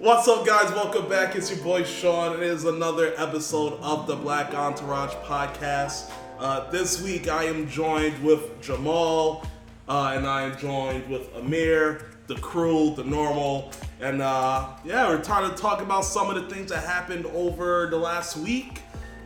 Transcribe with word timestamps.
What's 0.00 0.28
up, 0.28 0.46
guys? 0.46 0.70
Welcome 0.70 1.08
back. 1.08 1.34
It's 1.34 1.50
your 1.50 1.58
boy 1.58 1.82
Sean. 1.82 2.36
It 2.36 2.44
is 2.44 2.64
another 2.64 3.14
episode 3.16 3.80
of 3.80 4.06
the 4.06 4.14
Black 4.14 4.54
Entourage 4.54 5.12
podcast. 5.24 6.12
Uh, 6.38 6.70
this 6.70 7.02
week, 7.02 7.26
I 7.26 7.46
am 7.46 7.68
joined 7.68 8.22
with 8.22 8.62
Jamal, 8.62 9.44
uh, 9.88 10.12
and 10.14 10.24
I 10.24 10.42
am 10.42 10.56
joined 10.56 11.08
with 11.08 11.34
Amir, 11.34 12.10
the 12.28 12.36
crew, 12.36 12.94
the 12.94 13.02
normal, 13.02 13.72
and 14.00 14.22
uh, 14.22 14.68
yeah, 14.84 15.08
we're 15.08 15.20
trying 15.20 15.50
to 15.50 15.56
talk 15.60 15.82
about 15.82 16.04
some 16.04 16.30
of 16.30 16.36
the 16.36 16.54
things 16.54 16.70
that 16.70 16.84
happened 16.84 17.26
over 17.26 17.88
the 17.90 17.98
last 17.98 18.36
week. 18.36 18.82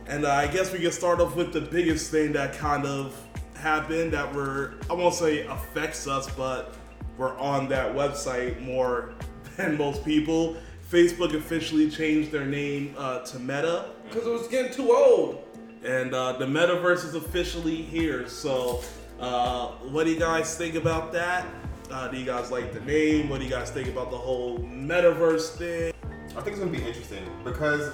And 0.07 0.25
uh, 0.25 0.31
I 0.31 0.47
guess 0.47 0.73
we 0.73 0.79
can 0.79 0.91
start 0.91 1.21
off 1.21 1.35
with 1.35 1.53
the 1.53 1.61
biggest 1.61 2.09
thing 2.09 2.31
that 2.31 2.57
kind 2.57 2.87
of 2.87 3.15
happened 3.53 4.13
that 4.13 4.33
we're 4.33 4.73
I 4.89 4.93
won't 4.93 5.13
say 5.13 5.45
affects 5.45 6.07
us, 6.07 6.27
but 6.31 6.73
we're 7.19 7.37
on 7.37 7.69
that 7.69 7.93
website 7.93 8.59
more 8.59 9.13
than 9.57 9.77
most 9.77 10.03
people. 10.05 10.55
Facebook 10.91 11.33
officially 11.33 11.89
changed 11.89 12.31
their 12.31 12.45
name 12.45 12.93
uh, 12.97 13.19
to 13.19 13.39
Meta, 13.39 13.85
Because 14.09 14.27
it 14.27 14.31
was 14.31 14.47
getting 14.47 14.71
too 14.71 14.91
old. 14.91 15.43
and 15.83 16.13
uh, 16.13 16.33
the 16.33 16.45
Metaverse 16.45 17.03
is 17.03 17.15
officially 17.15 17.75
here. 17.77 18.27
So, 18.27 18.83
uh, 19.19 19.67
what 19.89 20.03
do 20.05 20.11
you 20.11 20.19
guys 20.19 20.55
think 20.55 20.75
about 20.75 21.11
that? 21.13 21.45
Uh, 21.91 22.07
do 22.09 22.17
you 22.17 22.25
guys 22.25 22.51
like 22.51 22.73
the 22.73 22.79
name? 22.81 23.27
What 23.29 23.39
do 23.39 23.45
you 23.45 23.51
guys 23.51 23.69
think 23.71 23.87
about 23.87 24.11
the 24.11 24.17
whole 24.17 24.59
Metaverse 24.59 25.55
thing? 25.57 25.93
I 26.29 26.41
think 26.41 26.47
it's 26.55 26.59
gonna 26.59 26.71
be 26.71 26.83
interesting 26.83 27.23
because 27.43 27.89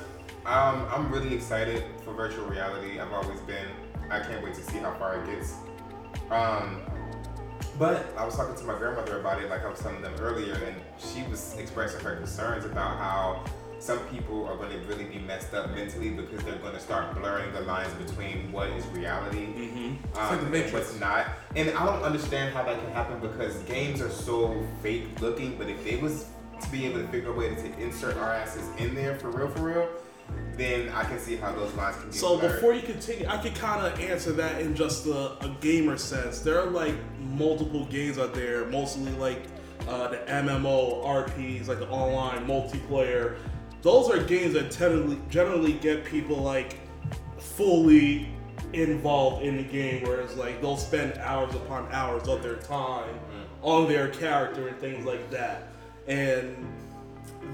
um, 0.46 0.85
I'm 0.91 1.12
really 1.12 1.34
excited 1.34 1.84
for 2.04 2.13
virtual 2.13 2.46
reality. 2.48 2.99
I've 2.99 3.12
always 3.12 3.40
been. 3.41 3.68
I 4.10 4.20
can't 4.20 4.44
wait 4.44 4.55
to 4.55 4.62
see 4.63 4.77
how 4.77 4.94
far 4.96 5.21
it 5.21 5.26
gets. 5.26 5.54
Um, 6.32 6.82
but 7.80 8.14
I 8.18 8.26
was 8.26 8.36
talking 8.36 8.56
to 8.56 8.64
my 8.66 8.78
grandmother 8.78 9.20
about 9.20 9.42
it, 9.42 9.50
like 9.50 9.64
I 9.64 9.70
was 9.70 9.80
telling 9.80 10.02
them 10.02 10.14
earlier, 10.20 10.54
and 10.54 10.76
she 11.00 11.24
was 11.30 11.56
expressing 11.58 12.02
her 12.02 12.18
concerns 12.18 12.66
about 12.66 12.98
how 12.98 13.46
some 13.80 14.00
people 14.08 14.46
are 14.46 14.58
going 14.58 14.70
to 14.72 14.78
really 14.88 15.05
be 15.05 15.20
messed 15.20 15.54
up 15.54 15.74
mentally 15.74 16.10
because 16.10 16.44
they're 16.44 16.58
going 16.58 16.74
to 16.74 16.80
start 16.80 17.16
blurring 17.16 17.52
the 17.54 17.62
lines 17.62 17.94
between 17.94 18.52
what 18.52 18.70
is 18.71 18.86
reality 18.88 19.46
Mm-hmm. 19.46 20.18
um, 20.20 20.52
like 20.54 20.63
and 20.66 20.74
what's 20.74 20.99
not. 20.99 21.27
And 21.55 21.70
I 21.70 21.86
don't 21.86 22.04
understand 22.04 22.54
how 22.54 22.63
that 22.63 22.77
can 22.77 22.91
happen 22.91 23.20
because 23.21 23.58
games 23.63 24.02
are 24.02 24.10
so 24.10 24.62
fake 24.84 25.21
looking. 25.21 25.58
But 25.58 25.70
if 25.70 25.84
they 25.86 25.96
was 25.96 26.26
to 26.62 26.70
be 26.70 26.86
able 26.86 26.99
to 26.99 27.08
figure 27.08 27.32
a 27.32 27.34
way 27.34 27.55
to 27.55 27.80
insert 27.80 28.18
our 28.18 28.34
asses 28.34 28.68
in 28.77 28.93
there 28.93 29.16
for 29.16 29.30
real, 29.30 29.48
for 29.48 29.62
real, 29.62 29.90
then 30.58 30.90
I 30.90 31.04
can 31.04 31.20
see 31.20 31.35
how 31.38 31.54
those 31.54 31.74
lines 31.76 31.96
can 31.98 32.05
get 32.05 32.16
So 32.16 32.38
blurred. 32.38 32.54
before 32.55 32.74
you 32.74 32.82
continue, 32.82 33.27
I 33.27 33.38
can 33.38 33.54
kind 33.54 33.85
of 33.85 33.99
answer 33.99 34.32
that 34.34 34.62
in 34.62 34.76
just 34.76 35.05
a, 35.05 35.38
a 35.44 35.55
gamer 35.62 35.98
sense. 35.98 36.40
There 36.40 36.60
are 36.60 36.70
like 36.70 36.96
multiple 37.20 37.86
games 37.86 38.18
out 38.18 38.34
there, 38.34 38.66
mostly 38.66 39.12
like 39.13 39.44
uh, 39.88 40.10
the 40.10 40.18
MMO 40.18 41.04
RPs, 41.05 41.68
like 41.68 41.80
the 41.80 41.88
online 41.90 42.46
multiplayer. 42.46 43.38
Those 43.82 44.10
are 44.10 44.21
games 44.21 44.54
that 44.54 44.71
generally 44.71 45.18
generally 45.30 45.74
get 45.74 46.04
people 46.04 46.36
like 46.38 46.76
fully 47.38 48.27
involved 48.74 49.43
in 49.46 49.58
the 49.58 49.64
game, 49.64 50.04
whereas 50.04 50.36
like 50.36 50.62
they'll 50.62 50.77
spend 50.77 51.18
hours 51.20 51.55
upon 51.55 51.90
hours 51.91 52.27
of 52.27 52.43
their 52.43 52.58
time 52.58 53.18
on 53.62 53.88
their 53.88 54.10
character 54.10 54.68
and 54.68 54.77
things 54.80 55.05
like 55.05 55.30
that. 55.32 55.70
And 56.08 56.68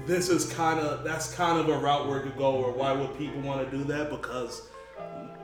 this 0.06 0.28
is 0.28 0.50
kind 0.52 0.78
of 0.78 1.04
that's 1.04 1.34
kind 1.34 1.58
of 1.58 1.68
a 1.68 1.78
route 1.78 2.08
where 2.08 2.22
to 2.22 2.30
go 2.30 2.54
or 2.54 2.72
why 2.72 2.92
would 2.92 3.16
people 3.18 3.40
want 3.42 3.68
to 3.68 3.76
do 3.76 3.84
that? 3.84 4.10
Because 4.10 4.68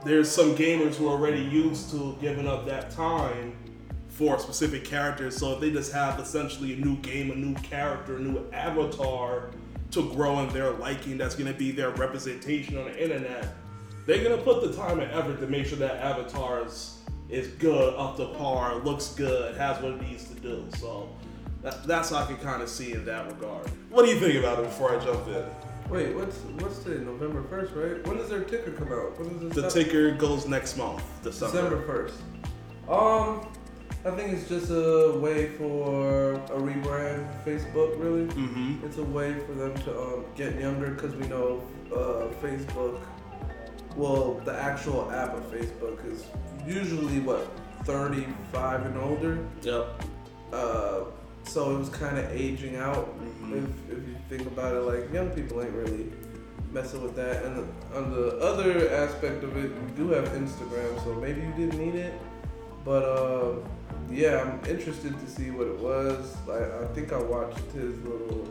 there's 0.05 0.31
some 0.31 0.55
gamers 0.55 0.95
who 0.95 1.09
are 1.09 1.13
already 1.13 1.43
used 1.43 1.91
to 1.91 2.17
giving 2.21 2.47
up 2.47 2.65
that 2.67 2.91
time 2.91 3.57
for 4.09 4.39
specific 4.39 4.85
characters 4.85 5.37
so 5.37 5.53
if 5.53 5.61
they 5.61 5.71
just 5.71 5.93
have 5.93 6.21
essentially 6.21 6.75
a 6.75 6.77
new 6.77 6.97
game 6.99 7.31
a 7.31 7.35
new 7.35 7.55
character 7.63 8.17
a 8.17 8.21
new 8.21 8.45
avatar 8.53 9.51
to 9.91 10.13
grow 10.13 10.41
in 10.41 10.49
their 10.51 10.71
liking 10.73 11.17
that's 11.17 11.35
going 11.35 11.51
to 11.51 11.59
be 11.59 11.71
their 11.71 11.91
representation 11.91 12.77
on 12.77 12.85
the 12.85 13.03
internet 13.03 13.55
they're 14.07 14.23
going 14.23 14.37
to 14.37 14.43
put 14.43 14.63
the 14.63 14.77
time 14.77 15.01
and 15.01 15.11
effort 15.13 15.41
to 15.41 15.47
make 15.47 15.67
sure 15.67 15.79
that 15.79 15.97
avatar 15.97 16.65
is, 16.67 16.99
is 17.29 17.49
good 17.55 17.95
up 17.95 18.17
to 18.17 18.27
par 18.35 18.77
looks 18.81 19.09
good 19.15 19.57
has 19.57 19.81
what 19.81 19.93
it 19.93 20.03
needs 20.03 20.25
to 20.25 20.35
do. 20.35 20.67
So 20.79 21.09
that, 21.63 21.85
that's 21.85 22.11
how 22.11 22.17
I 22.19 22.27
can 22.27 22.37
kind 22.39 22.63
of 22.63 22.69
see 22.69 22.93
in 22.93 23.05
that 23.05 23.27
regard. 23.27 23.67
What 23.91 24.05
do 24.05 24.11
you 24.13 24.19
think 24.21 24.35
about 24.39 24.59
it 24.61 24.65
before 24.65 24.99
I 24.99 25.05
jump 25.05 25.27
in? 25.29 25.45
Wait, 25.89 26.15
what's 26.15 26.37
what's 26.63 26.79
today? 26.79 27.05
November 27.05 27.43
first, 27.51 27.73
right? 27.75 28.07
When 28.07 28.17
does 28.17 28.29
their 28.31 28.45
ticker 28.45 28.71
come 28.73 28.93
out? 28.93 29.19
When 29.19 29.39
does 29.41 29.51
The 29.55 29.71
stop? 29.71 29.73
ticker 29.85 30.13
goes 30.13 30.47
next 30.47 30.77
month, 30.77 31.03
December. 31.23 31.57
December 31.57 31.87
first. 31.87 32.15
Um, 32.89 33.47
I 34.05 34.11
think 34.17 34.33
it's 34.33 34.49
just 34.49 34.71
a 34.71 35.17
way 35.21 35.51
for 35.51 36.33
a 36.33 36.59
rebrand 36.59 37.29
for 37.45 37.51
Facebook. 37.51 38.01
Really, 38.03 38.25
Mm-hmm. 38.27 38.85
it's 38.87 38.97
a 38.99 39.05
way 39.05 39.35
for 39.47 39.53
them 39.53 39.75
to 39.85 40.01
um, 40.01 40.25
get 40.35 40.59
younger 40.59 40.91
because 40.91 41.15
we 41.15 41.27
know 41.29 41.63
uh, 41.93 42.29
Facebook. 42.43 42.99
Well, 43.95 44.41
the 44.45 44.55
actual 44.55 45.11
app 45.13 45.35
of 45.35 45.43
Facebook 45.53 46.11
is 46.11 46.25
usually 46.67 47.21
what 47.21 47.47
35 47.85 48.87
and 48.87 48.97
older. 48.99 49.47
Yep. 49.63 50.03
Uh, 50.53 51.01
so 51.45 51.75
it 51.75 51.79
was 51.79 51.89
kind 51.89 52.19
of 52.19 52.31
aging 52.33 52.77
out. 52.77 53.19
Mhm. 53.21 53.53
If, 53.65 53.99
if 53.99 54.09
you 54.09 54.17
think 54.29 54.47
about 54.47 54.75
it, 54.75 54.81
like 54.81 55.13
young 55.13 55.31
people 55.31 55.63
ain't 55.63 55.73
really 55.73 56.13
messing 56.73 57.03
with 57.03 57.15
that. 57.17 57.45
And 57.45 57.69
on 57.95 58.11
the 58.13 58.39
other 58.39 58.91
aspect 58.91 59.45
of 59.45 59.57
it, 59.57 59.71
you 59.71 59.93
do 59.97 60.09
have 60.11 60.29
Instagram, 60.29 61.03
so 61.05 61.15
maybe 61.15 61.41
you 61.43 61.53
didn't 61.57 61.79
need 61.79 61.95
it. 61.95 62.15
But 62.85 63.05
uh, 63.05 63.55
yeah, 64.11 64.41
I'm 64.43 64.61
interested 64.71 65.19
to 65.19 65.27
see 65.31 65.51
what 65.51 65.67
it 65.67 65.79
was. 65.79 66.37
Like 66.47 66.63
I 66.63 66.87
think 66.95 67.13
I 67.13 67.19
watched 67.19 67.59
his 67.73 67.99
little. 68.03 68.49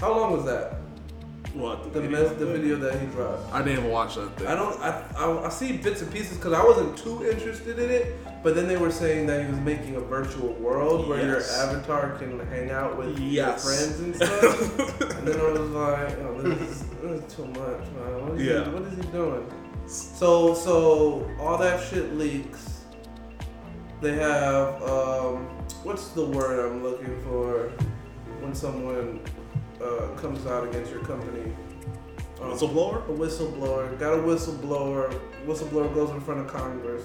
How 0.00 0.12
long 0.16 0.32
was 0.32 0.44
that? 0.46 0.76
What 1.54 1.92
The 1.92 2.00
video? 2.02 2.10
mes- 2.28 2.38
the 2.38 2.46
video 2.46 2.76
that 2.76 3.00
he 3.00 3.06
dropped. 3.06 3.52
I 3.52 3.62
didn't 3.62 3.78
even 3.78 3.90
watch 3.90 4.16
that 4.16 4.36
thing. 4.36 4.46
I 4.48 4.54
don't. 4.54 4.78
I, 4.80 5.02
I, 5.16 5.46
I 5.46 5.48
see 5.48 5.76
bits 5.78 6.02
and 6.02 6.12
pieces 6.12 6.36
because 6.36 6.52
I 6.52 6.62
wasn't 6.64 6.96
too 6.98 7.26
interested 7.28 7.78
in 7.78 7.90
it. 7.90 8.16
But 8.42 8.54
then 8.54 8.68
they 8.68 8.76
were 8.76 8.90
saying 8.92 9.26
that 9.26 9.44
he 9.44 9.50
was 9.50 9.60
making 9.60 9.96
a 9.96 10.00
virtual 10.00 10.52
world 10.54 11.08
where 11.08 11.18
Yes. 11.26 11.50
your 11.56 11.66
avatar 11.76 12.10
can 12.18 12.38
hang 12.48 12.70
out 12.70 12.96
with 12.96 13.18
Yes. 13.18 13.64
your 13.64 13.74
friends 13.74 14.00
and 14.00 14.14
stuff. 14.16 15.00
and 15.18 15.26
then 15.28 15.40
I 15.40 15.50
was 15.50 15.70
like, 15.70 16.18
oh, 16.20 16.40
this 16.42 16.60
is, 16.70 16.84
this 17.02 17.20
is 17.24 17.34
too 17.34 17.46
much, 17.46 17.56
man. 17.96 18.26
What 18.28 18.38
is, 18.40 18.46
Yeah. 18.46 18.64
he, 18.64 18.70
what 18.70 18.82
is 18.82 18.94
he 18.96 19.02
doing? 19.10 19.46
So, 19.86 20.54
so 20.54 21.28
all 21.40 21.58
that 21.58 21.82
shit 21.88 22.14
leaks. 22.14 22.84
They 24.00 24.14
have 24.14 24.80
um, 24.84 25.46
what's 25.82 26.08
the 26.10 26.24
word 26.24 26.64
I'm 26.70 26.84
looking 26.84 27.20
for 27.24 27.70
when 28.40 28.54
someone 28.54 29.20
uh, 29.82 30.08
comes 30.16 30.46
out 30.46 30.68
against 30.68 30.92
your 30.92 31.00
company? 31.00 31.52
Um, 32.40 32.52
Whistleblower? 32.52 33.04
a 33.08 33.12
whistleblower. 33.12 33.98
Got 33.98 34.14
a 34.14 34.22
whistleblower. 34.22 35.12
Whistleblower 35.44 35.92
goes 35.92 36.10
in 36.10 36.20
front 36.20 36.40
of 36.40 36.46
Congress. 36.46 37.02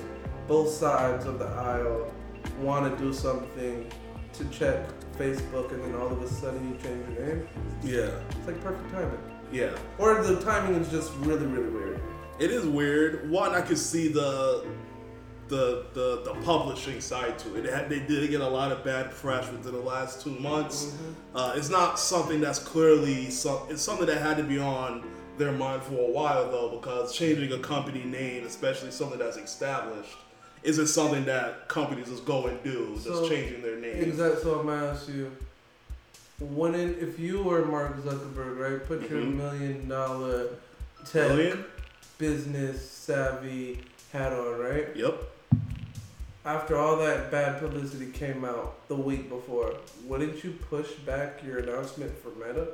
Both 0.47 0.69
sides 0.69 1.25
of 1.25 1.39
the 1.39 1.45
aisle 1.45 2.11
want 2.59 2.91
to 2.91 3.03
do 3.03 3.13
something 3.13 3.89
to 4.33 4.45
check 4.45 4.87
Facebook, 5.17 5.71
and 5.71 5.83
then 5.83 5.95
all 5.95 6.07
of 6.07 6.21
a 6.21 6.27
sudden 6.27 6.67
you 6.69 6.75
change 6.83 7.17
your 7.17 7.27
name. 7.27 7.47
Yeah. 7.83 8.19
It's 8.37 8.47
like 8.47 8.61
perfect 8.61 8.91
timing. 8.91 9.19
Yeah. 9.51 9.77
Or 9.99 10.21
the 10.23 10.41
timing 10.41 10.75
is 10.81 10.89
just 10.89 11.13
really, 11.19 11.45
really 11.45 11.69
weird. 11.69 11.99
It 12.39 12.49
is 12.51 12.65
weird. 12.65 13.29
One, 13.29 13.53
I 13.53 13.61
could 13.61 13.77
see 13.77 14.07
the 14.07 14.65
the 15.49 15.85
the, 15.93 16.23
the 16.23 16.33
publishing 16.43 16.99
side 16.99 17.37
to 17.39 17.55
it. 17.57 17.65
It 17.65 17.89
They 17.89 17.99
did 17.99 18.29
get 18.31 18.41
a 18.41 18.47
lot 18.47 18.71
of 18.71 18.83
bad 18.83 19.11
press 19.11 19.49
within 19.51 19.73
the 19.73 19.79
last 19.79 20.21
two 20.21 20.31
months. 20.31 20.95
Uh, 21.35 21.53
it's 21.55 21.69
not 21.69 21.99
something 21.99 22.41
that's 22.41 22.59
clearly 22.59 23.29
some. 23.29 23.59
It's 23.69 23.81
something 23.81 24.07
that 24.07 24.17
had 24.17 24.37
to 24.37 24.43
be 24.43 24.57
on 24.57 25.03
their 25.37 25.51
mind 25.51 25.83
for 25.83 25.95
a 25.95 26.11
while 26.11 26.49
though, 26.49 26.77
because 26.77 27.15
changing 27.15 27.51
a 27.51 27.59
company 27.59 28.03
name, 28.03 28.45
especially 28.45 28.89
something 28.91 29.19
that's 29.19 29.37
established, 29.37 30.17
isn't 30.63 30.87
something 30.87 31.25
that 31.25 31.67
companies 31.67 32.07
just 32.09 32.25
go 32.25 32.47
and 32.47 32.61
do. 32.63 32.91
Just 32.95 33.05
So, 33.05 33.27
changing 33.29 33.61
their 33.61 33.75
name. 33.77 34.01
Exactly. 34.03 34.41
So 34.41 34.59
I'm 34.59 34.67
gonna 34.67 34.87
ask 34.87 35.07
you, 35.09 35.31
when 36.39 36.73
in, 36.75 36.95
if 36.99 37.19
you 37.19 37.41
were 37.43 37.65
Mark 37.65 37.97
Zuckerberg, 38.03 38.57
right? 38.59 38.85
Put 38.87 39.09
your 39.09 39.21
Mhm. 39.21 39.35
million 39.35 39.87
dollar 39.89 40.47
tech 41.05 41.29
Million? 41.29 41.63
business 42.17 42.89
savvy 42.89 43.83
hat 44.11 44.31
on, 44.33 44.57
right? 44.59 44.87
Yep. 44.95 45.15
After 46.45 46.77
all 46.77 46.97
that 46.97 47.31
bad 47.31 47.59
publicity 47.59 48.07
came 48.11 48.43
out 48.43 48.87
the 48.89 48.95
week 48.95 49.29
before, 49.29 49.75
wouldn't 50.05 50.43
you 50.43 50.51
push 50.69 50.91
back 51.05 51.41
your 51.45 51.59
announcement 51.59 52.11
for 52.21 52.29
Meta? 52.45 52.67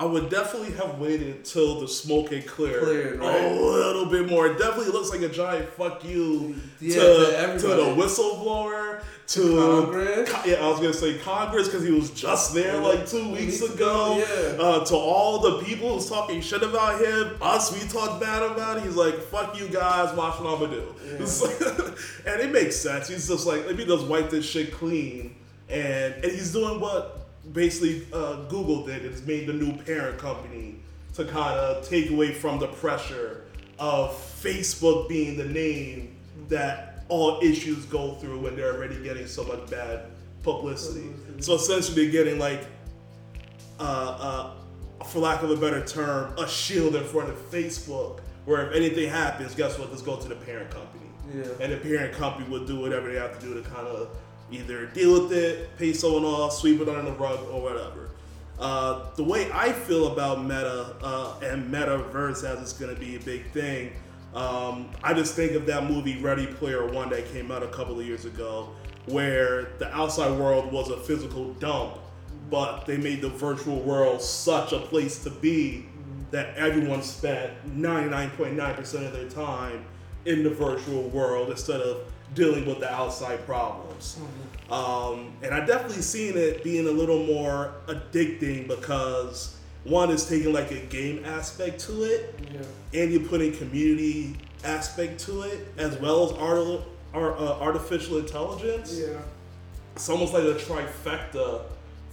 I 0.00 0.04
would 0.04 0.30
definitely 0.30 0.70
have 0.76 0.98
waited 1.00 1.44
till 1.44 1.80
the 1.80 1.88
smoke 1.88 2.32
had 2.32 2.46
cleared, 2.46 2.82
Cleared, 2.84 3.18
right? 3.18 3.44
a 3.44 3.52
little 3.52 4.06
bit 4.06 4.28
more. 4.30 4.46
It 4.46 4.56
definitely 4.56 4.92
looks 4.92 5.10
like 5.10 5.22
a 5.22 5.28
giant 5.28 5.68
fuck 5.70 6.04
you 6.04 6.54
Yeah, 6.80 6.94
to, 7.00 7.52
to 7.54 7.58
to 7.58 7.66
the 7.66 7.82
whistleblower, 7.96 9.02
to 9.28 9.40
Congress. 9.56 10.30
Co- 10.30 10.48
yeah, 10.48 10.64
I 10.64 10.68
was 10.68 10.78
gonna 10.78 10.92
say 10.94 11.18
Congress 11.18 11.66
because 11.66 11.84
he 11.84 11.90
was 11.90 12.10
just 12.10 12.54
there 12.54 12.76
like 12.78 13.06
two 13.08 13.28
weeks 13.32 13.60
ago. 13.60 14.18
yeah. 14.18 14.62
Uh, 14.62 14.84
to 14.84 14.94
all 14.94 15.40
the 15.40 15.64
people 15.64 15.94
who's 15.94 16.08
talking 16.08 16.40
shit 16.40 16.62
about 16.62 17.00
him, 17.00 17.36
us 17.42 17.72
we 17.72 17.86
talk 17.88 18.20
bad 18.20 18.42
about. 18.42 18.76
it. 18.78 18.84
He's 18.84 18.94
like, 18.96 19.18
"Fuck 19.20 19.58
you 19.58 19.68
guys, 19.68 20.14
watch 20.16 20.38
what 20.40 20.54
I'ma 20.56 20.66
do." 20.66 20.94
Yeah. 21.04 21.26
Like- 21.42 21.98
and 22.26 22.40
it 22.40 22.52
makes 22.52 22.76
sense. 22.76 23.08
He's 23.08 23.26
just 23.28 23.46
like, 23.46 23.66
let 23.66 23.76
me 23.76 23.84
just 23.84 24.06
wipe 24.06 24.30
this 24.30 24.48
shit 24.48 24.72
clean, 24.72 25.34
and 25.68 26.14
and 26.14 26.24
he's 26.32 26.52
doing 26.52 26.78
what 26.80 27.27
basically 27.52 28.06
uh, 28.12 28.44
Google 28.48 28.86
did 28.86 29.04
is 29.04 29.24
made 29.26 29.46
the 29.46 29.52
new 29.52 29.72
parent 29.84 30.18
company 30.18 30.76
to 31.14 31.24
kind 31.24 31.58
of 31.58 31.88
take 31.88 32.10
away 32.10 32.32
from 32.32 32.58
the 32.58 32.68
pressure 32.68 33.44
of 33.78 34.10
Facebook 34.12 35.08
being 35.08 35.36
the 35.36 35.44
name 35.44 36.16
that 36.48 37.04
all 37.08 37.40
issues 37.42 37.84
go 37.86 38.14
through 38.14 38.38
when 38.40 38.56
they're 38.56 38.74
already 38.74 39.02
getting 39.02 39.26
so 39.26 39.44
much 39.44 39.68
bad 39.70 40.06
publicity. 40.42 41.08
So 41.40 41.54
essentially, 41.54 42.10
getting 42.10 42.38
like, 42.38 42.64
uh, 43.80 44.52
uh, 45.00 45.04
for 45.04 45.20
lack 45.20 45.42
of 45.42 45.50
a 45.50 45.56
better 45.56 45.84
term, 45.84 46.36
a 46.38 46.48
shield 46.48 46.96
in 46.96 47.04
front 47.04 47.30
of 47.30 47.36
Facebook, 47.50 48.20
where 48.44 48.68
if 48.68 48.74
anything 48.74 49.08
happens, 49.08 49.54
guess 49.54 49.78
what? 49.78 49.90
Let's 49.90 50.02
go 50.02 50.16
to 50.16 50.28
the 50.28 50.36
parent 50.36 50.70
company. 50.70 51.04
Yeah. 51.34 51.44
And 51.60 51.72
the 51.72 51.76
parent 51.76 52.14
company 52.14 52.48
will 52.48 52.64
do 52.64 52.80
whatever 52.80 53.12
they 53.12 53.18
have 53.18 53.38
to 53.38 53.44
do 53.44 53.54
to 53.54 53.68
kind 53.68 53.86
of 53.86 54.16
either 54.50 54.86
deal 54.86 55.22
with 55.22 55.32
it, 55.32 55.76
pay 55.76 55.92
someone 55.92 56.24
off, 56.24 56.52
sweep 56.54 56.80
it 56.80 56.88
under 56.88 57.10
the 57.10 57.16
rug, 57.16 57.40
or 57.50 57.60
whatever. 57.60 58.10
Uh, 58.58 59.06
the 59.14 59.22
way 59.22 59.50
I 59.52 59.72
feel 59.72 60.12
about 60.12 60.42
Meta 60.42 60.96
uh, 61.02 61.38
and 61.42 61.72
Metaverse 61.72 62.44
as 62.44 62.60
it's 62.60 62.72
going 62.72 62.92
to 62.92 63.00
be 63.00 63.16
a 63.16 63.20
big 63.20 63.50
thing, 63.52 63.92
um, 64.34 64.90
I 65.02 65.14
just 65.14 65.34
think 65.34 65.52
of 65.52 65.66
that 65.66 65.84
movie 65.84 66.20
Ready 66.20 66.46
Player 66.46 66.86
One 66.86 67.10
that 67.10 67.30
came 67.32 67.50
out 67.50 67.62
a 67.62 67.68
couple 67.68 67.98
of 67.98 68.06
years 68.06 68.24
ago, 68.24 68.70
where 69.06 69.70
the 69.78 69.94
outside 69.94 70.36
world 70.38 70.72
was 70.72 70.90
a 70.90 70.96
physical 70.96 71.52
dump, 71.54 71.98
but 72.50 72.84
they 72.84 72.96
made 72.96 73.22
the 73.22 73.28
virtual 73.28 73.80
world 73.80 74.20
such 74.20 74.72
a 74.72 74.78
place 74.78 75.22
to 75.24 75.30
be 75.30 75.86
that 76.30 76.54
everyone 76.56 77.02
spent 77.02 77.52
99.9% 77.78 79.06
of 79.06 79.12
their 79.12 79.28
time 79.28 79.84
in 80.26 80.42
the 80.42 80.50
virtual 80.50 81.08
world 81.08 81.50
instead 81.50 81.80
of 81.80 82.12
dealing 82.34 82.66
with 82.66 82.80
the 82.80 82.92
outside 82.92 83.44
problems. 83.46 84.18
Um, 84.70 85.32
and 85.42 85.54
I 85.54 85.64
definitely 85.64 86.02
seen 86.02 86.36
it 86.36 86.62
being 86.62 86.86
a 86.86 86.90
little 86.90 87.24
more 87.24 87.72
addicting 87.86 88.68
because 88.68 89.56
one 89.84 90.10
is 90.10 90.28
taking 90.28 90.52
like 90.52 90.70
a 90.70 90.80
game 90.80 91.24
aspect 91.24 91.80
to 91.86 92.04
it, 92.04 92.38
Yeah. 92.52 93.00
and 93.02 93.12
you're 93.12 93.26
putting 93.28 93.52
community 93.56 94.36
aspect 94.64 95.20
to 95.20 95.42
it 95.42 95.66
as 95.78 95.96
well 95.98 96.24
as 96.26 96.32
art, 96.32 96.80
art, 97.14 97.38
uh, 97.40 97.52
artificial 97.60 98.18
intelligence 98.18 98.92
Yeah. 98.98 99.18
it's 99.94 100.08
almost 100.08 100.34
like 100.34 100.42
a 100.42 100.54
trifecta 100.54 101.62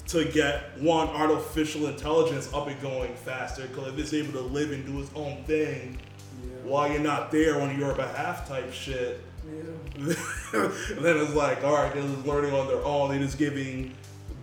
to 0.08 0.26
get 0.26 0.80
one 0.80 1.08
artificial 1.10 1.88
intelligence 1.88 2.48
up 2.54 2.68
and 2.68 2.80
going 2.82 3.16
faster 3.16 3.64
because 3.68 3.92
if 3.94 4.00
it's 4.00 4.14
able 4.14 4.34
to 4.34 4.42
live 4.42 4.72
and 4.72 4.86
do 4.86 5.02
its 5.02 5.10
own 5.16 5.44
thing 5.46 5.98
Yeah. 6.44 6.52
while 6.70 6.90
you're 6.90 7.00
not 7.02 7.32
there 7.32 7.60
on 7.60 7.78
your 7.80 7.94
behalf 7.96 8.48
type 8.48 8.72
shit 8.72 9.20
Yeah. 9.48 9.72
then 11.00 11.18
it's 11.18 11.34
like 11.34 11.64
all 11.64 11.74
right 11.74 11.94
they're 11.94 12.04
just 12.04 12.26
learning 12.26 12.54
on 12.54 12.68
their 12.68 12.84
own 12.84 13.10
they're 13.12 13.20
just 13.20 13.38
giving 13.38 13.94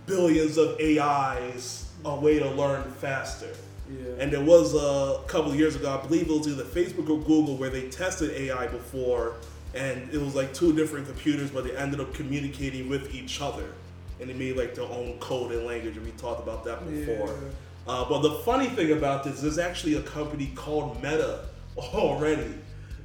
billions 0.05 0.57
of 0.57 0.77
ais 0.79 1.89
a 2.05 2.15
way 2.15 2.39
to 2.39 2.49
learn 2.49 2.83
faster 2.93 3.49
Yeah. 3.89 4.13
and 4.19 4.31
there 4.33 4.41
was 4.43 4.73
a 4.73 5.19
couple 5.27 5.51
of 5.51 5.57
years 5.59 5.75
ago, 5.75 5.97
I 5.97 6.05
believe 6.05 6.27
it 6.29 6.29
was 6.37 6.47
either 6.47 6.63
Facebook 6.63 7.09
or 7.09 7.19
Google, 7.19 7.55
where 7.57 7.69
they 7.69 7.89
tested 7.89 8.31
AI 8.31 8.67
before, 8.67 9.35
and 9.75 10.09
it 10.13 10.19
was 10.19 10.35
like 10.35 10.53
two 10.53 10.73
different 10.73 11.05
computers, 11.07 11.51
but 11.51 11.63
they 11.65 11.75
ended 11.75 11.99
up 11.99 12.13
communicating 12.13 12.89
with 12.89 13.13
each 13.13 13.39
other, 13.41 13.67
and 14.19 14.29
they 14.29 14.33
made 14.33 14.57
like 14.57 14.73
their 14.75 14.85
own 14.85 15.17
code 15.19 15.51
and 15.51 15.65
language. 15.65 15.95
And 15.97 16.05
we 16.05 16.11
talked 16.13 16.41
about 16.41 16.63
that 16.65 16.79
before. 16.89 17.27
Yeah. 17.27 17.49
Uh, 17.93 18.09
but 18.09 18.19
the 18.21 18.31
funny 18.45 18.67
thing 18.67 18.91
about 18.93 19.23
this, 19.23 19.41
there's 19.41 19.57
actually 19.59 19.95
a 19.95 20.01
company 20.01 20.51
called 20.55 20.95
Meta 21.03 21.45
already. 21.77 22.53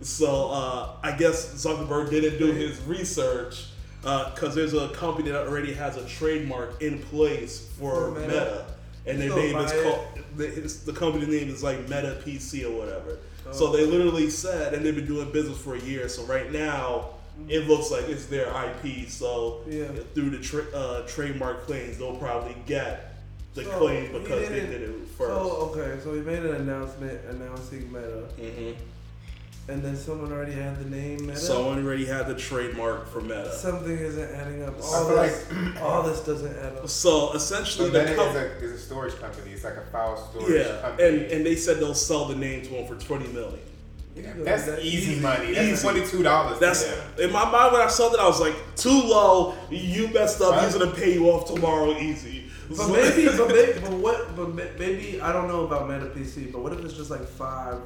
So 0.03 0.51
uh, 0.51 0.91
I 1.03 1.13
guess 1.17 1.55
Zuckerberg 1.55 2.11
didn't 2.11 2.39
do 2.39 2.53
his 2.53 2.81
research 2.83 3.67
because 4.03 4.55
there's 4.55 4.75
a 4.75 4.89
company 4.91 5.31
that 5.31 5.47
already 5.47 5.75
has 5.75 5.97
a 5.97 6.07
trademark 6.07 6.81
in 6.83 7.01
place 7.01 7.69
for 7.79 8.15
For 8.15 8.21
Meta. 8.21 8.67
And 9.07 9.21
their 9.21 9.35
name 9.35 9.57
is 9.57 9.73
called 9.73 10.07
the, 10.37 10.47
the 10.87 10.93
company 10.93 11.27
name 11.27 11.49
is 11.49 11.63
like 11.63 11.81
Meta 11.83 12.21
PC 12.25 12.65
or 12.65 12.79
whatever. 12.79 13.19
Oh. 13.47 13.53
So 13.53 13.73
they 13.73 13.85
literally 13.87 14.29
said, 14.31 14.75
and 14.75 14.85
they've 14.85 14.95
been 14.95 15.07
doing 15.07 15.33
business 15.33 15.59
for 15.59 15.75
a 15.75 15.81
year. 15.81 16.09
So 16.09 16.23
right 16.25 16.53
now, 16.53 17.11
it 17.49 17.67
looks 17.69 17.91
like 17.91 18.05
it's 18.09 18.27
their 18.27 18.49
IP. 18.49 19.09
So 19.09 19.63
Yeah. 19.67 19.87
through 20.15 20.31
the 20.31 20.39
tra- 20.41 20.71
uh, 20.75 21.07
trademark 21.07 21.67
claims, 21.67 21.97
they'll 21.99 22.17
probably 22.17 22.57
get 22.67 23.15
the 23.55 23.65
So, 23.65 23.79
claim 23.79 24.13
because 24.13 24.49
they 24.49 24.55
didn't- 24.55 24.71
did 24.71 24.83
it 24.83 24.95
first. 25.17 25.31
So 25.31 25.73
okay, 25.75 25.99
so 26.05 26.15
he 26.15 26.21
made 26.21 26.41
an 26.45 26.55
announcement 26.57 27.19
announcing 27.31 27.91
Meta, 27.91 28.29
hmm 28.39 28.73
and 29.69 29.83
then 29.83 29.97
someone 29.97 30.33
already 30.33 30.53
had 30.53 30.79
the 30.79 30.89
name 30.89 31.27
Meta. 31.27 31.37
Someone 31.39 31.85
already 31.85 32.07
had 32.07 32.27
the 32.27 32.35
trademark 32.35 33.07
for 33.09 33.21
Meta. 33.21 33.53
Something 33.53 33.99
isn't 33.99 34.35
adding 34.35 34.63
up. 34.63 34.75
All 34.83 35.07
feel 35.09 35.17
this, 35.17 35.47
all 35.83 36.03
this 36.03 36.21
doesn't 36.21 36.57
add 36.59 36.77
up. 36.79 36.89
So 36.89 37.33
essentially, 37.35 37.91
But 37.91 37.93
the 37.93 38.05
then 38.05 38.13
it 38.15 38.17
com- 38.17 38.29
is 38.29 38.35
a, 38.37 38.65
is 38.65 38.73
a 38.73 38.79
storage 38.79 39.15
company. 39.21 39.53
It's 39.53 39.65
like 39.65 39.77
a 39.77 39.83
file 39.93 40.17
storage 40.31 40.67
yeah, 40.67 40.81
company. 40.81 41.09
and 41.09 41.33
and 41.33 41.47
they 41.47 41.55
said 41.57 41.79
they'll 41.79 41.95
sell 41.95 42.25
the 42.27 42.37
name 42.37 42.63
to 42.63 42.69
him 42.71 42.87
for 42.87 43.03
twenty 43.05 43.29
million. 43.33 43.59
Yeah, 44.17 44.35
You 44.37 44.43
that's 44.45 44.67
know, 44.67 44.79
easy 44.81 45.21
money. 45.21 45.53
That's 45.55 45.69
Easy. 45.69 45.83
twenty 45.83 46.05
two 46.07 46.23
dollars. 46.23 46.59
That's 46.59 46.83
in 47.21 47.31
my 47.31 47.49
mind 47.51 47.73
when 47.73 47.83
I 47.83 47.89
saw 47.89 48.09
that 48.09 48.19
I 48.19 48.27
was 48.27 48.41
like, 48.41 48.57
too 48.75 48.89
low. 48.91 49.55
You 49.71 50.09
messed 50.09 50.41
up. 50.41 50.53
Right. 50.57 50.65
He's 50.65 50.77
gonna 50.77 50.91
pay 50.91 51.13
you 51.15 51.27
off 51.31 51.53
tomorrow, 51.55 51.97
easy. 51.97 52.47
But 52.69 52.77
So- 52.79 52.89
maybe, 52.93 53.27
but 53.37 53.49
maybe, 53.49 53.81
but 53.81 53.93
what? 53.93 54.35
But 54.37 54.55
maybe 54.79 55.21
I 55.21 55.33
don't 55.33 55.47
know 55.47 55.65
about 55.67 55.89
Meta 55.89 56.07
PC. 56.07 56.51
But 56.51 56.63
what 56.63 56.73
if 56.73 56.85
it's 56.85 56.95
just 56.95 57.11
like 57.11 57.27
five 57.29 57.79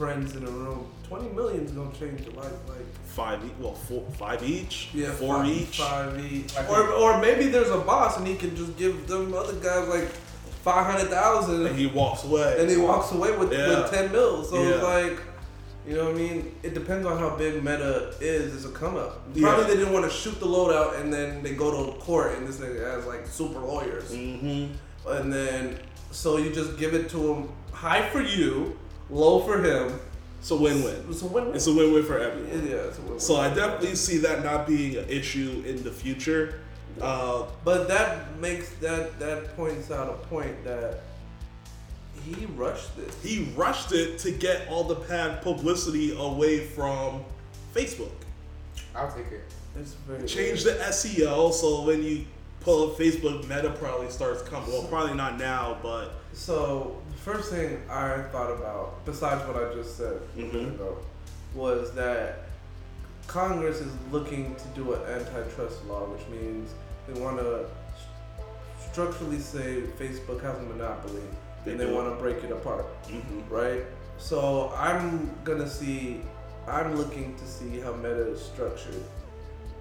friends 0.00 0.34
in 0.34 0.42
a 0.44 0.50
room? 0.50 0.86
Twenty 1.06 1.28
million 1.28 1.64
is 1.66 1.72
gonna 1.72 1.92
change 1.92 2.22
your 2.22 2.32
life. 2.42 2.52
Like 2.66 2.86
five, 3.04 3.44
e- 3.44 3.50
well, 3.60 3.74
four, 3.74 4.02
five 4.18 4.42
each, 4.42 4.88
yeah, 4.94 5.10
four 5.12 5.36
five, 5.36 5.48
each. 5.48 5.78
five 5.78 6.24
each. 6.32 6.56
Or 6.70 6.82
or 6.92 7.20
maybe 7.20 7.48
there's 7.48 7.70
a 7.70 7.78
boss 7.78 8.16
and 8.16 8.26
he 8.26 8.34
can 8.36 8.56
just 8.56 8.76
give 8.78 9.06
them 9.06 9.34
other 9.34 9.52
guys 9.54 9.86
like 9.88 10.08
five 10.68 10.86
hundred 10.86 11.10
thousand, 11.10 11.66
and 11.66 11.76
he 11.76 11.86
walks 11.86 12.24
away. 12.24 12.56
and 12.60 12.70
he 12.70 12.78
walks 12.78 13.12
away 13.12 13.36
with, 13.36 13.52
Yeah. 13.52 13.82
with 13.82 13.90
ten 13.90 14.10
mil. 14.10 14.42
So 14.44 14.56
it's 14.62 14.82
like. 14.82 15.18
You 15.88 15.96
know 15.96 16.04
what 16.04 16.14
I 16.14 16.18
mean? 16.18 16.54
It 16.62 16.74
depends 16.74 17.06
on 17.06 17.18
how 17.18 17.30
big 17.36 17.54
Meta 17.64 18.14
is 18.20 18.54
as 18.54 18.64
a 18.66 18.70
come 18.70 18.96
up. 18.96 19.22
Yeah. 19.34 19.48
Probably 19.48 19.64
they 19.64 19.76
didn't 19.80 19.94
want 19.94 20.04
to 20.04 20.10
shoot 20.10 20.38
the 20.38 20.44
load 20.46 20.72
out 20.74 20.96
and 20.96 21.10
then 21.12 21.42
they 21.42 21.54
go 21.54 21.68
to 21.70 21.98
court 21.98 22.36
and 22.36 22.46
this 22.46 22.58
thing 22.60 22.76
has 22.76 23.06
like 23.06 23.26
super 23.26 23.58
lawyers. 23.60 24.12
Mm-hmm. 24.12 25.08
and 25.08 25.32
then 25.32 25.78
so 26.10 26.36
you 26.36 26.52
just 26.52 26.76
give 26.78 26.92
it 26.92 27.08
to 27.10 27.18
him 27.32 27.48
high 27.72 28.06
for 28.10 28.20
you, 28.20 28.78
low 29.10 29.40
for 29.40 29.62
him. 29.62 29.98
It's 30.40 30.50
a 30.50 30.56
win-win. 30.56 31.04
It's 31.10 31.22
a 31.22 31.26
win. 31.26 31.54
It's 31.54 31.66
a 31.66 31.74
win-win 31.74 32.04
for 32.04 32.18
everyone. 32.18 32.66
yeah, 32.66 32.76
it's 32.76 32.98
a 32.98 33.02
win. 33.02 33.20
So 33.20 33.36
I 33.36 33.48
definitely 33.52 33.94
see 33.94 34.18
that 34.18 34.42
not 34.42 34.66
being 34.66 34.96
an 34.96 35.08
issue 35.08 35.62
in 35.66 35.82
the 35.82 35.90
future. 35.90 36.60
Uh, 37.00 37.44
But 37.64 37.88
that 37.88 38.38
makes 38.40 38.70
that 38.76 39.18
that 39.20 39.54
points 39.56 39.90
out 39.90 40.08
a 40.08 40.26
point 40.28 40.64
that 40.64 41.00
he 42.24 42.46
rushed 42.46 42.96
this. 42.96 43.22
he 43.22 43.44
rushed 43.56 43.92
it 43.92 44.18
to 44.20 44.30
get 44.30 44.66
all 44.68 44.84
the 44.84 44.96
bad 44.96 45.40
publicity 45.42 46.16
away 46.18 46.66
from 46.66 47.22
Facebook. 47.74 48.10
I'll 48.94 49.10
take 49.12 49.30
it. 49.32 49.42
It's 49.78 49.92
very 50.06 50.26
Change 50.26 50.64
the 50.64 50.72
SEO 50.72 51.52
so 51.52 51.82
when 51.86 52.02
you 52.02 52.24
pull 52.60 52.90
up 52.90 52.98
Facebook, 52.98 53.42
Meta 53.48 53.70
probably 53.78 54.10
starts 54.10 54.42
coming. 54.42 54.68
Well, 54.70 54.82
probably 54.84 55.14
not 55.14 55.38
now, 55.38 55.78
but 55.82 56.12
So 56.32 57.00
the 57.09 57.09
first 57.24 57.50
thing 57.50 57.78
I 57.90 58.22
thought 58.32 58.50
about, 58.50 59.04
besides 59.04 59.46
what 59.46 59.56
I 59.62 59.74
just 59.74 59.96
said 59.96 60.20
Mhm. 60.36 60.74
ago, 60.74 60.98
was 61.54 61.92
that 61.92 62.46
Congress 63.26 63.80
is 63.80 63.92
looking 64.10 64.54
to 64.56 64.64
do 64.74 64.94
an 64.94 65.02
antitrust 65.02 65.84
law, 65.86 66.04
which 66.06 66.26
means 66.28 66.70
they 67.06 67.20
want 67.20 67.38
to 67.38 67.66
structurally 68.90 69.38
say 69.38 69.82
Facebook 69.98 70.40
has 70.42 70.56
a 70.58 70.62
monopoly 70.62 71.22
They 71.64 71.72
and 71.72 71.80
they 71.80 71.92
want 71.92 72.08
to 72.08 72.16
break 72.22 72.42
it 72.42 72.50
apart, 72.50 72.86
mhm. 73.06 73.42
right? 73.50 73.84
So 74.18 74.72
I'm 74.76 75.30
gonna 75.44 75.68
see, 75.68 76.22
I'm 76.66 76.96
looking 76.96 77.36
to 77.36 77.46
see 77.46 77.80
how 77.80 77.92
Meta 77.92 78.30
is 78.32 78.40
structured, 78.42 79.04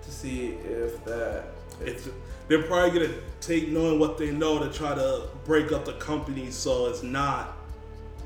to 0.04 0.12
see 0.12 0.58
if 0.66 1.04
that. 1.06 1.46
It's, 1.82 2.10
they're 2.48 2.64
probably 2.64 3.00
gonna 3.00 3.14
take 3.42 3.70
knowing 3.70 4.00
what 4.00 4.18
they 4.18 4.32
know 4.32 4.60
to 4.60 4.72
try 4.72 4.96
to 4.96 5.28
break 5.46 5.72
up 5.72 5.86
the 5.86 5.94
company 5.94 6.52
so 6.52 6.88
it's 6.88 7.04
not 7.04 7.58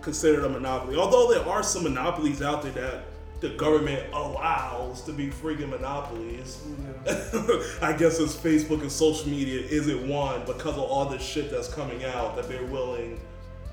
considered 0.02 0.44
a 0.44 0.50
monopoly. 0.50 0.98
Although 0.98 1.34
there 1.34 1.48
are 1.48 1.64
some 1.64 1.84
monopolies 1.84 2.42
out 2.42 2.62
there 2.62 2.72
that 2.72 3.04
the 3.44 3.50
government 3.50 4.02
allows 4.14 5.02
to 5.02 5.12
be 5.12 5.28
freaking 5.28 5.70
monopolies. 5.70 6.62
Yeah. 7.06 7.60
I 7.82 7.92
guess 7.92 8.20
it's 8.20 8.36
Facebook 8.36 8.82
and 8.82 8.92
social 8.92 9.30
media 9.30 9.60
isn't 9.62 10.08
one 10.08 10.46
because 10.46 10.76
of 10.76 10.80
all 10.80 11.06
the 11.06 11.20
shit 11.20 11.52
that's 11.52 11.68
coming 11.68 12.06
out 12.06 12.38
that 12.38 12.48
they're 12.48 12.66
willing 12.66 13.20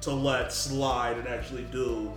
to 0.00 0.10
let 0.10 0.52
slide 0.52 1.18
and 1.18 1.28
actually 1.28 1.64
do 1.70 2.12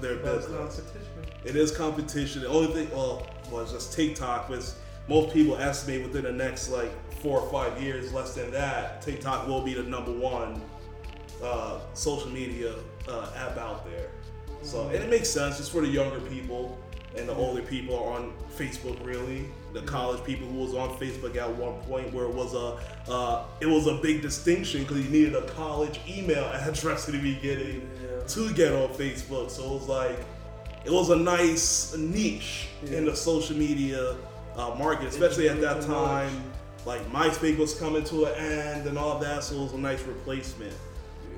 their 0.00 0.16
business. 0.16 0.46
competition. 0.46 1.00
It 1.44 1.56
is 1.56 1.70
competition. 1.70 2.42
The 2.42 2.48
only 2.48 2.72
thing, 2.74 2.90
well, 2.90 3.26
was 3.50 3.72
just 3.72 3.94
TikTok 3.94 4.48
was 4.48 4.76
most 5.10 5.34
people 5.34 5.56
estimate 5.56 6.02
within 6.02 6.22
the 6.24 6.32
next 6.32 6.70
like 6.70 6.90
four 7.20 7.40
or 7.40 7.50
five 7.50 7.82
years, 7.82 8.12
less 8.14 8.34
than 8.34 8.50
that, 8.52 9.02
TikTok 9.02 9.46
will 9.46 9.60
be 9.62 9.74
the 9.74 9.82
number 9.82 10.12
one 10.12 10.62
uh, 11.42 11.80
social 11.94 12.30
media 12.30 12.74
uh, 13.08 13.30
app 13.36 13.58
out 13.58 13.84
there. 13.84 14.08
So 14.62 14.86
and 14.86 14.96
it 14.96 15.10
makes 15.10 15.28
sense. 15.28 15.58
It's 15.60 15.68
for 15.68 15.80
the 15.82 15.88
younger 15.88 16.20
people. 16.20 16.78
and 17.16 17.28
the 17.28 17.34
older 17.34 17.62
people 17.62 17.94
are 17.98 18.12
on 18.18 18.32
Facebook. 18.56 18.96
Really, 19.04 19.46
the 19.72 19.82
college 19.82 20.22
people 20.24 20.46
who 20.46 20.58
was 20.58 20.74
on 20.74 20.90
Facebook 20.98 21.34
at 21.36 21.50
one 21.56 21.74
point, 21.88 22.12
where 22.14 22.26
it 22.26 22.34
was 22.34 22.54
a 22.54 22.68
uh, 23.10 23.44
it 23.60 23.66
was 23.66 23.86
a 23.88 23.94
big 23.96 24.22
distinction 24.22 24.82
because 24.82 24.98
you 25.04 25.10
needed 25.10 25.34
a 25.34 25.42
college 25.48 25.98
email 26.08 26.44
address 26.68 27.08
at 27.08 27.14
the 27.14 27.20
beginning 27.34 27.80
Yeah. 28.02 28.26
to 28.34 28.52
get 28.54 28.72
on 28.72 28.88
Facebook. 28.90 29.50
So 29.50 29.60
it 29.64 29.72
was 29.80 29.88
like 29.88 30.18
it 30.84 30.92
was 30.92 31.10
a 31.10 31.16
nice 31.16 31.96
niche 31.96 32.68
in 32.86 33.04
the 33.06 33.16
social 33.16 33.56
media 33.56 34.14
uh, 34.56 34.74
market, 34.74 35.08
especially 35.08 35.48
at 35.48 35.60
that 35.60 35.82
time. 35.82 36.44
Like 36.86 37.06
MySpace 37.10 37.58
was 37.58 37.78
coming 37.78 38.04
to 38.04 38.24
an 38.24 38.34
end 38.36 38.86
and 38.86 38.96
all 38.96 39.18
that, 39.18 39.44
so 39.44 39.56
it 39.56 39.62
was 39.62 39.72
a 39.74 39.78
nice 39.78 40.02
replacement. 40.02 40.74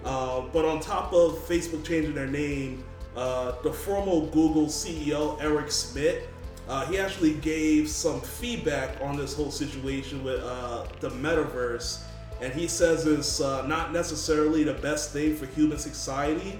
Uh, 0.04 0.42
but 0.52 0.64
on 0.64 0.80
top 0.80 1.12
of 1.12 1.32
Facebook 1.48 1.84
changing 1.84 2.14
their 2.14 2.26
name, 2.26 2.84
uh, 3.16 3.60
the 3.62 3.72
former 3.72 4.26
Google 4.30 4.66
CEO 4.66 5.40
Eric 5.42 5.70
Schmidt, 5.70 6.28
uh, 6.68 6.86
he 6.86 6.98
actually 6.98 7.34
gave 7.34 7.88
some 7.88 8.20
feedback 8.20 9.00
on 9.02 9.16
this 9.16 9.34
whole 9.34 9.50
situation 9.50 10.22
with 10.22 10.40
uh, 10.42 10.86
the 11.00 11.10
metaverse, 11.10 12.02
and 12.40 12.52
he 12.52 12.68
says 12.68 13.06
it's 13.06 13.40
uh, 13.40 13.66
not 13.66 13.92
necessarily 13.92 14.64
the 14.64 14.74
best 14.74 15.10
thing 15.12 15.36
for 15.36 15.46
human 15.46 15.78
society. 15.78 16.58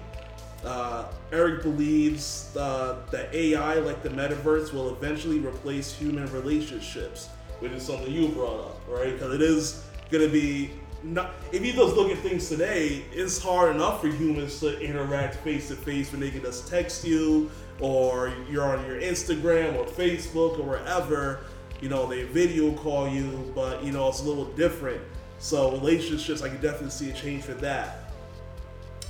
Uh, 0.64 1.06
Eric 1.32 1.62
believes 1.62 2.54
uh, 2.56 2.98
that 3.10 3.34
AI, 3.34 3.74
like 3.76 4.02
the 4.02 4.08
metaverse, 4.08 4.72
will 4.72 4.90
eventually 4.90 5.40
replace 5.40 5.92
human 5.92 6.30
relationships, 6.32 7.28
which 7.58 7.72
is 7.72 7.84
something 7.84 8.12
you 8.12 8.28
brought 8.28 8.60
up, 8.60 8.80
right? 8.88 9.12
Because 9.12 9.34
it 9.34 9.42
is 9.42 9.84
going 10.10 10.24
to 10.24 10.32
be 10.32 10.70
not. 11.02 11.34
If 11.50 11.64
you 11.64 11.72
just 11.72 11.96
look 11.96 12.10
at 12.10 12.18
things 12.18 12.48
today, 12.48 13.04
it's 13.12 13.42
hard 13.42 13.74
enough 13.74 14.00
for 14.00 14.08
humans 14.08 14.60
to 14.60 14.78
interact 14.80 15.36
face 15.36 15.68
to 15.68 15.74
face 15.74 16.12
when 16.12 16.20
they 16.20 16.30
can 16.30 16.42
just 16.42 16.68
text 16.68 17.04
you, 17.04 17.50
or 17.80 18.32
you're 18.48 18.64
on 18.64 18.86
your 18.86 19.00
Instagram 19.00 19.76
or 19.76 19.84
Facebook 19.84 20.58
or 20.58 20.62
wherever. 20.62 21.40
You 21.80 21.88
know, 21.88 22.06
they 22.06 22.22
video 22.22 22.72
call 22.74 23.08
you, 23.08 23.50
but 23.54 23.82
you 23.82 23.90
know 23.90 24.08
it's 24.08 24.20
a 24.20 24.24
little 24.24 24.44
different. 24.44 25.00
So 25.40 25.72
relationships, 25.72 26.40
I 26.40 26.48
can 26.48 26.60
definitely 26.60 26.90
see 26.90 27.10
a 27.10 27.12
change 27.12 27.42
for 27.42 27.54
that. 27.54 28.01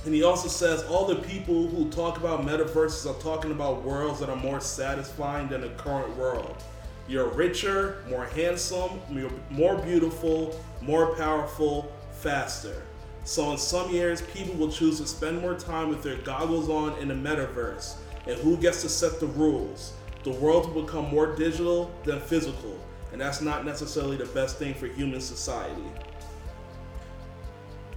And 0.05 0.13
he 0.13 0.23
also 0.23 0.49
says 0.49 0.83
all 0.83 1.05
the 1.05 1.15
people 1.15 1.67
who 1.67 1.89
talk 1.89 2.17
about 2.17 2.45
metaverses 2.45 3.09
are 3.09 3.19
talking 3.21 3.51
about 3.51 3.83
worlds 3.83 4.19
that 4.19 4.29
are 4.29 4.35
more 4.35 4.59
satisfying 4.59 5.47
than 5.47 5.61
the 5.61 5.69
current 5.69 6.15
world. 6.17 6.61
You're 7.07 7.29
richer, 7.29 8.03
more 8.09 8.25
handsome, 8.25 9.01
more 9.49 9.77
beautiful, 9.77 10.59
more 10.81 11.15
powerful, 11.15 11.91
faster. 12.11 12.83
So 13.25 13.51
in 13.51 13.57
some 13.57 13.89
years, 13.91 14.21
people 14.21 14.55
will 14.55 14.71
choose 14.71 14.99
to 14.99 15.07
spend 15.07 15.41
more 15.41 15.55
time 15.55 15.87
with 15.87 16.03
their 16.03 16.17
goggles 16.17 16.69
on 16.69 16.97
in 16.99 17.07
the 17.07 17.13
metaverse. 17.13 17.95
And 18.27 18.37
who 18.39 18.57
gets 18.57 18.81
to 18.81 18.89
set 18.89 19.19
the 19.19 19.27
rules? 19.27 19.93
The 20.23 20.31
world 20.31 20.73
will 20.73 20.83
become 20.83 21.09
more 21.09 21.35
digital 21.35 21.91
than 22.05 22.19
physical, 22.21 22.79
and 23.11 23.19
that's 23.19 23.41
not 23.41 23.65
necessarily 23.65 24.15
the 24.15 24.25
best 24.27 24.57
thing 24.57 24.73
for 24.73 24.87
human 24.87 25.19
society. 25.19 25.83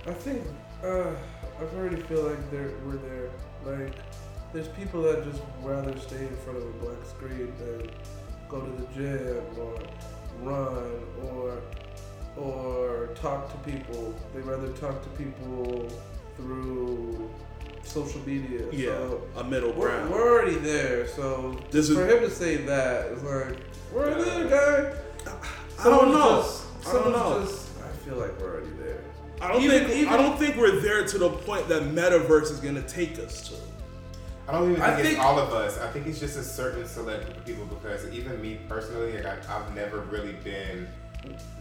I 0.06 0.12
think 0.12 0.42
uh, 0.84 1.12
I 1.60 1.76
already 1.76 1.96
feel 2.02 2.22
like 2.22 2.50
there 2.50 2.70
we're 2.84 2.96
there. 2.96 3.30
Like, 3.64 3.94
there's 4.52 4.68
people 4.68 5.02
that 5.02 5.24
just 5.24 5.42
rather 5.62 5.96
stay 5.98 6.18
in 6.20 6.36
front 6.44 6.58
of 6.58 6.64
a 6.64 6.72
black 6.84 7.04
screen 7.06 7.52
than 7.58 7.90
go 8.48 8.60
to 8.60 8.70
the 8.70 8.86
gym 8.94 9.42
or 9.58 9.78
run 10.42 10.92
or 11.24 11.58
or 12.36 13.08
talk 13.14 13.50
to 13.50 13.70
people. 13.70 14.14
They 14.34 14.40
rather 14.40 14.68
talk 14.72 15.02
to 15.02 15.08
people 15.10 15.88
through 16.36 17.30
social 17.82 18.20
media. 18.26 18.66
Yeah, 18.72 18.88
So 18.90 19.22
a 19.36 19.44
middle 19.44 19.72
we're, 19.72 19.88
ground. 19.88 20.10
we're 20.10 20.30
already 20.32 20.56
there. 20.56 21.06
So 21.08 21.58
This 21.70 21.88
is- 21.88 21.96
for 21.96 22.04
him 22.06 22.18
to 22.20 22.30
say 22.30 22.56
that 22.58 23.06
is 23.06 23.22
like 23.22 23.56
we're 23.92 24.10
Yeah. 24.18 24.24
there, 24.24 24.48
guy. 25.24 25.32
I 25.78 25.84
don't 25.84 26.10
know. 26.12 26.42
Just, 26.42 26.64
I 26.88 26.92
don't 26.92 27.12
know. 27.12 27.40
Just, 27.42 27.68
I 27.82 27.88
feel 28.04 28.16
like 28.16 28.38
we're 28.38 28.52
already 28.56 28.72
there. 28.82 29.00
I 29.40 29.52
don't 29.52 29.62
Even- 29.62 29.84
think 29.84 29.90
even- 30.00 30.12
I 30.12 30.16
don't 30.16 30.38
think 30.38 30.56
we're 30.56 30.80
there 30.80 31.04
to 31.06 31.18
the 31.18 31.28
point 31.30 31.68
that 31.68 31.82
metaverse 31.82 32.50
is 32.50 32.58
gonna 32.60 32.82
take 32.82 33.18
us 33.18 33.48
to. 33.48 33.54
I 34.48 34.52
don't 34.52 34.70
even 34.70 34.82
I 34.82 34.90
think, 34.94 35.02
think- 35.02 35.16
it's 35.18 35.24
all 35.24 35.38
of 35.38 35.52
us. 35.52 35.78
I 35.78 35.88
think 35.90 36.06
it's 36.06 36.20
just 36.20 36.36
a 36.38 36.42
certain 36.44 36.86
select 36.86 37.24
group 37.26 37.36
of 37.38 37.44
people 37.44 37.66
because 37.66 38.06
even 38.12 38.40
me 38.40 38.60
personally, 38.68 39.12
like 39.22 39.26
I, 39.26 39.56
I've 39.58 39.74
never 39.74 39.98
really 40.00 40.34
been 40.44 40.88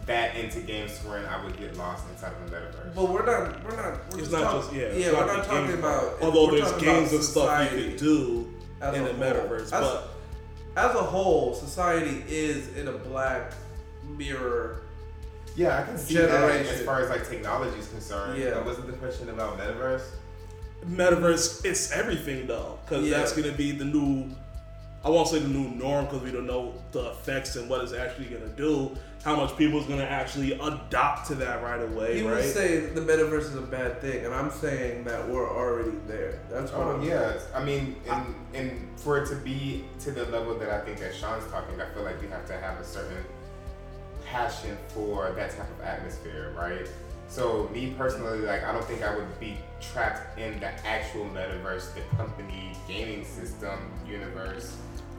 that 0.05 0.35
into 0.35 0.59
games 0.59 0.91
where 1.03 1.27
I 1.27 1.43
would 1.43 1.57
get 1.57 1.75
lost 1.77 2.03
inside 2.11 2.31
of 2.33 2.49
the 2.51 2.55
metaverse. 2.55 2.93
But 2.93 3.09
we're 3.09 3.25
not. 3.25 3.63
We're 3.63 3.75
not. 3.75 3.93
We're 4.11 4.19
It's 4.19 4.29
just 4.29 4.31
not 4.31 4.43
talk- 4.43 4.61
just 4.61 4.73
yeah. 4.73 4.91
Yeah, 4.93 5.11
we're 5.13 5.25
the 5.25 5.33
not 5.37 5.45
talking 5.45 5.67
game 5.67 5.79
about. 5.79 6.19
part. 6.19 6.21
Although 6.21 6.51
there's 6.55 6.71
games 6.73 6.81
about 6.83 7.13
and 7.13 7.23
stuff 7.23 7.61
you 7.61 7.67
society 7.69 7.89
could 7.89 7.97
do 7.99 8.53
as 8.81 8.95
in 8.95 9.01
a 9.01 9.07
the 9.07 9.13
whole. 9.13 9.23
metaverse, 9.23 9.61
As, 9.63 9.71
but 9.71 10.07
as 10.77 10.95
a 10.95 10.99
whole, 11.03 11.55
society 11.55 12.23
is 12.29 12.75
in 12.77 12.87
a 12.87 12.91
black 12.91 13.53
mirror. 14.15 14.81
Yeah, 15.55 15.79
I 15.79 15.83
can 15.83 15.97
see 15.97 16.15
that 16.15 16.29
as 16.65 16.81
far 16.83 17.01
as 17.01 17.09
like 17.09 17.27
technology 17.27 17.79
is 17.79 17.87
concerned. 17.87 18.39
Yeah. 18.41 18.51
That 18.51 18.65
wasn't 18.65 18.87
the 18.87 18.93
question 18.93 19.29
about 19.29 19.57
metaverse. 19.57 20.03
metaverse 20.87 21.65
it's 21.65 21.91
everything 21.91 22.47
though, 22.47 22.79
because 22.85 23.05
Yeah. 23.05 23.17
that's 23.17 23.33
gonna 23.33 23.51
be 23.53 23.71
the 23.71 23.85
new. 23.85 24.29
I 25.03 25.09
won't 25.09 25.27
say 25.27 25.37
the 25.37 25.47
new 25.47 25.69
norm 25.69 26.05
because 26.05 26.23
we 26.23 26.31
don't 26.31 26.47
know 26.47 26.73
the 26.91 27.11
effects 27.11 27.55
and 27.57 27.69
what 27.69 27.81
it's 27.81 27.93
actually 27.93 28.25
gonna 28.25 28.47
do. 28.57 28.91
How 29.23 29.35
much 29.35 29.55
people 29.57 29.79
is 29.79 29.85
gonna 29.87 30.03
actually 30.03 30.53
adopt 30.53 31.27
to 31.27 31.35
that 31.35 31.61
right 31.63 31.81
away, 31.81 32.15
People 32.15 32.31
right? 32.31 32.43
say 32.43 32.79
the 32.87 33.01
metaverse 33.01 33.41
is 33.41 33.55
a 33.55 33.61
bad 33.61 33.99
thing, 34.01 34.25
and 34.25 34.33
I'm 34.33 34.49
saying 34.51 35.03
that 35.05 35.27
we're 35.29 35.49
already 35.49 35.91
there. 36.07 36.39
That's 36.49 36.71
what 36.71 36.81
Oh 36.81 36.91
I'm 36.95 37.01
yeah, 37.03 37.33
I 37.53 37.63
mean, 37.63 37.95
and 38.07 38.35
and 38.55 38.87
for 38.99 39.19
it 39.19 39.27
to 39.29 39.35
be 39.35 39.85
to 40.01 40.11
the 40.11 40.25
level 40.25 40.57
that 40.59 40.69
I 40.69 40.79
think 40.83 40.99
that 40.99 41.13
Sean's 41.13 41.45
talking, 41.51 41.79
I 41.79 41.85
feel 41.93 42.03
like 42.03 42.19
we 42.21 42.27
have 42.27 42.45
to 42.47 42.53
have 42.53 42.79
a 42.79 42.83
certain 42.83 43.23
passion 44.39 44.77
for 44.89 45.31
that 45.31 45.51
type 45.51 45.69
of 45.79 45.85
atmosphere, 45.85 46.53
right? 46.57 46.87
So 47.29 47.69
me 47.73 47.93
personally, 47.97 48.39
like 48.39 48.63
I 48.65 48.71
don't 48.73 48.83
think 48.85 49.01
I 49.01 49.15
would 49.15 49.39
be 49.39 49.57
trapped 49.81 50.37
in 50.37 50.59
the 50.59 50.67
actual 50.85 51.25
metaverse, 51.25 51.93
the 51.95 52.01
company 52.17 52.73
gaming 52.87 53.23
system 53.23 53.79
universe. 54.07 54.75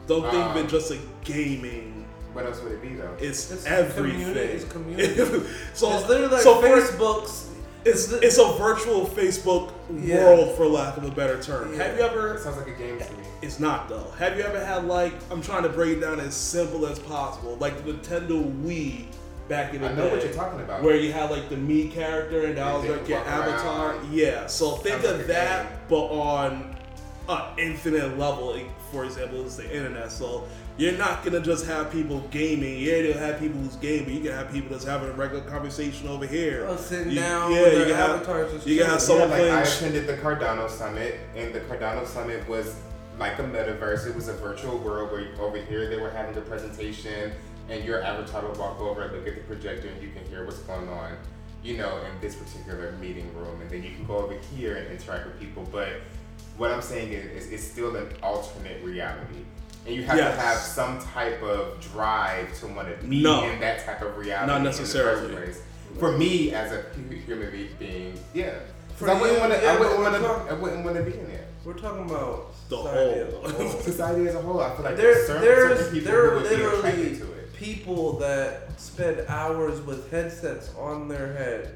Don't 0.07 0.23
think 0.31 0.35
of 0.35 0.57
Um, 0.57 0.65
it 0.65 0.69
just 0.69 0.91
a 0.93 0.99
gaming. 1.25 2.07
What 2.33 2.45
else 2.45 2.61
would 2.63 2.73
it 2.73 2.83
be 2.83 2.91
though? 2.91 3.17
It's, 3.19 3.51
It's 3.51 3.65
everything. 3.67 4.13
community, 4.21 4.41
it's 4.53 4.65
community. 4.77 5.47
so 5.73 5.97
it's 5.99 6.09
literally 6.09 6.35
like 6.35 6.43
so 6.43 6.61
for- 6.61 6.67
Facebook's. 6.69 7.51
It's 7.87 8.11
it's 8.13 8.39
a 8.39 8.53
virtual 8.59 9.07
Facebook 9.07 9.73
Yeah. 10.03 10.25
world, 10.25 10.57
for 10.57 10.67
lack 10.67 10.97
of 10.97 11.05
a 11.05 11.11
better 11.11 11.41
term. 11.43 11.73
Yeah. 11.73 11.85
Have 11.85 11.97
you 11.99 12.05
It 12.05 12.11
ever? 12.11 12.39
sounds 12.39 12.57
like 12.57 12.67
a 12.69 12.73
game 12.73 12.99
to 12.99 13.05
me. 13.05 13.23
It's 13.43 13.61
not 13.61 13.89
though. 13.89 14.13
Have 14.19 14.37
you 14.37 14.43
ever 14.43 14.63
had 14.65 14.87
like 14.87 15.13
I'm 15.31 15.41
trying 15.43 15.63
to 15.63 15.69
break 15.69 15.99
it 15.99 16.01
down 16.01 16.19
as 16.21 16.35
simple 16.35 16.87
as 16.87 16.99
possible, 16.99 17.57
like 17.61 17.85
the 17.85 17.93
Nintendo 17.93 18.43
Wii 18.65 19.07
back 19.49 19.73
in 19.75 19.83
the 19.83 19.89
I 19.91 19.93
know 19.95 20.09
day, 20.09 20.11
what 20.17 20.25
you're 20.25 20.33
talking 20.35 20.61
about. 20.61 20.83
where 20.83 20.97
you 20.97 21.13
had 21.13 21.31
like 21.31 21.49
the 21.49 21.57
me 21.57 21.89
character 21.89 22.47
and 22.47 22.59
that 22.59 22.75
was 22.75 22.85
like 22.91 23.09
your 23.09 23.19
walk 23.19 23.29
avatar. 23.29 23.91
around. 23.93 24.13
Yeah. 24.13 24.47
So 24.49 24.73
think 24.73 24.97
Sounds 25.03 25.07
of 25.07 25.19
like 25.19 25.27
that, 25.29 25.69
game. 25.69 25.79
but 25.89 26.07
on 26.07 26.76
an 27.29 27.59
infinite 27.59 28.19
level. 28.19 28.53
Like, 28.55 28.67
for 28.93 29.05
example, 29.05 29.45
is 29.45 29.57
the 29.57 29.75
internet. 29.75 30.11
So 30.13 30.47
you're 30.79 30.93
not 30.97 31.25
gonna 31.25 31.41
just 31.41 31.67
have 31.67 31.91
people 31.91 32.21
gaming. 32.31 32.79
Yeah, 32.79 32.97
you'll 32.97 33.19
have 33.19 33.39
people 33.41 33.61
who's 33.61 33.77
gaming. 33.77 34.17
You 34.17 34.21
can 34.23 34.33
have 34.33 34.53
people 34.53 34.71
that's 34.71 34.85
having 34.85 35.09
a 35.09 35.13
regular 35.13 35.43
conversation 35.45 36.09
over 36.09 36.27
here. 36.27 36.67
Uh, 36.69 36.77
sitting 36.77 37.11
You- 37.11 37.21
down 37.21 37.53
yeah, 37.53 37.63
with 37.63 37.73
you 37.73 37.79
their 37.79 37.87
can 37.89 37.97
have- 37.97 38.11
avatars 38.11 38.53
just 38.53 38.67
you 38.67 38.79
can 38.79 38.87
have 38.87 39.05
chilling. 39.05 39.21
someone 39.23 39.41
yeah, 39.41 39.55
like 39.57 39.67
I 39.67 39.71
attended 39.71 40.07
the 40.07 40.15
Cardano 40.19 40.69
Summit, 40.71 41.19
and 41.35 41.55
the 41.55 41.61
Cardano 41.61 42.07
Summit 42.07 42.47
was 42.49 42.75
like 43.19 43.39
a 43.39 43.43
metaverse. 43.43 44.07
It 44.07 44.15
was 44.15 44.29
a 44.29 44.35
virtual 44.35 44.77
world 44.79 45.11
where 45.11 45.25
over 45.41 45.57
here 45.57 45.89
they 45.89 45.97
were 45.97 46.11
having 46.11 46.35
the 46.35 46.43
presentation, 46.43 47.33
and 47.71 47.83
your 47.85 48.03
avatar 48.03 48.47
would 48.47 48.59
walk 48.59 48.79
over 48.81 49.03
and 49.03 49.13
look 49.17 49.27
at 49.27 49.35
the 49.35 49.41
projector, 49.43 49.89
and 49.89 50.03
you 50.03 50.11
can 50.11 50.25
hear 50.31 50.45
what's 50.45 50.59
going 50.59 50.89
on, 50.91 51.17
you 51.65 51.79
know, 51.79 51.97
in 51.99 52.21
this 52.21 52.35
particular 52.37 52.93
meeting 53.01 53.35
room, 53.35 53.61
and 53.63 53.71
then 53.71 53.83
you 53.83 53.91
can 53.97 54.05
go 54.05 54.19
over 54.19 54.35
here 54.55 54.77
and 54.77 54.87
interact 54.93 55.25
with 55.27 55.41
people. 55.41 55.67
But 55.73 55.89
what 56.57 56.71
I'm 56.71 56.83
saying 56.83 57.13
is, 57.13 57.45
is 57.45 57.53
it's 57.53 57.65
still 57.65 57.97
an 57.97 58.09
alternate 58.23 58.83
reality. 58.83 59.41
And 59.87 59.95
you 59.95 60.03
have 60.05 60.17
Yes. 60.17 60.35
to 60.35 60.41
have 60.41 60.59
some 60.59 60.99
type 61.01 61.43
of 61.43 61.81
drive 61.93 62.53
to 62.61 62.67
want 62.67 62.89
to 62.89 63.07
be 63.07 63.23
No. 63.23 63.45
in 63.45 63.61
that 63.61 63.85
type 63.85 64.03
of 64.03 64.17
reality. 64.17 64.47
Not 64.51 64.59
in 64.59 64.65
the 64.65 64.71
first 64.71 64.81
necessarily. 64.81 65.35
place. 65.35 65.61
For 65.99 66.13
me, 66.13 66.53
as 66.53 66.73
a 66.73 66.83
human 67.27 67.51
be- 67.51 67.71
being, 67.79 68.19
yeah. 68.35 68.51
For 68.97 69.05
Because 69.05 69.09
I 69.17 69.21
wouldn't 69.21 69.41
want 69.41 69.53
to. 69.53 69.63
yeah, 69.63 69.73
I 69.73 69.79
wouldn't 69.79 69.99
want 70.01 70.15
to. 70.17 70.21
talking- 70.21 70.49
I 70.51 70.55
wouldn't 70.55 70.85
want 70.85 70.97
to 70.97 71.03
be 71.03 71.19
in 71.19 71.27
there. 71.29 71.45
We're 71.65 71.75
talking 71.75 72.09
about 72.11 72.53
The 72.69 72.77
society 72.77 73.31
whole. 73.31 73.45
as 73.47 73.53
a 73.53 73.55
whole. 73.55 73.81
Society 73.81 74.29
as 74.29 74.35
a 74.35 74.41
whole, 74.43 74.61
I 74.61 74.75
feel 74.75 74.85
like 74.85 74.97
there, 74.97 75.15
there's 75.15 75.27
certain, 75.27 75.43
there's 75.43 75.79
certain 75.79 75.93
people 75.95 76.13
there 76.13 76.23
who 76.23 76.31
are 76.31 76.35
would 76.35 76.43
be 76.45 76.49
literally 76.57 76.79
attracted 76.79 77.19
to 77.19 77.33
it. 77.33 77.53
people 77.55 78.13
that 78.19 78.81
spend 78.81 79.25
hours 79.29 79.81
with 79.83 80.11
headsets 80.11 80.71
on 80.79 81.09
their 81.09 81.33
head 81.35 81.75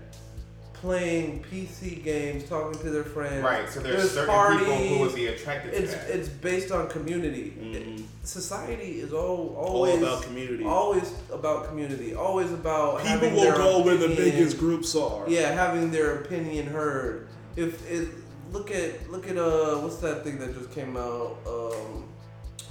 playing 0.80 1.44
PC 1.50 2.02
games, 2.02 2.48
talking 2.48 2.80
to 2.80 2.90
their 2.90 3.04
friends. 3.04 3.44
Right. 3.44 3.68
So 3.68 3.80
there's, 3.80 3.96
There's 4.14 4.26
certain 4.26 4.58
people 4.58 4.76
who 4.76 4.98
would 5.00 5.14
be 5.14 5.26
attracted 5.26 5.72
to 5.72 5.82
It's 5.82 5.94
that. 5.94 6.08
it's 6.10 6.28
based 6.28 6.72
on 6.72 6.88
community. 6.88 7.54
Mhm. 7.60 8.04
Society 8.24 9.00
is 9.00 9.12
all 9.12 9.54
All 9.58 9.74
always 9.74 9.98
about 10.02 10.22
community. 10.22 10.64
always 10.64 11.12
about 11.30 11.68
community. 11.68 12.14
Always 12.14 12.50
about 12.50 13.02
People 13.02 13.10
having 13.10 13.34
will 13.34 13.52
go 13.52 13.82
where 13.82 13.96
the 13.96 14.08
biggest 14.08 14.58
groups 14.58 14.94
are. 14.96 15.24
Yeah, 15.28 15.52
having 15.52 15.90
their 15.90 16.16
opinion 16.22 16.66
heard. 16.66 17.28
If 17.56 17.88
it 17.90 18.08
look 18.50 18.70
at 18.70 19.10
look 19.10 19.28
at 19.28 19.36
uh 19.36 19.76
what's 19.78 19.96
that 19.96 20.24
thing 20.24 20.38
that 20.38 20.54
just 20.58 20.72
came 20.72 20.96
out? 20.96 21.36
Um, 21.46 22.04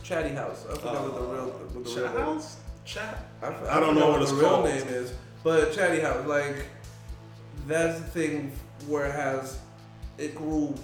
Chatty 0.03 0.29
House. 0.29 0.65
I 0.67 0.75
forgot 0.75 1.03
what 1.03 1.13
the 1.15 1.21
real 1.21 1.45
what 1.45 1.73
the 1.73 1.79
real 1.79 1.95
Chat 1.95 2.15
name- 2.15 2.23
house? 2.25 2.55
Chat? 2.85 3.25
I, 3.43 3.47
I, 3.47 3.77
I 3.77 3.79
don't 3.79 3.93
know 3.95 4.09
what 4.09 4.21
it's 4.23 4.31
the 4.31 4.37
real 4.37 4.63
name 4.63 4.87
is, 4.87 5.13
but 5.43 5.71
Chatty 5.73 5.99
House, 5.99 6.25
like 6.25 6.65
that's 7.71 7.99
the 7.99 8.05
thing 8.07 8.51
where 8.87 9.05
it 9.05 9.13
has 9.13 9.59
it 10.17 10.35
grew 10.35 10.75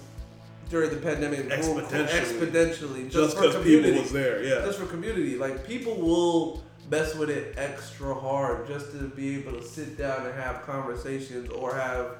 during 0.70 0.90
the 0.90 0.96
pandemic. 0.96 1.40
It 1.40 1.48
grew 1.48 1.80
Exponentially. 1.82 2.08
exponentially, 2.08 3.10
just, 3.10 3.36
because 3.36 3.54
people 3.56 3.62
community. 3.62 4.00
was 4.00 4.12
there, 4.12 4.42
yeah. 4.42 4.64
Just 4.64 4.78
for 4.78 4.86
community, 4.86 5.36
like 5.36 5.66
people 5.66 5.94
will 5.96 6.62
mess 6.90 7.14
with 7.14 7.30
it 7.30 7.54
extra 7.56 8.14
hard 8.14 8.66
just 8.66 8.92
to 8.92 8.98
be 9.08 9.36
able 9.36 9.52
to 9.52 9.62
sit 9.62 9.96
down 9.98 10.24
and 10.26 10.34
have 10.34 10.62
conversations 10.62 11.50
or 11.50 11.74
have, 11.74 12.16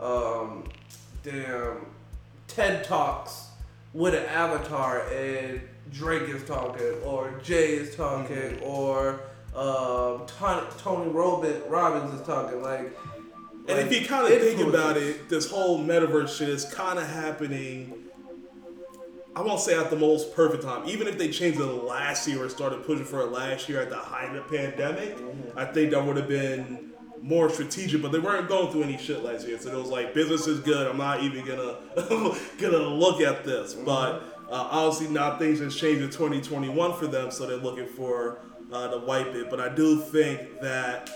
um, 0.00 0.64
damn, 1.22 1.86
TED 2.48 2.84
talks 2.84 3.46
with 3.92 4.14
an 4.14 4.24
avatar 4.26 5.02
and 5.12 5.60
Drake 5.92 6.28
is 6.28 6.44
talking 6.44 6.86
or 7.04 7.32
Jay 7.42 7.74
is 7.74 7.94
talking 7.96 8.36
Mm-hmm. 8.36 8.64
or 8.64 9.20
um, 9.54 10.26
Tony, 10.26 10.66
Tony 10.78 11.10
Robin, 11.10 11.60
Robbins 11.68 12.18
is 12.20 12.24
talking 12.26 12.62
like. 12.62 12.96
And 13.70 13.78
if 13.78 13.92
you 13.92 14.06
kind 14.06 14.32
of 14.32 14.40
think 14.40 14.60
about 14.60 14.96
it, 14.96 15.28
this 15.28 15.50
whole 15.50 15.78
metaverse 15.78 16.36
shit 16.36 16.48
is 16.48 16.64
kind 16.64 16.98
of 16.98 17.06
happening. 17.08 17.94
I 19.36 19.42
won't 19.42 19.60
say 19.60 19.78
at 19.78 19.90
the 19.90 19.96
most 19.96 20.34
perfect 20.34 20.64
time. 20.64 20.88
Even 20.88 21.06
if 21.06 21.16
they 21.16 21.30
changed 21.30 21.60
it 21.60 21.64
last 21.64 22.26
year 22.26 22.44
or 22.44 22.48
started 22.48 22.84
pushing 22.84 23.04
for 23.04 23.20
it 23.20 23.30
last 23.30 23.68
year 23.68 23.80
at 23.80 23.88
the 23.88 23.96
height 23.96 24.34
of 24.34 24.34
the 24.34 24.56
pandemic, 24.56 25.16
I 25.56 25.64
think 25.64 25.92
that 25.92 26.04
would 26.04 26.16
have 26.16 26.28
been 26.28 26.90
more 27.22 27.48
strategic. 27.48 28.02
But 28.02 28.12
they 28.12 28.18
weren't 28.18 28.48
going 28.48 28.72
through 28.72 28.82
any 28.82 28.98
shit 28.98 29.22
last 29.22 29.46
year, 29.46 29.58
so 29.58 29.70
it 29.70 29.76
was 29.76 29.88
like 29.88 30.14
business 30.14 30.46
is 30.46 30.60
good. 30.60 30.88
I'm 30.88 30.98
not 30.98 31.22
even 31.22 31.44
gonna 31.46 31.76
gonna 32.58 32.78
look 32.78 33.20
at 33.20 33.44
this. 33.44 33.74
But 33.74 34.22
uh, 34.50 34.68
obviously 34.70 35.14
now 35.14 35.38
things 35.38 35.60
have 35.60 35.72
changed 35.72 36.02
in 36.02 36.10
2021 36.10 36.94
for 36.94 37.06
them, 37.06 37.30
so 37.30 37.46
they're 37.46 37.56
looking 37.56 37.86
for 37.86 38.40
uh, 38.72 38.88
to 38.88 38.98
wipe 38.98 39.28
it. 39.28 39.48
But 39.48 39.60
I 39.60 39.68
do 39.68 40.00
think 40.00 40.60
that 40.60 41.10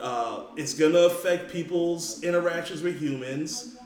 uh, 0.00 0.44
it's 0.56 0.74
gonna 0.74 0.98
affect 1.00 1.50
people's 1.52 2.22
interactions 2.22 2.82
with 2.82 3.00
humans, 3.00 3.76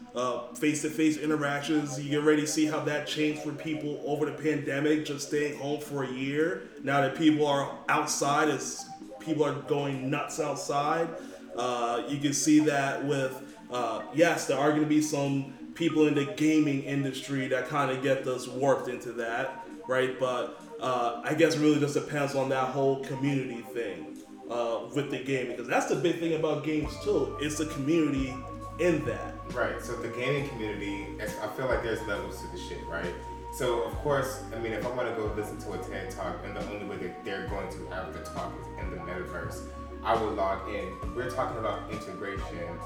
face 0.54 0.82
to 0.82 0.90
face 0.90 1.16
interactions. 1.16 2.00
You 2.00 2.20
already 2.20 2.46
see 2.46 2.66
how 2.66 2.80
that 2.84 3.06
changed 3.06 3.42
for 3.42 3.52
people 3.52 4.00
over 4.06 4.26
the 4.26 4.32
pandemic, 4.32 5.04
just 5.04 5.28
staying 5.28 5.58
home 5.58 5.80
for 5.80 6.04
a 6.04 6.10
year. 6.10 6.68
Now 6.82 7.00
that 7.00 7.16
people 7.16 7.46
are 7.46 7.76
outside, 7.88 8.48
as 8.48 8.86
people 9.18 9.44
are 9.44 9.54
going 9.62 10.10
nuts 10.10 10.40
outside, 10.40 11.08
uh, 11.56 12.02
you 12.08 12.18
can 12.18 12.32
see 12.32 12.60
that 12.60 13.04
with 13.04 13.42
uh, 13.70 14.02
yes, 14.14 14.46
there 14.46 14.58
are 14.58 14.70
gonna 14.72 14.86
be 14.86 15.02
some 15.02 15.52
people 15.74 16.06
in 16.06 16.14
the 16.14 16.26
gaming 16.36 16.82
industry 16.84 17.48
that 17.48 17.68
kind 17.68 17.90
of 17.90 18.02
get 18.02 18.24
this 18.24 18.46
warped 18.46 18.88
into 18.88 19.12
that, 19.12 19.66
right? 19.88 20.18
But 20.20 20.60
uh, 20.80 21.22
I 21.24 21.34
guess 21.34 21.56
really 21.56 21.80
just 21.80 21.94
depends 21.94 22.34
on 22.34 22.48
that 22.50 22.68
whole 22.68 23.04
community 23.04 23.62
thing 23.72 24.13
uh, 24.50 24.80
with 24.94 25.10
the 25.10 25.18
game 25.18 25.48
because 25.48 25.66
that's 25.66 25.86
the 25.86 25.96
big 25.96 26.18
thing 26.18 26.34
about 26.34 26.64
games 26.64 26.92
too. 27.02 27.36
It's 27.40 27.58
the 27.58 27.66
community 27.66 28.34
in 28.78 29.04
that. 29.04 29.34
Right. 29.52 29.80
So 29.82 29.94
the 29.94 30.08
gaming 30.08 30.48
community, 30.48 31.06
I 31.20 31.46
feel 31.48 31.66
like 31.66 31.82
there's 31.82 32.02
levels 32.06 32.40
to 32.42 32.48
the 32.48 32.58
shit, 32.58 32.84
right? 32.86 33.14
So 33.56 33.82
of 33.84 33.92
course, 33.96 34.42
I 34.54 34.58
mean, 34.58 34.72
if 34.72 34.84
I 34.84 34.90
want 34.90 35.08
to 35.08 35.14
go 35.14 35.32
listen 35.36 35.58
to 35.58 35.72
a 35.74 35.78
TED 35.78 36.10
talk, 36.10 36.36
and 36.44 36.56
the 36.56 36.66
only 36.72 36.86
way 36.86 36.96
that 36.96 37.24
they're 37.24 37.46
going 37.48 37.70
to 37.70 37.86
have 37.94 38.12
the 38.12 38.20
talk 38.20 38.52
is 38.60 38.66
in 38.82 38.90
the 38.90 38.96
metaverse, 38.96 39.68
I 40.02 40.20
would 40.20 40.34
log 40.34 40.68
in. 40.68 40.92
We're 41.14 41.30
talking 41.30 41.58
about 41.58 41.90
integration 41.90 42.78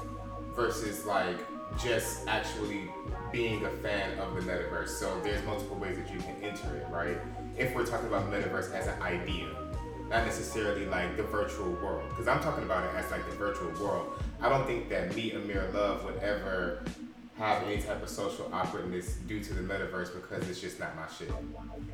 versus 0.55 1.05
like 1.05 1.37
just 1.81 2.27
actually 2.27 2.89
being 3.31 3.65
a 3.65 3.69
fan 3.69 4.17
of 4.19 4.35
the 4.35 4.41
metaverse. 4.41 4.89
So 4.89 5.19
there's 5.21 5.43
multiple 5.45 5.77
ways 5.77 5.97
that 5.97 6.13
you 6.13 6.19
can 6.19 6.35
enter 6.43 6.75
it, 6.75 6.87
right? 6.91 7.17
If 7.57 7.73
we're 7.75 7.85
talking 7.85 8.07
about 8.07 8.31
metaverse 8.31 8.71
as 8.73 8.87
an 8.87 9.01
idea, 9.01 9.47
not 10.09 10.25
necessarily 10.25 10.85
like 10.85 11.15
the 11.17 11.23
virtual 11.23 11.71
world, 11.83 12.09
because 12.09 12.27
I'm 12.27 12.41
talking 12.41 12.63
about 12.63 12.83
it 12.85 12.91
as 12.97 13.09
like 13.11 13.25
the 13.29 13.35
virtual 13.35 13.69
world. 13.83 14.21
I 14.41 14.49
don't 14.49 14.65
think 14.65 14.89
that 14.89 15.15
me, 15.15 15.31
Amir 15.33 15.69
Love, 15.73 16.03
would 16.05 16.17
ever 16.17 16.83
have 17.37 17.63
any 17.63 17.81
type 17.81 18.03
of 18.03 18.09
social 18.09 18.49
awkwardness 18.51 19.13
due 19.27 19.41
to 19.41 19.53
the 19.53 19.61
metaverse 19.61 20.13
because 20.13 20.49
it's 20.49 20.59
just 20.59 20.77
not 20.77 20.93
my 20.97 21.05
shit. 21.17 21.31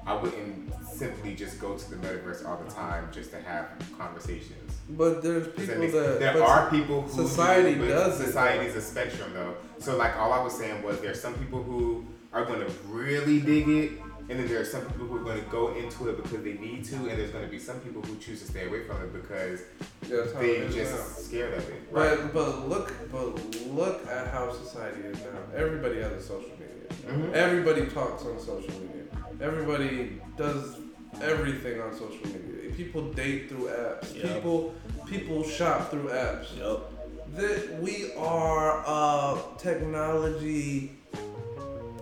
I 0.06 0.14
wouldn't 0.16 0.74
simply 0.88 1.36
just 1.36 1.60
go 1.62 1.78
to 1.78 1.90
the 1.92 1.98
metaverse 1.98 2.48
all 2.48 2.58
the 2.58 2.72
time 2.72 3.10
just 3.12 3.30
to 3.32 3.40
have 3.42 3.68
conversations. 3.98 4.74
But 4.90 5.22
there's 5.22 5.46
that 5.46 5.56
people 5.56 5.76
make- 5.78 5.92
that 5.92 6.20
there 6.20 6.44
are 6.44 6.70
people 6.72 7.04
who 7.04 7.28
society 7.28 7.76
do, 7.76 7.88
does 7.88 8.18
Society's 8.18 8.76
a 8.76 8.82
spectrum 8.82 9.34
though. 9.34 9.56
So 9.78 9.98
like 9.98 10.16
all 10.18 10.34
I 10.34 10.42
was 10.42 10.58
saying 10.58 10.82
was 10.82 11.00
there's 11.02 11.22
some 11.22 11.36
people 11.36 11.62
who 11.62 12.06
are 12.34 12.46
going 12.46 12.60
to 12.62 12.72
really 12.88 13.40
dig 13.40 13.68
it, 13.70 13.92
and 14.30 14.40
then 14.40 14.48
there 14.48 14.60
are 14.60 14.66
some 14.66 14.82
people 14.86 15.06
who 15.08 15.18
are 15.18 15.24
going 15.24 15.44
to 15.44 15.50
go 15.50 15.74
into 15.76 16.10
it 16.10 16.18
because 16.22 16.44
they 16.44 16.54
need 16.54 16.84
to, 16.86 16.96
and 16.96 17.08
there's 17.10 17.30
going 17.32 17.46
to 17.46 17.50
be 17.52 17.60
some 17.60 17.80
people 17.82 18.02
who 18.02 18.16
choose 18.18 18.42
to 18.42 18.48
stay 18.48 18.68
away 18.68 18.84
from 18.86 19.02
it 19.04 19.14
because 19.14 19.62
That's 20.02 20.34
how 20.34 20.40
it 20.42 20.60
they're 20.62 20.70
just 20.70 20.94
now. 20.96 21.04
scared 21.24 21.54
of 21.54 21.70
it. 21.70 21.84
Right. 21.92 22.18
But 22.18 22.34
but 22.34 22.68
look 22.68 22.94
but 23.12 23.56
look 23.68 24.08
at 24.08 24.28
how 24.28 24.52
society 24.52 25.02
is 25.02 25.18
now. 25.20 25.40
Everybody 25.56 26.02
has 26.02 26.12
a 26.14 26.22
social 26.22 26.50
media. 26.52 26.90
Mhm. 27.08 27.34
Everybody 27.34 27.86
talks 27.88 28.24
on 28.26 28.40
social 28.40 28.72
media. 28.82 29.04
Everybody 29.42 30.20
does 30.38 30.78
everything 31.22 31.80
on 31.82 31.94
social 31.94 32.26
media. 32.26 32.72
People 32.76 33.14
date 33.14 33.48
through 33.50 33.68
apps. 33.68 34.16
Yep. 34.16 34.34
People 34.36 34.74
people 35.06 35.44
shop 35.44 35.92
through 35.92 36.10
apps. 36.10 36.48
Yep. 36.58 36.92
That 37.36 37.82
we 37.82 38.12
are 38.18 38.84
a 38.88 39.38
technology 39.58 40.92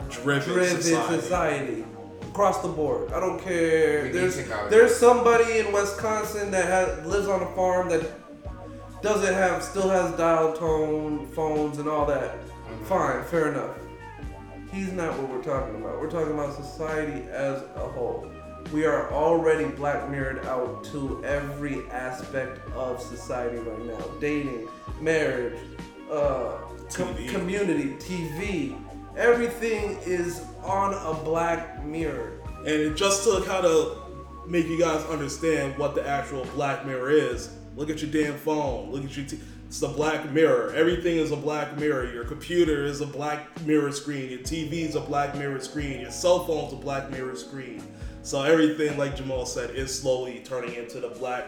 Driven, 0.09 0.47
driven 0.53 0.81
society. 0.81 1.21
society. 1.21 1.85
Across 2.33 2.63
the 2.63 2.67
board. 2.67 3.11
I 3.13 3.19
don't 3.19 3.39
care. 3.39 4.03
We 4.05 4.09
There's 4.09 4.35
there's 4.71 4.95
somebody 4.95 5.59
in 5.59 5.71
Wisconsin 5.71 6.49
that 6.49 6.65
has, 6.65 7.05
lives 7.05 7.27
on 7.27 7.43
a 7.43 7.55
farm 7.55 7.89
that 7.89 8.09
doesn't 9.03 9.35
have 9.35 9.61
still 9.61 9.87
has 9.87 10.17
dial 10.17 10.53
tone 10.53 11.27
phones 11.27 11.77
and 11.77 11.87
all 11.87 12.07
that. 12.07 12.37
Mhm. 12.41 12.85
Fine, 12.85 13.23
fair 13.25 13.49
enough. 13.49 13.75
He's 14.71 14.91
not 14.91 15.15
what 15.19 15.29
we're 15.29 15.43
talking 15.43 15.75
about. 15.75 16.01
We're 16.01 16.09
talking 16.09 16.33
about 16.33 16.55
society 16.55 17.23
as 17.29 17.61
a 17.75 17.87
whole. 17.95 18.25
We 18.71 18.87
are 18.87 19.11
already 19.13 19.65
black 19.65 20.09
mirrored 20.09 20.43
out 20.47 20.83
to 20.85 21.23
every 21.23 21.83
aspect 21.91 22.59
of 22.75 22.99
society 22.99 23.57
right 23.57 23.85
now. 23.85 24.03
Dating, 24.19 24.67
marriage, 24.99 25.59
uh, 26.11 26.53
com- 26.95 27.13
community, 27.27 27.93
TV. 27.99 28.75
Everything 29.17 29.97
is 30.05 30.43
on 30.63 30.93
a 30.93 31.23
black 31.23 31.83
mirror. 31.83 32.39
And 32.65 32.95
just 32.95 33.23
to 33.25 33.41
kind 33.45 33.65
of 33.65 34.03
make 34.47 34.67
you 34.67 34.79
guys 34.79 35.03
understand 35.05 35.77
what 35.77 35.95
the 35.95 36.07
actual 36.07 36.45
Black 36.55 36.85
Mirror 36.85 37.11
is, 37.11 37.49
look 37.75 37.89
at 37.89 38.01
your 38.01 38.11
damn 38.11 38.37
phone. 38.37 38.91
Look 38.91 39.03
at 39.03 39.15
your. 39.15 39.25
T- 39.25 39.39
it's 39.67 39.79
the 39.79 39.87
Black 39.87 40.31
Mirror. 40.31 40.73
Everything 40.75 41.17
is 41.17 41.31
a 41.31 41.35
Black 41.35 41.77
Mirror. 41.79 42.13
Your 42.13 42.25
computer 42.25 42.83
is 42.83 43.01
a 43.01 43.07
Black 43.07 43.59
Mirror 43.65 43.91
screen. 43.91 44.29
Your 44.29 44.39
TV 44.39 44.83
is 44.83 44.95
a 44.95 44.99
Black 44.99 45.35
Mirror 45.35 45.59
screen. 45.61 45.99
Your 46.01 46.11
cell 46.11 46.45
phone's 46.45 46.73
a 46.73 46.75
Black 46.75 47.09
Mirror 47.09 47.35
screen. 47.35 47.83
So 48.21 48.43
everything, 48.43 48.99
like 48.99 49.15
Jamal 49.15 49.47
said, 49.47 49.71
is 49.71 49.97
slowly 49.97 50.43
turning 50.45 50.75
into 50.75 50.99
the 50.99 51.09
Black 51.09 51.47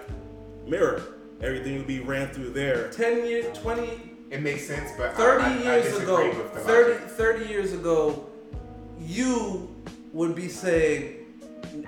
Mirror. 0.66 1.04
Everything 1.42 1.78
will 1.78 1.86
be 1.86 2.00
ran 2.00 2.30
through 2.30 2.50
there. 2.50 2.90
10 2.92 3.26
years, 3.28 3.58
20, 3.60 4.15
It 4.32 4.42
makes 4.42 4.66
sense, 4.68 4.92
but 4.98 5.16
30 5.16 5.44
I, 5.44 5.48
I, 5.48 5.52
I 5.52 5.58
years 5.62 5.84
disagree 5.86 6.30
ago, 6.32 6.38
with 6.44 6.54
the 6.54 6.60
30, 6.62 7.06
30 7.08 7.46
years 7.46 7.74
ago, 7.74 8.26
you 9.00 9.74
would 10.14 10.36
be 10.36 10.48
saying 10.50 11.16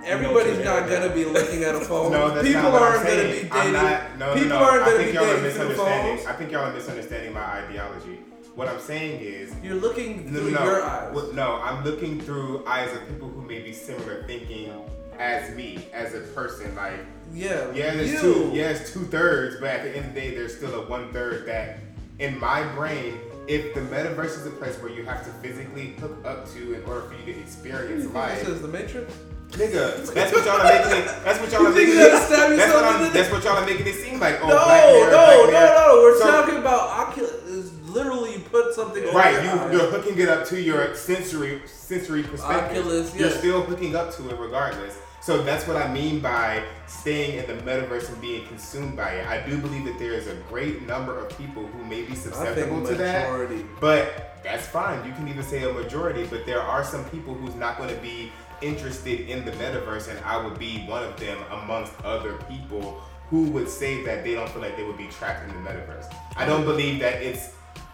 everybody's 0.04 0.58
to 0.58 0.64
not 0.64 0.88
gonna 0.88 1.08
be 1.12 1.24
looking 1.24 1.64
at 1.64 1.74
a 1.74 1.80
phone. 1.90 2.12
No, 2.12 2.30
that's 2.34 2.46
People 2.46 2.62
not 2.62 2.72
what 2.72 2.82
aren't 2.82 2.98
I'm 3.00 3.06
gonna 3.06 3.16
saying. 3.32 3.44
be 3.46 3.50
I'm 3.52 3.72
dating. 3.72 3.72
not, 3.72 4.18
no, 4.18 4.34
people 4.34 4.48
no, 4.50 4.58
no. 4.60 4.64
aren't 4.64 4.82
I 4.82 4.86
gonna 4.86 4.96
think 4.98 5.08
be 5.10 5.14
y'all 5.14 5.24
are 5.24 5.26
dating 5.36 5.40
through 5.50 5.68
misunderstanding. 5.68 6.16
phones. 6.16 6.28
I 6.28 6.32
think 6.34 6.52
y'all 6.52 6.64
are 6.64 6.72
misunderstanding 6.72 7.32
my 7.34 7.40
ideology. 7.44 8.18
What 8.54 8.68
I'm 8.68 8.80
saying 8.80 9.20
is, 9.20 9.52
You're 9.62 9.76
looking 9.76 10.32
through 10.32 10.50
no, 10.50 10.64
your 10.64 10.82
eyes. 10.84 11.14
What- 11.14 11.34
no, 11.34 11.60
I'm 11.62 11.84
looking 11.84 12.20
through 12.20 12.64
eyes 12.66 12.92
of 12.96 13.06
people 13.08 13.28
who 13.28 13.42
may 13.42 13.60
be 13.60 13.72
similar 13.72 14.24
thinking 14.26 14.72
as 15.18 15.54
me, 15.54 15.86
as 15.92 16.14
a 16.14 16.20
person. 16.20 16.74
Like, 16.74 16.94
yeah, 17.32 17.70
yeah, 17.72 17.94
there's 17.94 18.12
you. 18.12 18.20
two, 18.20 18.50
yeah, 18.54 18.70
it's 18.70 18.92
two 18.92 19.04
thirds, 19.06 19.56
but 19.60 19.68
at 19.70 19.82
the 19.84 19.96
end 19.96 20.06
of 20.06 20.14
the 20.14 20.20
day, 20.20 20.34
there's 20.34 20.56
still 20.56 20.74
a 20.74 20.88
one 20.88 21.12
third 21.12 21.46
that, 21.46 21.78
in 22.18 22.38
my 22.38 22.62
brain, 22.74 23.18
if 23.46 23.74
the 23.74 23.80
metaverse 23.80 24.36
is 24.38 24.46
a 24.46 24.50
place 24.50 24.76
where 24.76 24.92
you 24.92 25.04
have 25.04 25.24
to 25.24 25.30
physically 25.46 25.94
hook 26.00 26.16
up 26.24 26.48
to 26.52 26.74
in 26.74 26.82
order 26.84 27.02
for 27.02 27.14
you 27.14 27.32
to 27.32 27.40
experience 27.40 28.04
You 28.04 28.10
life, 28.10 28.40
This 28.40 28.48
is 28.48 28.62
the 28.62 28.68
Matrix. 28.68 29.12
Nigga, 29.52 30.12
that's 30.12 30.30
what 30.32 30.44
y'all 30.44 30.60
are 30.60 30.64
making 30.64 30.98
it. 30.98 31.06
That's 31.24 31.40
what 31.40 31.50
y'all 31.52 31.66
are 31.66 31.70
making 31.74 31.94
it. 31.94 31.96
That's 31.96 32.30
what, 32.30 32.52
in 32.52 32.60
I'm, 32.94 33.02
the- 33.04 33.08
that's 33.10 33.32
what 33.32 33.44
y'all 33.44 33.56
are 33.56 33.64
making 33.64 33.86
it 33.86 33.94
seem 33.94 34.20
like. 34.20 34.38
Oh, 34.42 34.48
no, 34.48 34.66
Mirror, 34.66 35.10
no, 35.10 35.50
no, 35.50 35.86
no. 35.96 36.02
We're 36.02 36.18
So- 36.18 36.30
talking 36.30 36.56
about 36.58 37.08
Oculus. 37.08 37.72
Literally, 37.88 38.34
you 38.34 38.40
put 38.40 38.74
something 38.74 39.02
Right, 39.14 39.32
you, 39.42 39.78
you're 39.78 39.90
hooking 39.90 40.18
it 40.18 40.28
up 40.28 40.46
to 40.48 40.60
your 40.60 40.94
sensory 40.94 41.62
sensory 41.64 42.22
perspective. 42.22 42.80
Oculus, 42.86 43.16
You're 43.16 43.30
still 43.30 43.62
hooking 43.62 43.96
up 43.96 44.14
to 44.16 44.28
it 44.28 44.38
regardless. 44.38 44.98
So 45.28 45.42
that's 45.42 45.66
what 45.66 45.76
I 45.76 45.92
mean 45.92 46.20
by 46.20 46.62
staying 46.86 47.38
in 47.38 47.46
the 47.46 47.62
metaverse 47.62 48.08
and 48.08 48.18
being 48.18 48.46
consumed 48.46 48.96
by 48.96 49.10
it. 49.10 49.26
I 49.26 49.46
do 49.46 49.58
believe 49.58 49.84
that 49.84 49.98
there 49.98 50.14
is 50.14 50.26
a 50.26 50.36
great 50.48 50.86
number 50.86 51.18
of 51.18 51.28
people 51.36 51.66
who 51.66 51.84
may 51.84 52.00
be 52.00 52.14
susceptible 52.14 52.82
to 52.86 52.94
that. 52.94 53.28
majority. 53.28 53.62
But 53.78 54.40
that's 54.42 54.66
fine. 54.66 55.06
You 55.06 55.12
can 55.12 55.28
even 55.28 55.42
say 55.42 55.68
a 55.68 55.70
majority, 55.70 56.24
but 56.24 56.46
there 56.46 56.62
are 56.62 56.82
some 56.82 57.04
people 57.10 57.34
who's 57.34 57.54
not 57.56 57.76
going 57.76 57.94
to 57.94 58.00
be 58.00 58.32
interested 58.62 59.28
in 59.28 59.44
the 59.44 59.50
metaverse, 59.50 60.08
and 60.08 60.18
I 60.24 60.42
would 60.42 60.58
be 60.58 60.86
one 60.86 61.04
of 61.04 61.20
them 61.20 61.36
amongst 61.50 61.92
other 62.06 62.38
people 62.48 62.98
who 63.28 63.50
would 63.50 63.68
say 63.68 64.02
that 64.04 64.24
they 64.24 64.32
don't 64.32 64.48
feel 64.48 64.62
like 64.62 64.78
they 64.78 64.84
would 64.84 64.96
be 64.96 65.08
trapped 65.08 65.46
in 65.46 65.62
the 65.62 65.70
metaverse. 65.70 66.10
I 66.38 66.46
don't 66.46 66.64
believe 66.64 67.00
that 67.00 67.20
it's 67.20 67.50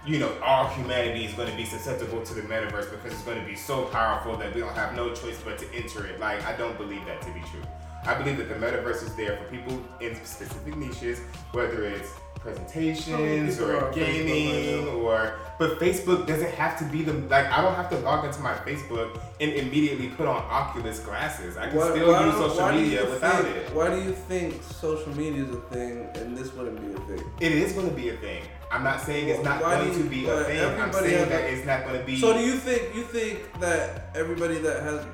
you 0.07 0.19
know 0.19 0.31
all 0.43 0.69
humanity 0.69 1.25
is 1.25 1.33
going 1.35 1.51
to 1.51 1.57
be 1.57 1.65
susceptible 1.65 2.23
to 2.23 2.35
the 2.35 2.43
metaverse 2.43 2.91
because 2.91 3.13
it's 3.13 3.23
going 3.23 3.41
to 3.41 3.47
be 3.47 3.57
so 3.57 3.85
powerful 3.87 4.37
that 4.37 4.55
we 4.55 4.61
don't 4.61 4.75
have 4.75 4.95
no 4.95 5.15
choice 5.15 5.41
but 5.45 5.59
to 5.59 5.67
enter 5.75 6.07
it. 6.07 6.21
Like 6.21 6.45
I 6.45 6.57
don't 6.57 6.77
believe 6.77 7.05
that 7.07 7.23
to 7.23 7.31
be 7.33 7.41
true. 7.41 7.63
I 8.07 8.15
believe 8.15 8.37
that 8.37 8.49
the 8.49 8.55
metaverse 8.55 9.03
is 9.03 9.15
there 9.15 9.37
for 9.37 9.45
people 9.45 9.83
in 10.01 10.15
specific 10.25 10.77
niches, 10.77 11.21
whether 11.53 11.85
it's 11.85 12.13
presentations 12.45 13.59
oh, 13.59 13.71
or 13.71 13.93
gaming 13.93 14.87
or 14.89 15.39
but 15.59 15.79
Facebook 15.79 16.27
doesn't 16.27 16.51
have 16.51 16.79
to 16.79 16.85
be 16.85 17.03
the 17.03 17.15
like 17.15 17.47
I 17.47 17.63
don't 17.63 17.75
have 17.75 17.89
to 17.91 17.99
log 18.01 18.27
into 18.27 18.41
my 18.41 18.53
Facebook 18.53 19.19
and 19.41 19.53
immediately 19.53 20.09
put 20.09 20.27
on 20.27 20.43
Oculus 20.51 21.01
glasses. 21.01 21.57
I 21.57 21.69
can 21.69 21.79
Why- 21.79 21.91
still 21.91 22.13
why 22.13 22.27
use 22.27 22.35
social 22.35 22.73
media 22.73 23.09
without 23.09 23.45
think, 23.45 23.57
it. 23.57 23.75
Why 23.75 23.89
do 23.89 24.03
you 24.03 24.13
think 24.13 24.63
social 24.63 25.17
media 25.17 25.45
is 25.45 25.51
a 25.51 25.61
thing 25.73 26.07
and 26.17 26.37
this 26.37 26.53
wouldn't 26.53 26.81
be 26.81 26.93
a 26.93 27.07
thing? 27.07 27.27
It 27.41 27.53
is 27.53 27.73
going 27.73 27.89
to 27.89 27.95
be 27.95 28.11
a 28.11 28.17
thing. 28.19 28.43
I'm 28.75 28.83
not 28.83 29.01
saying 29.01 29.29
it's 29.29 29.43
not 29.45 29.63
Why 29.63 29.77
going 29.77 29.93
do 29.93 30.03
to 30.03 30.09
be 30.09 30.25
a 30.25 30.29
but 30.29 30.47
thing. 30.47 30.59
I'm 30.61 30.71
everybody 30.81 31.09
saying 31.11 31.29
that 31.29 31.45
it's 31.45 31.67
not 31.67 31.85
going 31.85 32.01
to 32.01 32.05
be. 32.05 32.19
So 32.21 32.33
do 32.33 32.41
you 32.41 32.57
think 32.57 32.95
you 32.95 33.03
think 33.05 33.61
that 33.61 34.11
everybody 34.15 34.59
that 34.59 34.83
has 34.83 35.07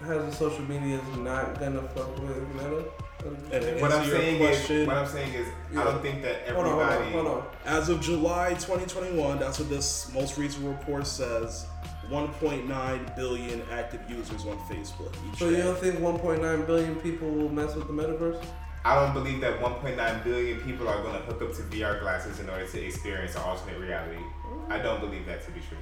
has 0.00 0.22
a 0.22 0.32
social 0.36 0.62
media 0.62 0.96
is 1.00 1.18
not 1.18 1.58
gonna 1.58 1.82
fuck 1.88 2.18
with 2.18 2.36
Meta? 2.54 2.84
And 3.52 3.80
what 3.80 3.90
I'm 3.92 4.06
saying 4.08 4.38
question- 4.38 4.76
is, 4.82 4.86
what 4.86 4.96
I'm 4.98 5.06
saying 5.06 5.32
is, 5.32 5.46
I 5.78 5.84
don't 5.84 6.02
think 6.02 6.20
that 6.22 6.46
Hold 6.48 6.66
on, 6.66 6.72
hold 6.72 6.82
on, 6.82 7.12
hold 7.12 7.26
on. 7.26 7.42
As 7.64 7.88
of 7.88 8.00
July 8.02 8.50
2021, 8.54 9.38
that's 9.38 9.58
what 9.58 9.70
this 9.70 10.12
most 10.12 10.36
recent 10.36 10.66
report 10.66 11.06
says. 11.06 11.66
1.9 12.10 13.16
billion 13.16 13.62
active 13.72 14.00
users 14.10 14.44
on 14.44 14.58
Facebook 14.68 15.14
each 15.32 15.38
So 15.38 15.50
day. 15.50 15.56
you 15.56 15.62
don't 15.62 15.78
think 15.78 16.00
1.9 16.00 16.66
billion 16.66 16.96
people 16.96 17.30
will 17.30 17.48
mess 17.48 17.74
with 17.74 17.86
the 17.86 17.94
metaverse? 17.94 18.44
I 18.84 18.94
don't 19.00 19.14
believe 19.14 19.40
that 19.40 19.60
1.9 19.60 20.24
billion 20.24 20.60
people 20.60 20.88
are 20.88 21.00
going 21.02 21.14
to 21.14 21.20
hook 21.20 21.40
up 21.40 21.54
to 21.56 21.62
VR 21.62 22.00
glasses 22.00 22.38
in 22.38 22.50
order 22.50 22.66
to 22.66 22.84
experience 22.84 23.34
an 23.34 23.40
alternate 23.42 23.78
reality. 23.78 24.20
I 24.68 24.78
don't 24.78 25.00
believe 25.00 25.24
that 25.26 25.44
to 25.46 25.50
be 25.52 25.60
true. 25.60 25.78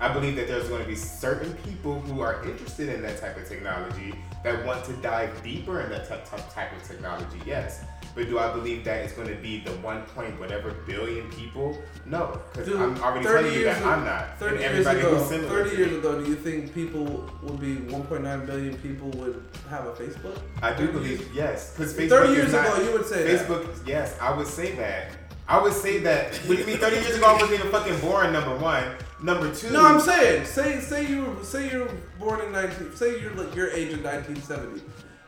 I 0.00 0.12
believe 0.12 0.36
that 0.36 0.46
there's 0.46 0.68
going 0.68 0.82
to 0.82 0.88
be 0.88 0.94
certain 0.94 1.52
people 1.54 1.98
who 2.02 2.20
are 2.20 2.44
interested 2.44 2.88
in 2.88 3.02
that 3.02 3.20
type 3.20 3.36
of 3.36 3.48
technology 3.48 4.14
that 4.44 4.64
want 4.64 4.84
to 4.84 4.92
dive 4.94 5.42
deeper 5.42 5.80
in 5.80 5.90
that 5.90 6.08
ty- 6.08 6.20
ty- 6.20 6.44
type 6.54 6.72
of 6.76 6.86
technology, 6.86 7.40
yes. 7.44 7.82
But 8.14 8.26
do 8.28 8.38
I 8.38 8.52
believe 8.52 8.84
that 8.84 9.04
it's 9.04 9.12
going 9.12 9.28
to 9.28 9.36
be 9.36 9.60
the 9.60 9.70
one 9.74 10.02
point 10.02 10.38
whatever 10.40 10.72
billion 10.86 11.30
people? 11.30 11.78
No, 12.04 12.40
because 12.52 12.68
I'm 12.74 13.00
already 13.00 13.24
telling 13.24 13.52
you 13.54 13.64
that 13.64 13.76
ag- 13.76 13.82
I'm 13.84 14.04
not. 14.04 14.38
30 14.38 14.64
and 14.64 14.74
years 14.74 14.86
ago, 14.86 15.18
30 15.18 15.76
years 15.76 15.92
ago, 15.92 16.20
do 16.24 16.28
you 16.28 16.34
think 16.36 16.74
people 16.74 17.30
would 17.42 17.60
be 17.60 17.76
1.9 17.76 18.46
billion 18.46 18.76
people 18.78 19.10
would 19.10 19.44
have 19.70 19.86
a 19.86 19.92
Facebook? 19.92 20.38
I 20.62 20.74
do 20.74 20.88
believe 20.88 21.20
years- 21.20 21.34
yes, 21.34 21.74
because 21.76 21.94
Facebook 21.94 22.08
30 22.08 22.32
years 22.32 22.52
not- 22.52 22.66
ago, 22.66 22.82
you 22.84 22.92
would 22.92 23.06
say 23.06 23.22
that. 23.36 23.46
Facebook. 23.46 23.86
Yes, 23.86 24.16
I 24.20 24.36
would 24.36 24.46
say 24.48 24.72
that. 24.76 25.12
I 25.46 25.62
would 25.62 25.72
say 25.72 25.98
that. 26.00 26.34
What 26.46 26.56
do 26.56 26.60
you 26.60 26.66
mean? 26.66 26.76
Thirty 26.78 26.96
years 26.96 27.16
ago, 27.16 27.26
I 27.26 27.32
wasn't 27.32 27.52
even 27.52 27.70
fucking 27.70 28.00
born. 28.00 28.32
Number 28.34 28.54
one. 28.58 28.84
Number 29.22 29.52
two. 29.54 29.70
No, 29.70 29.82
I'm 29.84 29.98
saying, 29.98 30.44
say, 30.44 30.78
say 30.80 31.06
you, 31.06 31.38
say 31.42 31.70
you're 31.70 31.88
born 32.20 32.40
in 32.42 32.52
19, 32.52 32.94
say 32.94 33.18
you're 33.20 33.32
like 33.34 33.54
your 33.54 33.70
age 33.70 33.92
in 33.92 34.02
1970, 34.02 34.82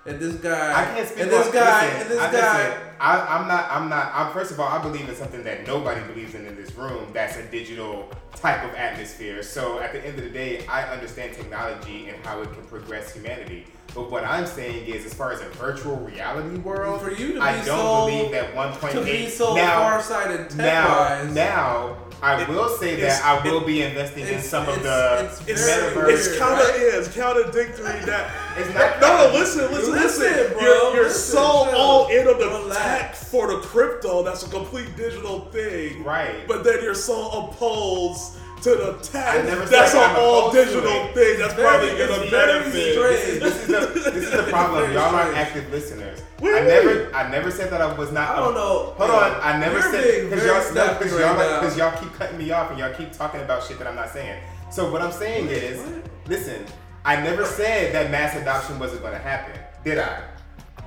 and 0.06 0.18
this 0.18 0.34
guy, 0.36 0.80
I 0.80 0.84
can't 0.94 1.06
speak. 1.08 1.20
and 1.22 1.30
this 1.30 1.50
guy, 1.52 1.86
listen, 1.86 2.00
and 2.02 2.10
this 2.10 2.18
I, 2.20 2.32
guy. 2.32 2.68
listen, 2.68 2.80
I, 3.00 3.20
I'm 3.38 3.48
not. 3.48 3.70
I'm 3.70 3.88
not. 3.88 4.12
I'm, 4.14 4.32
first 4.32 4.50
of 4.50 4.60
all, 4.60 4.68
I 4.68 4.80
believe 4.82 5.08
in 5.08 5.14
something 5.14 5.42
that 5.44 5.66
nobody 5.66 6.00
believes 6.12 6.34
in 6.34 6.46
in 6.46 6.56
this 6.56 6.74
room. 6.74 7.10
That's 7.12 7.36
a 7.36 7.42
digital 7.44 8.10
type 8.34 8.62
of 8.64 8.74
atmosphere. 8.74 9.42
So 9.42 9.78
at 9.80 9.92
the 9.92 10.04
end 10.06 10.18
of 10.18 10.24
the 10.24 10.30
day, 10.30 10.66
I 10.66 10.84
understand 10.84 11.34
technology 11.34 12.08
and 12.08 12.24
how 12.24 12.40
it 12.42 12.52
can 12.52 12.62
progress 12.64 13.12
humanity. 13.14 13.66
But 13.94 14.10
what 14.10 14.24
I'm 14.24 14.46
saying 14.46 14.86
is, 14.86 15.04
as 15.04 15.12
far 15.14 15.32
as 15.32 15.40
a 15.40 15.48
virtual 15.50 15.96
reality 15.96 16.58
world, 16.58 17.02
For 17.02 17.10
you 17.10 17.34
to 17.34 17.40
I 17.40 17.58
be 17.58 17.66
don't 17.66 17.78
so- 17.78 18.06
believe 18.06 18.30
that 18.32 18.54
1.8 18.54 18.92
To 18.92 19.04
be 19.04 19.28
so 19.28 19.54
now, 19.54 19.80
far-sighted 19.80 20.56
now, 20.56 21.24
now, 21.32 21.96
I 22.22 22.46
will 22.48 22.68
say 22.68 22.96
that 23.00 23.24
I 23.24 23.42
will 23.48 23.62
be 23.64 23.82
investing 23.82 24.26
in 24.26 24.42
some 24.42 24.68
of 24.68 24.82
the 24.82 25.24
it's 25.24 25.40
It's, 25.48 25.70
metaverse. 25.70 26.08
it's 26.10 26.38
kind 26.38 26.60
of 26.60 26.76
is 26.76 27.08
contradictory 27.08 28.04
that 28.06 28.30
It's 28.58 28.72
not. 28.74 29.00
no 29.00 29.28
no 29.32 29.38
listen 29.38 29.70
listen 29.72 29.92
Listen, 29.92 30.52
bro, 30.52 30.60
you're, 30.62 30.94
you're 30.96 31.04
listen, 31.04 31.32
so 31.36 31.64
chill. 31.70 31.76
all 31.80 32.08
in 32.08 32.28
on 32.28 32.38
the 32.38 32.46
Relax. 32.46 32.78
tech 32.78 33.14
for 33.14 33.46
the 33.54 33.60
crypto 33.62 34.22
that's 34.22 34.42
a 34.46 34.50
complete 34.50 34.94
digital 34.96 35.40
thing 35.46 36.04
Right. 36.04 36.46
but 36.46 36.62
then 36.64 36.82
you're 36.82 36.94
so 36.94 37.30
opposed 37.30 38.34
to 38.62 38.70
the 38.70 39.42
never 39.44 39.64
that's 39.66 39.94
an 39.94 40.14
all 40.18 40.50
digital 40.52 40.82
it. 40.84 41.14
thing 41.14 41.38
that's 41.38 41.54
probably 41.54 41.88
gonna 41.96 42.30
benefit 42.30 42.72
this 42.72 43.28
is 43.28 43.66
the 43.66 44.00
this 44.10 44.24
is 44.24 44.30
the 44.30 44.42
problem. 44.50 44.92
Y'all 44.92 45.14
aren't 45.14 45.36
active 45.36 45.70
listeners. 45.70 46.20
Do 46.40 46.54
I 46.56 46.60
never? 46.60 47.14
I 47.14 47.30
never 47.30 47.50
said 47.50 47.70
that 47.70 47.80
I 47.80 47.92
was 47.94 48.12
not. 48.12 48.30
I 48.36 48.40
don't 48.40 48.54
know. 48.54 48.94
Hold 48.96 49.10
on. 49.10 49.40
I 49.42 49.58
never 49.58 49.80
said 49.82 50.30
because 50.30 50.44
y'all 50.44 50.98
because 50.98 51.12
right 51.12 51.76
y'all 51.76 51.90
y'all 51.90 52.00
keep 52.00 52.12
cutting 52.14 52.38
me 52.38 52.50
off 52.50 52.70
and 52.70 52.78
y'all 52.78 52.94
keep 52.94 53.12
talking 53.12 53.40
about 53.40 53.62
shit 53.64 53.78
that 53.78 53.86
I'm 53.86 53.96
not 53.96 54.10
saying. 54.10 54.42
So 54.70 54.90
what 54.90 55.02
I'm 55.02 55.12
saying 55.12 55.46
What? 55.46 55.54
is, 55.54 55.78
What? 55.80 56.04
listen. 56.28 56.64
I 57.04 57.16
never 57.16 57.46
said 57.46 57.94
that 57.94 58.10
mass 58.10 58.36
adoption 58.36 58.78
wasn't 58.78 59.00
going 59.00 59.14
to 59.14 59.18
happen. 59.18 59.58
Did 59.84 59.98
I? 59.98 60.22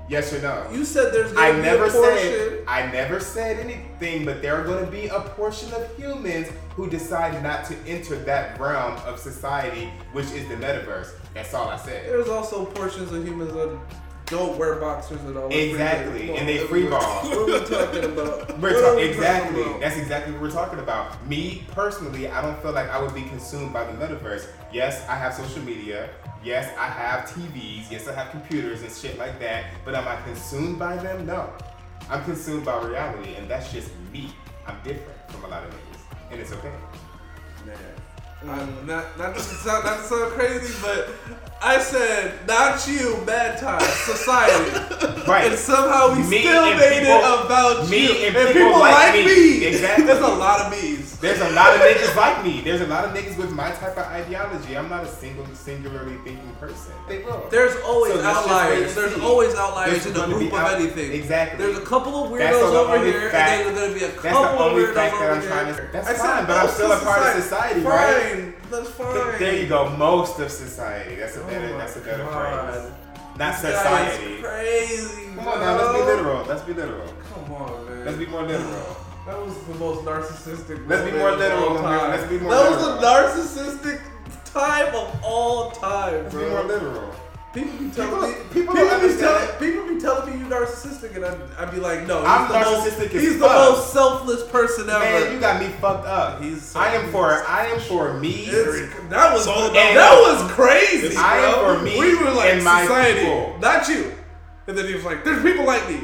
Yes 0.09 0.31
or 0.33 0.41
no? 0.41 0.67
You 0.71 0.85
said 0.85 1.11
there's 1.13 1.35
I 1.35 1.53
be 1.53 1.61
never 1.61 1.85
a 1.85 1.89
portion. 1.91 2.17
said 2.17 2.63
I 2.67 2.91
never 2.91 3.19
said 3.19 3.59
anything, 3.59 4.23
but 4.25 4.41
there 4.41 4.53
are 4.55 4.63
going 4.63 4.85
to 4.85 4.91
be 4.91 5.07
a 5.07 5.19
portion 5.21 5.73
of 5.73 5.95
humans 5.97 6.49
who 6.75 6.89
decide 6.89 7.41
not 7.43 7.65
to 7.65 7.75
enter 7.87 8.15
that 8.15 8.59
realm 8.59 8.97
of 9.05 9.19
society, 9.19 9.91
which 10.11 10.25
is 10.31 10.47
the 10.47 10.55
metaverse. 10.55 11.11
That's 11.33 11.53
all 11.53 11.69
I 11.69 11.77
said. 11.77 12.05
There's 12.05 12.29
also 12.29 12.65
portions 12.65 13.11
of 13.11 13.25
humans 13.25 13.53
that 13.53 13.77
don't 14.27 14.57
wear 14.57 14.75
boxers 14.75 15.23
at 15.25 15.35
all. 15.35 15.49
Exactly, 15.51 16.35
and 16.35 16.47
they 16.47 16.59
free 16.59 16.87
ball. 16.87 16.99
What 17.01 17.37
are 17.37 17.45
we 17.45 17.65
talking 17.65 18.03
about? 18.05 18.59
We're 18.59 18.81
ta- 18.81 18.95
we 18.95 19.03
exactly. 19.03 19.61
about? 19.61 19.81
That's 19.81 19.97
exactly 19.97 20.33
what 20.33 20.41
we're 20.41 20.51
talking 20.51 20.79
about. 20.79 21.27
Me 21.27 21.65
personally, 21.71 22.27
I 22.27 22.41
don't 22.41 22.59
feel 22.61 22.71
like 22.71 22.89
I 22.89 23.01
would 23.01 23.13
be 23.13 23.23
consumed 23.23 23.73
by 23.73 23.83
the 23.83 23.93
metaverse. 23.93 24.47
Yes, 24.71 25.07
I 25.07 25.15
have 25.15 25.33
social 25.33 25.61
media. 25.61 26.09
Yes, 26.43 26.73
I 26.77 26.87
have 26.87 27.29
TVs. 27.29 27.91
Yes, 27.91 28.07
I 28.07 28.13
have 28.13 28.31
computers 28.31 28.81
and 28.81 28.91
shit 28.91 29.17
like 29.17 29.39
that. 29.39 29.65
But 29.85 29.95
am 29.95 30.07
I 30.07 30.19
consumed 30.23 30.79
by 30.79 30.97
them? 30.97 31.25
No. 31.25 31.49
I'm 32.09 32.23
consumed 32.23 32.65
by 32.65 32.83
reality, 32.83 33.35
and 33.35 33.49
that's 33.49 33.71
just 33.71 33.91
me. 34.11 34.31
I'm 34.65 34.77
different 34.83 35.17
from 35.29 35.43
a 35.45 35.47
lot 35.47 35.63
of 35.63 35.73
and 36.33 36.41
it's 36.41 36.51
okay. 36.51 36.71
Man. 37.65 37.77
I'm 38.45 38.87
not 38.87 39.17
not 39.17 39.35
to 39.35 39.39
sound 39.39 39.85
not 39.85 39.99
to 39.99 40.03
sound 40.03 40.31
crazy, 40.33 40.73
but 40.81 41.09
I 41.63 41.79
said 41.79 42.45
not 42.47 42.85
you, 42.87 43.17
bad 43.25 43.57
time, 43.57 43.81
society. 43.81 45.09
Right. 45.23 45.49
And 45.49 45.57
somehow 45.57 46.11
we 46.13 46.19
Me 46.27 46.41
still 46.41 46.65
made 46.75 46.99
people- 46.99 47.15
it 47.15 47.45
about 47.45 47.89
me 47.89 48.03
you. 48.23 48.27
and 48.27 48.35
people 48.53 48.77
like 48.77 49.15
me. 49.15 49.63
Exactly. 49.65 50.03
There's 50.05 50.19
a 50.19 50.27
lot 50.27 50.59
of 50.59 50.71
me's. 50.71 51.17
There's 51.19 51.39
a 51.39 51.49
lot 51.51 51.73
of 51.73 51.79
niggas 51.79 52.13
like 52.17 52.43
me. 52.43 52.59
There's 52.59 52.81
a 52.81 52.87
lot 52.87 53.05
of 53.05 53.11
niggas 53.15 53.37
with 53.37 53.49
my 53.51 53.71
type 53.71 53.95
of 53.97 54.03
ideology. 54.03 54.75
I'm 54.75 54.89
not 54.89 55.05
a 55.05 55.07
single, 55.07 55.45
singularly 55.55 56.17
thinking 56.25 56.53
person. 56.59 56.91
They 57.07 57.19
will. 57.23 57.47
There's 57.49 57.77
always 57.85 58.11
So 58.15 58.19
let's 58.19 58.27
just 58.35 58.45
wait 58.47 58.51
outliers. 58.53 58.95
There's 58.95 59.17
always 59.21 59.55
outliers 59.55 60.03
There's 60.03 60.17
in 60.17 60.21
a 60.21 60.25
group 60.25 60.39
be 60.41 60.47
of 60.47 60.53
out- 60.55 60.75
anything. 60.81 61.11
Exactly. 61.13 61.57
There's 61.65 61.77
a 61.77 61.85
couple 61.85 62.21
of 62.25 62.29
weirdos 62.31 62.51
the 62.51 62.77
over 62.79 62.95
only 62.97 63.11
here, 63.13 63.29
fact- 63.31 63.51
and 63.65 63.67
then 63.67 63.75
there's 63.75 64.01
gonna 64.01 64.11
be 64.11 64.17
a 64.17 64.21
couple 64.21 64.59
of 64.59 64.73
weirdos 64.73 64.93
fact 64.93 65.13
that 65.15 65.21
over 65.23 65.31
I'm 65.31 65.41
here. 65.41 65.49
trying 65.49 65.73
to. 65.73 65.81
That's 65.93 66.07
I 66.09 66.13
said 66.15 66.19
fine, 66.21 66.45
but 66.47 66.57
I'm 66.57 66.67
still 66.69 66.91
a 66.91 66.95
of 66.97 67.03
part 67.03 67.37
of 67.37 67.43
society, 67.43 67.79
right? 67.79 68.53
That's 68.69 68.89
fine. 68.89 69.39
There 69.39 69.55
you 69.55 69.67
go. 69.67 69.89
Most 69.95 70.39
of 70.39 70.51
society. 70.51 71.15
That's 71.15 71.37
a 71.37 71.39
Better. 71.61 71.73
my 71.73 71.77
that's 71.79 71.95
a 71.95 71.99
better 72.01 72.25
phrase. 72.27 72.91
Not 73.37 73.55
society. 73.55 74.41
crazy. 74.41 75.25
Come 75.35 75.47
on 75.47 75.59
now. 75.59 75.77
Let's 75.77 75.97
be 75.97 76.03
literal. 76.05 76.45
Let's 76.45 76.61
be 76.63 76.73
literal. 76.73 77.13
Come 77.33 77.53
on, 77.53 77.85
man. 77.85 78.05
Let's 78.05 78.17
be 78.17 78.25
more 78.27 78.43
literal. 78.43 78.97
That 79.25 79.39
was 79.39 79.55
the 79.67 79.75
most 79.75 80.03
narcissistic. 80.03 80.85
Let's 80.85 81.09
be 81.09 81.17
more 81.17 81.29
of 81.29 81.39
literal, 81.39 81.77
all 81.77 81.81
time. 81.81 82.09
Let's 82.11 82.29
be 82.29 82.39
more 82.39 82.51
That 82.51 82.71
literal. 82.71 82.91
was 82.91 82.99
the 82.99 83.71
narcissistic 83.79 84.01
time 84.43 84.93
of 84.93 85.23
all 85.23 85.71
time, 85.71 86.23
Let's 86.23 86.33
bro. 86.35 86.43
be 86.43 86.49
more 86.49 86.63
literal. 86.65 87.15
People 87.53 87.77
be 87.77 87.89
telling 87.91 88.09
People- 88.09 88.27
me, 88.27 88.33
people 88.33 88.49
people, 88.53 88.73
don't 88.75 88.87
be 88.87 88.93
understand 88.95 89.19
telling, 89.59 89.73
people 89.73 89.87
be 89.95 90.01
telling 90.01 90.25
me 90.33 90.39
you 90.43 90.49
narcissistic, 90.49 91.15
and 91.15 91.23
I'd, 91.25 91.37
I'd 91.59 91.71
be 91.71 91.77
like, 91.79 92.07
no, 92.07 92.19
he's 92.21 92.27
I'm 92.27 92.47
the 92.47 92.59
most, 92.59 92.87
as 92.99 93.11
he's 93.11 93.37
the 93.39 93.45
fuck. 93.47 93.69
most 93.69 93.93
selfless 93.93 94.43
person 94.49 94.89
ever. 94.89 94.99
Man, 94.99 95.31
you 95.33 95.39
got 95.39 95.61
me 95.61 95.67
fucked 95.79 96.07
up. 96.07 96.41
He's- 96.41 96.75
I 96.75 96.95
am 96.95 97.11
for. 97.11 97.43
I 97.47 97.67
am 97.67 97.79
for 97.81 98.13
me. 98.15 98.45
That 99.09 99.31
was 99.33 99.41
It's 99.41 99.47
all 99.47 99.69
that 99.71 100.19
was 100.19 100.51
crazy. 100.51 101.15
I 101.15 101.37
am 101.45 101.77
for 101.77 101.83
me 101.83 101.99
We 101.99 102.15
were 102.17 102.31
like 102.31 102.53
and 102.53 102.63
my 102.63 102.81
society, 102.81 103.19
people. 103.19 103.55
not 103.61 103.87
you. 103.87 104.11
And 104.65 104.77
then 104.77 104.87
he 104.87 104.95
was 104.95 105.03
like, 105.03 105.23
"There's 105.25 105.43
people 105.43 105.65
like 105.65 105.87
me, 105.89 105.95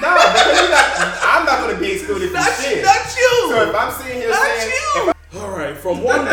No, 0.00 0.14
because 0.14 0.60
you're 0.60 0.70
not, 0.70 1.18
I'm 1.20 1.44
not 1.44 1.58
gonna 1.66 1.78
be 1.80 1.92
excluded 1.92 2.30
from 2.30 2.34
not 2.40 2.52
shit. 2.54 2.76
you, 2.78 2.82
not 2.84 3.16
you, 3.18 3.48
so 3.50 3.68
if 3.68 3.74
I'm 3.74 3.92
sitting 3.92 4.18
here 4.20 4.30
not 4.30 4.46
saying, 4.46 4.72
you." 5.08 5.13
All 5.36 5.50
right, 5.50 5.76
from 5.76 6.02
one 6.02 6.26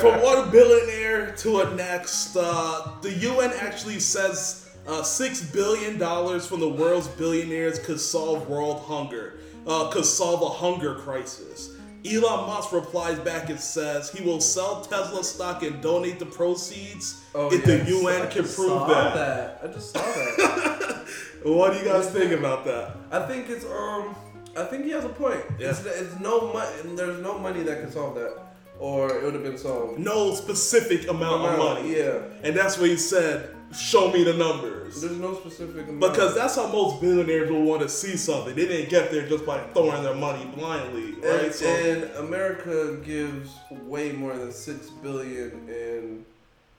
from 0.00 0.20
one 0.22 0.50
billionaire 0.50 1.34
to 1.36 1.60
a 1.60 1.74
next, 1.74 2.36
uh, 2.36 2.92
the 3.00 3.12
UN 3.12 3.52
actually 3.60 4.00
says 4.00 4.60
Uh, 4.86 5.02
Six 5.02 5.40
billion 5.50 5.98
dollars 5.98 6.46
from 6.46 6.60
the 6.60 6.68
world's 6.68 7.08
billionaires 7.08 7.78
could 7.78 7.98
solve 8.00 8.48
world 8.50 8.82
hunger. 8.82 9.38
Uh, 9.66 9.88
could 9.90 10.04
solve 10.04 10.42
a 10.42 10.48
hunger 10.48 10.96
crisis. 10.96 11.70
Elon 12.04 12.46
Musk 12.46 12.70
replies 12.72 13.18
back 13.20 13.48
and 13.48 13.58
says 13.58 14.10
he 14.10 14.22
will 14.22 14.40
sell 14.42 14.82
Tesla 14.82 15.24
stock 15.24 15.62
and 15.62 15.80
donate 15.80 16.18
the 16.18 16.26
proceeds 16.26 17.22
if 17.34 17.64
the 17.64 17.76
yes, 17.78 17.88
UN 17.88 18.22
I 18.22 18.26
can 18.26 18.42
prove 18.42 18.68
saw 18.68 19.14
that. 19.14 19.60
I 19.64 19.66
just 19.68 19.92
saw 19.92 20.00
that. 20.02 21.06
What 21.44 21.72
do 21.72 21.78
you 21.78 21.84
guys 21.84 22.10
think 22.10 22.32
about 22.32 22.64
that? 22.66 22.96
I 23.10 23.20
think 23.26 23.48
it's 23.50 23.64
um. 23.66 24.14
I 24.56 24.64
think 24.64 24.84
he 24.84 24.90
has 24.90 25.04
a 25.04 25.08
point. 25.08 25.40
It's, 25.58 25.84
it's 25.84 26.18
no 26.20 26.52
money. 26.52 26.70
There's 26.96 27.20
no 27.22 27.38
money 27.38 27.62
that 27.64 27.80
can 27.80 27.90
solve 27.90 28.14
that, 28.16 28.38
or 28.78 29.10
it 29.14 29.22
would 29.24 29.34
have 29.34 29.42
been 29.42 29.58
solved. 29.58 29.98
No 29.98 30.34
specific 30.34 31.08
amount 31.08 31.44
of 31.46 31.58
money. 31.58 31.96
Yeah. 31.96 32.20
And 32.42 32.56
that's 32.56 32.78
what 32.78 32.88
he 32.90 32.96
said, 32.96 33.54
show 33.76 34.12
me 34.12 34.22
the 34.24 34.34
numbers. 34.34 35.00
There's 35.00 35.18
no 35.18 35.34
specific 35.34 35.88
amount. 35.88 36.00
Because 36.12 36.34
that's 36.34 36.54
how 36.56 36.68
most 36.68 37.00
billionaires 37.00 37.50
will 37.50 37.62
want 37.64 37.82
to 37.82 37.88
see 37.88 38.16
something. 38.16 38.54
They 38.54 38.66
didn't 38.66 38.90
get 38.90 39.10
there 39.10 39.26
just 39.28 39.44
by 39.44 39.58
throwing 39.72 40.02
their 40.04 40.14
money 40.14 40.44
blindly, 40.56 41.12
right? 41.14 41.44
And, 41.46 41.54
so, 41.54 41.66
and 41.66 42.04
America 42.26 42.96
gives 43.04 43.50
way 43.70 44.12
more 44.12 44.36
than 44.36 44.52
six 44.52 44.90
billion 45.02 45.68
in 45.68 46.24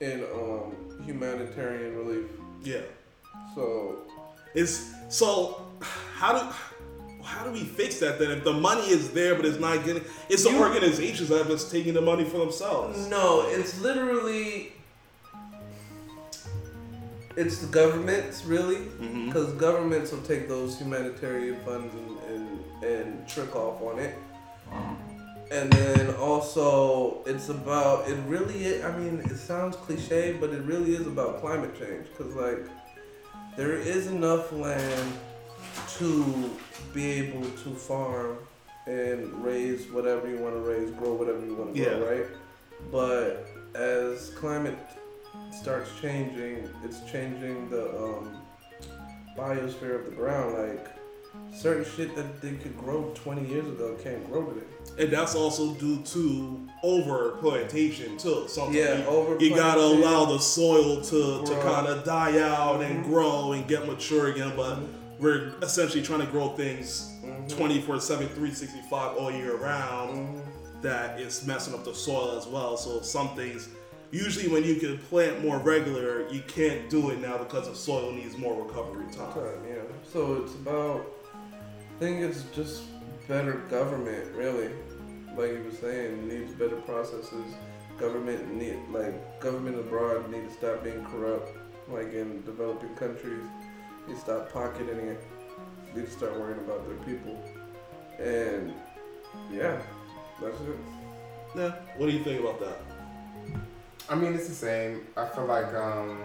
in 0.02 0.24
um, 0.34 0.74
humanitarian 1.06 1.96
relief. 1.98 2.26
yeah. 2.64 2.82
So 3.56 3.98
It's 4.54 4.94
so 5.10 5.66
how 6.16 6.34
do 6.38 6.56
how 7.26 7.44
do 7.44 7.52
we 7.52 7.64
fix 7.64 8.00
that 8.00 8.20
then? 8.20 8.32
If 8.32 8.44
the 8.44 8.54
money 8.54 8.88
is 8.90 9.12
there 9.12 9.36
but 9.36 9.46
it's 9.46 9.60
not 9.60 9.84
getting 9.86 10.04
it's 10.30 10.44
the 10.44 10.52
You- 10.52 10.60
organizations 10.60 11.30
that 11.30 11.46
are 11.46 11.50
just 11.50 11.72
taking 11.72 11.94
the 11.94 12.02
money 12.02 12.24
for 12.24 12.38
themselves. 12.38 13.08
no, 13.08 13.48
it's 13.50 13.82
literally 13.82 14.72
it's 17.36 17.58
the 17.60 17.68
governments 17.68 18.46
really, 18.46 18.78
Mhm. 18.78 19.26
because 19.28 19.52
governments 19.54 20.12
will 20.12 20.22
take 20.22 20.48
those 20.48 20.78
humanitarian 20.80 21.58
funds 21.66 21.94
and, 21.94 22.10
and 22.34 22.46
and 22.84 23.28
trick 23.28 23.56
off 23.56 23.82
on 23.82 24.00
it. 24.00 24.14
And 25.52 25.72
then 25.74 26.14
also, 26.16 27.24
it's 27.26 27.50
about 27.50 28.08
it 28.10 28.18
really. 28.28 28.66
Is, 28.66 28.84
I 28.86 28.98
mean, 28.98 29.20
it 29.26 29.38
sounds 29.38 29.76
cliche, 29.76 30.38
but 30.40 30.52
it 30.52 30.62
really 30.64 30.96
is 30.96 31.08
about 31.08 31.42
climate 31.42 31.78
change. 31.78 32.08
Cause 32.18 32.34
like, 32.36 32.66
there 33.58 33.74
is 33.76 34.08
enough 34.08 34.52
land 34.54 35.14
to 35.98 36.52
be 36.96 37.12
able 37.12 37.42
to 37.42 37.76
farm 37.76 38.38
and 38.88 39.32
raise 39.44 39.86
whatever 39.92 40.30
you 40.30 40.38
want 40.38 40.56
to 40.56 40.62
raise, 40.62 40.90
grow 40.92 41.14
whatever 41.14 41.46
you 41.46 41.54
want 41.56 41.76
to 41.76 41.84
grow, 41.84 42.00
Yeah. 42.00 42.06
right? 42.06 42.26
But 42.92 43.48
as 43.76 44.30
climate 44.32 44.78
starts 45.52 45.90
changing, 46.02 46.70
it's 46.84 47.02
changing 47.12 47.70
the 47.70 47.90
um, 48.02 48.42
biosphere 49.38 50.00
of 50.00 50.06
the 50.06 50.12
ground. 50.16 50.54
Like 50.58 50.88
certain 51.54 51.84
shit 51.96 52.16
that 52.16 52.42
they 52.42 52.54
could 52.54 52.78
grow 52.78 53.12
20 53.16 53.46
years 53.48 53.68
ago 53.68 53.98
can't 54.02 54.26
grow 54.32 54.46
today. 54.46 54.66
And 54.98 55.12
that's 55.12 55.36
also 55.36 55.74
due 55.74 56.02
to 56.04 56.68
over 56.84 57.32
plantation 57.42 58.18
too. 58.18 58.46
Something 58.48 58.76
Yeah, 58.76 59.00
you, 59.00 59.06
over 59.06 59.44
you 59.44 59.50
gotta 59.54 59.82
allow 59.82 60.26
the 60.26 60.40
soil 60.40 61.02
to, 61.02 61.44
to 61.44 61.60
kind 61.62 61.88
of 61.88 62.06
die 62.06 62.40
out 62.40 62.82
and 62.82 63.04
Mhm. 63.04 63.10
grow 63.10 63.52
and 63.52 63.68
get 63.68 63.86
mature 63.88 64.28
again. 64.32 64.54
But 64.56 64.78
Mhm. 64.78 64.88
We're 65.26 65.54
essentially 65.64 66.04
trying 66.04 66.20
to 66.22 66.28
grow 66.28 66.50
things 66.50 67.12
Mhm. 67.24 67.50
24 67.58 68.00
7, 68.00 68.28
365 68.30 69.18
all 69.18 69.32
year 69.32 69.56
round. 69.58 70.16
Mhm. 70.18 70.42
that 70.82 71.20
is 71.20 71.44
messing 71.48 71.74
up 71.74 71.84
the 71.84 71.96
soil 71.96 72.38
as 72.38 72.46
well. 72.46 72.78
So 72.78 73.02
some 73.02 73.30
things, 73.36 73.70
usually 74.12 74.48
when 74.50 74.64
you 74.64 74.76
can 74.76 75.00
plant 75.00 75.44
more 75.44 75.58
regular, 75.58 76.28
you 76.30 76.44
can't 76.48 76.92
do 76.92 77.10
it 77.10 77.20
now 77.20 77.40
because 77.40 77.68
the 77.68 77.74
soil 77.74 78.12
needs 78.12 78.38
more 78.38 78.54
recovery 78.64 79.06
time. 79.06 79.34
Time, 79.34 79.66
yeah. 79.68 79.82
So 80.14 80.44
it's 80.44 80.54
about. 80.54 81.02
I 81.34 82.00
think 82.00 82.22
it's 82.22 82.44
just 82.54 82.84
better 83.28 83.54
government, 83.72 84.26
really. 84.36 84.70
Like 85.36 85.54
you 85.54 85.64
were 85.66 85.78
saying, 85.82 86.28
needs 86.28 86.54
better 86.54 86.76
processes. 86.82 87.48
Government 87.98 88.54
need 88.54 88.78
like 88.94 89.40
government 89.40 89.80
abroad 89.80 90.30
need 90.30 90.48
to 90.50 90.54
stop 90.54 90.84
being 90.84 91.04
corrupt. 91.06 91.50
Like 91.92 92.14
in 92.14 92.44
developing 92.46 92.94
countries, 92.96 93.46
they 94.08 94.16
stop 94.16 94.52
pocketing 94.52 95.08
it. 95.08 95.22
They 95.94 96.02
need 96.02 96.08
to 96.08 96.12
start 96.12 96.40
worrying 96.40 96.60
about 96.60 96.88
their 96.88 96.98
people. 96.98 97.40
And 98.20 98.74
yeah, 99.52 99.82
that's 100.42 100.60
it. 100.62 100.78
Yeah. 101.56 101.72
What 101.98 102.08
do 102.08 102.12
you 102.12 102.24
think 102.24 102.42
about 102.42 102.60
that? 102.60 102.82
I 104.10 104.16
mean, 104.16 104.34
it's 104.34 104.48
the 104.48 104.54
same. 104.56 105.08
I 105.18 105.26
feel 105.28 105.46
like, 105.46 105.74
um, 105.74 106.20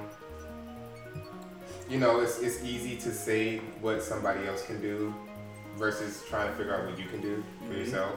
you 1.88 1.98
know, 1.98 2.20
it's, 2.20 2.40
it's 2.40 2.62
easy 2.62 2.96
to 2.96 3.10
say 3.12 3.58
what 3.80 4.02
somebody 4.02 4.46
else 4.46 4.64
can 4.66 4.80
do 4.80 5.14
versus 5.76 6.22
trying 6.28 6.50
to 6.50 6.56
figure 6.56 6.74
out 6.74 6.86
what 6.88 6.98
you 6.98 7.06
can 7.06 7.20
do 7.20 7.42
for 7.66 7.72
Mhm. 7.74 7.78
yourself. 7.78 8.10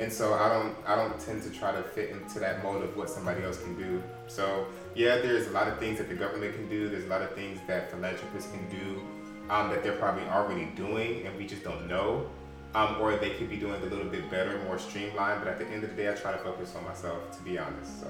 And 0.00 0.12
so 0.12 0.34
I 0.34 0.48
don't 0.48 0.74
I 0.86 0.96
don't 0.96 1.18
tend 1.20 1.42
to 1.44 1.50
try 1.50 1.70
to 1.72 1.82
fit 1.82 2.10
into 2.10 2.40
that 2.40 2.62
mold 2.62 2.82
of 2.82 2.96
what 2.96 3.08
somebody 3.08 3.44
else 3.44 3.62
can 3.62 3.76
do. 3.76 4.02
So 4.26 4.66
yeah, 4.94 5.18
there's 5.18 5.46
a 5.46 5.50
lot 5.50 5.68
of 5.68 5.78
things 5.78 5.98
that 5.98 6.08
the 6.08 6.14
government 6.16 6.54
can 6.54 6.68
do. 6.68 6.88
There's 6.88 7.04
a 7.04 7.08
lot 7.08 7.22
of 7.22 7.32
things 7.34 7.60
that 7.68 7.90
philanthropists 7.90 8.50
can 8.50 8.68
do 8.68 9.02
um, 9.50 9.70
that 9.70 9.82
they're 9.82 9.96
probably 9.96 10.24
already 10.24 10.66
doing, 10.76 11.26
and 11.26 11.36
we 11.36 11.46
just 11.46 11.62
don't 11.62 11.86
know. 11.88 12.28
Um, 12.74 12.96
or 13.00 13.14
they 13.16 13.30
could 13.30 13.48
be 13.48 13.56
doing 13.56 13.80
a 13.82 13.86
little 13.86 14.06
bit 14.06 14.28
better, 14.32 14.58
more 14.64 14.80
streamlined. 14.80 15.38
But 15.44 15.46
at 15.48 15.58
the 15.60 15.66
end 15.68 15.84
of 15.84 15.90
the 15.90 15.96
day, 15.96 16.10
I 16.10 16.14
try 16.14 16.32
to 16.32 16.38
focus 16.38 16.74
on 16.74 16.82
myself, 16.84 17.30
to 17.36 17.42
be 17.44 17.56
honest. 17.56 18.00
So 18.00 18.08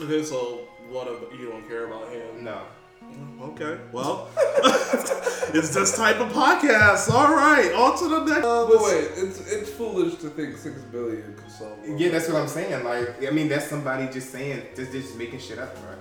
Okay, 0.00 0.22
so 0.22 0.60
what 0.88 1.08
about, 1.08 1.32
you 1.38 1.50
don't 1.50 1.66
care 1.68 1.86
about 1.86 2.08
him? 2.08 2.44
no. 2.44 2.62
Okay, 3.40 3.78
well, 3.90 4.28
it's 5.52 5.74
this 5.74 5.96
type 5.96 6.16
of 6.20 6.32
podcast. 6.32 7.10
All 7.12 7.34
right, 7.34 7.72
on 7.74 7.98
to 7.98 8.08
the 8.08 8.24
next. 8.24 8.44
Uh, 8.44 8.66
But 8.68 8.82
wait, 8.82 9.04
it's 9.16 9.40
it's 9.52 9.70
foolish 9.70 10.14
to 10.16 10.28
think 10.30 10.56
six 10.56 10.80
billion 10.82 11.34
could 11.34 11.50
solve. 11.50 11.78
all 11.78 11.96
Yeah, 11.98 12.10
that's 12.10 12.28
what 12.28 12.40
I'm 12.40 12.48
saying. 12.48 12.84
Like, 12.84 13.26
I 13.26 13.30
mean, 13.30 13.48
that's 13.48 13.66
somebody 13.66 14.06
just 14.12 14.30
saying, 14.30 14.62
just 14.76 14.92
just 14.92 15.16
making 15.16 15.40
shit 15.40 15.58
up, 15.58 15.74
right? 15.88 15.98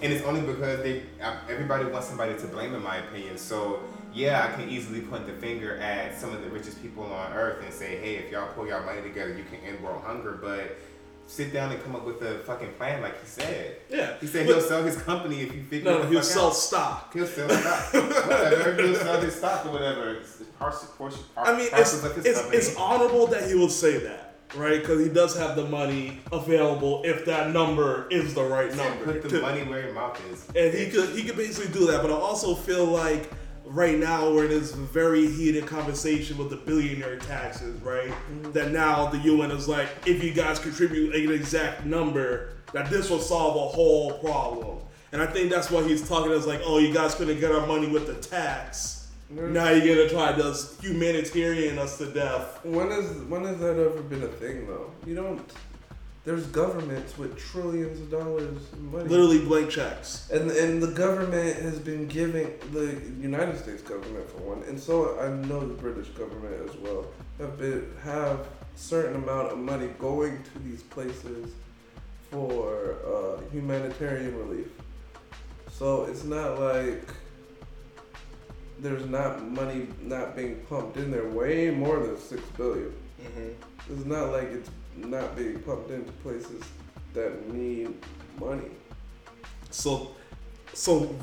And 0.00 0.12
it's 0.12 0.24
only 0.24 0.40
because 0.40 0.82
they, 0.82 1.02
uh, 1.20 1.36
everybody 1.50 1.84
wants 1.84 2.06
somebody 2.06 2.38
to 2.38 2.46
blame, 2.46 2.74
in 2.74 2.82
my 2.82 2.98
opinion. 2.98 3.36
So 3.36 3.80
yeah, 4.14 4.48
I 4.48 4.56
can 4.56 4.68
easily 4.70 5.00
point 5.02 5.26
the 5.26 5.32
finger 5.34 5.76
at 5.78 6.18
some 6.18 6.32
of 6.34 6.42
the 6.42 6.48
richest 6.48 6.80
people 6.80 7.04
on 7.04 7.32
earth 7.32 7.62
and 7.64 7.72
say, 7.72 7.96
hey, 7.98 8.16
if 8.16 8.30
y'all 8.32 8.48
pull 8.54 8.66
y'all 8.66 8.84
money 8.84 9.02
together, 9.02 9.36
you 9.36 9.44
can 9.44 9.58
end 9.66 9.82
world 9.84 10.02
hunger. 10.04 10.38
But 10.40 10.78
sit 11.28 11.52
down 11.52 11.70
and 11.70 11.82
come 11.84 11.94
up 11.94 12.04
with 12.06 12.22
a 12.22 12.38
fucking 12.40 12.72
plan, 12.78 13.02
like 13.02 13.20
he 13.20 13.26
said. 13.28 13.76
yeah, 13.90 14.14
He 14.20 14.26
said 14.26 14.46
But- 14.46 14.54
he'll 14.56 14.62
sell 14.66 14.82
his 14.82 14.96
company 14.96 15.42
if 15.42 15.54
you 15.54 15.62
figure 15.62 15.90
No, 15.92 16.02
he'll 16.04 16.22
sell 16.22 16.46
out. 16.46 16.54
stock. 16.56 17.12
He'll 17.12 17.26
sell 17.26 17.48
stock. 17.50 17.92
whatever. 17.94 18.82
He'll 18.82 18.94
sell 18.96 19.20
his 19.20 19.34
stock 19.34 19.66
or 19.66 19.72
whatever. 19.72 20.14
It's, 20.14 20.40
it's 20.40 20.48
parts, 20.58 20.84
portion, 20.96 21.20
I 21.36 21.56
mean, 21.56 21.68
it's 21.72 22.02
it's, 22.02 22.50
it's 22.52 22.76
honorable 22.76 23.26
that 23.28 23.46
he 23.48 23.54
will 23.54 23.68
say 23.68 23.98
that, 23.98 24.36
right? 24.56 24.80
Because 24.80 25.04
he 25.06 25.10
does 25.12 25.36
have 25.36 25.54
the 25.54 25.66
money 25.66 26.18
available 26.32 27.02
if 27.04 27.26
that 27.26 27.50
number 27.50 28.08
is 28.10 28.32
the 28.34 28.42
right 28.44 28.74
number. 28.74 29.04
Put 29.12 29.22
the 29.22 29.28
To- 29.28 29.42
money 29.42 29.62
where 29.64 29.82
your 29.84 29.92
mouth 29.92 30.18
is. 30.32 30.46
and 30.56 30.72
he 30.76 30.88
could 30.90 31.10
he 31.10 31.24
could 31.24 31.36
basically 31.36 31.72
do 31.78 31.86
that. 31.88 32.00
But 32.02 32.10
I 32.10 32.14
also 32.14 32.54
feel 32.54 32.86
like 32.86 33.30
right 33.68 33.98
now 33.98 34.32
we're 34.32 34.44
in 34.44 34.50
this 34.50 34.72
very 34.72 35.26
heated 35.26 35.66
conversation 35.66 36.38
with 36.38 36.50
the 36.50 36.56
billionaire 36.56 37.18
taxes, 37.18 37.80
right? 37.82 38.08
Mm-hmm. 38.08 38.52
That 38.52 38.70
now 38.70 39.06
the 39.06 39.18
UN 39.18 39.50
is 39.50 39.68
like, 39.68 39.88
if 40.06 40.22
you 40.22 40.32
guys 40.32 40.58
contribute 40.58 41.14
an 41.14 41.32
exact 41.32 41.84
number, 41.84 42.54
that 42.72 42.90
this 42.90 43.10
will 43.10 43.20
solve 43.20 43.56
a 43.56 43.74
whole 43.74 44.18
problem. 44.18 44.78
And 45.12 45.22
I 45.22 45.26
think 45.26 45.50
that's 45.50 45.70
what 45.70 45.86
he's 45.86 46.06
talking 46.06 46.32
as 46.32 46.46
like, 46.46 46.60
oh, 46.64 46.78
you 46.78 46.92
guys 46.92 47.14
couldn't 47.14 47.40
get 47.40 47.52
our 47.52 47.66
money 47.66 47.88
with 47.88 48.06
the 48.06 48.14
tax. 48.14 49.08
Mm-hmm. 49.32 49.52
Now 49.52 49.70
you're 49.70 49.96
gonna 49.96 50.08
try 50.08 50.32
to 50.32 50.56
humanitarian 50.80 51.78
us 51.78 51.98
to 51.98 52.06
death. 52.06 52.64
When 52.64 52.90
is 52.90 53.10
when 53.24 53.44
has 53.44 53.58
that 53.58 53.78
ever 53.78 54.02
been 54.02 54.22
a 54.22 54.28
thing 54.28 54.66
though? 54.66 54.90
You 55.06 55.16
don't. 55.16 55.52
There's 56.28 56.44
governments 56.48 57.16
with 57.16 57.38
trillions 57.38 57.98
of 58.00 58.10
dollars 58.10 58.58
in 58.74 58.92
money. 58.92 59.08
Literally 59.08 59.38
blank 59.46 59.70
checks. 59.70 60.28
And 60.30 60.50
and 60.50 60.82
the 60.82 60.88
government 60.88 61.56
has 61.62 61.78
been 61.78 62.06
giving 62.06 62.52
the 62.70 63.00
United 63.18 63.58
States 63.58 63.80
government 63.80 64.28
for 64.28 64.42
one, 64.42 64.62
and 64.64 64.78
so 64.78 65.18
I 65.18 65.30
know 65.46 65.60
the 65.60 65.72
British 65.72 66.08
government 66.08 66.68
as 66.68 66.76
well 66.76 67.06
have 67.38 67.56
been 67.56 67.90
have 68.04 68.46
certain 68.76 69.16
amount 69.16 69.52
of 69.52 69.56
money 69.56 69.88
going 69.98 70.42
to 70.52 70.58
these 70.58 70.82
places 70.82 71.54
for 72.30 72.96
uh, 73.06 73.40
humanitarian 73.50 74.36
relief. 74.36 74.68
So 75.72 76.04
it's 76.04 76.24
not 76.24 76.60
like 76.60 77.08
there's 78.80 79.06
not 79.06 79.42
money 79.48 79.86
not 80.02 80.36
being 80.36 80.56
pumped 80.68 80.98
in 80.98 81.10
there. 81.10 81.26
Way 81.26 81.70
more 81.70 82.00
than 82.00 82.18
six 82.18 82.42
billion. 82.58 82.92
It's 83.90 84.04
not 84.04 84.30
like 84.30 84.48
it's 84.48 84.68
not 85.06 85.36
being 85.36 85.58
pumped 85.60 85.90
into 85.90 86.12
places 86.12 86.62
that 87.14 87.48
need 87.52 87.94
money. 88.40 88.70
So, 89.70 90.12
so, 90.72 91.14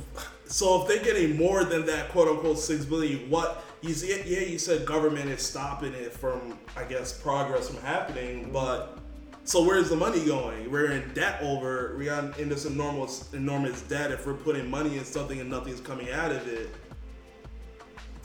so 0.46 0.82
if 0.82 0.88
they're 0.88 1.04
getting 1.04 1.38
more 1.38 1.64
than 1.64 1.86
that 1.86 2.10
quote 2.10 2.28
unquote 2.28 2.60
six 2.60 2.86
billion, 2.86 3.30
what 3.30 3.64
you 3.82 3.94
see? 3.94 4.10
Yeah, 4.26 4.42
you 4.42 4.58
said 4.58 4.86
government 4.86 5.30
is 5.30 5.42
stopping 5.42 5.94
it 5.94 6.14
from, 6.14 6.58
I 6.76 6.84
guess, 6.84 7.14
progress 7.14 7.70
from 7.70 7.82
happening, 7.82 8.44
mm-hmm. 8.44 8.54
but 8.54 8.98
So 9.44 9.64
where's 9.64 9.90
the 9.90 9.96
money 9.96 10.26
going? 10.26 10.72
We're 10.72 10.92
in 10.92 11.14
debt 11.14 11.40
over. 11.42 11.96
We 11.98 12.06
got 12.06 12.40
in 12.40 12.50
this 12.50 12.66
enormous, 12.66 13.32
enormous 13.34 13.82
debt. 13.84 14.12
If 14.12 14.26
we're 14.26 14.34
putting 14.34 14.70
money 14.70 14.98
in 14.98 15.06
something 15.06 15.40
and 15.40 15.50
nothing's 15.50 15.82
coming 15.82 16.10
out 16.10 16.32
of 16.32 16.48
it, 16.48 16.70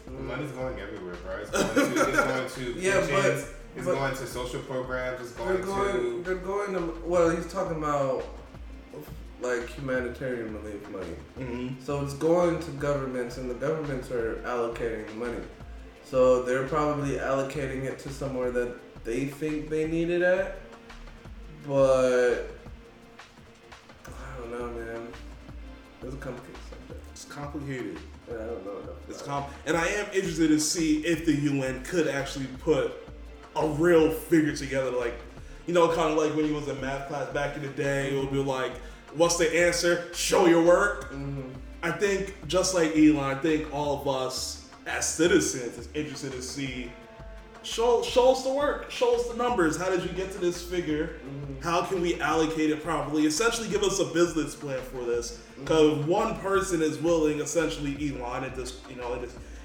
The 0.07 0.13
money's 0.13 0.51
mm. 0.51 0.57
going 0.57 0.81
everywhere, 0.81 1.17
bro. 1.17 1.37
It's 1.37 1.51
going 1.51 1.75
to, 1.75 2.09
it's 2.09 2.57
going 2.57 2.75
to 2.75 2.81
Yeah, 2.81 3.07
but- 3.11 3.60
it's 3.77 3.87
but- 3.87 3.95
going 3.95 4.15
to 4.15 4.27
social 4.27 4.61
programs. 4.61 5.21
It's 5.21 5.33
They're 5.33 5.57
going 5.59 5.93
going. 5.93 5.93
to 5.93 6.23
They're 6.25 6.35
going 6.37 6.73
to. 6.75 7.03
Well, 7.05 7.31
he's 7.31 7.51
talking 7.53 7.77
about 7.77 8.25
like 9.41 9.69
humanitarian 9.71 10.55
relief 10.55 10.89
money. 10.91 11.17
mm-hmm. 11.39 11.83
So 11.83 12.03
it's 12.03 12.15
going 12.15 12.61
to 12.61 12.71
governments, 12.73 13.39
and 13.39 13.51
the 13.51 13.55
governments 13.55 14.11
are 14.11 14.37
allocating 14.45 15.07
the 15.07 15.15
money. 15.15 15.39
So 16.05 16.43
they're 16.43 16.67
probably 16.67 17.13
allocating 17.13 17.85
it 17.85 17.99
to 18.01 18.11
somewhere 18.11 18.51
that 18.51 18.75
they 19.05 19.27
think 19.27 19.71
they 19.71 19.87
need 19.87 20.11
it 20.11 20.23
at. 20.23 20.57
But 21.67 22.51
I 24.07 24.39
don't 24.39 24.51
know, 24.51 24.67
man. 24.69 25.09
It's 26.03 26.15
a 26.15 26.19
complicated 26.19 26.61
subject. 26.69 27.05
it's 27.13 27.25
complicated. 27.25 27.99
I 28.29 28.33
don't 28.33 28.65
know. 28.65 28.81
It's 29.09 29.23
and 29.67 29.77
I 29.77 29.87
am 29.87 30.07
interested 30.13 30.49
to 30.49 30.61
see 30.61 31.05
if 31.05 31.27
the 31.27 31.35
UN 31.35 31.83
could 31.83 32.09
actually 32.09 32.47
put 32.61 32.93
a 33.57 33.67
real 33.67 34.11
figure 34.11 34.55
together, 34.55 34.91
like 34.91 35.15
you 35.67 35.75
know, 35.75 35.89
kind 35.95 36.11
of 36.13 36.17
like 36.19 36.35
when 36.35 36.47
you 36.47 36.55
was 36.55 36.67
in 36.69 36.81
math 36.81 37.09
class 37.09 37.29
back 37.33 37.57
in 37.57 37.63
the 37.63 37.69
day. 37.69 38.11
It 38.11 38.19
would 38.19 38.33
be 38.33 38.39
like, 38.43 38.73
"What's 39.15 39.37
the 39.37 39.65
answer? 39.67 40.09
Show 40.15 40.47
your 40.47 40.63
work." 40.63 41.13
Mhm. 41.13 41.51
I 41.83 41.91
think 41.93 42.35
just 42.49 42.75
like 42.75 42.97
Elon, 42.97 43.19
I 43.19 43.35
think 43.37 43.73
all 43.73 44.01
of 44.01 44.09
us 44.09 44.63
as 44.87 45.07
citizens 45.09 45.79
is 45.79 45.89
interested 45.95 46.33
to 46.33 46.43
see 46.43 46.91
show 47.63 48.03
show 48.03 48.33
us 48.33 48.43
the 48.43 48.53
work, 48.53 48.91
show 48.91 49.15
us 49.15 49.29
the 49.29 49.37
numbers. 49.37 49.77
How 49.77 49.91
did 49.91 50.03
you 50.03 50.09
get 50.11 50.33
to 50.33 50.39
this 50.39 50.63
figure? 50.63 51.17
How 51.63 51.83
can 51.83 52.01
we 52.01 52.21
allocate 52.21 52.71
it 52.71 52.83
properly? 52.83 53.27
Essentially, 53.27 53.69
give 53.69 53.83
us 53.83 53.99
a 54.01 54.07
business 54.07 54.55
plan 54.55 54.81
for 54.81 55.05
this. 55.05 55.39
Because 55.59 55.99
if 55.99 56.07
one 56.07 56.37
person 56.37 56.81
is 56.81 56.99
willing, 56.99 57.41
essentially 57.41 57.93
Elon, 58.11 58.45
and 58.45 58.57
this, 58.57 58.79
you 58.89 58.97
know, 58.97 59.19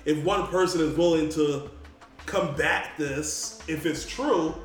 if 0.03 0.17
one 0.23 0.47
person 0.47 0.81
is 0.81 0.95
willing 0.97 1.29
to 1.29 1.69
combat 2.25 2.91
this, 2.97 3.59
if 3.67 3.85
it's 3.85 4.05
true, 4.05 4.55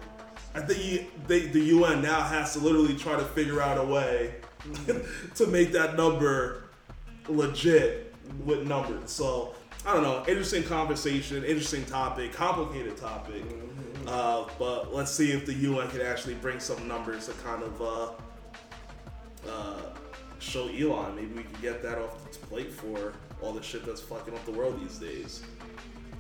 I 0.55 0.61
think 0.61 0.85
you, 0.85 1.07
they, 1.27 1.41
the 1.47 1.61
UN 1.61 2.03
now 2.03 2.23
has 2.23 2.55
to 2.55 2.59
literally 2.59 2.97
try 2.97 3.17
to 3.17 3.25
figure 3.25 3.63
out 3.63 3.79
a 3.79 3.85
way 3.85 4.35
to 5.35 5.47
make 5.47 5.73
that 5.73 5.97
number 5.97 6.65
legit 7.29 8.15
with 8.45 8.67
numbers. 8.67 9.11
So 9.11 9.55
I 9.87 9.95
don't 9.95 10.03
know. 10.03 10.25
Interesting 10.27 10.63
conversation, 10.63 11.45
interesting 11.45 11.85
topic, 11.85 12.33
complicated 12.33 12.97
topic. 12.97 13.43
Uh, 14.07 14.47
but 14.59 14.95
let's 14.95 15.11
see 15.11 15.31
if 15.31 15.47
the 15.47 15.55
UN 15.55 15.89
can 15.89 16.01
actually 16.01 16.35
bring 16.35 16.59
some 16.59 16.89
numbers 16.89 17.27
to 17.27 17.33
kind 17.33 17.63
of 17.63 17.83
uh, 17.83 18.09
uh, 19.49 19.83
show 20.39 20.69
Elon. 20.69 21.15
Maybe 21.15 21.33
we 21.35 21.43
can 21.45 21.61
get 21.63 21.83
that 21.83 21.99
off 21.99 22.31
the 22.31 22.39
plate 22.47 22.73
for 22.73 23.15
all 23.41 23.53
the 23.53 23.63
shit 23.63 23.85
that's 23.85 24.01
fucking 24.01 24.35
up 24.35 24.45
the 24.45 24.53
world 24.53 24.81
these 24.81 24.99
days. 24.99 25.43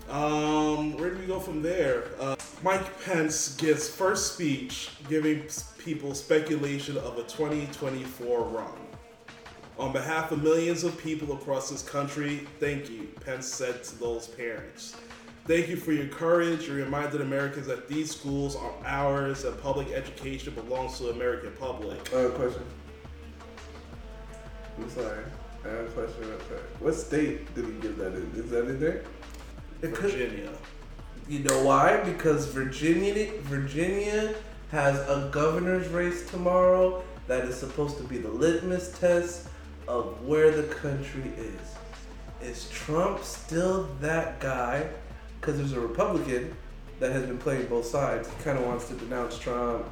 Um, 0.09 0.97
where 0.97 1.11
do 1.11 1.20
from 1.41 1.63
there? 1.63 2.05
Uh, 2.21 2.37
Mike 2.63 3.03
Pence 3.05 3.57
gives 3.57 3.89
first 3.89 4.35
speech 4.35 4.91
giving 5.09 5.45
people 5.79 6.15
speculation 6.15 6.97
of 6.99 7.19
a 7.19 7.23
2024 7.23 8.43
run. 8.45 8.73
On 9.79 9.93
behalf 9.93 10.31
of 10.31 10.43
millions 10.43 10.85
of 10.85 10.97
people 10.99 11.35
across 11.35 11.71
this 11.71 11.83
country, 11.83 12.47
thank 12.59 12.91
you, 12.91 13.09
Pence 13.25 13.47
said 13.47 13.83
to 13.85 13.99
those 13.99 14.29
parents. 14.29 14.95
Thank 15.47 15.69
you 15.69 15.77
for 15.77 15.93
your 15.93 16.07
courage. 16.09 16.69
You 16.69 16.75
reminded 16.75 17.23
Americans 17.23 17.67
that 17.67 17.89
these 17.89 18.11
schools 18.11 18.55
are 18.57 18.73
ours 18.85 19.45
and 19.45 19.59
public 19.63 19.91
education 19.91 20.55
belongs 20.55 20.99
to 20.99 21.05
the 21.05 21.11
American 21.11 21.53
public. 21.59 21.99
I 22.15 22.21
have 22.21 22.31
a 22.33 22.35
question. 22.35 22.63
I'm 24.79 24.91
sorry. 24.91 25.25
I 25.65 25.69
have 25.69 25.87
a 25.87 25.91
question. 25.91 26.25
What 26.79 26.95
state 26.95 27.53
did 27.55 27.65
he 27.65 27.73
give 27.81 27.97
that 27.97 28.15
in? 28.15 28.31
Is 28.37 28.51
that 28.51 28.69
in 28.69 28.79
there? 28.79 29.05
Virginia. 29.81 30.53
You 31.31 31.39
know 31.45 31.63
why? 31.63 31.99
Because 31.99 32.47
Virginia, 32.47 33.31
Virginia 33.43 34.35
has 34.73 34.99
a 35.09 35.31
governor's 35.31 35.87
race 35.87 36.29
tomorrow 36.29 37.05
that 37.29 37.45
is 37.45 37.55
supposed 37.55 37.99
to 37.99 38.03
be 38.03 38.19
the 38.19 38.29
litmus 38.29 38.99
test 38.99 39.47
of 39.87 40.27
where 40.27 40.51
the 40.51 40.65
country 40.75 41.31
is. 41.39 42.49
Is 42.49 42.69
Trump 42.71 43.23
still 43.23 43.89
that 44.01 44.41
guy? 44.41 44.89
Because 45.41 45.59
there's 45.59 45.73
a 45.73 45.79
Republican 45.79 46.53
that 46.99 47.13
has 47.13 47.25
been 47.27 47.39
playing 47.39 47.67
both 47.67 47.87
sides. 47.87 48.29
He 48.29 48.43
kind 48.43 48.59
of 48.59 48.67
wants 48.67 48.89
to 48.89 48.95
denounce 48.95 49.39
Trump, 49.39 49.87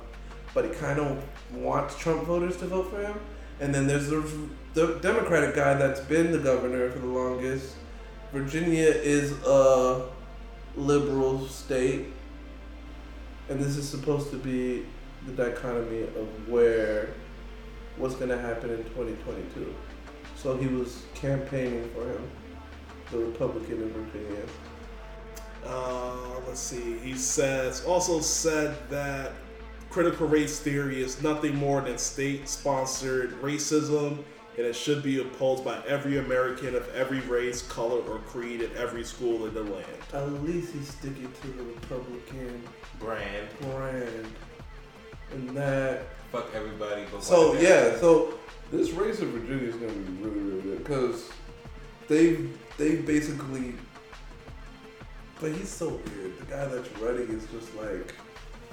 but 0.54 0.64
he 0.64 0.72
kind 0.72 0.98
of 0.98 1.22
wants 1.52 1.96
Trump 1.96 2.24
voters 2.24 2.56
to 2.56 2.66
vote 2.66 2.90
for 2.90 3.00
him. 3.00 3.14
And 3.60 3.72
then 3.72 3.86
there's 3.86 4.08
the, 4.08 4.28
the 4.74 4.98
Democratic 5.00 5.54
guy 5.54 5.74
that's 5.74 6.00
been 6.00 6.32
the 6.32 6.40
governor 6.40 6.90
for 6.90 6.98
the 6.98 7.06
longest. 7.06 7.76
Virginia 8.32 8.88
is 8.88 9.30
a 9.46 10.17
liberal 10.78 11.46
state, 11.48 12.06
and 13.48 13.60
this 13.60 13.76
is 13.76 13.88
supposed 13.88 14.30
to 14.30 14.36
be 14.36 14.86
the 15.26 15.32
dichotomy 15.32 16.02
of 16.02 16.48
where 16.48 17.10
what's 17.96 18.14
going 18.14 18.30
to 18.30 18.38
happen 18.38 18.70
in 18.70 18.84
2022. 18.84 19.74
So 20.36 20.56
he 20.56 20.68
was 20.68 21.02
campaigning 21.14 21.90
for 21.90 22.08
him, 22.08 22.30
the 23.10 23.18
Republican 23.18 23.82
in 23.82 23.92
Virginia. 23.92 24.44
Uh, 25.66 26.38
let's 26.46 26.60
see. 26.60 26.98
He 26.98 27.14
says 27.14 27.84
also 27.84 28.20
said 28.20 28.76
that 28.88 29.32
critical 29.90 30.28
race 30.28 30.60
theory 30.60 31.02
is 31.02 31.20
nothing 31.22 31.56
more 31.56 31.80
than 31.80 31.98
state-sponsored 31.98 33.32
racism, 33.42 34.22
and 34.58 34.66
it 34.66 34.74
should 34.74 35.04
be 35.04 35.20
opposed 35.20 35.64
by 35.64 35.80
every 35.86 36.18
American 36.18 36.74
of 36.74 36.86
every 36.92 37.20
race, 37.20 37.62
color, 37.62 38.00
or 38.00 38.18
creed 38.18 38.60
in 38.60 38.70
every 38.76 39.04
school 39.04 39.46
in 39.46 39.54
the 39.54 39.62
land. 39.62 39.86
At 40.12 40.26
least 40.42 40.72
he's 40.72 40.88
sticking 40.88 41.32
to 41.42 41.46
the 41.46 41.62
Republican 41.62 42.62
brand. 42.98 43.48
brand, 43.60 44.26
and 45.30 45.50
that 45.50 46.02
Fuck 46.32 46.54
everybody. 46.54 47.04
But 47.10 47.22
So 47.22 47.52
white 47.52 47.62
yeah, 47.62 47.96
so 47.98 48.34
this 48.70 48.90
race 48.90 49.20
in 49.20 49.30
Virginia 49.30 49.68
is 49.68 49.76
gonna 49.76 49.92
be 49.92 50.22
really, 50.22 50.40
really 50.40 50.60
good 50.62 50.78
because 50.78 51.30
they 52.08 52.48
they 52.76 52.96
basically. 52.96 53.74
But 55.40 55.52
he's 55.52 55.68
so 55.68 55.88
weird. 55.88 56.38
The 56.38 56.44
guy 56.46 56.64
that's 56.66 56.90
running 56.98 57.28
is 57.28 57.46
just 57.46 57.74
like 57.76 58.14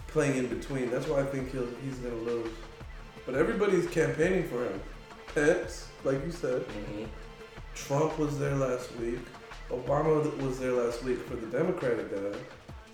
playing 0.07 0.37
in 0.37 0.47
between. 0.47 0.89
That's 0.89 1.07
why 1.07 1.21
I 1.21 1.25
think 1.25 1.51
he'll 1.51 1.67
he's 1.83 1.99
gonna 1.99 2.15
lose. 2.15 2.51
But 3.25 3.35
everybody's 3.35 3.87
campaigning 3.87 4.49
for 4.49 4.65
him. 4.65 4.81
Pence, 5.35 5.87
like 6.05 6.23
you 6.25 6.31
said, 6.31 6.61
mm-hmm. 6.61 7.03
Trump 7.75 8.17
was 8.17 8.39
there 8.39 8.55
last 8.55 8.95
week. 8.95 9.19
Obama 9.69 10.41
was 10.41 10.59
there 10.59 10.71
last 10.71 11.03
week 11.03 11.19
for 11.27 11.35
the 11.35 11.47
Democratic 11.47 12.09
guy. 12.09 12.39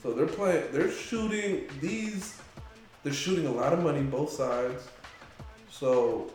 So 0.02 0.12
they're 0.12 0.26
playing. 0.26 0.64
They're 0.72 0.92
shooting 0.92 1.68
these. 1.80 2.42
They're 3.04 3.14
shooting 3.14 3.46
a 3.46 3.52
lot 3.52 3.74
of 3.74 3.84
money 3.84 4.02
both 4.02 4.32
sides. 4.32 4.88
So 5.70 6.32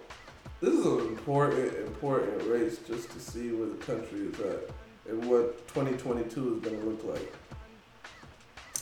this 0.61 0.73
is 0.73 0.87
an 0.87 1.01
important, 1.09 1.75
important 1.75 2.43
race 2.49 2.79
just 2.87 3.11
to 3.11 3.19
see 3.19 3.51
where 3.51 3.69
the 3.69 3.85
country 3.85 4.21
is 4.21 4.41
at 4.41 4.71
and 5.11 5.29
what 5.29 5.67
2022 5.69 6.55
is 6.55 6.61
going 6.61 6.81
to 6.81 6.87
look 6.87 7.05
like. 7.05 7.35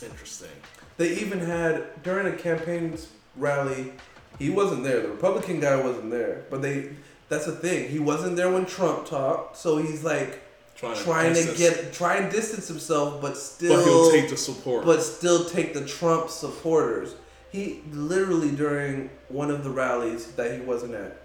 Interesting. 0.03 0.51
They 0.99 1.15
even 1.17 1.39
had 1.39 2.03
during 2.03 2.27
a 2.33 2.37
campaign 2.37 2.99
rally. 3.37 3.93
He 4.39 4.51
wasn't 4.51 4.85
there. 4.85 5.01
The 5.01 5.09
Republican 5.09 5.61
guy 5.61 5.77
wasn't 5.77 6.11
there. 6.11 6.45
But 6.51 6.61
they. 6.61 6.91
That's 7.29 7.47
the 7.47 7.53
thing. 7.53 7.89
He 7.91 7.99
wasn't 7.99 8.37
there 8.37 8.51
when 8.51 8.67
Trump 8.67 9.07
talked. 9.07 9.57
So 9.57 9.79
he's 9.79 10.05
like 10.05 10.41
Trying, 10.77 10.97
trying 10.97 11.35
to 11.35 11.45
distance- 11.45 11.59
get 11.59 11.93
try 11.93 12.17
and 12.17 12.31
distance 12.33 12.67
himself, 12.69 13.21
but 13.23 13.37
still. 13.37 13.77
but 13.77 13.85
he'll 13.85 14.11
take 14.11 14.29
the 14.29 14.37
support. 14.37 14.85
but 14.85 15.03
still 15.03 15.45
take 15.45 15.73
the 15.73 15.85
Trump 15.87 16.31
supporters. 16.31 17.15
He 17.53 17.81
literally 17.93 18.51
during 18.51 19.11
one 19.29 19.51
of 19.53 19.63
the 19.63 19.71
rallies 19.71 20.27
that 20.33 20.53
he 20.53 20.61
wasn't 20.61 20.95
at, 20.95 21.17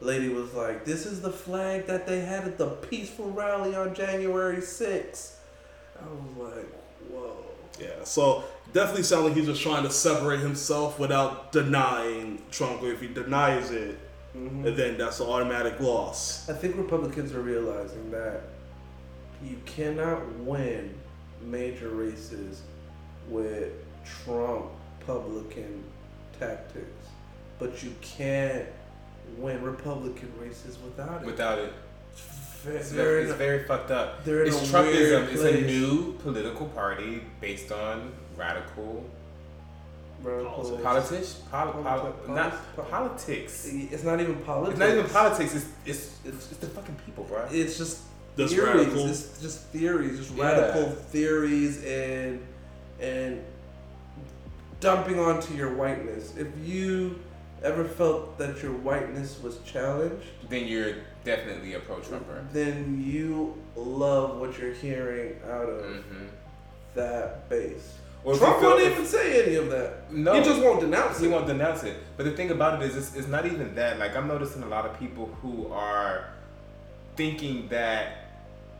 lady 0.00 0.28
was 0.28 0.52
like, 0.54 0.84
"This 0.84 1.06
is 1.06 1.20
the 1.22 1.30
flag 1.30 1.86
that 1.86 2.06
they 2.08 2.20
had 2.20 2.44
at 2.44 2.58
the 2.58 2.66
peaceful 2.66 3.30
rally 3.30 3.76
on 3.76 3.94
January 3.94 4.60
6th. 4.60 5.36
I 5.98 6.02
was 6.08 6.52
like, 6.54 6.66
"Whoa." 7.08 7.36
yeah, 7.80 8.02
so 8.02 8.42
definitely 8.72 9.04
sounds 9.04 9.26
like 9.28 9.34
he's 9.36 9.46
just 9.46 9.62
trying 9.62 9.84
to 9.84 9.90
separate 9.90 10.40
himself 10.40 10.98
without 10.98 11.52
denying 11.52 12.42
Trump. 12.50 12.82
Or 12.82 12.90
if 12.90 13.00
he 13.00 13.06
denies 13.06 13.70
it, 13.70 13.96
Mhm. 14.36 14.76
then 14.76 14.98
that's 14.98 15.20
an 15.20 15.26
automatic 15.26 15.80
loss. 15.80 16.48
I 16.48 16.52
think 16.52 16.76
Republicans 16.76 17.32
are 17.34 17.40
realizing 17.40 18.10
that 18.10 18.42
you 19.42 19.56
cannot 19.66 20.26
win 20.40 20.94
major 21.42 21.88
races 21.90 22.62
with 23.28 23.72
Trump 24.24 24.66
Republican 25.00 25.84
tactics, 26.38 27.06
but 27.58 27.82
you 27.82 27.92
can't 28.00 28.66
win 29.38 29.62
Republican 29.62 30.32
races 30.40 30.78
without 30.84 31.22
it. 31.22 31.26
without 31.26 31.58
it, 31.58 31.72
it's, 32.66 32.90
very, 32.90 33.22
it's 33.22 33.32
a- 33.32 33.36
very 33.36 33.62
fucked 33.64 33.90
up. 33.92 34.24
they're 34.24 34.42
it's 34.44 34.56
Trumpism. 34.56 34.92
weird 34.92 35.28
It's 35.32 35.42
a 35.42 35.60
new 35.62 36.12
political 36.24 36.66
party 36.66 37.22
based 37.40 37.70
on 37.70 38.12
radical 38.36 39.04
radical. 40.22 40.78
Politics, 40.82 41.40
poli- 41.50 41.72
poli- 41.72 41.84
Politi- 41.84 42.34
not 42.34 42.90
politics. 42.90 43.66
It's 43.70 44.02
not 44.04 44.20
even 44.20 44.36
politics. 44.36 44.72
It's 44.72 44.80
not 44.80 44.90
even 44.98 45.10
politics. 45.10 45.54
It's 45.54 45.66
it's 45.84 46.16
it's, 46.24 46.50
it's 46.52 46.60
the 46.60 46.66
fucking 46.68 46.96
people, 47.06 47.24
bro. 47.24 47.46
It's 47.50 47.76
just 47.78 48.02
Just 48.36 48.54
theories. 48.54 48.76
radical. 48.86 49.06
It's 49.06 49.40
just 49.40 49.58
theories, 49.68 50.18
just 50.18 50.34
Yeah. 50.34 50.44
radical 50.50 50.90
theories, 50.90 51.84
and 51.84 52.40
and 53.00 53.42
dumping 54.80 55.18
onto 55.18 55.54
your 55.54 55.74
whiteness. 55.74 56.34
If 56.36 56.48
you 56.62 57.18
ever 57.62 57.84
felt 57.84 58.36
that 58.38 58.62
your 58.62 58.72
whiteness 58.72 59.40
was 59.42 59.58
challenged, 59.64 60.26
Then 60.48 60.66
you're 60.68 60.94
definitely 61.24 61.74
a 61.74 61.80
pro 61.80 61.98
Trumper. 62.00 62.44
then 62.52 63.02
you 63.04 63.56
love 63.74 64.38
what 64.38 64.58
you're 64.58 64.74
hearing 64.74 65.36
out 65.50 65.68
of 65.68 65.80
Mm-hmm. 65.84 66.26
that 66.94 67.48
base. 67.48 67.94
Or 68.26 68.36
Trump 68.36 68.60
won't 68.60 68.82
if- 68.82 68.92
even 68.92 69.06
say 69.06 69.44
any 69.46 69.54
of 69.54 69.70
that. 69.70 70.12
No. 70.12 70.34
he 70.34 70.42
just 70.42 70.60
won't 70.60 70.80
denounce 70.80 71.20
He 71.20 71.24
it. 71.24 71.28
He 71.28 71.32
won't 71.32 71.46
denounce 71.46 71.84
it. 71.84 71.96
But 72.16 72.24
the 72.24 72.32
thing 72.32 72.50
about 72.50 72.82
it 72.82 72.86
is, 72.90 72.96
it's, 72.96 73.14
it's 73.14 73.28
not 73.28 73.46
even 73.46 73.74
that. 73.76 74.00
Like, 74.00 74.16
I'm 74.16 74.26
noticing 74.26 74.64
a 74.64 74.68
lot 74.68 74.84
of 74.84 74.98
people 74.98 75.26
who 75.40 75.68
are 75.72 76.30
thinking 77.14 77.68
that 77.68 78.24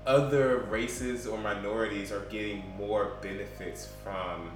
other 0.05 0.59
races 0.69 1.29
or 1.29 1.39
minorities 1.39 2.11
are 2.11 2.25
getting 2.29 2.65
more 2.77 3.13
benefits 3.23 3.89
from 4.03 4.51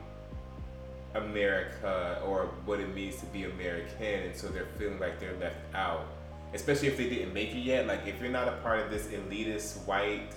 America 1.15 2.21
or 2.27 2.47
what 2.65 2.81
it 2.81 2.93
means 2.95 3.17
to 3.21 3.27
be 3.27 3.45
American, 3.45 4.05
and 4.25 4.37
so 4.37 4.49
they're 4.49 4.67
feeling 4.79 4.99
like 4.99 5.19
they're 5.21 5.37
left 5.39 5.57
out. 5.75 6.07
Especially 6.53 6.89
if 6.89 6.97
they 6.97 7.09
didn't 7.09 7.33
make 7.33 7.51
it 7.55 7.59
yet. 7.59 7.87
Like, 7.87 8.07
if 8.09 8.21
you're 8.21 8.31
not 8.31 8.49
a 8.49 8.53
part 8.63 8.81
of 8.81 8.91
this 8.91 9.07
elitist 9.07 9.85
white 9.87 10.33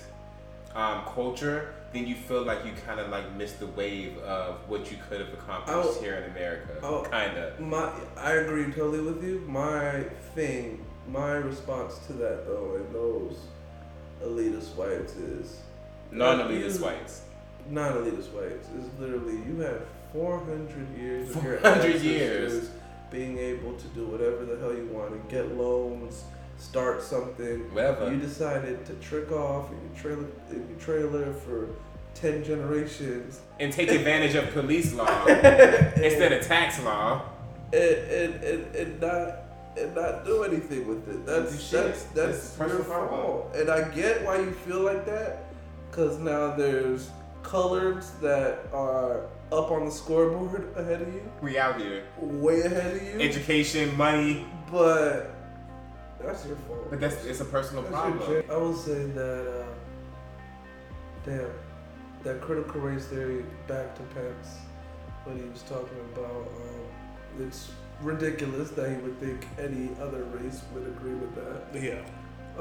um, 0.76 1.04
culture, 1.06 1.74
then 1.94 2.08
you 2.08 2.16
feel 2.16 2.44
like 2.44 2.66
you 2.66 2.72
kind 2.86 3.00
of 3.00 3.10
like 3.10 3.36
missed 3.36 3.60
the 3.60 3.68
wave 3.68 4.18
of 4.20 4.58
what 4.68 4.92
you 4.92 4.98
could 5.08 5.20
have 5.22 5.32
accomplished 5.34 5.78
Oh. 6.00 6.02
here 6.02 6.16
in 6.16 6.32
America. 6.32 6.74
Oh. 6.82 7.02
Kinda. 7.04 7.54
My, 7.60 7.92
I 8.18 8.32
agree 8.34 8.66
totally 8.72 9.00
with 9.02 9.24
you. 9.24 9.44
My 9.48 10.04
thing, 10.34 10.84
my 11.08 11.34
response 11.34 12.00
to 12.08 12.14
that 12.14 12.46
though, 12.48 12.76
and 12.78 12.94
those 12.94 13.38
elitist 14.24 14.76
whites 14.76 15.16
is 15.16 15.60
Non-elitist 16.12 16.80
whites. 16.82 17.22
non-elitist 17.70 18.32
whites 18.34 18.68
is 18.70 18.86
literally 19.00 19.38
you 19.48 19.60
have 19.62 19.82
400 20.14 20.98
years 20.98 21.36
of 21.36 21.44
your 21.44 21.58
400 21.60 22.02
years. 22.02 22.70
being 23.12 23.38
able 23.38 23.74
to 23.74 23.88
do 23.90 24.06
whatever 24.08 24.46
the 24.46 24.58
hell 24.60 24.74
you 24.74 24.86
want 24.92 25.12
and 25.12 25.28
get 25.30 25.56
loans, 25.56 26.24
start 26.64 27.02
something. 27.02 27.60
Whatever. 27.74 28.12
You 28.12 28.20
decided 28.20 28.86
to 28.86 28.94
trick 28.96 29.32
off 29.32 29.70
in 29.72 29.78
your 29.82 30.02
trailer, 30.02 30.28
in 30.52 30.70
your 30.70 30.80
trailer 30.80 31.34
for 31.34 31.70
10 32.16 32.44
generations. 32.44 33.42
and 33.60 33.72
take 33.74 33.90
advantage 34.00 34.36
of 34.36 34.52
police 34.52 34.94
law 34.94 35.26
instead 35.28 36.32
of 36.32 36.46
tax 36.46 36.82
law. 36.84 37.24
and, 37.74 37.82
and, 37.84 38.44
and, 38.44 38.76
and 38.76 39.02
not 39.02 39.40
and 39.76 39.96
not 39.96 40.24
do 40.24 40.44
anything 40.44 40.88
with 40.88 41.08
it. 41.10 41.26
That's 41.26 41.60
shit. 41.60 41.84
that's 41.86 42.04
that's 42.14 42.58
your 42.60 42.84
fault. 42.84 43.56
And 43.56 43.70
I 43.72 43.90
get 43.90 44.24
why 44.24 44.38
you 44.38 44.52
feel 44.52 44.82
like 44.82 45.04
that, 45.08 45.46
because 45.90 46.20
now 46.20 46.56
there's 46.56 47.10
coloreds 47.42 48.08
that 48.22 48.60
are 48.72 49.22
up 49.52 49.72
on 49.72 49.86
the 49.86 49.92
scoreboard 49.92 50.68
ahead 50.78 51.02
of 51.02 51.12
you, 51.14 51.22
We 51.42 51.58
out 51.58 51.82
here. 51.82 52.04
way 52.22 52.62
ahead 52.62 52.96
of 52.96 53.02
you. 53.04 53.20
Education, 53.20 53.96
money, 53.98 54.46
but 54.72 55.33
that's 56.24 56.46
your 56.46 56.56
fault. 56.68 56.90
but 56.90 57.00
that's 57.00 57.24
it's 57.26 57.42
a 57.42 57.46
personal 57.46 57.84
That's 57.84 57.96
problem. 57.96 58.20
jam. 58.42 58.44
I 58.52 58.58
will 58.58 58.76
say 58.76 59.06
that, 59.06 59.66
uh, 59.66 59.74
damn, 61.26 61.50
that 62.24 62.42
critical 62.42 62.82
race 62.82 63.06
theory 63.06 63.44
back 63.68 63.96
to 63.96 64.02
Pence 64.16 64.58
when 65.26 65.38
he 65.38 65.44
was 65.50 65.62
talking 65.64 66.00
about, 66.14 66.48
um, 66.48 67.42
it's 67.48 67.72
ridiculous 68.02 68.72
that 68.72 68.90
he 68.90 68.98
would 68.98 69.18
think 69.20 69.48
any 69.58 69.90
other 70.02 70.24
race 70.26 70.62
would 70.74 70.88
agree 70.88 71.14
with 71.16 71.34
that. 71.36 71.82
Yeah. 71.82 72.02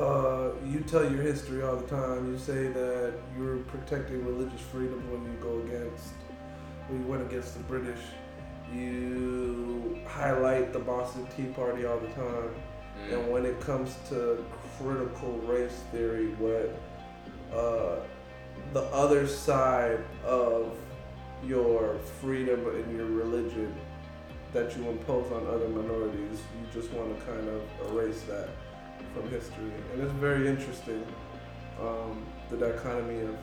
Uh, 0.00 0.52
you 0.64 0.80
tell 0.80 1.02
your 1.10 1.22
history 1.22 1.62
all 1.62 1.76
the 1.76 1.86
time. 1.86 2.32
You 2.32 2.38
say 2.38 2.68
that 2.68 3.12
you're 3.36 3.58
protecting 3.58 4.24
religious 4.24 4.60
freedom 4.60 5.02
when 5.10 5.22
you 5.24 5.36
go 5.40 5.58
against, 5.66 6.14
when 6.88 7.02
you 7.02 7.06
went 7.06 7.22
against 7.22 7.54
the 7.54 7.62
British. 7.64 8.00
You 8.72 9.98
highlight 10.06 10.72
the 10.72 10.78
Boston 10.78 11.26
Tea 11.36 11.44
Party 11.52 11.84
all 11.84 11.98
the 11.98 12.08
time. 12.08 12.50
And 13.10 13.30
when 13.30 13.44
it 13.44 13.60
comes 13.60 13.96
to 14.08 14.44
critical 14.78 15.32
race 15.46 15.80
theory, 15.90 16.28
what 16.38 16.78
uh, 17.56 18.00
the 18.72 18.82
other 18.84 19.26
side 19.26 19.98
of 20.24 20.76
your 21.44 21.98
freedom 22.20 22.66
and 22.74 22.96
your 22.96 23.06
religion 23.06 23.74
that 24.52 24.76
you 24.76 24.88
impose 24.88 25.30
on 25.32 25.46
other 25.46 25.68
minorities, 25.68 26.40
you 26.58 26.80
just 26.80 26.92
want 26.92 27.18
to 27.18 27.24
kind 27.24 27.48
of 27.48 27.62
erase 27.90 28.22
that 28.22 28.50
from 29.14 29.28
history. 29.30 29.72
And 29.92 30.02
it's 30.02 30.12
very 30.12 30.46
interesting 30.46 31.04
um, 31.80 32.24
the 32.50 32.56
dichotomy 32.56 33.22
of 33.22 33.36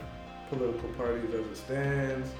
political 0.48 0.88
parties 0.90 1.32
as 1.34 1.46
it 1.46 1.56
stands, 1.56 2.30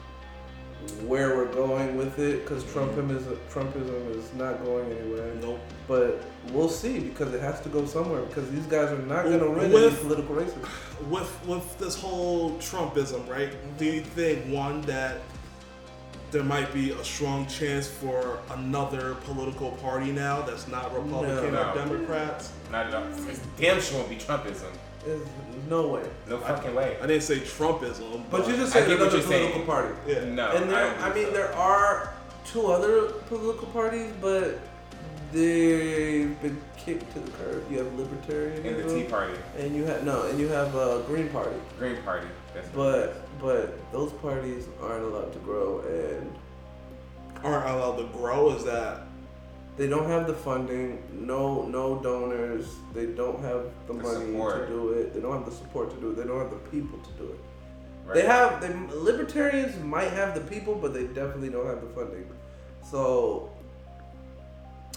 where 1.07 1.37
we're 1.37 1.53
going 1.53 1.97
with 1.97 2.19
it, 2.19 2.43
because 2.45 2.65
Trumpism 2.65 3.17
is 3.17 3.25
Trumpism 3.53 4.15
is 4.17 4.33
not 4.35 4.65
going 4.65 4.91
anywhere. 4.93 5.35
Nope. 5.41 5.61
But 5.89 6.23
we'll 6.53 6.69
see 6.69 6.99
because 7.01 7.33
it 7.35 7.41
has 7.41 7.61
to 7.63 7.69
go 7.69 7.85
somewhere 7.87 8.23
because 8.23 8.51
these 8.51 8.67
guys 8.67 8.91
are 8.93 8.99
not 8.99 9.25
going 9.25 9.41
to 9.41 9.51
win 9.51 9.73
with- 9.73 9.93
any 9.93 10.03
political 10.03 10.35
races. 10.35 10.57
With 11.09 11.47
with 11.47 11.79
this 11.79 11.99
whole 12.01 12.53
Trumpism, 12.59 13.29
right? 13.29 13.51
Mm-hmm. 13.51 13.77
Do 13.79 13.85
you 13.87 14.01
think 14.03 14.47
one 14.47 14.83
that 14.83 15.19
there 16.31 16.45
might 16.45 16.73
be 16.73 16.93
a 16.93 17.05
strong 17.05 17.45
chance 17.49 17.89
for 17.89 18.39
another 18.51 19.15
political 19.25 19.73
party 19.73 20.13
now 20.13 20.43
that's 20.43 20.69
not 20.69 20.95
Republican 20.95 21.53
No. 21.55 21.71
or 21.71 21.75
Democrats? 21.75 22.53
Not 22.71 22.87
at 22.87 22.95
all. 22.95 23.05
It's 23.29 23.41
damn 23.59 23.81
sure 23.81 23.99
won't 23.99 24.11
be 24.11 24.17
Trumpism. 24.17 24.71
There's 25.05 25.27
no 25.69 25.89
way. 25.89 26.03
No 26.29 26.39
fucking 26.39 26.75
way. 26.75 26.97
I 27.03 27.07
didn't 27.07 27.23
say 27.23 27.39
Trumpism, 27.41 28.25
But 28.31 28.47
you 28.49 28.57
just 28.57 28.73
said 28.73 28.87
get 28.87 28.99
what 28.99 29.09
another 29.09 29.17
you're 29.19 29.27
political 29.27 29.55
saying. 29.55 29.67
party. 29.67 29.95
yeah. 30.07 30.25
No. 30.25 30.51
and 30.51 30.71
there, 30.71 30.87
don't 30.91 31.03
I, 31.03 31.15
mean, 31.15 31.27
so. 31.27 31.31
there 31.33 31.55
are 31.55 32.15
two 32.45 32.67
other 32.67 33.07
political 33.29 33.67
parties, 33.69 34.11
but 34.21 34.59
they've 35.33 36.41
been 36.43 36.61
kicked 36.77 37.13
to 37.15 37.21
the 37.21 37.31
curb. 37.33 37.71
You 37.71 37.79
have 37.79 37.95
Libertarian 37.95 38.67
and 38.67 38.77
the 38.89 38.95
Tea 38.95 39.05
Party, 39.05 39.35
and 39.59 39.75
you 39.75 39.85
have 39.85 40.05
no, 40.05 40.23
and 40.25 40.39
you 40.39 40.49
have 40.49 40.75
a 40.75 41.03
Green 41.07 41.29
Party. 41.31 41.57
Green 41.79 41.97
Party. 42.03 42.27
That's 42.55 42.69
But 42.71 43.23
but 43.41 43.79
those 43.93 44.13
parties 44.15 44.67
aren't 44.83 45.05
allowed 45.05 45.33
to 45.33 45.39
grow, 45.41 45.81
and 45.81 46.35
aren't 47.45 47.65
allowed 47.71 47.97
to 47.97 48.05
grow. 48.19 48.51
Is 48.55 48.65
that 48.65 49.03
they 49.77 49.87
don't 49.89 50.07
have 50.09 50.27
the 50.27 50.35
funding. 50.35 51.03
No 51.13 51.63
no 51.67 51.99
donors. 52.03 52.67
They 52.95 53.07
don't 53.07 53.41
have 53.41 53.65
the, 53.87 53.95
The 53.95 54.03
money 54.03 54.27
support. 54.33 54.67
to 54.69 54.75
do 54.75 54.91
it. 54.93 55.15
They 55.15 55.21
don't 55.21 55.33
have 55.33 55.45
the 55.47 55.53
support 55.57 55.91
to 55.91 55.97
do 56.01 56.11
it. 56.11 56.17
They 56.17 56.25
don't 56.25 56.39
have 56.39 56.51
the 56.51 56.71
people 56.71 56.99
to 56.99 57.11
do 57.13 57.25
it. 57.33 57.39
right. 58.07 58.15
They 58.15 58.23
have 58.27 58.61
they, 58.61 58.73
libertarians 58.95 59.83
might 59.83 60.11
have 60.13 60.35
the 60.35 60.41
people, 60.43 60.75
but 60.75 60.93
they 60.93 61.05
definitely 61.07 61.49
don't 61.51 61.67
have 61.67 61.81
the 61.81 61.89
funding. 61.89 62.29
So 62.83 63.51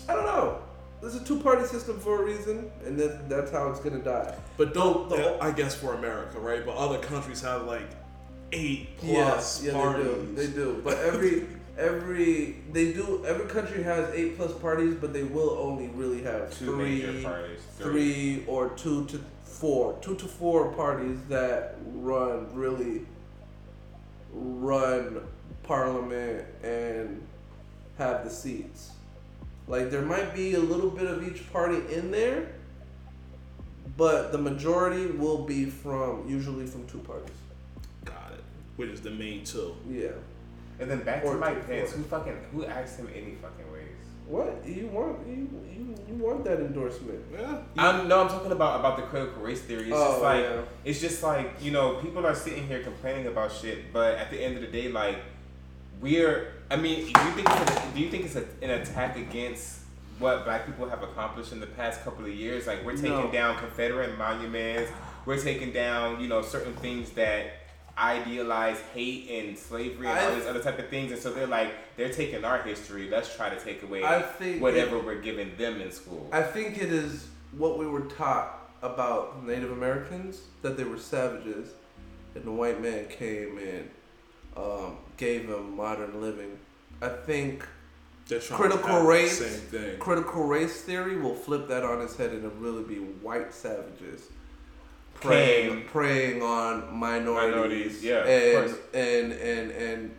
I 0.09 0.13
don't 0.15 0.25
know. 0.25 0.59
There's 1.01 1.15
a 1.15 1.23
two-party 1.23 1.65
system 1.65 1.99
for 1.99 2.21
a 2.21 2.25
reason, 2.25 2.71
and 2.85 2.97
that, 2.97 3.27
that's 3.29 3.51
how 3.51 3.67
it's 3.69 3.81
gonna 3.81 3.99
die. 3.99 4.33
But 4.57 4.73
don't 4.73 5.09
The- 5.09 5.15
the- 5.17 5.43
I 5.43 5.51
guess 5.51 5.75
for 5.75 5.93
America, 5.95 6.39
right? 6.39 6.65
But 6.65 6.75
other 6.77 6.97
countries 6.99 7.41
have 7.41 7.63
like 7.65 7.87
eight 8.53 8.89
Yeah, 9.01 9.31
plus 9.31 9.63
yeah, 9.63 9.73
parties. 9.73 10.05
they 10.05 10.13
do. 10.13 10.35
They 10.35 10.47
do. 10.47 10.81
But 10.83 10.97
every 11.11 11.47
every 11.77 12.57
they 12.71 12.93
do. 12.93 13.23
Every 13.25 13.45
country 13.47 13.83
has 13.83 14.13
eight 14.13 14.37
plus 14.37 14.53
parties, 14.53 14.95
but 14.95 15.13
they 15.13 15.23
will 15.23 15.51
only 15.51 15.87
really 15.89 16.21
have 16.23 16.57
two 16.57 16.75
major 16.75 17.11
three, 17.11 17.23
parties. 17.23 17.59
three 17.77 18.43
or 18.47 18.69
two 18.69 19.05
to 19.05 19.19
four, 19.43 19.97
two 20.01 20.15
to 20.15 20.25
four 20.25 20.71
parties 20.73 21.19
that 21.29 21.77
run 21.93 22.53
really 22.53 23.05
run 24.31 25.21
parliament 25.63 26.45
and 26.63 27.25
have 27.97 28.23
the 28.23 28.29
seats. 28.29 28.91
Like 29.67 29.91
there 29.91 30.01
might 30.01 30.33
be 30.33 30.55
a 30.55 30.59
little 30.59 30.89
bit 30.89 31.07
of 31.07 31.25
each 31.25 31.51
party 31.51 31.81
in 31.93 32.11
there, 32.11 32.47
but 33.95 34.31
the 34.31 34.37
majority 34.37 35.07
will 35.07 35.45
be 35.45 35.65
from 35.65 36.27
usually 36.27 36.65
from 36.65 36.85
two 36.87 36.99
parties. 36.99 37.35
Got 38.03 38.33
it. 38.33 38.43
Which 38.75 38.89
is 38.89 39.01
the 39.01 39.11
main 39.11 39.45
two. 39.45 39.75
Yeah. 39.89 40.09
And 40.79 40.89
then 40.89 41.03
back 41.03 41.23
Or 41.23 41.33
to 41.33 41.39
Mike 41.39 41.61
two 41.67 41.73
Pence. 41.73 41.91
Who 41.93 42.03
fucking 42.03 42.37
who 42.51 42.65
asked 42.65 42.97
him 42.99 43.07
any 43.13 43.35
fucking 43.35 43.71
ways? 43.71 43.87
What 44.27 44.61
you 44.65 44.87
want? 44.87 45.25
You 45.27 45.47
you, 45.69 45.95
you 46.07 46.15
want 46.15 46.43
that 46.45 46.59
endorsement? 46.59 47.19
Yeah. 47.31 47.57
I'm, 47.77 48.07
no, 48.07 48.21
I'm 48.21 48.27
talking 48.29 48.51
about 48.51 48.79
about 48.79 48.95
the 48.97 49.03
critical 49.03 49.41
race 49.43 49.61
theory. 49.61 49.83
It's 49.89 49.93
Oh, 49.93 50.11
just 50.11 50.21
like 50.23 50.43
yeah. 50.43 50.61
it's 50.85 50.99
just 51.01 51.21
like 51.23 51.51
you 51.61 51.71
know 51.71 51.95
people 51.95 52.25
are 52.25 52.33
sitting 52.35 52.67
here 52.67 52.81
complaining 52.81 53.27
about 53.27 53.51
shit, 53.51 53.91
but 53.93 54.15
at 54.17 54.31
the 54.31 54.41
end 54.41 54.55
of 54.55 54.61
the 54.61 54.67
day, 54.67 54.89
like 54.89 55.17
we're. 56.01 56.53
I 56.71 56.75
mean, 56.77 57.01
do 57.01 57.07
you 57.23 57.31
think 57.31 57.47
it's 57.49 57.71
a, 57.71 57.91
do 57.93 57.99
you 57.99 58.09
think 58.09 58.25
it's 58.25 58.35
a, 58.35 58.45
an 58.63 58.71
attack 58.81 59.15
against 59.17 59.79
what 60.19 60.43
black 60.45 60.65
people 60.65 60.89
have 60.89 61.03
accomplished 61.03 61.51
in 61.51 61.59
the 61.59 61.67
past 61.67 62.03
couple 62.03 62.25
of 62.25 62.31
years? 62.33 62.65
Like 62.65 62.83
we're 62.85 62.95
taking 62.95 63.09
No. 63.11 63.31
down 63.31 63.57
Confederate 63.57 64.17
monuments. 64.17 64.91
We're 65.25 65.37
taking 65.41 65.71
down 65.71 66.19
you 66.19 66.27
know 66.27 66.41
certain 66.41 66.73
things 66.75 67.11
that 67.11 67.51
idealize 67.97 68.79
hate 68.93 69.29
and 69.29 69.57
slavery 69.57 70.07
and 70.07 70.17
all 70.19 70.35
these 70.35 70.45
other 70.45 70.61
type 70.61 70.79
of 70.79 70.89
things, 70.89 71.11
and 71.11 71.21
so 71.21 71.31
they're 71.31 71.47
like 71.47 71.71
they're 71.97 72.11
taking 72.11 72.43
our 72.43 72.61
history. 72.63 73.09
Let's 73.09 73.35
try 73.35 73.49
to 73.49 73.59
take 73.59 73.83
away 73.83 74.03
I 74.03 74.21
think 74.21 74.61
whatever 74.61 74.99
we're 74.99 75.21
giving 75.21 75.55
them 75.57 75.79
in 75.81 75.91
school. 75.91 76.27
I 76.31 76.41
think 76.41 76.77
it 76.77 76.91
is 76.91 77.27
what 77.57 77.77
we 77.77 77.85
were 77.85 78.01
taught 78.01 78.59
about 78.81 79.45
Native 79.45 79.71
Americans 79.71 80.41
that 80.61 80.75
they 80.77 80.83
were 80.83 80.97
savages, 80.97 81.69
and 82.35 82.43
the 82.43 82.51
white 82.51 82.81
man 82.81 83.07
came 83.07 83.57
and 83.59 83.89
um, 84.57 84.97
gave 85.17 85.47
them 85.47 85.75
modern 85.75 86.21
living. 86.21 86.57
I 87.01 87.09
think 87.09 87.67
Critical 88.29 89.01
race. 89.01 89.39
the 89.39 89.45
Same 89.49 89.59
thing. 89.67 89.99
critical 89.99 90.45
race 90.45 90.81
theory 90.81 91.17
will 91.17 91.35
flip 91.35 91.67
that 91.67 91.83
on 91.83 92.01
its 92.01 92.15
head 92.15 92.31
and 92.31 92.39
it'll 92.45 92.57
really 92.57 92.83
be 92.83 92.95
white 92.95 93.53
savages 93.53 94.29
preying 95.27 95.85
preying 95.85 96.41
on 96.41 96.93
minorities, 96.95 97.51
Minorities, 97.51 98.03
yeah, 98.03 98.25
and 98.25 98.75
and 98.93 99.31
and 99.33 99.71
and 99.71 100.15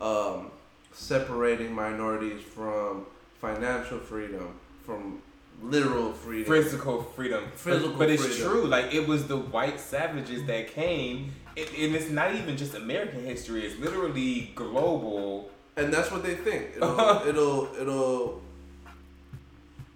um, 0.00 0.50
separating 0.92 1.72
minorities 1.74 2.42
from 2.42 3.06
financial 3.40 3.98
freedom, 3.98 4.54
from 4.84 5.20
literal 5.62 6.12
freedom. 6.12 6.52
physical 6.52 7.02
freedom. 7.02 7.44
Physical 7.54 7.90
but, 7.90 7.98
but 7.98 8.10
it's 8.10 8.24
freedom. 8.24 8.50
true. 8.50 8.66
Like 8.66 8.92
it 8.94 9.06
was 9.06 9.26
the 9.26 9.36
white 9.36 9.80
savages 9.80 10.44
that 10.46 10.68
came, 10.72 11.32
it, 11.56 11.68
and 11.78 11.94
it's 11.94 12.10
not 12.10 12.34
even 12.34 12.56
just 12.56 12.74
American 12.74 13.24
history. 13.24 13.64
It's 13.66 13.78
literally 13.78 14.52
global. 14.54 15.50
and 15.76 15.92
that's 15.92 16.10
what 16.10 16.22
they 16.22 16.34
think. 16.34 16.76
It'll 16.76 17.00
it'll 17.28 17.68
it'll 17.80 18.42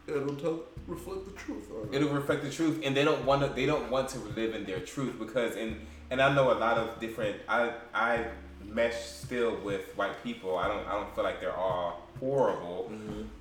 it'll 0.06 0.36
tell, 0.36 0.60
reflect 0.88 1.26
the 1.26 1.32
truth. 1.32 1.70
On 1.70 1.88
it. 1.88 1.94
It'll 1.94 2.14
reflect 2.14 2.42
the 2.42 2.50
truth, 2.50 2.80
and 2.82 2.96
they 2.96 3.04
don't 3.04 3.24
want 3.24 3.42
to. 3.42 3.48
They 3.48 3.66
don't 3.66 3.90
want 3.90 4.08
to 4.10 4.18
live 4.18 4.54
in 4.54 4.64
their 4.64 4.80
truth 4.80 5.18
because, 5.18 5.54
and 5.56 5.76
and 6.10 6.20
I 6.20 6.34
know 6.34 6.50
a 6.52 6.58
lot 6.58 6.78
of 6.78 6.98
different. 6.98 7.36
I 7.48 7.72
I 7.94 8.26
mesh 8.64 9.00
still 9.00 9.56
with 9.58 9.96
white 9.96 10.22
people. 10.24 10.56
I 10.56 10.68
don't 10.68 10.86
I 10.86 10.92
don't 10.92 11.14
feel 11.14 11.24
like 11.24 11.40
they're 11.40 11.56
all 11.56 12.08
horrible. 12.18 12.90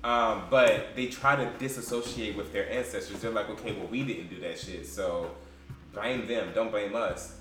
Um, 0.04 0.44
but 0.50 0.94
they 0.94 1.06
try 1.06 1.36
to 1.36 1.50
disassociate 1.58 2.36
with 2.36 2.52
their 2.52 2.70
ancestors. 2.70 3.20
They're 3.20 3.30
like, 3.30 3.50
okay, 3.50 3.72
well, 3.72 3.88
we 3.88 4.04
didn't 4.04 4.28
do 4.28 4.40
that 4.40 4.58
shit, 4.58 4.86
so 4.86 5.32
blame 5.92 6.26
them. 6.26 6.52
Don't 6.54 6.70
blame 6.70 6.94
us. 6.94 7.34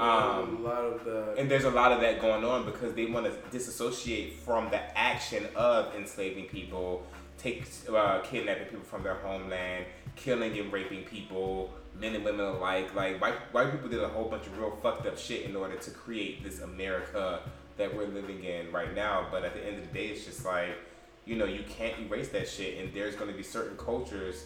Um, 0.00 0.56
a 0.56 0.60
lot 0.60 0.84
of 0.84 1.04
that. 1.04 1.34
And 1.38 1.50
there's 1.50 1.64
a 1.64 1.70
lot 1.70 1.92
of 1.92 2.00
that 2.00 2.20
going 2.20 2.44
on 2.44 2.64
because 2.64 2.94
they 2.94 3.06
want 3.06 3.26
to 3.26 3.32
disassociate 3.50 4.38
from 4.40 4.70
the 4.70 4.80
action 4.98 5.46
of 5.54 5.94
enslaving 5.94 6.46
people, 6.46 7.06
take 7.42 7.66
uh, 7.92 8.20
kidnapping 8.20 8.66
people 8.66 8.84
from 8.84 9.02
their 9.02 9.14
homeland, 9.16 9.84
killing 10.16 10.58
and 10.58 10.72
raping 10.72 11.02
people, 11.04 11.72
men 11.98 12.14
and 12.14 12.24
women 12.24 12.46
alike. 12.46 12.94
Like 12.94 13.20
white 13.20 13.34
white 13.52 13.72
people 13.72 13.88
did 13.88 14.02
a 14.02 14.08
whole 14.08 14.28
bunch 14.28 14.46
of 14.46 14.58
real 14.58 14.76
fucked 14.82 15.06
up 15.06 15.18
shit 15.18 15.42
in 15.44 15.56
order 15.56 15.76
to 15.76 15.90
create 15.90 16.44
this 16.44 16.60
America 16.60 17.40
that 17.76 17.94
we're 17.94 18.06
living 18.06 18.44
in 18.44 18.70
right 18.72 18.94
now. 18.94 19.26
But 19.30 19.44
at 19.44 19.54
the 19.54 19.64
end 19.66 19.78
of 19.78 19.88
the 19.88 19.94
day, 19.98 20.06
it's 20.08 20.24
just 20.24 20.44
like 20.44 20.70
you 21.24 21.36
know 21.36 21.44
you 21.44 21.64
can't 21.68 21.98
erase 22.00 22.28
that 22.30 22.48
shit, 22.48 22.78
and 22.78 22.92
there's 22.94 23.16
going 23.16 23.30
to 23.30 23.36
be 23.36 23.42
certain 23.42 23.76
cultures 23.76 24.44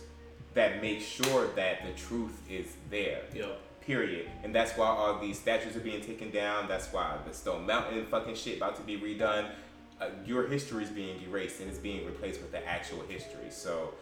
that 0.55 0.81
make 0.81 1.01
sure 1.01 1.49
that 1.49 1.85
the 1.85 1.93
truth 2.01 2.41
is 2.51 2.77
there 2.91 3.21
Yep. 3.35 3.59
period. 3.83 4.27
And 4.43 4.55
that's 4.55 4.73
why 4.73 4.87
all 4.87 5.19
these 5.19 5.39
statues 5.39 5.77
are 5.77 5.81
being 5.81 6.01
taken 6.01 6.31
down. 6.31 6.67
That's 6.67 6.91
why 6.93 7.19
the 7.29 7.35
Stone 7.35 7.67
Mountain 7.67 8.07
fucking 8.07 8.37
shit 8.37 8.57
about 8.57 8.75
to 8.77 8.83
be 8.83 8.97
redone. 8.99 9.51
Uh, 9.99 10.09
your 10.27 10.47
history 10.47 10.85
is 10.85 10.91
being 10.91 11.21
erased 11.27 11.61
and 11.61 11.71
it's 11.71 11.79
being 11.79 12.05
replaced 12.05 12.41
with 12.43 12.53
the 12.53 12.67
actual 12.69 13.01
history. 13.09 13.49
So 13.51 13.95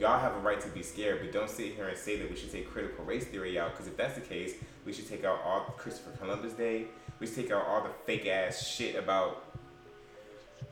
y'all 0.00 0.18
have 0.18 0.34
a 0.34 0.38
right 0.38 0.60
to 0.60 0.68
be 0.68 0.82
scared, 0.82 1.20
but 1.20 1.30
don't 1.32 1.50
sit 1.50 1.74
here 1.74 1.88
and 1.88 1.96
say 1.98 2.16
that 2.18 2.30
we 2.30 2.36
should 2.36 2.50
take 2.50 2.70
critical 2.70 3.04
race 3.04 3.26
theory 3.26 3.58
out. 3.58 3.72
Because 3.72 3.86
if 3.86 3.96
that's 3.96 4.14
the 4.14 4.22
case, 4.22 4.54
we 4.86 4.92
should 4.92 5.08
take 5.08 5.24
out 5.24 5.40
all 5.44 5.60
Christopher 5.76 6.16
Columbus 6.16 6.54
Day. 6.54 6.86
We 7.18 7.26
should 7.26 7.36
take 7.36 7.50
out 7.52 7.66
all 7.66 7.82
the 7.82 7.90
fake 8.06 8.26
ass 8.26 8.66
shit 8.66 8.96
about. 8.96 9.44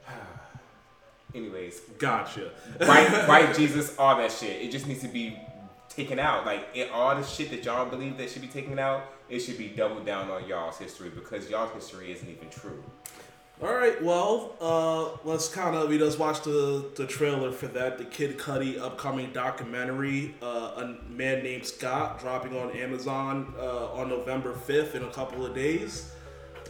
Anyways, 1.35 1.81
Gotcha. 1.99 2.51
white, 2.79 3.09
white 3.29 3.55
Jesus, 3.55 3.97
all 3.99 4.17
that 4.17 4.33
shit. 4.33 4.63
It 4.63 4.73
just 4.73 4.87
needs 4.89 5.01
to 5.03 5.09
be 5.09 5.39
taken 5.89 6.19
out. 6.19 6.47
Like 6.47 6.69
it, 6.75 6.91
all 6.91 7.15
the 7.15 7.23
shit 7.23 7.51
that 7.51 7.65
y'all 7.65 7.87
believe 7.89 8.17
that 8.17 8.31
should 8.31 8.43
be 8.43 8.49
taken 8.49 8.79
out, 8.79 9.05
it 9.29 9.41
should 9.41 9.59
be 9.59 9.69
doubled 9.69 10.07
down 10.07 10.31
on 10.31 10.49
y'all's 10.49 10.79
history 10.79 11.11
because 11.11 11.49
y'all's 11.51 11.73
history 11.73 12.11
isn't 12.11 12.29
even 12.29 12.49
true. 12.49 12.83
All 13.63 13.75
right, 13.75 14.03
well, 14.03 14.57
uh, 14.59 15.19
let's 15.29 15.49
kind 15.49 15.77
of 15.77 15.91
we 15.91 15.99
just 15.99 16.19
watched 16.19 16.45
the 16.45 16.91
the 16.97 17.07
trailer 17.07 17.53
for 17.53 17.67
that, 17.69 17.99
the 17.99 18.07
Kid 18.07 18.39
Cudi 18.39 18.81
upcoming 18.81 19.33
documentary, 19.35 20.35
uh, 20.41 20.73
a 20.79 20.97
man 21.11 21.43
named 21.43 21.67
Scott, 21.67 22.21
dropping 22.21 22.57
on 22.57 22.71
Amazon 22.71 23.53
uh, 23.59 23.93
on 23.93 24.09
November 24.09 24.55
fifth 24.55 24.95
in 24.95 25.03
a 25.03 25.11
couple 25.11 25.45
of 25.45 25.55
days. 25.55 26.11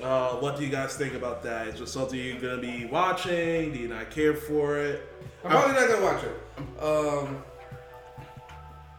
Uh, 0.02 0.30
what 0.30 0.56
do 0.56 0.64
you 0.64 0.68
guys 0.68 0.96
think 0.96 1.14
about 1.14 1.44
that? 1.44 1.68
Is 1.68 1.80
it 1.80 1.88
something 1.88 2.18
you're 2.18 2.40
gonna 2.40 2.60
be 2.60 2.86
watching? 2.86 3.72
Do 3.72 3.78
you 3.78 3.86
not 3.88 4.10
care 4.10 4.34
for 4.34 4.76
it? 4.78 5.06
I'm 5.44 5.50
probably 5.52 5.74
not 5.74 5.88
gonna 5.88 6.04
watch 6.04 6.24
it. 6.24 6.82
Um, 6.82 7.44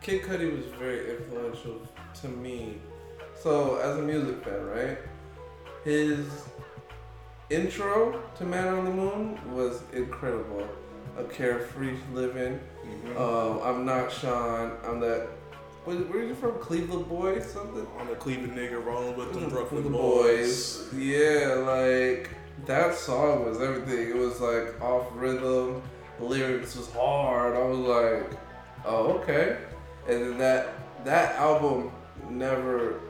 Kid 0.02 0.22
Cudi 0.22 0.50
was 0.56 0.66
very 0.80 1.18
influential 1.18 1.82
to 2.22 2.28
me. 2.30 2.78
So 3.36 3.76
as 3.76 3.98
a 3.98 4.02
music 4.02 4.46
fan, 4.46 4.66
right? 4.66 4.98
His 5.84 6.26
intro 7.52 8.22
to 8.38 8.44
Man 8.46 8.68
on 8.68 8.86
the 8.86 8.92
Moon 8.92 9.54
was 9.54 9.84
incredible. 9.94 10.68
A 11.18 11.24
carefree 11.26 11.98
living. 12.14 12.60
Um, 13.18 13.60
I'm 13.62 13.86
not 13.86 14.12
Sean. 14.12 14.78
I'm 14.86 15.00
that. 15.02 15.28
Where, 15.84 15.98
where 15.98 16.20
are 16.20 16.24
you 16.24 16.36
from? 16.36 16.58
Cleveland 16.60 17.10
boy? 17.10 17.40
Something? 17.42 17.86
I'm 18.00 18.10
a 18.10 18.16
Cleveland 18.16 18.54
nigga 18.54 18.84
rolling 18.84 19.18
with 19.18 19.34
them 19.34 19.44
With 19.44 19.52
Brooklyn 19.52 19.84
the 19.84 19.90
boys. 19.90 20.88
Yeah, 20.94 21.64
like 21.68 22.30
that 22.66 22.96
song 22.96 23.46
was 23.46 23.60
everything. 23.60 24.10
It 24.10 24.16
was 24.16 24.40
like 24.40 24.80
off 24.82 25.08
rhythm. 25.14 25.82
The 26.20 26.26
lyrics 26.26 26.76
was 26.76 26.90
hard. 26.92 27.56
I 27.56 27.64
was 27.64 27.80
like, 27.80 28.40
oh 28.86 29.20
okay. 29.20 29.58
And 30.08 30.22
then 30.22 30.38
that 30.38 30.70
that 31.04 31.36
album 31.36 31.92
never 32.30 33.02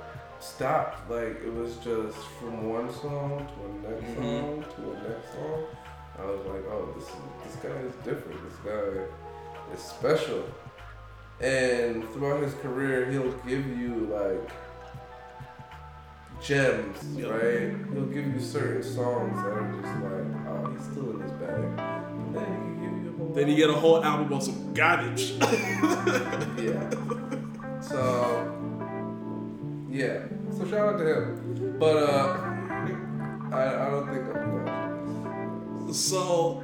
stopped. 0.44 1.10
Like 1.10 1.42
it 1.44 1.54
was 1.54 1.78
just 1.78 2.18
from 2.39 2.70
one 2.70 2.92
song 2.94 3.48
to 3.48 3.89
a 3.89 3.92
next 3.94 4.12
Mhm. 4.12 4.42
song 4.42 4.66
to 4.76 4.92
a 4.92 5.10
next 5.10 5.34
song. 5.34 5.64
I 6.20 6.26
was 6.26 6.46
like, 6.46 6.64
oh, 6.70 6.94
this 6.96 7.08
is, 7.08 7.16
this 7.46 7.56
guy 7.64 7.78
is 7.80 7.96
different. 8.04 8.39
This 8.48 8.60
guy 8.64 9.74
is 9.74 9.80
special. 9.82 10.44
And 11.39 12.08
throughout 12.12 12.44
his 12.44 12.54
career, 12.56 13.10
he'll 13.10 13.32
give 13.48 13.66
you 13.66 14.08
like 14.12 14.50
gems, 16.42 16.98
right? 17.24 17.74
He'll 17.94 18.06
give 18.06 18.28
you 18.34 18.39
certain 18.39 18.84
songs 18.84 19.36
that 19.38 19.48
are 19.48 19.82
just 19.82 19.96
like, 20.04 20.48
oh, 20.50 20.72
he's 20.72 20.84
still 20.92 21.12
in 21.12 21.20
his 21.22 21.32
bag. 21.34 21.64
And 21.80 22.36
then 22.36 22.44
he 22.44 22.86
can 22.86 23.04
give 23.04 23.04
you 23.04 23.10
a 23.14 23.18
whole 23.18 23.34
Then 23.34 23.48
you 23.50 23.56
get 23.56 23.70
a 23.70 23.74
whole 23.74 24.04
album 24.04 24.34
of 24.34 24.44
some 24.44 24.74
garbage. 24.74 25.32
yeah. 26.60 26.89
So 27.82 28.61
yeah. 29.92 30.24
So 30.52 30.66
shout 30.66 30.94
out 30.94 30.98
to 30.98 31.06
him. 31.06 31.78
But 31.80 31.98
uh 31.98 32.52
I, 33.52 33.88
I 33.88 33.89
don't 33.89 34.08
think 34.08 34.26
I'm 34.34 34.66
gonna 34.66 35.94
So, 35.94 36.64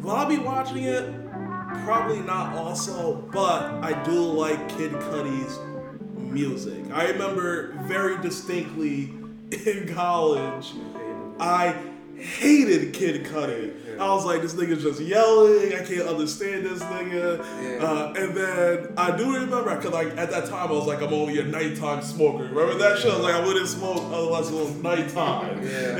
will 0.00 0.12
I 0.12 0.24
be 0.24 0.38
watching 0.38 0.84
it? 0.84 1.12
Probably 1.84 2.20
not 2.20 2.54
also, 2.56 3.28
but 3.32 3.62
I 3.82 4.02
do 4.04 4.12
like 4.12 4.68
Kid 4.70 4.92
Cudi's 4.92 5.58
music. 6.16 6.90
I 6.92 7.10
remember 7.10 7.74
very 7.82 8.20
distinctly 8.22 9.12
in 9.66 9.92
college, 9.94 10.72
I 11.38 11.76
hated 12.16 12.94
Kid 12.94 13.24
Cudi. 13.24 13.74
I 14.02 14.14
was 14.14 14.24
like, 14.24 14.42
this 14.42 14.54
nigga's 14.54 14.82
just 14.82 15.00
yelling. 15.00 15.72
I 15.72 15.84
can't 15.84 16.08
understand 16.08 16.66
this 16.66 16.82
nigga. 16.82 17.38
Yeah. 17.38 17.84
Uh, 17.84 18.14
and 18.16 18.36
then 18.36 18.92
I 18.96 19.16
do 19.16 19.34
remember, 19.34 19.74
cause 19.80 19.92
like 19.92 20.08
at 20.18 20.30
that 20.30 20.48
time 20.48 20.68
I 20.68 20.72
was 20.72 20.86
like, 20.86 21.00
I'm 21.02 21.12
only 21.12 21.38
a 21.38 21.44
nighttime 21.44 22.02
smoker. 22.02 22.44
Remember 22.44 22.74
that 22.74 22.98
shit? 22.98 23.12
I 23.12 23.16
was 23.16 23.24
like, 23.24 23.34
I 23.34 23.46
wouldn't 23.46 23.68
smoke 23.68 24.02
otherwise 24.12 24.50
it 24.50 24.54
was 24.54 24.74
nighttime. 24.82 25.62
Yeah. 25.62 25.92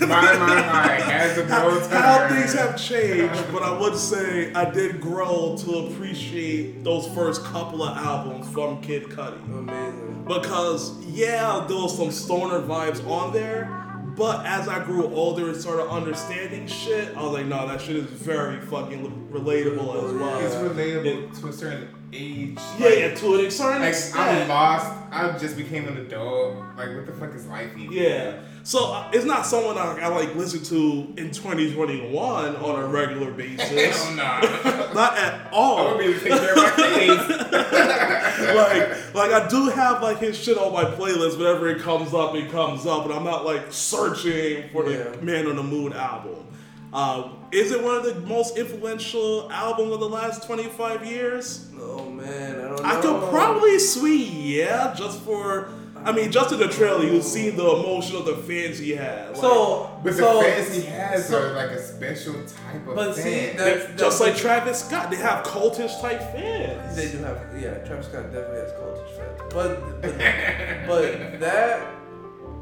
My, 0.06 0.06
my, 0.06 0.36
my, 0.38 0.88
has 1.00 1.38
a 1.38 1.46
how, 1.46 1.80
how 1.88 2.28
things 2.28 2.52
have 2.54 2.78
changed, 2.78 3.52
but 3.52 3.62
I 3.62 3.76
would 3.78 3.96
say 3.96 4.52
I 4.52 4.70
did 4.70 5.00
grow 5.00 5.56
to 5.60 5.86
appreciate 5.86 6.84
those 6.84 7.08
first 7.08 7.42
couple 7.44 7.82
of 7.82 7.96
albums 7.96 8.48
from 8.52 8.80
Kid 8.82 9.04
Cudi. 9.04 9.42
Amazing. 9.48 10.24
Because, 10.26 11.04
yeah, 11.06 11.64
there 11.68 11.76
was 11.76 11.96
some 11.96 12.10
stoner 12.10 12.60
vibes 12.60 13.04
on 13.08 13.32
there, 13.32 13.95
but 14.16 14.46
as 14.46 14.66
I 14.66 14.82
grew 14.84 15.04
older 15.14 15.48
and 15.48 15.56
started 15.56 15.88
understanding 15.88 16.66
shit, 16.66 17.14
I 17.16 17.22
was 17.22 17.32
like, 17.32 17.46
no, 17.46 17.68
that 17.68 17.80
shit 17.80 17.96
is 17.96 18.04
very 18.06 18.60
fucking 18.60 19.28
relatable 19.30 20.04
as 20.04 20.12
well. 20.12 20.40
It's 20.40 20.54
relatable 20.54 21.40
to 21.40 21.48
a 21.48 21.52
certain 21.52 21.88
age. 22.12 22.58
yeah, 22.78 22.86
like, 22.86 22.98
yeah, 22.98 23.14
to 23.14 23.34
an 23.34 23.50
certain 23.50 23.82
Like 23.82 23.94
I'm 24.14 24.48
lost. 24.48 24.92
I 25.10 25.36
just 25.38 25.56
became 25.56 25.86
an 25.86 25.98
adult. 25.98 26.56
Like 26.76 26.94
what 26.94 27.06
the 27.06 27.12
fuck 27.12 27.34
is 27.34 27.46
life 27.46 27.76
even? 27.76 27.92
Yeah. 27.92 28.40
So 28.66 28.92
uh, 28.92 29.08
it's 29.12 29.24
not 29.24 29.46
someone 29.46 29.78
I, 29.78 30.00
I 30.00 30.08
like 30.08 30.34
listen 30.34 30.60
to 30.64 31.14
in 31.16 31.30
2021 31.30 32.56
on 32.56 32.82
a 32.82 32.86
regular 32.88 33.30
basis. 33.30 34.04
Hell 34.04 34.16
nah. 34.16 34.40
not 34.92 35.16
at 35.16 35.34
I 35.46 35.50
all. 35.52 35.94
would 35.94 35.98
be 36.00 36.06
able 36.06 36.18
care 36.18 36.50
of 36.50 36.56
my 36.56 36.72
kids. 36.74 37.28
like 38.56 39.14
like 39.14 39.30
I 39.30 39.46
do 39.48 39.68
have 39.68 40.02
like 40.02 40.18
his 40.18 40.36
shit 40.36 40.58
on 40.58 40.72
my 40.72 40.82
playlist. 40.82 41.38
Whenever 41.38 41.68
it 41.68 41.80
comes 41.80 42.12
up, 42.12 42.34
it 42.34 42.50
comes 42.50 42.86
up, 42.86 43.04
and 43.04 43.14
I'm 43.14 43.22
not 43.22 43.44
like 43.44 43.72
searching 43.72 44.68
for 44.70 44.82
the 44.82 45.16
Man 45.22 45.46
on 45.46 45.54
the 45.54 45.62
Moon 45.62 45.92
album. 45.92 46.44
Uh, 46.92 47.28
is 47.52 47.70
it 47.70 47.80
one 47.80 47.94
of 47.94 48.02
the 48.02 48.16
most 48.22 48.58
influential 48.58 49.48
albums 49.52 49.92
of 49.92 50.00
the 50.00 50.08
last 50.08 50.44
25 50.44 51.06
years? 51.06 51.70
Oh 51.78 52.10
man, 52.10 52.58
I 52.58 52.62
don't 52.62 52.82
know. 52.82 52.84
I 52.84 53.00
could 53.00 53.30
probably 53.30 53.78
sweet, 53.78 54.28
yeah, 54.28 54.92
just 54.92 55.20
for. 55.20 55.68
I 56.06 56.12
mean, 56.12 56.30
just 56.30 56.52
in 56.52 56.58
the 56.60 56.68
trailer, 56.68 57.04
you 57.04 57.20
see 57.20 57.50
the 57.50 57.68
emotion 57.68 58.16
of 58.16 58.24
the 58.24 58.36
fans 58.36 58.78
he 58.78 58.92
has. 58.92 59.30
Like, 59.30 59.36
So, 59.40 59.90
But 60.04 60.12
the 60.12 60.18
so, 60.18 60.40
fans 60.42 60.74
he 60.76 60.82
has 60.82 61.28
so- 61.28 61.42
are 61.42 61.52
like 61.54 61.70
a 61.70 61.82
special 61.82 62.34
type 62.34 62.86
of 62.88 62.94
But 62.94 63.14
fan. 63.16 63.24
see, 63.24 63.56
that's, 63.56 63.84
just 63.86 63.96
that's 63.98 64.20
like 64.20 64.36
Travis 64.36 64.84
Scott, 64.84 65.10
they 65.10 65.16
have 65.16 65.44
cultish 65.44 66.00
type 66.00 66.20
fans. 66.32 66.94
They 66.96 67.10
do 67.10 67.18
have, 67.24 67.38
yeah. 67.60 67.78
Travis 67.86 68.06
Scott 68.06 68.32
definitely 68.32 68.60
has 68.60 68.72
cultish 68.72 69.16
fans, 69.16 69.40
but 69.52 70.00
but, 70.02 70.86
but 70.86 71.40
that 71.40 71.86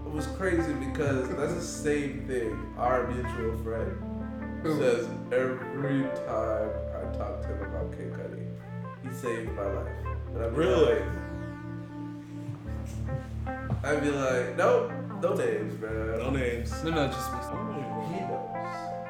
was 0.07 0.27
crazy 0.39 0.73
because 0.75 1.29
that's 1.37 1.55
the 1.55 1.61
same 1.61 2.25
thing. 2.27 2.75
Our 2.79 3.07
mutual 3.09 3.57
friend 3.63 3.93
Who? 4.63 4.79
says 4.79 5.07
every 5.33 6.03
time 6.27 6.71
I 6.97 7.17
talk 7.19 7.43
to 7.43 7.49
him 7.49 7.63
about 7.63 7.93
Kid 7.93 8.13
Cudi, 8.13 8.47
he 9.03 9.13
saved 9.15 9.53
my 9.53 9.67
life. 9.67 9.89
And 10.35 10.45
I'd 10.45 10.57
Really? 10.57 10.95
like, 11.01 11.05
I'd 13.85 14.03
be 14.03 14.11
like, 14.11 14.57
nope, 14.57 14.91
no 15.23 15.35
names, 15.35 15.75
bro. 15.75 16.19
No 16.19 16.31
names. 16.31 16.73
No, 16.85 16.91
no, 16.91 17.07
just 17.09 17.33
me. 17.33 17.39
Oh, 17.43 18.11
he 18.13 18.21
knows. 18.21 18.51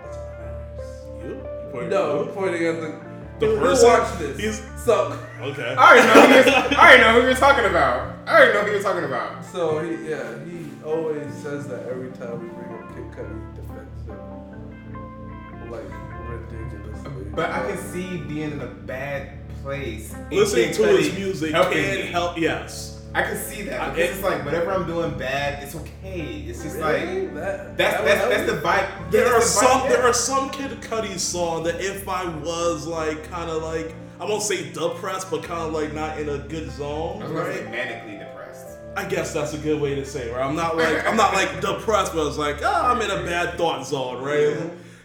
That's 0.02 0.16
what 0.16 0.38
matters. 0.40 1.22
You? 1.22 1.28
You 1.30 1.70
pointing 1.72 1.90
No, 1.90 2.22
at 2.22 2.28
I'm 2.28 2.34
pointing 2.34 2.66
at 2.66 2.80
the. 2.80 3.14
The 3.40 3.46
He'll 3.46 3.58
person? 3.60 3.88
watch 3.88 4.18
this. 4.18 4.38
He's- 4.38 4.62
so. 4.84 5.18
Okay. 5.40 5.74
I 5.76 5.92
already 5.92 6.06
know. 6.06 6.26
Who 6.26 6.34
you're, 6.34 6.44
I 6.78 6.86
already 6.86 7.02
know 7.02 7.20
who 7.20 7.26
you're 7.26 7.36
talking 7.36 7.64
about. 7.64 8.16
I 8.28 8.32
already 8.36 8.52
know 8.52 8.60
who 8.64 8.70
you're 8.72 8.82
talking 8.82 9.04
about. 9.04 9.44
So 9.44 9.78
he, 9.80 10.08
yeah, 10.10 10.44
he 10.44 10.68
always 10.84 11.32
says 11.34 11.66
that 11.68 11.86
every 11.88 12.10
time 12.12 12.40
we 12.42 12.48
bring 12.48 12.72
up 12.82 12.94
Kid 12.94 13.10
Cudi, 13.12 13.54
he 13.56 13.60
defends 13.60 14.06
him 14.06 15.70
like 15.70 15.90
ridiculously. 16.28 17.24
But 17.34 17.50
I 17.50 17.66
can 17.66 17.78
see 17.78 18.18
being 18.18 18.52
in 18.52 18.60
a 18.60 18.66
bad 18.66 19.30
place. 19.62 20.14
Listening 20.30 20.72
to 20.74 20.82
his 20.96 21.12
music 21.14 21.52
can 21.52 21.70
me. 21.70 22.02
help. 22.06 22.38
Yes. 22.38 22.93
I 23.14 23.22
can 23.22 23.36
see 23.36 23.62
that 23.62 23.94
because 23.94 24.10
it- 24.10 24.14
it's 24.14 24.22
like 24.24 24.44
whatever 24.44 24.72
I'm 24.72 24.86
doing 24.86 25.16
bad, 25.16 25.62
it's 25.62 25.74
okay. 25.76 26.44
It's 26.48 26.62
just 26.62 26.76
Really? 26.76 27.26
like 27.28 27.34
that, 27.34 27.76
that's 27.76 27.96
that 27.98 28.04
that's 28.04 28.28
that's 28.28 28.50
the 28.52 28.58
vibe. 28.58 29.10
There 29.10 29.26
are 29.28 29.38
the 29.40 29.44
vibe, 29.44 29.48
some 29.48 29.82
yeah. 29.82 29.88
there 29.88 30.02
are 30.02 30.12
some 30.12 30.50
Kid 30.50 30.80
Cudi 30.80 31.18
song 31.18 31.62
that 31.64 31.80
if 31.80 32.08
I 32.08 32.24
was 32.38 32.86
like 32.86 33.28
kind 33.30 33.50
of 33.50 33.62
like 33.62 33.94
I 34.20 34.24
won't 34.24 34.42
say 34.42 34.70
depressed, 34.72 35.30
but 35.30 35.42
kind 35.44 35.60
of 35.62 35.72
like 35.72 35.92
not 35.92 36.18
in 36.18 36.28
a 36.28 36.38
good 36.38 36.70
zone, 36.72 37.22
I 37.22 37.26
was 37.26 37.32
right? 37.32 37.66
manically 37.66 38.18
depressed. 38.18 38.78
I 38.96 39.04
guess 39.04 39.32
that's 39.34 39.54
a 39.54 39.58
good 39.58 39.80
way 39.80 39.94
to 39.96 40.04
say, 40.04 40.28
it, 40.30 40.32
right? 40.34 40.44
I'm 40.44 40.54
not 40.56 40.76
like 40.76 41.06
I'm 41.06 41.16
not 41.16 41.34
like 41.34 41.60
depressed, 41.60 42.14
but 42.14 42.26
it's 42.26 42.38
like 42.38 42.62
oh, 42.62 42.72
I'm 42.90 43.00
in 43.00 43.10
a 43.10 43.22
bad 43.24 43.56
thought 43.58 43.86
zone, 43.86 44.22
right? 44.22 44.56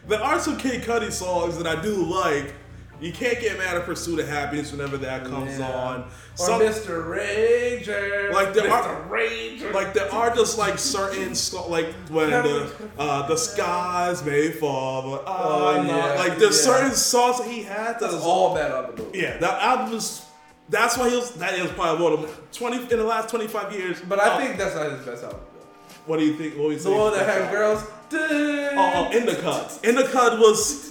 There 0.07 0.19
are 0.23 0.39
some 0.39 0.57
Kid 0.57 0.81
Cudi 0.81 1.11
songs 1.11 1.57
that 1.59 1.67
I 1.67 1.79
do 1.81 1.95
like. 2.05 2.53
You 3.01 3.13
can't 3.13 3.39
get 3.39 3.57
mad 3.57 3.77
at 3.77 3.85
Pursuit 3.85 4.19
of 4.19 4.27
Happiness 4.27 4.71
whenever 4.71 4.97
that 4.97 5.23
comes 5.25 5.57
Yeah. 5.57 5.71
on. 5.71 6.01
Or 6.01 6.45
Some, 6.45 6.61
Mr. 6.61 7.05
Rager. 7.07 8.33
Like 8.33 8.53
there 8.53 8.65
Mr. 8.65 8.71
are- 8.71 9.07
Rager. 9.09 9.73
like 9.73 9.93
there 9.93 10.11
are 10.13 10.35
just 10.35 10.57
like 10.57 10.77
certain 10.77 11.33
like 11.69 11.93
when 12.09 12.29
the 12.31 12.69
uh, 12.97 13.27
the 13.27 13.37
skies 13.37 14.23
may 14.25 14.51
fall, 14.51 15.01
but 15.11 15.23
Oh, 15.27 15.81
not- 15.81 15.85
yeah, 15.87 16.13
like 16.15 16.37
there's 16.37 16.65
yeah. 16.65 16.73
certain 16.73 16.91
songs 16.95 17.37
that 17.39 17.47
he 17.47 17.63
had 17.63 17.99
that's 17.99 18.13
that's 18.13 18.15
all 18.23 18.53
bad 18.55 18.97
movie. 18.97 19.17
Yeah, 19.19 19.37
that 19.37 19.61
album 19.61 19.93
was. 19.93 20.23
That's 20.69 20.97
why 20.97 21.09
he 21.09 21.15
was. 21.15 21.31
That 21.35 21.53
is 21.57 21.71
probably 21.71 22.03
one 22.03 22.13
of 22.13 22.21
them. 22.21 22.31
Twenty 22.51 22.77
in 22.77 22.87
the 22.89 23.03
last 23.03 23.29
twenty 23.29 23.47
five 23.47 23.71
years. 23.73 24.01
But 24.07 24.19
I 24.19 24.35
Oh, 24.35 24.37
think 24.39 24.57
that's 24.57 24.75
not 24.75 24.91
his 24.91 25.05
best 25.05 25.23
album. 25.23 25.39
What 26.05 26.19
do 26.19 26.25
you 26.25 26.33
think? 26.35 26.55
What 26.57 26.65
do 26.65 26.69
you 26.71 26.77
The 26.77 26.83
think? 26.83 26.97
one 26.97 27.13
that 27.13 27.25
had 27.27 27.51
girls. 27.51 27.83
Oh, 28.11 29.09
oh, 29.11 29.15
Indicud. 29.17 29.83
In 29.83 29.95
the 29.95 30.03
cut 30.03 30.39
was 30.39 30.88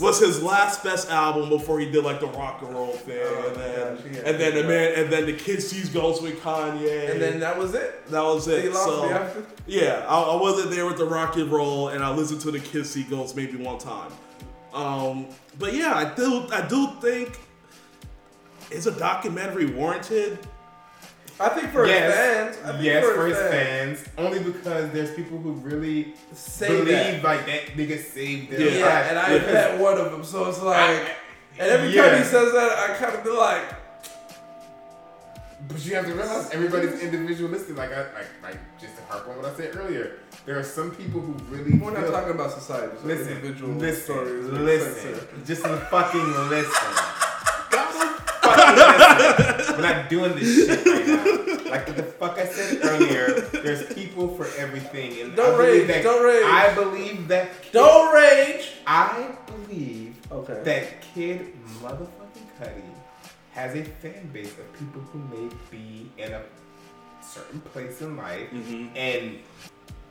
was 0.00 0.20
his 0.20 0.42
last 0.42 0.84
best 0.84 1.10
album 1.10 1.48
before 1.48 1.80
he 1.80 1.90
did 1.90 2.04
like 2.04 2.20
the 2.20 2.26
rock 2.28 2.62
and 2.62 2.72
roll 2.74 2.92
thing, 2.92 3.18
Oh, 3.20 3.48
and 3.48 3.56
then 3.56 3.96
gosh, 3.96 4.04
yeah. 4.12 4.30
and 4.30 4.40
then 4.40 4.54
the 4.54 4.64
man 4.64 4.92
and 4.96 5.12
then 5.12 5.26
the 5.26 5.32
Kids 5.32 5.66
See 5.68 5.88
Ghosts 5.92 6.22
with 6.22 6.40
Kanye, 6.40 7.10
And 7.10 7.20
then 7.20 7.40
that 7.40 7.58
was 7.58 7.74
it. 7.74 8.06
that 8.10 8.22
was 8.22 8.46
it. 8.48 8.72
So. 8.74 9.08
Yeah, 9.66 10.04
I, 10.08 10.20
I 10.20 10.36
wasn't 10.40 10.70
there 10.70 10.86
with 10.86 10.98
the 10.98 11.04
rock 11.04 11.36
and 11.36 11.50
roll, 11.50 11.88
and 11.88 12.02
I 12.04 12.10
listened 12.14 12.40
to 12.42 12.50
the 12.50 12.60
Kids 12.60 12.90
See 12.90 13.02
Ghosts 13.02 13.34
maybe 13.36 13.56
one 13.56 13.78
time. 13.78 14.12
Um, 14.72 15.26
but 15.58 15.74
yeah, 15.74 15.94
I 15.94 16.14
do, 16.14 16.46
I 16.52 16.66
do 16.68 16.88
think 17.00 17.38
is 18.70 18.86
a 18.86 18.92
documentary 18.98 19.66
warranted. 19.66 20.38
I 21.40 21.48
think 21.50 21.68
for 21.70 21.86
yes, 21.86 22.04
his 22.04 22.14
fans. 22.14 22.56
I 22.66 22.72
think 22.72 22.84
yes, 22.84 23.04
for, 23.06 23.14
for 23.14 23.26
his 23.26 23.36
fans. 23.38 24.00
fans. 24.00 24.08
Only 24.18 24.40
because 24.40 24.90
there's 24.90 25.14
people 25.14 25.38
who 25.38 25.52
really 25.52 26.14
Say 26.32 26.68
believe 26.68 26.86
that. 26.86 27.22
like 27.24 27.46
that 27.46 27.66
nigga 27.76 28.02
saved 28.02 28.50
their 28.50 28.60
Yeah, 28.60 28.78
Yeah, 28.78 29.08
and 29.10 29.18
I 29.18 29.38
Because 29.38 29.52
met 29.52 29.78
one 29.80 29.98
of 29.98 30.10
them, 30.10 30.24
so 30.24 30.48
it's 30.48 30.60
like, 30.62 30.76
I- 30.76 31.10
and 31.60 31.68
every 31.70 31.90
yeah. 31.94 32.08
time 32.10 32.18
he 32.18 32.24
says 32.24 32.52
that, 32.52 32.78
I 32.90 32.94
kind 32.98 33.14
of 33.16 33.22
be 33.24 33.30
like, 33.30 33.62
But 35.68 35.84
you 35.84 35.94
have 35.96 36.06
to 36.06 36.14
realize 36.14 36.50
everybody's 36.50 37.00
individualistic. 37.02 37.76
Like 37.76 37.92
I, 37.92 38.00
like, 38.14 38.26
like 38.42 38.56
just 38.80 38.96
to 38.96 39.02
harp 39.04 39.28
on 39.28 39.36
what 39.36 39.46
I 39.46 39.54
said 39.56 39.76
earlier, 39.76 40.18
there 40.46 40.58
are 40.58 40.62
some 40.64 40.90
people 40.92 41.20
who 41.20 41.32
really. 41.54 41.72
we're 41.78 41.90
not 41.92 42.06
talking 42.10 42.30
about 42.32 42.52
society, 42.52 42.96
so 43.00 43.06
Listen, 43.06 43.28
individual 43.36 43.74
listen, 43.74 44.02
stories. 44.04 44.44
listen, 44.46 45.42
just 45.46 45.62
fucking 45.62 46.48
listen. 46.48 46.94
We're 49.78 49.84
not 49.94 50.10
doing 50.10 50.34
this 50.34 50.66
shit 50.66 50.84
right 50.86 51.06
now. 51.06 51.70
Like 51.70 51.94
the 51.94 52.02
fuck 52.02 52.36
I 52.36 52.46
said 52.46 52.80
earlier, 52.82 53.40
there's 53.62 53.92
people 53.94 54.34
for 54.34 54.48
everything, 54.58 55.20
and 55.20 55.36
Don't 55.36 55.54
I 55.54 55.64
rage, 55.64 55.86
that, 55.86 56.02
don't 56.02 56.24
rage. 56.24 56.42
I 56.44 56.74
believe 56.74 57.28
that. 57.28 57.62
Kid, 57.62 57.72
Don't 57.72 58.12
rage. 58.14 58.72
I 58.86 59.30
believe 59.46 60.16
Okay. 60.32 60.60
that 60.64 61.00
kid 61.14 61.54
motherfucking 61.80 62.48
Cudi 62.60 62.82
has 63.52 63.76
a 63.76 63.84
fan 63.84 64.28
base 64.32 64.52
of 64.58 64.72
people 64.78 65.00
who 65.00 65.20
may 65.30 65.54
be 65.70 66.10
in 66.18 66.32
a 66.32 66.42
certain 67.22 67.60
place 67.60 68.00
in 68.00 68.16
life 68.16 68.50
mm-hmm. 68.50 68.88
and 68.96 69.38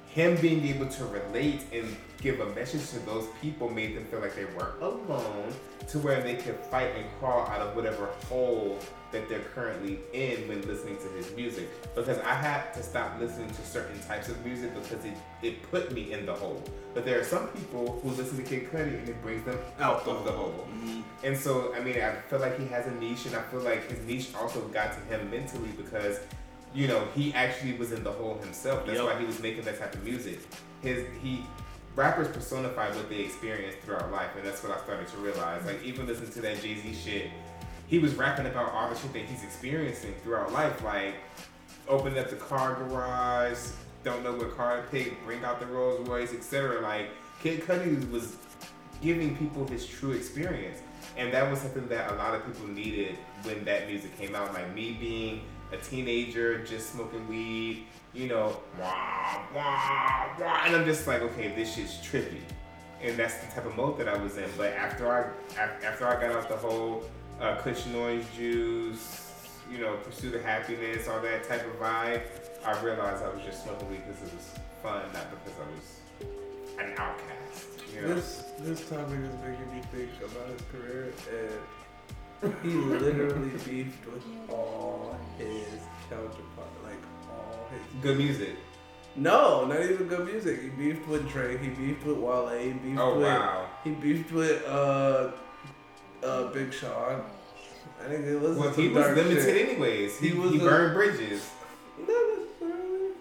him 0.07 0.35
being 0.41 0.65
able 0.65 0.87
to 0.87 1.05
relate 1.05 1.65
and 1.73 1.95
give 2.21 2.39
a 2.39 2.45
message 2.55 2.89
to 2.89 2.99
those 3.05 3.27
people 3.41 3.69
made 3.69 3.95
them 3.95 4.05
feel 4.05 4.19
like 4.19 4.35
they 4.35 4.45
weren't 4.45 4.81
alone 4.81 5.53
to 5.87 5.99
where 5.99 6.21
they 6.21 6.35
could 6.35 6.55
fight 6.71 6.95
and 6.95 7.05
crawl 7.19 7.45
out 7.47 7.61
of 7.61 7.75
whatever 7.75 8.07
hole 8.27 8.79
that 9.11 9.29
they're 9.29 9.39
currently 9.55 9.99
in 10.13 10.47
when 10.47 10.61
listening 10.67 10.97
to 10.97 11.07
his 11.17 11.31
music 11.35 11.67
because 11.95 12.19
I 12.19 12.33
had 12.33 12.73
to 12.73 12.83
stop 12.83 13.19
listening 13.19 13.49
to 13.49 13.65
certain 13.65 13.99
types 14.01 14.27
of 14.29 14.43
music 14.45 14.73
because 14.75 15.05
it, 15.05 15.13
it 15.41 15.71
put 15.71 15.91
me 15.93 16.11
in 16.11 16.25
the 16.25 16.33
hole. 16.33 16.61
But 16.93 17.05
there 17.05 17.19
are 17.19 17.23
some 17.23 17.47
people 17.49 17.99
who 18.03 18.09
listen 18.09 18.37
to 18.37 18.43
Kid 18.43 18.69
Cudi 18.71 18.99
and 18.99 19.07
it 19.07 19.21
brings 19.21 19.45
them 19.45 19.57
out 19.79 20.05
of 20.07 20.25
the 20.25 20.31
hole. 20.31 20.67
Mm-hmm. 20.73 21.01
And 21.23 21.37
so, 21.37 21.73
I 21.73 21.79
mean, 21.79 21.95
I 22.01 22.15
feel 22.29 22.39
like 22.39 22.59
he 22.59 22.65
has 22.67 22.87
a 22.87 22.91
niche, 22.95 23.25
and 23.27 23.35
I 23.35 23.41
feel 23.43 23.61
like 23.61 23.89
his 23.89 23.99
niche 24.05 24.29
also 24.39 24.61
got 24.69 24.93
to 24.93 24.99
him 25.15 25.29
mentally 25.31 25.69
because, 25.77 26.19
you 26.73 26.87
know, 26.87 27.07
he 27.15 27.33
actually 27.33 27.73
was 27.77 27.91
in 27.91 28.03
the 28.03 28.11
hole 28.11 28.37
himself. 28.39 28.85
That's 28.85 28.99
Yep. 28.99 29.05
why 29.13 29.19
he 29.19 29.25
was 29.25 29.39
making 29.39 29.63
that 29.65 29.79
type 29.79 29.93
of 29.95 30.03
music. 30.03 30.39
His 30.81 31.05
he 31.21 31.43
rappers 31.95 32.27
personify 32.27 32.89
what 32.95 33.09
they 33.09 33.21
experience 33.21 33.75
throughout 33.83 34.11
life, 34.11 34.29
and 34.37 34.45
that's 34.45 34.61
what 34.63 34.71
I 34.77 34.83
started 34.83 35.07
to 35.07 35.17
realize. 35.17 35.65
Like 35.65 35.83
even 35.83 36.05
listening 36.05 36.31
to 36.33 36.41
that 36.41 36.61
Jay 36.61 36.75
Z 36.75 36.93
shit, 36.93 37.31
he 37.87 37.99
was 37.99 38.13
rapping 38.15 38.45
about 38.45 38.73
all 38.73 38.89
the 38.89 38.95
shit 38.95 39.13
that 39.13 39.23
he's 39.23 39.43
experiencing 39.43 40.13
throughout 40.21 40.51
life, 40.51 40.83
like 40.83 41.15
opening 41.87 42.19
up 42.19 42.29
the 42.29 42.35
car 42.35 42.75
garage, 42.75 43.57
don't 44.03 44.23
know 44.23 44.33
what 44.33 44.55
car 44.55 44.77
to 44.77 44.83
pick, 44.89 45.23
bring 45.25 45.43
out 45.43 45.59
the 45.59 45.65
Rolls 45.65 46.07
Royce, 46.07 46.33
etc. 46.33 46.81
Like 46.81 47.09
Kid 47.41 47.61
Cudi 47.61 48.09
was 48.11 48.35
giving 49.01 49.35
people 49.37 49.65
his 49.67 49.85
true 49.85 50.11
experience. 50.11 50.79
And 51.15 51.33
that 51.33 51.49
was 51.49 51.61
something 51.61 51.87
that 51.87 52.11
a 52.11 52.15
lot 52.15 52.35
of 52.35 52.45
people 52.45 52.67
needed 52.67 53.17
when 53.43 53.63
that 53.65 53.87
music 53.87 54.17
came 54.17 54.35
out. 54.35 54.53
Like 54.53 54.73
me 54.75 54.91
being 54.99 55.41
a 55.71 55.77
teenager, 55.77 56.63
just 56.63 56.91
smoking 56.91 57.27
weed, 57.27 57.85
you 58.13 58.27
know, 58.27 58.57
wah, 58.79 59.41
wah, 59.53 60.29
wah. 60.39 60.63
And 60.65 60.75
I'm 60.75 60.85
just 60.85 61.07
like, 61.07 61.21
okay, 61.21 61.53
this 61.55 61.75
shit's 61.75 61.97
trippy. 61.97 62.41
And 63.01 63.15
that's 63.17 63.37
the 63.37 63.51
type 63.51 63.65
of 63.65 63.75
mode 63.75 63.97
that 63.99 64.07
I 64.07 64.17
was 64.17 64.37
in. 64.37 64.49
But 64.57 64.73
after 64.73 65.11
I 65.11 65.29
after 65.57 66.07
I 66.07 66.19
got 66.19 66.35
out 66.35 66.49
the 66.49 66.57
whole 66.57 67.03
uh, 67.39 67.73
Noise 67.91 68.25
Juice, 68.35 69.31
you 69.71 69.79
know, 69.79 69.97
Pursuit 69.97 70.35
of 70.35 70.43
Happiness, 70.43 71.07
all 71.07 71.21
that 71.21 71.47
type 71.47 71.65
of 71.65 71.79
vibe, 71.79 72.21
I 72.65 72.81
realized 72.81 73.23
I 73.23 73.29
was 73.29 73.43
just 73.45 73.63
smoking 73.63 73.89
weed 73.89 74.01
because 74.07 74.27
it 74.29 74.33
was 74.35 74.51
fun, 74.81 75.01
not 75.13 75.27
because 75.31 75.59
I 75.59 75.65
was 75.75 76.79
an 76.79 76.93
outcast. 76.97 77.67
You 77.93 78.01
know? 78.01 78.15
This 78.15 78.43
this 78.59 78.89
topic 78.89 79.19
is 79.19 79.33
making 79.41 79.73
me 79.73 79.81
think 79.91 80.09
about 80.19 80.47
his 80.49 80.61
career, 80.71 81.13
and 82.41 82.55
he 82.63 82.69
literally 82.69 83.49
beefed 83.65 84.05
with 84.05 84.23
all 84.49 85.17
his 85.37 85.65
counterparts, 86.09 86.77
like 86.83 87.01
all 87.31 87.67
his. 87.71 88.01
Good 88.03 88.17
music. 88.17 88.55
No, 89.15 89.65
not 89.65 89.81
even 89.81 90.07
good 90.07 90.25
music. 90.27 90.61
He 90.61 90.69
beefed 90.69 91.07
with 91.07 91.27
Drake. 91.29 91.59
He 91.59 91.69
beefed 91.69 92.05
with 92.05 92.17
Wale. 92.17 92.49
He 92.49 92.69
beefed 92.73 92.99
Oh 92.99 93.15
with. 93.15 93.23
wow. 93.23 93.67
He 93.83 93.89
beefed 93.91 94.31
with 94.31 94.63
uh, 94.67 95.31
uh, 96.23 96.43
Big 96.51 96.73
Sean. 96.73 97.23
I 98.03 98.07
think 98.09 98.25
it 98.25 98.39
was 98.39 98.57
Well, 98.57 98.69
he 98.71 98.89
was 98.89 99.05
dark 99.05 99.15
limited 99.17 99.43
shit. 99.43 99.67
anyways. 99.69 100.17
He, 100.19 100.27
He 100.29 100.33
he, 100.33 100.39
was 100.39 100.53
a- 100.55 100.59
burned 100.59 100.93
bridges. 100.93 101.49
Not 101.99 102.07
necessarily. 102.09 103.11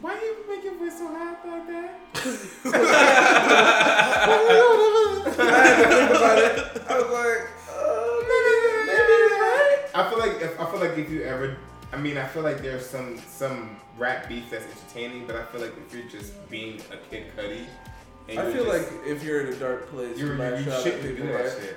Why 0.00 0.14
you 0.14 0.36
make 0.48 0.64
your 0.64 0.74
voice 0.76 0.98
so 0.98 1.06
high 1.08 1.36
like 1.46 1.66
that? 1.68 1.94
I 5.38 5.40
had 5.66 5.76
to 5.76 5.82
think 5.88 6.10
about 6.10 6.38
it. 6.38 6.54
I 6.88 6.90
was 6.98 7.10
like, 7.12 7.42
uh, 7.70 8.16
maybe, 8.28 8.52
maybe 8.86 9.12
you're 9.12 9.38
right. 9.38 9.78
I 9.94 9.96
feel 10.10 10.18
like 10.18 10.40
if 10.42 10.60
I 10.60 10.62
feel 10.70 10.80
like 10.80 10.98
if 10.98 11.08
you 11.10 11.22
ever, 11.22 11.56
I 11.92 11.96
mean, 11.96 12.18
I 12.18 12.26
feel 12.26 12.42
like 12.42 12.60
there's 12.62 12.84
some 12.86 13.18
some 13.28 13.76
rap 13.96 14.28
beef 14.28 14.50
that's 14.50 14.64
entertaining, 14.64 15.26
but 15.26 15.36
I 15.36 15.44
feel 15.44 15.60
like 15.60 15.74
if 15.86 15.94
you're 15.94 16.08
just 16.08 16.32
being 16.50 16.80
a 16.92 16.96
Kid 17.10 17.26
Cudi, 17.36 17.64
and 18.28 18.38
I 18.38 18.52
feel 18.52 18.64
just, 18.64 18.92
like 18.92 19.06
if 19.06 19.22
you're 19.24 19.46
in 19.46 19.52
a 19.52 19.56
dark 19.56 19.88
place, 19.90 20.18
you're, 20.18 20.34
you 20.34 20.38
lash 20.38 20.64
you 20.64 20.72
out 20.72 20.78
at 20.78 20.82
shouldn't 20.82 21.02
people, 21.02 21.26
do 21.26 21.32
that 21.32 21.44
right? 21.44 21.52
shit. 21.60 21.76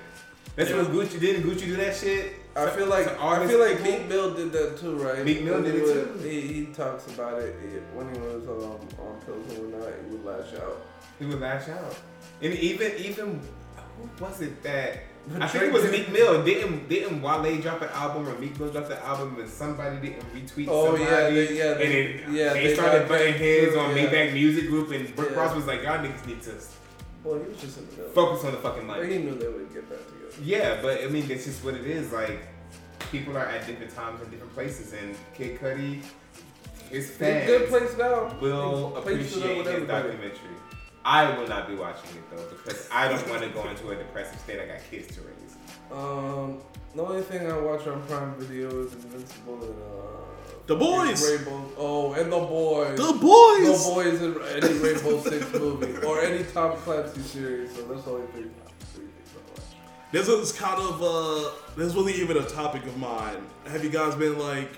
That's 0.55 0.71
when 0.71 0.85
Gucci 0.87 1.19
didn't 1.19 1.43
Gucci 1.43 1.65
do 1.65 1.75
that 1.77 1.95
shit. 1.95 2.35
I 2.55 2.69
feel 2.71 2.87
like 2.87 3.07
I 3.19 3.47
feel 3.47 3.59
like 3.59 3.77
people? 3.77 3.91
Meek 3.99 4.07
Mill 4.09 4.33
did 4.33 4.51
that 4.51 4.77
too, 4.77 4.97
right? 4.97 5.23
Meek 5.23 5.43
Mill 5.43 5.61
did 5.63 5.75
he 5.75 5.81
it 5.81 5.85
too. 5.93 6.19
He, 6.19 6.41
he 6.41 6.65
talks 6.73 7.07
about 7.07 7.41
it 7.41 7.55
he- 7.61 7.77
when 7.97 8.13
he 8.13 8.19
was 8.19 8.45
um, 8.47 8.79
on 8.99 9.21
pills 9.25 9.53
and 9.53 9.71
whatnot. 9.73 9.93
He 10.03 10.11
would 10.15 10.25
lash 10.25 10.53
out. 10.55 10.85
He 11.19 11.25
would 11.25 11.39
lash 11.39 11.69
out, 11.69 11.95
and 12.41 12.53
even 12.53 12.91
even 12.97 13.41
who 13.97 14.09
was 14.23 14.41
it 14.41 14.61
that 14.63 14.95
But 14.95 15.03
I 15.39 15.47
think 15.47 15.65
it 15.65 15.73
was 15.73 15.89
Meek 15.91 16.11
Mill. 16.11 16.43
Didn't 16.43 16.89
didn't 16.89 17.21
Wale 17.21 17.61
drop 17.61 17.81
an 17.81 17.89
album 17.89 18.27
or 18.27 18.37
Meek 18.39 18.59
Mill 18.59 18.69
drop 18.69 18.87
the 18.87 19.03
album 19.05 19.39
and 19.39 19.49
somebody 19.49 19.97
didn't 19.97 20.23
retweet 20.33 20.67
Oh 20.69 20.85
somebody? 20.97 21.03
yeah, 21.03 21.29
they, 21.29 21.57
yeah, 21.57 21.71
and 21.71 21.79
they, 21.79 22.17
then 22.17 22.33
yeah, 22.35 22.53
they, 22.53 22.73
started 22.73 22.99
got 22.99 23.07
butting 23.09 23.33
heads 23.35 23.75
on 23.75 23.95
yeah. 23.95 24.07
Maybach 24.07 24.33
Music 24.33 24.67
Group, 24.67 24.91
and 24.91 25.17
Rick 25.17 25.31
Yeah. 25.31 25.37
Ross 25.37 25.55
was 25.55 25.67
like, 25.67 25.83
"Y'all 25.83 25.99
niggas 25.99 26.25
need 26.25 26.41
to 26.43 26.53
Well, 27.23 27.39
he 27.39 27.47
was 27.49 27.61
just 27.61 27.77
in 27.77 27.85
the 27.87 27.91
middle. 27.91 28.09
focus 28.11 28.43
on 28.45 28.51
the 28.51 28.57
fucking 28.57 28.87
But 28.87 29.07
he 29.07 29.17
knew 29.19 29.35
they 29.35 29.47
would 29.47 29.71
get 29.73 29.87
back 29.89 29.99
together. 29.99 30.43
Yeah, 30.43 30.79
but 30.81 31.03
I 31.03 31.07
mean, 31.07 31.27
that's 31.27 31.45
just 31.45 31.63
what 31.63 31.75
it 31.75 31.85
is. 31.85 32.11
Like, 32.11 32.39
people 33.11 33.37
are 33.37 33.45
at 33.45 33.67
different 33.67 33.93
times 33.93 34.21
and 34.21 34.31
different 34.31 34.53
places, 34.53 34.93
and 34.93 35.15
Kid 35.35 35.59
Cudi, 35.59 36.01
his 36.89 37.11
fans 37.11 37.45
good 37.45 37.69
place 37.69 37.95
now. 37.97 38.35
will 38.41 38.95
He's 38.95 39.03
placed 39.03 39.37
it 39.37 39.43
up 39.43 39.45
appreciate 39.55 39.65
his 39.79 39.87
documentary. 39.87 40.55
I 41.03 41.35
will 41.37 41.47
not 41.47 41.67
be 41.67 41.75
watching 41.75 42.09
it 42.17 42.29
though 42.29 42.45
because 42.49 42.87
I 42.91 43.07
don't 43.07 43.27
want 43.29 43.41
to 43.41 43.49
go 43.49 43.67
into 43.67 43.89
a 43.91 43.95
depressive 43.95 44.39
state. 44.39 44.59
I 44.61 44.67
got 44.67 44.79
kids 44.89 45.15
to 45.15 45.21
raise. 45.21 45.55
Um, 45.91 46.59
the 46.95 47.03
only 47.03 47.21
thing 47.23 47.49
I 47.51 47.57
watch 47.57 47.87
on 47.87 48.01
Prime 48.03 48.35
Video 48.35 48.83
is 48.85 48.93
Invincible 48.93 49.63
and 49.63 49.71
uh, 49.81 50.21
The 50.67 50.75
Boys. 50.75 51.29
Rainbow. 51.29 51.69
Oh, 51.77 52.13
and 52.13 52.31
the 52.31 52.39
boys. 52.39 52.97
The 52.97 53.13
Boys. 53.13 53.83
The 53.83 53.91
boys. 53.93 54.21
boys 54.21 54.21
in 54.21 54.63
any 54.63 54.77
Rainbow 54.79 55.21
Six 55.21 55.53
movie 55.53 56.05
or 56.05 56.21
any 56.21 56.43
Tom 56.43 56.77
Clancy 56.77 57.21
series. 57.21 57.75
So 57.75 57.81
that's 57.87 58.03
the 58.03 58.11
only 58.11 58.27
three, 58.27 58.43
three 58.93 59.05
things 59.05 59.29
I 59.35 59.51
watch. 59.51 59.65
This 60.11 60.27
is 60.27 60.51
kind 60.51 60.79
of 60.81 61.01
uh, 61.01 61.49
this 61.75 61.93
wasn't 61.95 62.17
even 62.17 62.37
a 62.37 62.43
topic 62.45 62.85
of 62.85 62.95
mine. 62.97 63.37
Have 63.67 63.83
you 63.83 63.89
guys 63.89 64.13
been 64.15 64.37
like 64.37 64.69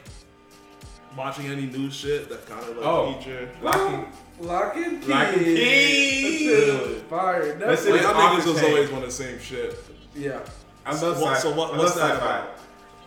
watching 1.17 1.47
any 1.47 1.65
new 1.65 1.91
shit 1.91 2.29
that 2.29 2.45
kind 2.47 2.61
of 2.61 2.77
like 2.77 2.85
Oh. 2.85 3.13
feature? 3.13 3.49
Locking. 3.61 4.05
Lock 4.43 4.75
and 4.75 5.01
key. 5.01 5.07
Lock 5.09 5.27
and 5.33 5.45
Key. 5.45 6.47
That 6.47 6.57
is 6.57 7.01
fire. 7.03 7.45
That 7.45 7.59
That's 7.59 7.83
shit 7.83 7.91
Like, 7.91 8.01
is 8.01 8.05
y'all 8.07 8.15
off 8.17 8.33
niggas 8.39 8.43
the 8.45 8.51
was 8.51 8.61
chain. 8.61 8.69
always 8.71 8.91
on 8.91 9.01
the 9.01 9.11
same 9.11 9.39
shit. 9.39 9.75
yeah. 10.15 10.39
I 10.85 10.91
love 10.91 10.99
So 11.17 11.23
what- 11.23 11.33
sci- 11.37 11.41
so 11.43 11.51
what- 11.55 11.73
I 11.73 11.77
what's 11.77 11.95
love 11.95 12.09
that 12.09 12.17
about? 12.17 12.49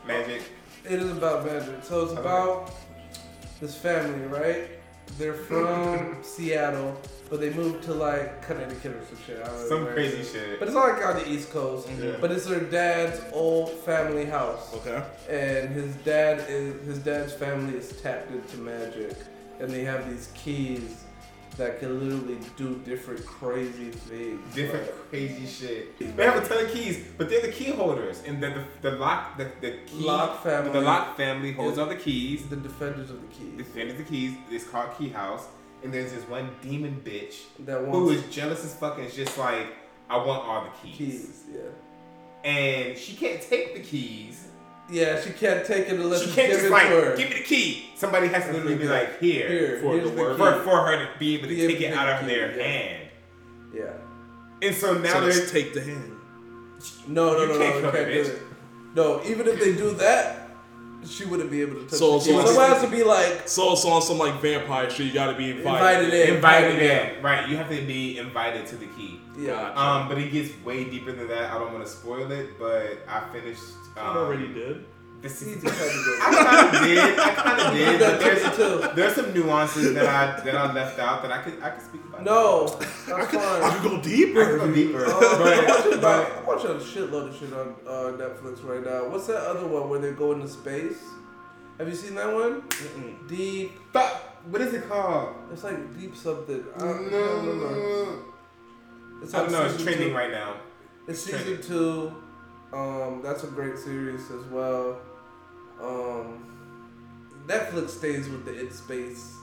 Magic. 0.06 0.42
It 0.88 1.02
is 1.02 1.10
about 1.12 1.44
magic. 1.44 1.74
So 1.82 2.04
it's 2.04 2.12
about 2.12 2.70
this 3.60 3.74
family, 3.76 4.26
right? 4.28 4.68
They're 5.18 5.34
from 5.34 6.16
Seattle, 6.22 6.96
but 7.28 7.40
they 7.40 7.50
moved 7.50 7.84
to 7.84 7.92
like 7.94 8.40
Connecticut 8.46 8.92
or 8.92 9.02
some 9.08 9.18
shit. 9.26 9.42
I 9.42 9.46
don't 9.46 9.60
know 9.60 9.68
Some 9.68 9.84
where 9.84 9.92
crazy 9.92 10.22
shit. 10.24 10.58
But 10.58 10.68
it's 10.68 10.76
all 10.76 10.88
like 10.88 11.04
on 11.04 11.16
the 11.16 11.28
East 11.28 11.50
Coast. 11.50 11.88
Yeah. 12.00 12.12
But 12.20 12.30
it's 12.32 12.46
their 12.46 12.60
dad's 12.60 13.20
old 13.32 13.70
family 13.80 14.24
house, 14.24 14.72
Okay. 14.74 15.02
and 15.28 15.68
his 15.70 15.94
dad 15.96 16.44
is 16.48 16.84
his 16.86 16.98
dad's 17.00 17.32
family 17.34 17.76
is 17.78 17.92
tapped 18.00 18.30
into 18.30 18.56
magic, 18.58 19.16
and 19.60 19.70
they 19.70 19.84
have 19.84 20.08
these 20.10 20.28
keys 20.34 21.02
that 21.56 21.80
can 21.80 21.98
literally 22.00 22.38
do 22.56 22.80
different 22.84 23.24
crazy 23.24 23.90
things. 23.90 24.54
Different 24.54 24.86
Like, 24.86 25.10
crazy 25.10 25.46
shit. 25.46 25.98
They 26.16 26.24
have 26.24 26.42
a 26.42 26.46
ton 26.46 26.64
of 26.64 26.70
keys, 26.70 27.04
but 27.16 27.28
they're 27.30 27.40
the 27.42 27.52
key 27.52 27.70
holders, 27.72 28.22
and 28.26 28.42
the 28.42 28.48
the, 28.82 28.90
the 28.90 28.96
lock 28.96 29.36
the, 29.38 29.44
the 29.60 29.78
key 29.86 30.04
Lock 30.04 30.42
family. 30.42 30.72
the 30.72 30.80
lock 30.80 31.16
family 31.16 31.52
holds 31.52 31.78
all 31.78 31.86
the 31.86 31.96
keys. 31.96 32.46
the 32.48 32.56
defenders 32.56 33.10
of 33.10 33.20
the 33.22 33.28
keys. 33.28 33.56
Defenders 33.56 33.92
of 33.92 33.98
the 33.98 34.04
keys. 34.04 34.32
It's 34.50 34.64
called 34.64 34.90
Key 34.98 35.08
House, 35.08 35.46
and 35.82 35.92
there's 35.92 36.12
this 36.12 36.24
one 36.28 36.50
demon 36.62 37.00
bitch 37.04 37.36
That 37.60 37.84
who 37.84 38.10
is 38.10 38.22
jealous 38.30 38.64
as 38.64 38.74
fuck 38.74 38.98
and 38.98 39.06
is 39.06 39.14
just 39.14 39.36
like, 39.38 39.68
I 40.10 40.16
want 40.18 40.42
all 40.46 40.64
the 40.64 40.70
keys. 40.88 40.96
keys. 40.98 41.42
Yeah. 41.54 42.50
and 42.50 42.96
she 42.98 43.14
can't 43.16 43.40
take 43.42 43.74
the 43.74 43.80
keys. 43.80 44.48
Yeah, 44.88 45.20
she 45.20 45.30
can't 45.30 45.64
take 45.66 45.88
it 45.88 45.98
unless 45.98 46.22
she 46.24 46.30
can't 46.32 46.52
just 46.52 46.70
like 46.70 46.86
her. 46.88 47.16
give 47.16 47.28
me 47.30 47.36
the 47.38 47.42
key. 47.42 47.90
Somebody 47.96 48.28
has 48.28 48.44
to 48.44 48.52
literally 48.52 48.76
be 48.76 48.84
like, 48.86 49.08
like 49.08 49.20
here, 49.20 49.48
Here, 49.48 49.78
For 49.80 49.96
the 49.98 50.08
the 50.08 50.16
word. 50.16 50.36
for 50.38 50.62
for 50.62 50.76
her 50.86 50.96
to 51.04 51.18
be 51.18 51.34
able 51.34 51.48
to 51.48 51.54
Be 51.56 51.66
take 51.66 51.80
it 51.80 51.92
out 51.92 52.06
the 52.06 52.12
of 52.14 52.20
key, 52.20 52.26
their 52.26 52.56
yeah. 52.56 52.62
hand. 52.62 53.08
Yeah. 53.74 53.92
And 54.62 54.74
so 54.74 54.94
now 54.94 55.14
so 55.14 55.20
there's 55.22 55.38
let's 55.40 55.50
take 55.52 55.74
the 55.74 55.80
hand. 55.82 56.12
No, 57.08 57.32
no, 57.32 57.40
You 57.42 57.46
no, 57.48 57.58
can't 57.58 57.74
no, 57.82 57.90
kill 57.90 57.92
can't 57.92 58.12
do 58.12 58.24
bitch. 58.24 58.28
it. 58.28 58.42
No, 58.94 59.24
even 59.24 59.46
if 59.48 59.58
they 59.60 59.74
do 59.74 59.90
that, 59.94 60.48
she 61.06 61.24
wouldn't 61.24 61.50
be 61.50 61.60
able 61.62 61.74
to 61.76 61.82
touch 61.82 61.98
So- 61.98 62.18
the 62.18 62.24
key. 62.24 62.30
so- 62.32 62.46
Someone 62.46 62.70
has 62.70 62.82
to 62.82 62.88
be 62.88 63.02
like 63.02 63.48
So 63.48 63.72
it's 63.72 63.84
on 63.84 64.00
some 64.02 64.18
like 64.18 64.40
vampire 64.40 64.88
shit. 64.88 65.06
You 65.06 65.12
got 65.12 65.32
to 65.32 65.36
be 65.36 65.50
invited. 65.50 66.04
Invited 66.04 66.28
in. 66.28 66.34
invited 66.36 66.82
Yeah. 66.82 67.08
in. 67.16 67.22
Right, 67.22 67.48
you 67.48 67.56
have 67.56 67.68
to 67.70 67.82
be 67.82 68.18
invited 68.18 68.66
to 68.68 68.76
the 68.76 68.86
key. 68.86 69.20
Yeah. 69.36 69.72
Um, 69.74 70.08
but 70.08 70.18
it 70.18 70.32
gets 70.32 70.50
way 70.64 70.84
deeper 70.84 71.12
than 71.12 71.28
that. 71.28 71.50
I 71.52 71.58
don't 71.58 71.72
want 71.72 71.84
to 71.84 71.90
spoil 71.90 72.30
it, 72.32 72.58
but 72.58 72.98
I 73.08 73.28
finished. 73.32 73.62
I 73.96 74.10
Um, 74.10 74.16
already 74.18 74.48
did. 74.52 74.84
The 75.22 75.28
He 75.28 75.34
season. 75.34 75.62
just 75.62 75.78
had 75.78 75.88
to 75.88 75.94
do 75.94 76.18
I 76.20 76.44
kind 76.44 76.76
of 76.76 76.82
did. 76.84 77.18
I 77.18 77.34
kind 77.34 77.60
of 77.60 77.72
did. 77.72 78.00
But 78.00 78.20
there's 78.20 78.42
took 78.42 78.58
you 78.58 78.88
too. 78.88 78.94
there's 78.94 79.14
some 79.14 79.32
nuances 79.34 79.94
that 79.94 80.06
I 80.06 80.40
that 80.44 80.54
I 80.54 80.72
left 80.74 80.98
out 80.98 81.22
that 81.22 81.32
I 81.32 81.38
could 81.42 81.62
I 81.62 81.70
could 81.70 81.82
speak 81.82 82.02
about. 82.08 82.22
No, 82.22 82.66
I 82.66 82.78
that's 82.78 83.30
could, 83.30 83.40
I 83.40 83.70
could 83.78 83.82
go 83.82 83.96
I 83.96 84.00
could 84.00 84.02
deeper. 84.02 84.58
go 84.58 84.72
deeper. 84.74 85.04
Uh, 85.06 85.10
I'm, 85.10 85.66
watching 85.66 85.90
but, 85.92 86.00
but 86.02 86.32
I'm 86.38 86.46
watching 86.46 86.70
a 86.70 86.74
shitload 86.74 87.28
of 87.30 87.34
shit 87.36 87.52
on 87.54 87.74
uh, 87.86 88.12
Netflix 88.20 88.62
right 88.64 88.84
now. 88.84 89.08
What's 89.08 89.26
that 89.28 89.42
other 89.42 89.66
one 89.66 89.88
where 89.88 89.98
they 90.00 90.12
go 90.12 90.32
into 90.32 90.48
space? 90.48 90.98
Have 91.78 91.88
you 91.88 91.94
seen 91.94 92.14
that 92.16 92.32
one? 92.32 92.62
Mm-mm. 92.62 93.28
Deep. 93.28 93.72
but 93.92 94.38
what 94.50 94.60
is 94.60 94.72
it 94.74 94.86
called? 94.88 95.34
It's 95.52 95.64
like 95.64 95.98
deep 95.98 96.14
something. 96.14 96.62
I, 96.78 96.84
I 96.84 96.86
don't 96.88 97.46
remember. 97.46 97.70
No. 97.70 98.18
It's 99.22 99.34
I 99.34 99.40
don't 99.42 99.52
know. 99.52 99.64
It's 99.66 99.82
trending 99.82 100.10
two. 100.10 100.14
right 100.16 100.30
now. 100.30 100.56
It's 101.08 101.26
It's 101.28 101.38
season 101.38 101.62
two. 101.62 102.12
Um, 102.72 103.20
that's 103.22 103.44
a 103.44 103.48
great 103.48 103.78
series 103.78 104.30
as 104.30 104.44
well. 104.46 104.98
Um, 105.80 106.44
Netflix 107.46 107.90
stays 107.90 108.28
with 108.28 108.44
the 108.44 108.58
in 108.58 108.70
space. 108.70 109.34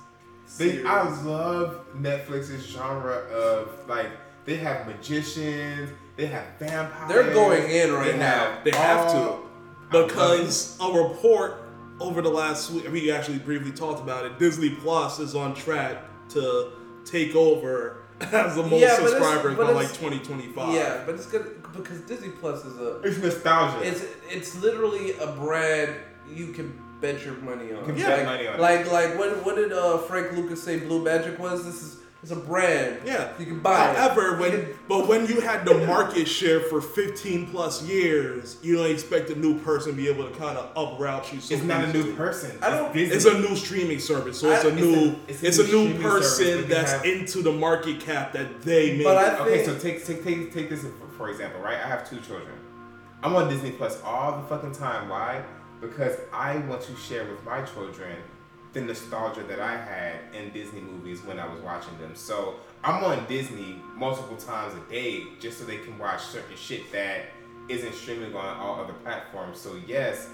They. 0.57 0.83
I 0.83 1.03
love 1.23 1.85
Netflix's 1.95 2.65
genre 2.67 3.13
of 3.15 3.69
like 3.87 4.07
they 4.45 4.57
have 4.57 4.85
magicians, 4.87 5.89
they 6.17 6.25
have 6.27 6.45
vampires. 6.59 7.09
They're 7.11 7.33
going 7.33 7.69
in 7.69 7.93
right 7.93 8.11
they 8.11 8.17
now. 8.17 8.51
have 8.51 8.63
They 8.63 8.71
have 8.71 9.07
to. 9.11 9.17
all- 9.17 9.39
I 9.91 9.97
love 9.97 10.07
Because 10.09 10.77
a 10.81 10.91
report 10.91 11.61
over 11.99 12.21
the 12.21 12.29
last 12.29 12.71
week, 12.71 12.91
we 12.91 13.11
actually 13.11 13.37
briefly 13.37 13.71
talked 13.71 14.01
about 14.01 14.25
it. 14.25 14.37
Disney 14.39 14.71
Plus 14.71 15.19
is 15.19 15.35
on 15.35 15.53
track 15.53 15.97
to 16.29 16.71
take 17.05 17.35
over 17.35 18.02
as 18.31 18.55
the 18.55 18.63
most 18.63 18.81
Yeah, 18.81 18.95
subscribers 18.95 19.57
but 19.57 19.67
by 19.67 19.73
like 19.73 19.87
2025. 19.89 20.73
Yeah, 20.73 21.03
but 21.05 21.15
it's 21.15 21.25
good 21.25 21.61
because 21.73 22.01
Disney 22.01 22.29
Plus 22.29 22.63
is 22.65 22.79
a. 22.79 23.01
It's 23.01 23.17
nostalgia. 23.17 23.87
It's 23.87 24.03
it's 24.29 24.55
literally 24.61 25.17
a 25.17 25.27
brand 25.27 25.95
you 26.31 26.47
can 26.47 26.79
bet 27.01 27.25
your 27.25 27.35
money 27.35 27.73
on. 27.73 27.85
can 27.85 27.95
bet 27.95 28.19
like, 28.19 28.25
money 28.25 28.47
on 28.47 28.59
like 28.59 28.91
like 28.91 29.17
what 29.17 29.45
what 29.45 29.55
did 29.55 29.73
uh, 29.73 29.97
Frank 29.99 30.31
Lucas 30.33 30.61
say 30.63 30.79
Blue 30.79 31.03
Magic 31.03 31.37
was? 31.39 31.65
This 31.65 31.81
is 31.83 31.97
it's 32.23 32.31
a 32.31 32.35
brand. 32.37 33.01
Yeah. 33.05 33.33
You 33.37 33.45
can 33.45 33.59
buy 33.59 33.91
it. 33.91 33.97
However, 33.97 34.31
You 34.31 34.37
when 34.37 34.51
can- 34.51 34.67
but 34.87 35.07
when 35.07 35.27
you 35.27 35.41
had 35.41 35.65
the 35.65 35.73
market 35.85 36.25
share 36.25 36.61
for 36.61 36.81
15 36.81 37.47
plus 37.47 37.83
years, 37.83 38.57
you 38.63 38.77
don't 38.77 38.89
expect 38.89 39.29
a 39.29 39.35
new 39.35 39.59
person 39.59 39.91
to 39.91 39.97
be 39.97 40.07
able 40.07 40.27
to 40.29 40.35
kind 40.39 40.57
of 40.57 40.69
uproute 40.75 41.33
you. 41.33 41.41
So 41.41 41.53
it's 41.55 41.63
not 41.63 41.83
a 41.83 41.91
new 41.93 42.15
person. 42.15 42.57
I 42.61 42.69
don't- 42.69 42.95
It's, 42.95 43.13
It's 43.13 43.25
a 43.25 43.37
new 43.39 43.55
streaming 43.57 43.99
service, 43.99 44.39
so 44.39 44.49
I- 44.49 44.55
it's 44.55 44.63
a 44.63 44.67
it's 44.69 44.77
new 44.77 44.93
a- 45.09 45.15
it's 45.27 45.43
it's 45.43 45.59
a, 45.59 45.63
a 45.63 45.67
new 45.67 45.89
new 45.89 46.01
person 46.01 46.67
that's 46.69 46.93
have- 46.93 47.05
into 47.05 47.41
the 47.41 47.51
market 47.51 47.99
cap 47.99 48.31
that 48.33 48.61
they 48.61 48.95
make. 48.95 49.03
But 49.03 49.17
I 49.17 49.39
Okay, 49.39 49.65
so 49.65 49.77
take 49.77 50.05
take 50.05 50.23
take 50.23 50.53
take 50.53 50.69
this 50.69 50.81
for, 50.81 50.89
for 51.17 51.29
example, 51.29 51.59
right? 51.61 51.77
I 51.77 51.87
have 51.89 52.09
two 52.09 52.17
children. 52.21 52.53
I'm 53.21 53.35
on 53.35 53.49
Disney 53.49 53.71
Plus 53.71 54.01
all 54.03 54.37
the 54.41 54.47
fucking 54.47 54.71
time. 54.73 55.09
Why? 55.09 55.41
Because 55.81 56.15
I 56.31 56.57
want 56.69 56.81
to 56.83 56.95
share 56.95 57.25
with 57.25 57.43
my 57.45 57.61
children 57.63 58.15
the 58.73 58.81
nostalgia 58.81 59.43
that 59.43 59.59
I 59.59 59.77
had 59.77 60.15
in 60.33 60.51
Disney 60.51 60.81
movies 60.81 61.21
when 61.23 61.39
I 61.39 61.47
was 61.47 61.61
watching 61.61 61.97
them. 61.99 62.15
So 62.15 62.55
I'm 62.83 63.03
on 63.03 63.25
Disney 63.27 63.75
multiple 63.95 64.35
times 64.35 64.73
a 64.75 64.91
day 64.91 65.23
just 65.39 65.59
so 65.59 65.65
they 65.65 65.77
can 65.77 65.97
watch 65.99 66.21
certain 66.23 66.57
shit 66.57 66.91
that 66.91 67.25
isn't 67.69 67.93
streaming 67.93 68.35
on 68.35 68.57
all 68.57 68.81
other 68.81 68.93
platforms. 68.93 69.59
So 69.59 69.75
yes, 69.87 70.27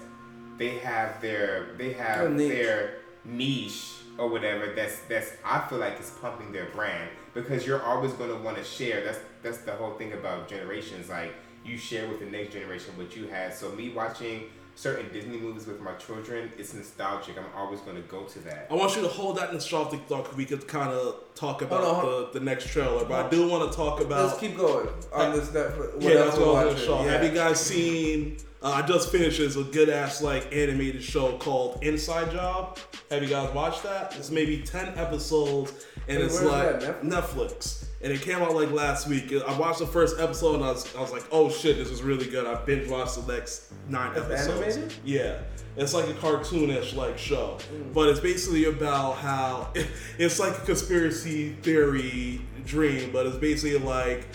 they 0.56 0.78
have 0.78 1.20
their 1.20 1.74
they 1.76 1.92
have 1.92 2.18
Their 2.20 2.30
niche. 2.30 2.48
their 2.52 2.94
niche 3.24 3.92
or 4.18 4.28
whatever 4.28 4.72
that's 4.74 5.00
that's 5.08 5.32
I 5.44 5.60
feel 5.68 5.78
like 5.78 6.00
is 6.00 6.10
pumping 6.22 6.50
their 6.52 6.66
brand 6.70 7.10
because 7.34 7.66
you're 7.66 7.82
always 7.82 8.12
going 8.14 8.30
to 8.30 8.36
want 8.36 8.56
to 8.56 8.64
share 8.64 9.04
that's 9.04 9.20
that's 9.42 9.58
the 9.58 9.72
whole 9.72 9.94
thing 9.94 10.12
about 10.14 10.48
generations 10.48 11.08
like 11.08 11.34
you 11.64 11.76
share 11.76 12.08
with 12.08 12.20
the 12.20 12.26
next 12.26 12.52
generation 12.54 12.96
what 12.96 13.14
you 13.14 13.26
had. 13.28 13.54
So 13.54 13.70
me 13.72 13.90
watching 13.90 14.44
certain 14.74 15.12
Disney 15.12 15.36
movies 15.38 15.66
with 15.66 15.80
my 15.80 15.92
children, 15.94 16.50
it's 16.58 16.72
nostalgic. 16.74 17.36
I'm 17.38 17.44
always 17.56 17.80
going 17.80 17.96
to 17.96 18.02
go 18.02 18.24
to 18.24 18.38
that. 18.40 18.68
I 18.70 18.74
want 18.74 18.96
you 18.96 19.02
to 19.02 19.08
hold 19.08 19.36
that 19.38 19.52
nostalgic 19.52 20.00
thought 20.06 20.24
because 20.24 20.36
we 20.36 20.46
could 20.46 20.66
kind 20.66 20.90
of 20.90 21.16
talk 21.34 21.62
about 21.62 21.82
Hold 21.84 22.04
on, 22.26 22.32
the, 22.32 22.38
the 22.38 22.44
next 22.44 22.68
trailer. 22.68 23.04
But 23.04 23.26
I 23.26 23.28
do 23.28 23.48
want 23.48 23.70
to 23.70 23.76
talk 23.76 24.00
about. 24.00 24.26
Let's 24.26 24.38
keep 24.40 24.56
going 24.56 24.88
on 25.12 25.32
this 25.36 25.48
Netflix. 25.48 26.02
yeah, 26.02 26.14
that's 26.14 26.36
what 26.36 26.48
I 26.48 26.64
was 26.64 26.74
watching. 26.74 26.86
gonna 26.88 27.04
show. 27.04 27.08
Have 27.08 27.24
you 27.24 27.30
guys 27.32 27.60
seen? 27.60 28.36
Uh, 28.62 28.72
I 28.72 28.86
just 28.86 29.10
finished. 29.10 29.40
It's 29.40 29.56
a 29.56 29.64
good 29.64 29.88
ass 29.88 30.20
like 30.22 30.54
animated 30.54 31.02
show 31.02 31.38
called 31.38 31.82
Inside 31.82 32.30
Job. 32.30 32.78
Have 33.10 33.22
you 33.22 33.28
guys 33.30 33.54
watched 33.54 33.82
that? 33.84 34.14
It's 34.16 34.30
maybe 34.30 34.60
ten 34.62 34.88
episodes, 34.98 35.86
and 36.08 36.18
Hey, 36.18 36.24
it's 36.24 36.42
like 36.42 36.80
that, 36.80 37.02
Netflix? 37.02 37.86
And 38.02 38.10
it 38.12 38.22
came 38.22 38.36
out 38.38 38.54
like 38.54 38.70
last 38.70 39.06
week. 39.08 39.30
I 39.46 39.58
watched 39.58 39.80
the 39.80 39.86
first 39.86 40.18
episode, 40.18 40.54
and 40.56 40.64
I 40.64 40.72
was, 40.72 40.96
I 40.96 41.00
was 41.02 41.12
like, 41.12 41.24
"Oh 41.30 41.50
shit, 41.50 41.76
this 41.76 41.90
is 41.90 42.02
really 42.02 42.26
good." 42.26 42.46
I 42.46 42.54
binge 42.64 42.88
watched 42.88 43.26
the 43.26 43.32
next 43.32 43.72
nine 43.88 44.12
It's 44.16 44.20
episodes. 44.24 44.76
animated? 44.76 44.92
Yeah, 45.04 45.40
it's 45.76 45.92
like 45.92 46.08
a 46.08 46.14
cartoonish 46.14 46.94
like 46.94 47.18
show, 47.18 47.58
Mm. 47.72 47.92
but 47.92 48.08
it's 48.08 48.20
basically 48.20 48.64
about 48.64 49.16
how 49.16 49.72
it's 50.18 50.40
like 50.40 50.56
a 50.56 50.60
conspiracy 50.62 51.50
theory 51.62 52.40
dream, 52.64 53.10
but 53.12 53.26
it's 53.26 53.36
basically 53.36 53.78
like 53.78 54.26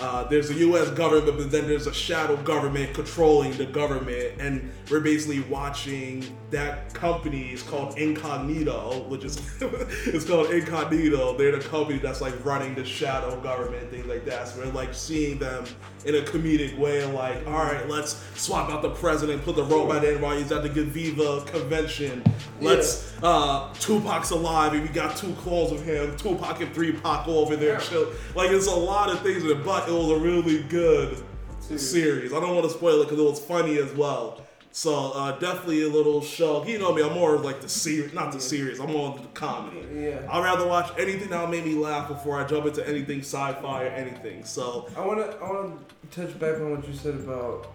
uh, 0.00 0.24
there's 0.24 0.50
a 0.50 0.54
U.S. 0.54 0.90
government, 0.90 1.38
but 1.38 1.52
then 1.52 1.68
there's 1.68 1.86
a 1.86 1.94
shadow 1.94 2.36
government 2.38 2.94
controlling 2.94 3.56
the 3.56 3.64
government, 3.66 4.32
and 4.40 4.72
we're 4.90 5.00
basically 5.00 5.40
watching 5.40 6.24
that 6.50 6.92
company. 6.92 7.52
is 7.52 7.62
called 7.62 7.98
Incognito, 7.98 9.04
which 9.08 9.24
is 9.24 9.40
it's 9.60 10.24
called 10.24 10.50
Incognito. 10.50 11.36
They're 11.36 11.56
the 11.56 11.66
company 11.68 11.98
that's 11.98 12.20
like 12.20 12.44
running 12.44 12.74
the 12.74 12.84
shadow 12.84 13.40
government, 13.40 13.90
things 13.90 14.06
like 14.06 14.24
that. 14.26 14.48
So 14.48 14.60
we're 14.60 14.72
like 14.72 14.94
seeing 14.94 15.38
them 15.38 15.64
in 16.04 16.16
a 16.16 16.20
comedic 16.20 16.78
way, 16.78 17.04
like, 17.04 17.46
all 17.46 17.64
right, 17.64 17.88
let's 17.88 18.22
swap 18.34 18.70
out 18.70 18.82
the 18.82 18.90
president, 18.90 19.42
put 19.42 19.56
the 19.56 19.64
robot 19.64 20.04
in 20.04 20.20
while 20.20 20.36
he's 20.36 20.52
at 20.52 20.62
the 20.62 20.68
Gaviva 20.68 21.46
convention. 21.46 22.22
Let's 22.60 23.12
uh, 23.22 23.72
Tupac's 23.74 24.30
alive, 24.30 24.74
and 24.74 24.82
we 24.82 24.88
got 24.88 25.16
two 25.16 25.32
clones 25.34 25.72
of 25.72 25.84
him, 25.84 26.16
Tupac 26.16 26.60
and 26.60 26.72
Three 26.74 26.92
Pac 26.92 27.26
over 27.26 27.56
there. 27.56 27.78
Chill. 27.80 28.12
Like, 28.34 28.50
it's 28.50 28.66
a 28.66 28.74
lot 28.74 29.10
of 29.10 29.20
things 29.20 29.44
in 29.44 29.50
it, 29.50 29.64
but 29.64 29.88
it 29.88 29.92
was 29.92 30.10
a 30.10 30.18
really 30.18 30.62
good 30.64 31.22
series. 31.60 32.32
I 32.32 32.40
don't 32.40 32.54
want 32.54 32.64
to 32.70 32.72
spoil 32.76 33.00
it 33.00 33.04
because 33.04 33.18
it 33.18 33.22
was 33.22 33.40
funny 33.40 33.78
as 33.78 33.92
well. 33.92 34.42
So 34.76 35.12
uh, 35.12 35.38
definitely 35.38 35.84
a 35.84 35.88
little 35.88 36.20
show. 36.20 36.64
You 36.66 36.80
know 36.80 36.92
me, 36.92 37.00
I'm 37.04 37.12
more 37.14 37.38
like 37.38 37.60
the 37.60 37.68
series, 37.68 38.12
not 38.12 38.32
the 38.32 38.40
series. 38.40 38.80
I'm 38.80 38.90
more 38.90 39.16
the 39.16 39.28
comedy. 39.28 39.86
Yeah. 39.94 40.26
I'd 40.28 40.42
rather 40.42 40.66
watch 40.66 40.90
anything 40.98 41.28
that'll 41.30 41.46
make 41.46 41.64
me 41.64 41.76
laugh 41.76 42.08
before 42.08 42.40
I 42.40 42.44
jump 42.44 42.66
into 42.66 42.86
anything 42.86 43.20
sci-fi 43.20 43.84
or 43.84 43.86
anything. 43.86 44.44
So 44.44 44.88
I 44.96 45.06
wanna 45.06 45.26
I 45.40 45.48
wanna 45.48 45.76
touch 46.10 46.36
back 46.40 46.56
on 46.56 46.72
what 46.72 46.88
you 46.88 46.92
said 46.92 47.14
about 47.14 47.68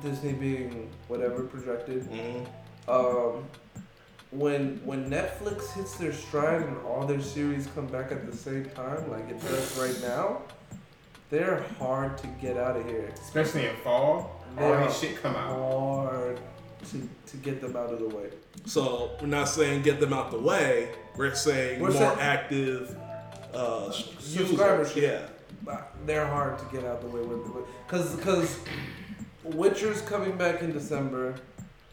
Disney 0.00 0.32
being 0.32 0.88
whatever 1.08 1.42
projected. 1.42 2.08
mhm. 2.10 2.46
Um, 2.88 3.44
when 4.30 4.80
when 4.86 5.10
Netflix 5.10 5.72
hits 5.74 5.96
their 5.98 6.14
stride 6.14 6.62
and 6.62 6.78
all 6.86 7.06
their 7.06 7.20
series 7.20 7.66
come 7.74 7.86
back 7.86 8.12
at 8.12 8.24
the 8.30 8.34
same 8.34 8.64
time, 8.70 9.10
like 9.10 9.28
it 9.28 9.42
does 9.42 9.78
right 9.78 10.00
now, 10.00 10.40
they're 11.28 11.62
hard 11.78 12.16
to 12.16 12.26
get 12.40 12.56
out 12.56 12.78
of 12.78 12.86
here. 12.86 13.10
Especially 13.22 13.66
in 13.66 13.76
fall, 13.84 14.37
all 14.56 14.72
are 14.72 14.90
shit 14.92 15.20
come 15.22 15.36
out. 15.36 15.56
hard 15.58 16.40
to 16.90 17.08
to 17.26 17.36
get 17.38 17.60
them 17.60 17.76
out 17.76 17.92
of 17.92 17.98
the 17.98 18.08
way. 18.08 18.30
So 18.66 19.10
we're 19.20 19.26
not 19.26 19.48
saying 19.48 19.82
get 19.82 20.00
them 20.00 20.12
out 20.12 20.30
the 20.30 20.38
way. 20.38 20.90
We're 21.16 21.34
saying 21.34 21.80
We're 21.80 21.90
more 21.90 21.98
saying- 22.00 22.18
active 22.20 22.96
uh, 23.54 23.92
users. 24.20 24.50
Subscribership. 24.50 24.96
Yeah. 25.02 25.26
But 25.64 25.92
they're 26.06 26.26
hard 26.26 26.58
to 26.58 26.64
get 26.66 26.84
out 26.84 27.00
the 27.00 27.08
way 27.08 27.20
with, 27.20 27.40
because 27.86 28.14
because 28.16 28.58
Witcher's 29.44 30.00
coming 30.02 30.36
back 30.36 30.62
in 30.62 30.72
December. 30.72 31.34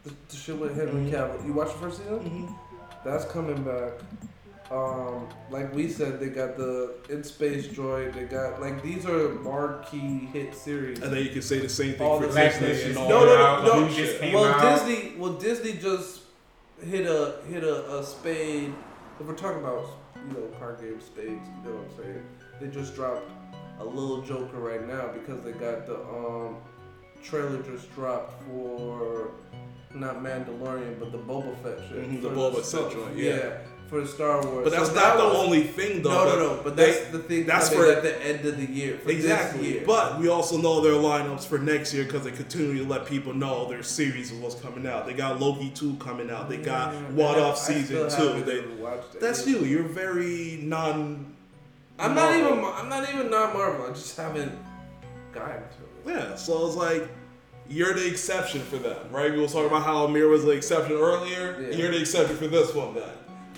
The, 0.04 0.14
the 0.30 0.36
shit 0.36 0.58
with 0.60 0.76
Henry 0.76 1.10
Mhm. 1.10 1.12
Cavill. 1.12 1.46
You 1.48 1.54
watch 1.54 1.70
the 1.74 1.80
first 1.80 1.98
season? 1.98 2.20
Mhm. 2.20 2.56
That's 3.04 3.26
coming 3.26 3.64
back. 3.64 3.94
Um, 4.72 5.30
like 5.52 5.74
we 5.76 5.88
said, 5.90 6.20
they 6.20 6.30
got 6.30 6.58
the 6.58 6.96
In 7.10 7.24
Space 7.24 7.68
Droid. 7.68 8.14
They 8.16 8.24
got 8.24 8.60
like 8.60 8.82
these 8.82 9.06
are 9.06 9.30
marquee 9.36 10.28
hit 10.34 10.56
series. 10.56 11.02
And 11.02 11.14
then 11.14 11.24
you 11.24 11.30
can 11.30 11.44
say 11.44 11.60
the 11.60 11.70
same 11.70 11.94
thing 11.94 12.08
All 12.08 12.20
for 12.20 12.28
the 12.28 12.34
Disney 12.34 12.60
Blackfish 12.60 12.86
and 12.86 12.98
all 12.98 13.10
No, 13.10 13.26
no, 13.26 13.64
no, 13.64 13.88
no. 13.88 13.94
Came 14.20 14.34
Well, 14.34 14.46
out. 14.46 14.86
Disney, 14.88 15.16
well 15.18 15.34
Disney 15.34 15.74
just 15.74 16.22
hit 16.84 17.06
a 17.06 17.36
hit 17.48 17.64
a, 17.64 18.00
a 18.00 18.04
spade. 18.04 18.74
If 19.20 19.28
we're 19.28 19.36
talking 19.36 19.62
about 19.62 19.86
you 20.16 20.34
know 20.34 20.48
card 20.58 20.80
game 20.82 21.00
spades, 21.00 21.30
you 21.30 21.70
know 21.70 21.78
what 21.78 21.92
I'm 22.00 22.04
saying? 22.04 22.26
They 22.60 22.68
just 22.68 22.96
dropped 22.96 23.30
a 23.80 23.86
little 23.86 24.22
Joker 24.24 24.58
right 24.58 24.88
now 24.88 25.10
because 25.14 25.44
they 25.44 25.52
got 25.52 25.86
the 25.86 26.00
um 26.08 26.56
trailer 27.24 27.62
just 27.62 27.94
dropped 27.94 28.42
for 28.44 29.30
not 29.94 30.24
Mandalorian 30.24 31.00
but 31.00 31.12
the 31.12 31.18
Boba 31.20 31.56
Fett 31.62 31.80
shit. 31.88 32.10
Mhm, 32.10 32.22
the 32.24 32.30
Boba 32.30 32.64
Fett 32.66 32.92
joint, 32.92 33.16
yeah. 33.16 33.58
For 33.90 34.02
the 34.02 34.08
Star 34.08 34.42
Wars. 34.46 34.64
But 34.64 34.72
that's 34.74 34.90
So 34.90 34.96
not 34.96 35.16
that 35.16 35.18
the 35.18 35.28
was- 35.30 35.38
only 35.38 35.64
thing, 35.64 36.02
though. 36.02 36.10
No, 36.26 36.26
no, 36.26 36.40
no. 36.56 36.60
But 36.64 36.76
they- 36.76 36.92
that's 36.92 37.08
the 37.12 37.20
thing. 37.20 37.46
that's 37.46 37.70
for- 37.70 37.86
at 37.86 38.02
the 38.04 38.20
end 38.24 38.46
of 38.46 38.58
the 38.58 38.66
year. 38.66 38.98
For 39.04 39.12
Exactly. 39.12 39.68
Year. 39.74 39.84
But 39.86 40.20
we 40.20 40.28
also 40.28 40.58
know 40.58 40.82
their 40.82 40.94
lineups 40.94 41.46
for 41.46 41.58
next 41.60 41.94
year 41.94 42.04
because 42.04 42.24
they 42.24 42.32
continue 42.32 42.84
to 42.84 42.90
let 42.90 43.06
people 43.06 43.34
know 43.34 43.70
their 43.70 43.84
series 43.84 44.32
of 44.32 44.42
what's 44.42 44.56
coming 44.56 44.88
out. 44.88 45.06
They 45.06 45.14
got 45.14 45.40
Loki 45.40 45.70
2 45.70 45.96
coming 46.00 46.30
out. 46.32 46.50
They 46.50 46.58
got 46.58 46.94
Yeah, 46.94 47.00
What 47.14 47.38
Off 47.38 47.58
Season 47.60 48.10
2. 48.10 48.44
They, 48.44 48.64
that's 49.20 49.46
you. 49.46 49.60
You're 49.60 49.84
very 49.84 50.60
non. 50.64 51.34
I'm 52.00 52.14
not 52.16 52.36
even. 52.36 52.64
I'm 52.66 52.90
not 52.90 53.08
even 53.14 53.30
non 53.30 53.54
Marvel. 53.54 53.86
I 53.86 53.94
just 53.94 54.18
haven't 54.18 54.52
gotten 55.32 55.54
to 55.54 56.12
it. 56.12 56.16
Yeah, 56.16 56.36
so 56.36 56.66
it's 56.68 56.76
like 56.76 57.08
you're 57.70 57.94
the 57.94 58.06
exception 58.08 58.62
for 58.62 58.78
them, 58.78 58.98
right? 59.12 59.32
We 59.32 59.40
were 59.40 59.48
talking 59.48 59.68
about 59.68 59.84
how 59.84 60.06
Amir 60.06 60.28
was 60.28 60.44
the 60.44 60.52
exception 60.52 60.98
earlier. 60.98 61.58
Yeah. 61.72 61.78
You're 61.78 61.92
the 61.92 62.00
exception 62.02 62.36
for 62.38 62.48
this 62.48 62.74
one, 62.76 62.94
then. 62.96 63.04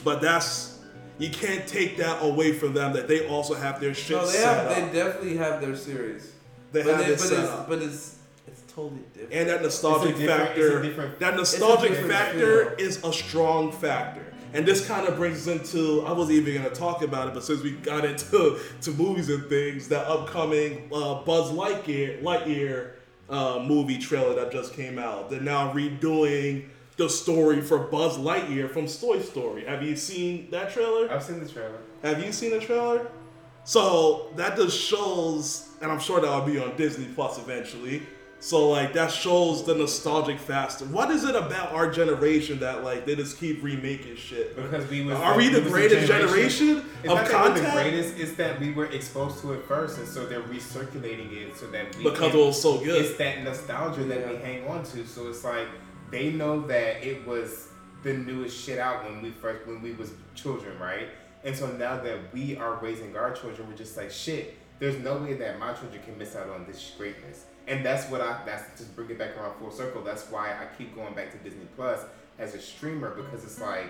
But 0.04 0.22
that's 0.22 0.80
you 1.18 1.30
can't 1.30 1.66
take 1.68 1.98
that 1.98 2.22
away 2.24 2.54
from 2.54 2.74
them 2.74 2.94
that 2.94 3.08
they 3.08 3.28
also 3.28 3.56
have 3.56 3.80
their 3.82 3.94
shit 3.94 4.16
No, 4.18 4.28
they 4.30 4.38
have. 4.40 4.70
They 4.70 5.00
definitely 5.00 5.38
have 5.38 5.62
their 5.62 5.76
series. 5.76 6.32
They 6.72 6.84
but 6.84 6.96
have 6.98 7.06
they, 7.06 7.14
it 7.14 7.18
but 7.18 7.28
set 7.28 7.40
it's 7.40 7.50
up. 7.50 7.70
but 7.70 7.82
it's 7.82 8.16
it's 8.48 8.62
totally 8.74 9.02
different. 9.14 9.34
and 9.34 9.50
that 9.50 9.62
nostalgic 9.62 10.16
factor. 10.18 10.78
it's 10.78 10.86
a 10.86 10.88
different- 10.90 11.20
that 11.20 11.36
nostalgic 11.36 11.96
factor 12.06 12.76
feel. 12.78 12.88
is 12.88 13.04
a 13.04 13.12
strong 13.14 13.72
factor. 13.72 14.24
And 14.54 14.66
this 14.66 14.88
kind 14.88 15.06
of 15.08 15.18
brings 15.18 15.46
us 15.48 15.60
into 15.60 16.06
I 16.06 16.14
wasn't 16.14 16.38
even 16.38 16.62
gonna 16.62 16.74
talk 16.74 17.02
about 17.02 17.28
it, 17.28 17.34
but 17.34 17.44
since 17.44 17.62
we 17.64 17.72
got 17.72 18.06
into 18.06 18.58
to 18.82 18.92
movies 18.92 19.30
and 19.30 19.46
things, 19.50 19.88
that 19.90 20.08
upcoming 20.08 20.90
uh, 20.94 21.16
Buzz 21.24 21.52
Lightyear 21.52 22.22
Lightyear 22.22 22.92
uh, 23.30 23.62
movie 23.68 23.98
trailer 23.98 24.36
that 24.36 24.52
just 24.52 24.74
came 24.74 24.98
out. 25.00 25.30
They're 25.30 25.42
now 25.42 25.74
redoing 25.74 26.68
the 26.98 27.08
story 27.08 27.62
for 27.62 27.78
Buzz 27.78 28.18
Lightyear 28.18 28.70
from 28.70 28.88
Toy 28.88 29.22
Story. 29.22 29.66
Have 29.66 29.84
you 29.84 29.96
seen 29.96 30.50
that 30.52 30.74
trailer? 30.74 31.10
I've 31.12 31.24
seen 31.24 31.40
the 31.40 31.48
trailer. 31.48 31.78
Have 32.02 32.24
you 32.24 32.32
seen 32.32 32.52
the 32.52 32.60
trailer? 32.60 33.08
So 33.64 34.32
that 34.36 34.58
just 34.58 34.78
shows, 34.80 35.70
and 35.82 35.92
I'm 35.92 36.00
sure 36.00 36.20
that'll 36.20 36.42
be 36.42 36.60
on 36.60 36.76
Disney 36.76 37.06
Plus 37.14 37.38
eventually. 37.38 38.02
So 38.40 38.70
like 38.70 38.94
that 38.94 39.12
shows 39.12 39.66
the 39.66 39.74
nostalgic 39.76 40.40
factor. 40.40 40.86
What 40.86 41.10
is 41.10 41.24
it 41.24 41.36
about 41.36 41.72
our 41.74 41.92
generation 41.92 42.60
that 42.60 42.84
like 42.84 43.06
they 43.06 43.16
just 43.16 43.40
keep 43.40 43.64
remaking 43.64 44.16
shit? 44.16 44.56
Because 44.56 44.88
we 44.90 45.04
was 45.04 45.18
Are 45.18 45.36
we 45.36 45.50
the 45.50 45.62
was 45.62 45.72
greatest 45.72 46.08
generation 46.08 46.86
It's 47.04 47.12
of 47.12 47.20
we're 47.32 47.54
the 47.54 47.72
greatest. 47.72 48.18
It's 48.18 48.34
that 48.34 48.60
we 48.60 48.74
were 48.74 48.86
exposed 48.86 49.42
to 49.42 49.54
it 49.54 49.66
first, 49.66 49.98
and 49.98 50.08
so 50.08 50.28
they're 50.28 50.44
recirculating 50.44 51.34
it 51.34 51.58
so 51.58 51.68
that 51.68 51.96
we 51.98 52.04
Because 52.04 52.34
it 52.34 52.38
was 52.38 52.62
so 52.62 52.78
good. 52.78 53.04
It's 53.04 53.18
that 53.18 53.44
nostalgia 53.44 54.04
that 54.04 54.30
we 54.30 54.36
hang 54.36 54.68
on 54.68 54.84
to. 54.84 55.06
So 55.06 55.30
it's 55.30 55.44
like 55.44 55.68
they 56.12 56.32
know 56.32 56.62
that 56.68 57.06
it 57.06 57.26
was 57.28 57.70
the 58.04 58.14
newest 58.14 58.64
shit 58.64 58.80
out 58.80 59.04
when 59.04 59.22
we 59.22 59.32
first 59.32 59.68
when 59.68 59.82
we 59.82 59.94
was 59.94 60.12
children, 60.36 60.78
right? 60.80 61.10
And 61.44 61.56
so 61.56 61.68
now 61.68 62.02
that 62.02 62.34
we 62.34 62.58
are 62.58 62.76
raising 62.76 63.16
our 63.16 63.32
children, 63.32 63.68
we're 63.68 63.76
just 63.76 63.98
like 63.98 64.12
shit. 64.12 64.58
There's 64.80 64.98
no 65.00 65.18
way 65.18 65.34
that 65.34 65.60
my 65.60 65.74
children 65.74 66.02
can 66.04 66.18
miss 66.18 66.36
out 66.36 66.50
on 66.50 66.66
this 66.66 66.94
greatness. 66.98 67.46
And 67.68 67.86
that's 67.86 68.10
what 68.10 68.22
I 68.22 68.42
that's 68.46 68.80
just 68.80 68.96
bring 68.96 69.10
it 69.10 69.18
back 69.18 69.38
around 69.38 69.58
full 69.60 69.72
circle. 69.72 70.02
That's 70.04 70.26
why 70.26 70.52
I 70.52 70.68
keep 70.78 70.96
going 70.96 71.14
back 71.14 71.32
to 71.32 71.38
Disney 71.38 71.66
Plus 71.76 72.02
as 72.40 72.54
a 72.54 72.60
streamer 72.60 73.16
because 73.16 73.44
it's 73.44 73.60
like 73.60 73.90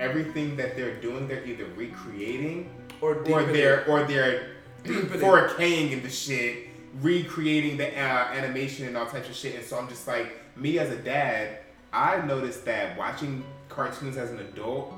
everything 0.00 0.56
that 0.56 0.76
they're 0.76 1.00
doing, 1.00 1.28
they're 1.28 1.44
either 1.44 1.66
recreating 1.76 2.70
or 3.00 3.16
or 3.28 3.42
they're 3.44 3.88
or 3.88 4.04
they're 4.04 4.56
4King 4.84 5.92
in 5.92 6.02
the 6.02 6.10
shit, 6.10 6.68
recreating 7.00 7.76
the 7.76 7.88
uh, 7.88 8.28
animation 8.32 8.86
and 8.86 8.96
all 8.96 9.06
types 9.06 9.28
of 9.28 9.34
shit. 9.34 9.54
And 9.56 9.64
so 9.64 9.78
I'm 9.78 9.88
just 9.88 10.06
like, 10.06 10.32
me 10.58 10.78
as 10.78 10.90
a 10.90 10.96
dad, 10.96 11.60
I 11.92 12.20
noticed 12.26 12.64
that 12.64 12.96
watching 12.98 13.44
cartoons 13.68 14.16
as 14.16 14.30
an 14.30 14.40
adult. 14.40 14.92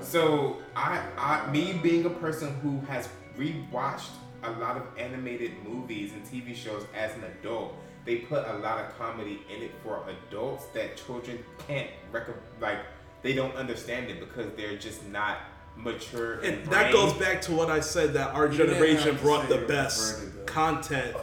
So 0.00 0.58
I, 0.76 1.00
I, 1.16 1.50
me 1.50 1.78
being 1.82 2.04
a 2.04 2.10
person 2.10 2.54
who 2.60 2.80
has 2.86 3.08
rewatched 3.38 4.10
a 4.42 4.50
lot 4.52 4.76
of 4.76 4.82
animated 4.98 5.52
movies 5.66 6.12
and 6.12 6.24
TV 6.24 6.54
shows 6.54 6.84
as 6.94 7.14
an 7.14 7.24
adult, 7.24 7.74
they 8.04 8.16
put 8.16 8.46
a 8.46 8.58
lot 8.58 8.84
of 8.84 8.96
comedy 8.98 9.40
in 9.54 9.62
it 9.62 9.70
for 9.82 10.04
adults 10.28 10.66
that 10.74 10.96
children 10.96 11.38
can't 11.66 11.90
rec- 12.12 12.28
like. 12.60 12.78
They 13.22 13.32
don't 13.32 13.54
understand 13.56 14.10
it 14.10 14.20
because 14.20 14.52
they're 14.54 14.76
just 14.76 15.08
not 15.08 15.38
mature. 15.76 16.40
in 16.40 16.56
And 16.56 16.66
that 16.66 16.92
goes 16.92 17.14
back 17.14 17.40
to 17.42 17.52
what 17.52 17.70
I 17.70 17.80
said 17.80 18.12
that 18.14 18.34
our 18.34 18.48
generation 18.48 19.16
brought 19.16 19.48
the 19.48 19.58
best 19.58 20.22
content 20.46 21.16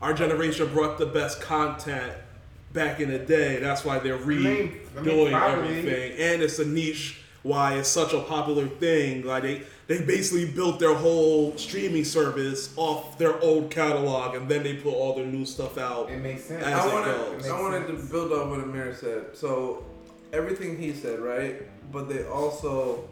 our 0.00 0.14
generation 0.14 0.72
brought 0.72 0.98
the 0.98 1.06
best 1.06 1.40
content 1.40 2.12
back 2.72 3.00
in 3.00 3.10
the 3.10 3.18
day. 3.18 3.58
That's 3.60 3.84
why 3.84 3.98
they're 3.98 4.18
mean- 4.18 4.80
I 4.96 5.00
redoing 5.00 5.24
mean, 5.26 5.34
everything, 5.34 6.12
and 6.18 6.42
it's 6.42 6.58
a 6.58 6.64
niche. 6.66 7.22
Why 7.44 7.74
it's 7.78 7.88
such 7.88 8.12
a 8.12 8.20
popular 8.20 8.66
thing? 8.66 9.24
Like 9.24 9.42
they 9.44 9.62
they 9.86 10.02
basically 10.02 10.50
built 10.50 10.80
their 10.80 10.92
whole 10.94 11.56
streaming 11.56 12.04
service 12.04 12.74
off 12.76 13.16
their 13.16 13.40
old 13.40 13.70
catalog, 13.70 14.34
and 14.34 14.48
then 14.48 14.64
they 14.64 14.74
put 14.74 14.92
all 14.92 15.14
their 15.14 15.24
new 15.24 15.46
stuff 15.46 15.78
out. 15.78 16.10
It 16.10 16.18
makes 16.20 16.44
sense. 16.44 16.64
As 16.64 16.74
I 16.84 16.88
it 16.88 16.92
wanted, 16.92 17.16
goes. 17.40 17.48
I 17.48 17.60
wanted 17.60 17.86
to 17.86 17.92
build 18.10 18.32
on 18.32 18.50
what 18.50 18.60
Amir 18.60 18.92
said. 18.94 19.36
So, 19.36 19.84
everything 20.32 20.76
he 20.78 20.92
said, 20.92 21.20
right? 21.20 21.62
But 21.92 22.08
they 22.08 22.24
also 22.26 23.08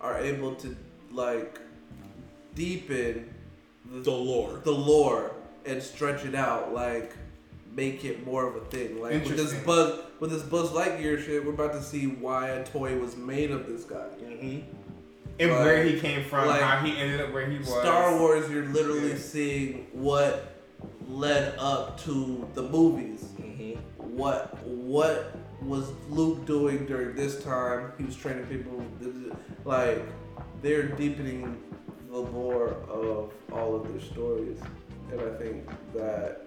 are 0.00 0.18
able 0.18 0.54
to 0.56 0.76
like 1.12 1.58
deepen 2.54 3.32
the, 3.90 4.00
The 4.00 4.10
lore. 4.10 4.60
the 4.64 4.72
lore 4.72 5.30
and 5.64 5.82
stretch 5.82 6.24
it 6.24 6.34
out, 6.34 6.74
like 6.74 7.16
make 7.76 8.04
it 8.04 8.24
more 8.26 8.48
of 8.48 8.56
a 8.56 8.64
thing. 8.66 9.00
Like 9.00 9.24
with 9.24 9.36
this 9.36 9.54
Buzz, 9.64 10.00
with 10.18 10.30
this 10.30 10.42
Buzz 10.42 10.70
Lightyear 10.70 11.22
shit, 11.24 11.44
we're 11.44 11.52
about 11.52 11.72
to 11.74 11.82
see 11.82 12.06
why 12.06 12.48
a 12.48 12.64
toy 12.64 12.98
was 12.98 13.16
made 13.16 13.50
of 13.50 13.66
this 13.66 13.84
guy. 13.84 14.08
hmm 14.08 14.60
and 15.38 15.50
Like- 15.50 15.60
where 15.60 15.84
he 15.84 16.00
came 16.00 16.24
from, 16.24 16.46
like, 16.48 16.62
how 16.62 16.78
he 16.82 16.96
ended 16.96 17.20
up 17.20 17.30
where 17.30 17.44
he 17.44 17.58
was. 17.58 17.68
Star 17.68 18.18
Wars, 18.18 18.50
you're 18.50 18.64
literally 18.64 19.10
Yeah. 19.10 19.18
seeing 19.18 19.86
what 19.92 20.54
led 21.06 21.54
up 21.58 22.00
to 22.04 22.48
the 22.54 22.62
movies. 22.62 23.22
hmm 23.36 23.72
what 23.98 24.56
what 24.66 25.36
was 25.62 25.90
Luke 26.08 26.46
doing 26.46 26.86
during 26.86 27.14
this 27.14 27.42
time? 27.44 27.92
He 27.98 28.04
was 28.04 28.16
training 28.16 28.46
people. 28.46 28.82
Like 29.66 30.02
they're 30.62 30.84
deepening 30.88 31.54
the 32.10 32.16
lore 32.18 32.76
of 32.88 33.30
all 33.52 33.74
of 33.76 33.88
their 33.92 34.00
stories, 34.00 34.58
and 35.12 35.20
I 35.20 35.34
think 35.38 35.68
that 35.94 36.42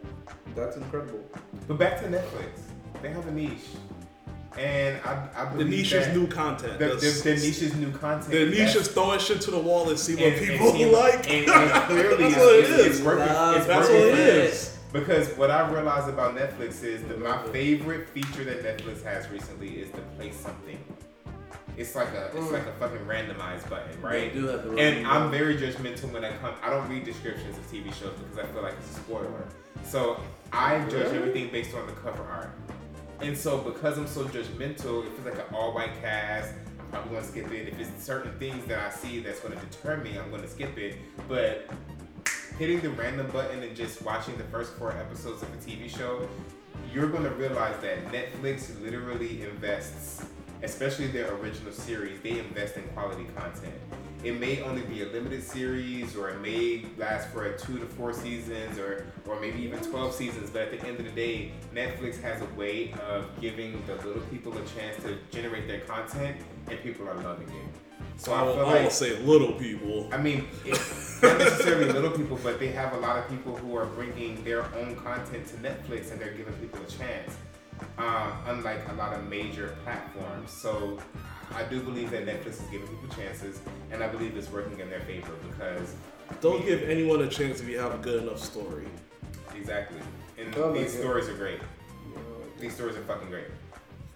that's 0.56 0.76
incredible. 0.78 1.20
But 1.68 1.78
back 1.78 2.00
to 2.02 2.08
Netflix, 2.08 2.60
they 3.02 3.10
have 3.10 3.26
a 3.28 3.32
niche, 3.32 3.68
and 4.58 5.00
I, 5.06 5.28
I 5.36 5.56
The 5.56 5.64
niche 5.64 5.92
that 5.92 6.10
is 6.10 6.16
new 6.18 6.28
content. 6.28 6.80
The, 6.80 6.86
That's- 6.86 7.22
the, 7.22 7.30
the 7.32 7.36
niche 7.36 7.62
is 7.62 7.76
new 7.76 7.92
content. 7.92 8.32
The 8.32 8.46
niche 8.48 8.76
is 8.76 8.88
throwing 8.90 9.20
shit 9.20 9.42
to 9.42 9.52
the 9.52 9.60
wall 9.60 9.90
and 9.90 9.98
see 10.00 10.16
what 10.16 10.24
and- 10.26 10.36
and 10.36 10.46
people 10.48 10.72
see- 10.74 10.86
like. 10.86 11.30
And, 11.30 11.50
and 11.50 11.72
clearly, 11.86 12.24
That's 12.24 12.36
what 12.38 12.56
it's, 12.56 12.70
it's, 12.70 12.80
is. 12.80 12.96
it's 12.98 13.06
working. 13.06 13.24
It's 13.24 13.66
That's 13.68 13.68
working 13.68 13.96
what 13.96 14.08
it 14.08 14.12
for 14.12 14.18
them. 14.18 14.46
is. 14.48 14.76
Because 14.92 15.30
what 15.38 15.52
I 15.52 15.70
realized 15.72 16.10
about 16.10 16.36
Netflix 16.36 16.84
is 16.84 17.04
that 17.04 17.20
my 17.22 17.38
favorite 17.52 18.10
feature 18.10 18.44
that 18.44 18.64
Netflix 18.64 19.04
has 19.04 19.30
recently 19.30 19.70
is 19.82 19.92
to 19.92 20.02
play 20.18 20.32
something. 20.32 20.80
It's 21.80 21.96
like 21.96 22.10
a 22.14 22.26
it's 22.26 22.36
Mm. 22.36 22.52
like 22.52 22.68
a 22.68 22.74
fucking 22.74 23.06
randomized 23.06 23.70
button, 23.70 23.90
They 24.02 24.08
right? 24.08 24.34
do 24.34 24.48
have 24.48 24.66
the 24.66 24.76
And 24.78 25.08
I'm 25.08 25.32
very 25.32 25.56
judgmental 25.56 26.12
when 26.12 26.26
I 26.26 26.34
come. 26.38 26.54
I 26.62 26.70
don't 26.70 26.88
read 26.90 27.06
descriptions 27.06 27.58
of 27.58 27.66
TV 27.72 27.86
shows 27.94 28.14
because 28.20 28.38
I 28.38 28.46
feel 28.52 28.62
like 28.62 28.74
it's 28.74 28.92
a 28.92 28.96
spoiler. 28.96 29.46
So 29.86 30.20
I 30.52 30.80
judge 30.90 30.92
Really? 30.94 31.18
everything 31.18 31.50
based 31.52 31.74
on 31.74 31.88
the 31.88 31.94
cover 31.94 32.24
art. 32.24 32.52
And 33.22 33.38
so 33.38 33.60
because 33.60 33.98
I'm 33.98 34.08
so 34.08 34.26
judgmental, 34.26 35.08
if 35.08 35.14
it's 35.18 35.26
like 35.26 35.36
an 35.36 35.56
all 35.56 35.74
white 35.74 36.00
cast, 36.02 36.54
I'm 36.80 36.88
probably 36.92 37.14
gonna 37.16 37.26
skip 37.26 37.50
it. 37.52 37.70
If 37.70 37.80
it's 37.80 38.04
certain 38.04 38.34
things 38.40 38.66
that 38.66 38.80
I 38.80 38.90
see 38.94 39.22
that's 39.22 39.40
gonna 39.40 39.56
deter 39.56 39.98
me, 39.98 40.18
I'm 40.18 40.30
gonna 40.32 40.48
skip 40.50 40.78
it. 40.78 40.98
But 41.30 41.70
hitting 42.58 42.82
the 42.82 42.90
random 42.90 43.28
button 43.32 43.64
and 43.64 43.74
just 43.74 44.02
watching 44.02 44.36
the 44.38 44.44
first 44.46 44.74
four 44.74 44.92
episodes 44.92 45.42
of 45.44 45.50
a 45.54 45.58
TV 45.58 45.88
show, 45.88 46.28
you're 46.94 47.08
gonna 47.08 47.32
realize 47.32 47.76
that 47.82 48.06
Netflix 48.12 48.82
literally 48.82 49.44
invests, 49.44 50.26
especially 50.64 51.08
their 51.08 51.34
original 51.36 51.72
series, 51.72 52.20
they 52.22 52.40
invest 52.40 52.78
in 52.78 52.84
quality 52.90 53.26
content. 53.36 53.74
It 54.24 54.38
may 54.38 54.62
only 54.62 54.82
be 54.82 55.02
a 55.04 55.06
limited 55.06 55.44
series, 55.44 56.16
or 56.18 56.30
it 56.30 56.42
may 56.42 56.86
last 56.98 57.30
for 57.30 57.50
two 57.54 57.80
to 57.80 57.86
four 57.86 58.12
seasons, 58.12 58.78
or 58.78 59.06
or 59.26 59.40
maybe 59.40 59.62
even 59.62 59.80
twelve 59.80 60.14
seasons. 60.14 60.50
But 60.50 60.64
at 60.64 60.80
the 60.80 60.86
end 60.88 61.00
of 61.00 61.06
the 61.06 61.12
day, 61.12 61.54
Netflix 61.74 62.22
has 62.22 62.42
a 62.42 62.46
way 62.56 62.94
of 63.08 63.26
giving 63.40 63.82
the 63.88 63.96
little 64.06 64.22
people 64.24 64.52
a 64.58 64.66
chance 64.78 65.02
to 65.04 65.18
generate 65.32 65.68
their 65.68 65.80
content, 65.82 66.36
and 66.68 66.78
people 66.82 67.08
are 67.08 67.16
loving 67.16 67.48
it. 67.48 67.66
So 68.18 68.34
I 68.34 68.42
I 68.42 68.44
will, 68.44 68.54
feel 68.56 68.66
I 68.66 68.74
like 68.74 68.84
will 68.84 68.90
say 68.90 69.18
little 69.20 69.54
people. 69.54 70.10
I 70.12 70.18
mean, 70.18 70.46
it's 70.66 71.22
not 71.22 71.38
necessarily 71.38 71.90
little 71.90 72.12
people, 72.12 72.38
but 72.44 72.60
they 72.60 72.68
have 72.68 72.92
a 72.94 72.98
lot 72.98 73.18
of 73.18 73.30
people 73.30 73.56
who 73.56 73.78
are 73.78 73.86
bringing 73.86 74.44
their 74.44 74.66
own 74.76 74.98
content 74.98 75.48
to 75.48 75.56
Netflix 75.56 76.12
and 76.12 76.20
they're 76.20 76.34
giving 76.34 76.54
people 76.56 76.82
a 76.82 76.92
chance. 76.92 77.38
Um, 77.98 78.32
unlike 78.48 78.80
a 78.90 78.94
lot 78.94 79.14
of 79.14 79.28
major 79.28 79.76
platforms. 79.84 80.52
So 80.52 81.00
I 81.54 81.64
do 81.64 81.82
believe 81.82 82.12
that 82.12 82.26
Netflix 82.26 82.48
is 82.54 82.62
giving 82.72 82.88
people 82.88 83.14
chances, 83.16 83.60
and 83.92 84.04
I 84.04 84.08
believe 84.08 84.36
it's 84.38 84.50
working 84.50 84.80
in 84.80 84.90
their 84.90 85.02
favor 85.02 85.34
because 85.50 85.96
Don't 86.42 86.66
give 86.66 86.84
anyone 86.84 87.22
a 87.22 87.28
chance 87.28 87.60
if 87.60 87.68
you 87.68 87.80
have 87.80 87.94
a 87.94 87.98
good 87.98 88.24
enough 88.24 88.40
story. 88.40 88.86
exactly. 89.56 90.00
And 90.38 90.56
Oh 90.56 90.72
these 90.74 90.94
God. 90.94 91.02
stories 91.02 91.28
are 91.30 91.34
great. 91.36 91.60
These 92.60 92.76
stories 92.76 92.96
are 92.96 93.02
fucking 93.04 93.30
great. 93.30 93.46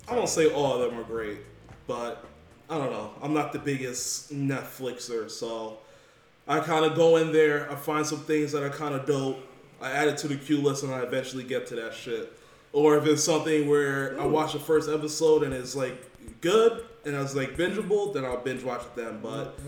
I 0.07 0.15
won't 0.15 0.29
say 0.29 0.49
all 0.51 0.73
of 0.81 0.89
them 0.89 0.99
are 0.99 1.03
great, 1.03 1.39
but 1.87 2.25
I 2.69 2.77
don't 2.77 2.91
know. 2.91 3.11
I'm 3.21 3.33
not 3.33 3.51
the 3.53 3.59
biggest 3.59 4.33
Netflixer, 4.33 5.29
so 5.31 5.79
I 6.47 6.59
kind 6.59 6.85
of 6.85 6.95
go 6.95 7.17
in 7.17 7.31
there. 7.33 7.69
I 7.71 7.75
find 7.75 8.05
some 8.05 8.19
things 8.19 8.51
that 8.53 8.63
are 8.63 8.69
kind 8.69 8.93
of 8.95 9.05
dope. 9.05 9.39
I 9.81 9.91
add 9.91 10.07
it 10.07 10.17
to 10.19 10.27
the 10.27 10.35
queue 10.35 10.61
list, 10.61 10.83
and 10.83 10.93
I 10.93 10.99
eventually 10.99 11.43
get 11.43 11.67
to 11.67 11.75
that 11.75 11.93
shit. 11.93 12.31
Or 12.73 12.97
if 12.97 13.05
it's 13.05 13.23
something 13.23 13.69
where 13.69 14.19
I 14.19 14.25
watch 14.25 14.53
the 14.53 14.59
first 14.59 14.89
episode 14.89 15.43
and 15.43 15.53
it's 15.53 15.75
like 15.75 15.93
good 16.41 16.83
and 17.05 17.15
I 17.15 17.21
was 17.21 17.35
like 17.35 17.55
bingeable, 17.55 18.13
then 18.13 18.25
I'll 18.25 18.37
binge 18.37 18.63
watch 18.63 18.81
it 18.81 18.95
then. 18.95 19.19
But 19.21 19.59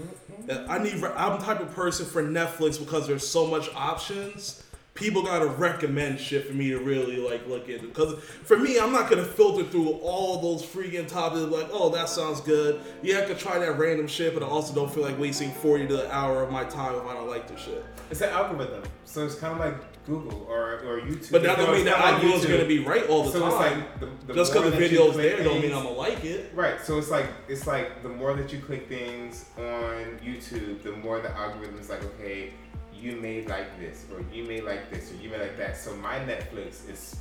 uh, 0.50 0.66
I 0.68 0.80
need. 0.80 1.04
I'm 1.04 1.40
the 1.40 1.46
type 1.46 1.60
of 1.60 1.72
person 1.74 2.06
for 2.06 2.24
Netflix 2.24 2.80
because 2.80 3.08
there's 3.08 3.28
so 3.28 3.48
much 3.48 3.70
options. 3.76 4.64
People 4.94 5.24
gotta 5.24 5.48
recommend 5.48 6.22
shit 6.22 6.48
for 6.48 6.54
me 6.54 6.70
to 6.70 6.80
really 6.80 7.18
like 7.18 7.46
look 7.48 7.68
into. 7.68 7.88
Because 7.88 8.18
for 8.24 8.58
me, 8.58 8.80
I'm 8.80 8.94
not 8.94 9.10
gonna 9.10 9.26
filter 9.26 9.66
through 9.66 9.90
all 10.02 10.42
those 10.42 10.66
freaking 10.66 11.08
topics. 11.08 11.42
Like, 11.42 11.68
oh, 11.72 11.90
that 11.90 12.08
sounds 12.08 12.40
good. 12.40 12.80
Yeah, 13.04 13.20
I 13.20 13.26
could 13.26 13.38
try 13.38 13.60
that 13.60 13.78
random 13.78 14.08
shit, 14.08 14.34
but 14.34 14.42
I 14.42 14.48
also 14.48 14.74
don't 14.74 14.92
feel 14.92 15.04
like 15.04 15.20
wasting 15.20 15.52
40 15.52 15.88
to 15.88 16.06
an 16.06 16.12
hour 16.12 16.42
of 16.44 16.52
my 16.52 16.64
time 16.64 16.96
if 16.96 17.06
I 17.06 17.14
don't 17.14 17.30
like 17.30 17.48
the 17.48 17.58
shit. 17.58 17.86
It's 18.10 18.22
an 18.22 18.30
algorithm, 18.30 18.84
so 19.04 19.26
it's 19.26 19.36
kind 19.36 19.54
of 19.54 19.60
like 19.60 19.76
Google 20.06 20.46
or, 20.50 20.80
or 20.86 21.00
YouTube. 21.02 21.32
But 21.32 21.44
that 21.44 21.58
No, 21.58 21.66
don't 21.66 21.76
mean 21.76 21.88
it's 21.88 21.96
that 21.96 22.00
like 22.04 22.14
algorithm's 22.16 22.46
gonna 22.46 22.66
be 22.66 22.80
right 22.80 23.08
all 23.08 23.24
the 23.24 23.32
so 23.32 23.48
it's 23.48 23.56
time. 23.58 23.80
like 23.80 24.00
the, 24.00 24.06
the 24.28 24.34
Just 24.34 24.54
because 24.54 24.72
the 24.72 24.78
video's 24.78 25.16
there 25.18 25.44
don't 25.44 25.62
mean 25.62 25.74
I'm 25.74 25.84
gonna 25.84 25.96
like 25.96 26.24
it. 26.24 26.52
Right. 26.54 26.80
So 26.82 26.98
it's 26.98 27.10
like 27.10 27.28
it's 27.48 27.66
like 27.68 28.04
the 28.04 28.10
more 28.10 28.34
that 28.36 28.52
you 28.54 28.60
click 28.60 28.88
things 28.88 29.46
on 29.58 30.20
YouTube, 30.24 30.84
the 30.84 30.92
more 30.94 31.20
the 31.20 31.32
algorithm 31.36 31.80
is 31.80 31.90
like, 31.90 32.04
okay, 32.04 32.54
you 32.94 33.14
may 33.18 33.46
like 33.46 33.80
this, 33.80 34.06
or 34.14 34.24
you 34.34 34.44
may 34.46 34.62
like 34.62 34.90
this, 34.92 35.12
or 35.12 35.16
you 35.16 35.30
may 35.30 35.40
like 35.40 35.58
that. 35.58 35.78
So 35.78 35.96
my 35.98 36.20
Netflix 36.20 36.90
is 36.90 37.18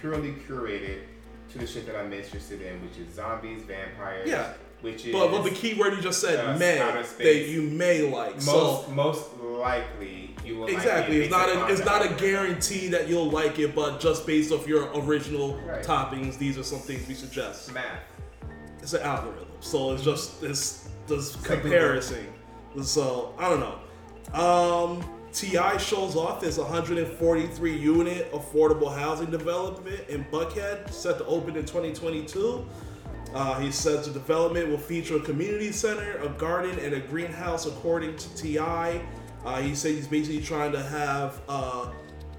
purely 0.00 0.32
curated 0.48 1.00
to 1.52 1.58
the 1.58 1.66
shit 1.66 1.86
that 1.86 1.96
I'm 1.96 2.12
interested 2.12 2.60
in, 2.62 2.82
which 2.82 2.98
is 2.98 3.14
zombies, 3.14 3.62
vampires, 3.62 4.28
Yeah. 4.28 4.54
which 4.80 5.04
is 5.06 5.12
But, 5.12 5.30
but 5.30 5.42
the 5.44 5.50
key 5.50 5.74
word 5.74 5.92
you 5.94 6.00
just 6.00 6.20
said, 6.20 6.40
Uh, 6.44 6.56
may, 6.58 6.76
that 6.78 7.48
you 7.48 7.62
may 7.62 8.02
like. 8.10 8.34
most 8.36 8.86
so 8.86 8.90
most 8.92 9.36
likely 9.40 10.31
exactly, 10.44 10.74
like 10.74 11.08
it 11.08 11.20
it's 11.22 11.30
not 11.30 11.48
a 11.48 11.72
it's 11.72 11.84
not 11.84 12.04
a 12.04 12.14
guarantee 12.14 12.88
that 12.88 13.08
you'll 13.08 13.30
like 13.30 13.58
it, 13.58 13.74
but 13.74 14.00
just 14.00 14.26
based 14.26 14.52
off 14.52 14.66
your 14.66 14.90
original 15.00 15.56
Right. 15.66 15.82
toppings, 15.84 16.38
these 16.38 16.58
are 16.58 16.62
some 16.62 16.78
things 16.80 17.06
we 17.08 17.14
suggest. 17.14 17.72
math. 17.72 18.00
It's 18.80 18.92
an 18.94 19.02
algorithm, 19.02 19.46
so 19.60 19.92
it's 19.92 20.02
just 20.02 20.42
it's 20.42 20.88
this 21.06 21.36
comparison. 21.36 22.26
So 22.82 23.34
I 23.38 23.48
don't 23.50 23.60
know. 23.60 23.78
Um, 24.40 25.04
T.I. 25.32 25.76
shows 25.78 26.14
off 26.16 26.42
his 26.42 26.58
143 26.58 27.76
unit 27.78 28.30
affordable 28.32 28.94
housing 28.94 29.30
development 29.30 30.00
in 30.08 30.24
Buckhead, 30.26 30.90
set 30.92 31.18
to 31.18 31.24
open 31.26 31.56
in 31.56 31.64
2022. 31.64 32.66
Uh, 33.34 33.58
he 33.60 33.70
says 33.72 34.06
the 34.06 34.12
development 34.12 34.68
will 34.68 34.76
feature 34.76 35.16
a 35.16 35.20
community 35.20 35.72
center, 35.72 36.18
a 36.18 36.28
garden, 36.30 36.78
and 36.80 36.92
a 36.92 37.00
greenhouse, 37.00 37.64
according 37.66 38.14
to 38.16 38.34
Ti. 38.36 39.00
Uh, 39.44 39.60
he 39.60 39.74
said 39.74 39.94
he's 39.94 40.06
basically 40.06 40.40
trying 40.42 40.72
to 40.72 40.82
have 40.82 41.40
uh, 41.48 41.90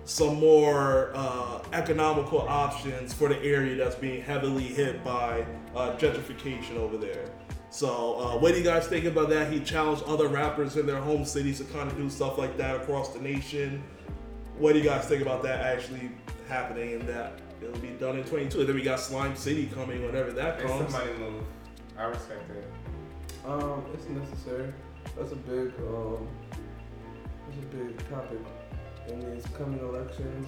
some 0.05 0.39
more 0.39 1.11
uh, 1.13 1.59
economical 1.73 2.39
options 2.41 3.13
for 3.13 3.27
the 3.29 3.41
area 3.43 3.75
that's 3.75 3.95
being 3.95 4.21
heavily 4.21 4.63
hit 4.63 5.03
by 5.03 5.45
uh, 5.75 5.95
gentrification 5.97 6.77
over 6.77 6.97
there. 6.97 7.25
So, 7.69 8.19
uh, 8.19 8.37
what 8.37 8.51
do 8.51 8.59
you 8.59 8.63
guys 8.63 8.87
think 8.87 9.05
about 9.05 9.29
that? 9.29 9.51
He 9.51 9.59
challenged 9.59 10.03
other 10.03 10.27
rappers 10.27 10.77
in 10.77 10.85
their 10.85 11.01
home 11.01 11.25
cities 11.25 11.57
to 11.57 11.63
kind 11.65 11.89
of 11.89 11.97
do 11.97 12.09
stuff 12.09 12.37
like 12.37 12.55
that 12.57 12.75
across 12.75 13.09
the 13.13 13.19
nation. 13.19 13.83
What 14.59 14.73
do 14.73 14.79
you 14.79 14.85
guys 14.85 15.05
think 15.05 15.23
about 15.23 15.41
that 15.43 15.61
actually 15.61 16.11
happening 16.47 16.93
and 16.93 17.01
that 17.09 17.39
it'll 17.61 17.79
be 17.79 17.87
done 17.99 18.17
in 18.17 18.23
22? 18.25 18.63
Then 18.65 18.75
we 18.75 18.83
got 18.83 18.99
Slime 18.99 19.35
City 19.35 19.65
coming 19.73 20.05
whenever 20.05 20.31
that 20.33 20.59
It's 20.59 20.65
a 20.65 20.67
comes. 20.77 20.91
money 20.91 21.13
move. 21.17 21.43
I 21.97 22.03
respect 22.03 22.49
it. 22.51 22.65
Um, 23.43 23.83
it's 23.93 24.07
necessary. 24.07 24.71
That's 25.17 25.31
a 25.31 25.35
big 25.35 25.73
um, 25.79 26.27
that's 27.53 27.73
a 27.73 27.77
big 27.77 28.09
topic 28.09 28.39
in 29.07 29.33
these 29.33 29.45
coming 29.57 29.79
elections. 29.79 30.47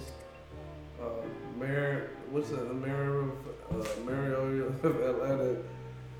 Uh, 1.00 1.26
mayor, 1.58 2.10
what's 2.30 2.50
the, 2.50 2.56
the 2.56 2.74
mayor 2.74 3.20
of 3.20 3.30
uh, 3.70 3.76
of 3.76 5.00
Atlanta 5.00 5.56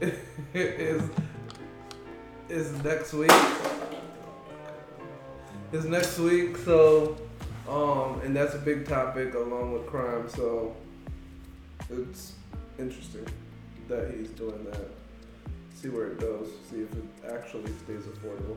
is 0.55 1.03
is 2.49 2.85
next 2.85 3.13
week. 3.13 3.33
Is 5.73 5.85
next 5.85 6.19
week, 6.19 6.57
so 6.59 7.17
Um, 7.69 8.21
and 8.21 8.37
that's 8.37 8.55
a 8.55 8.59
big 8.59 8.87
topic 8.87 9.35
along 9.35 9.73
with 9.73 9.87
crime. 9.87 10.29
So 10.29 10.77
it's 11.91 12.35
interesting 12.79 13.27
that 13.89 14.15
he's 14.17 14.29
doing 14.31 14.65
that. 14.71 14.89
See 15.75 15.89
where 15.89 16.09
it 16.13 16.21
goes. 16.21 16.49
See 16.71 16.83
if 16.83 16.93
it 16.93 17.05
actually 17.35 17.73
stays 17.85 18.03
affordable. 18.03 18.57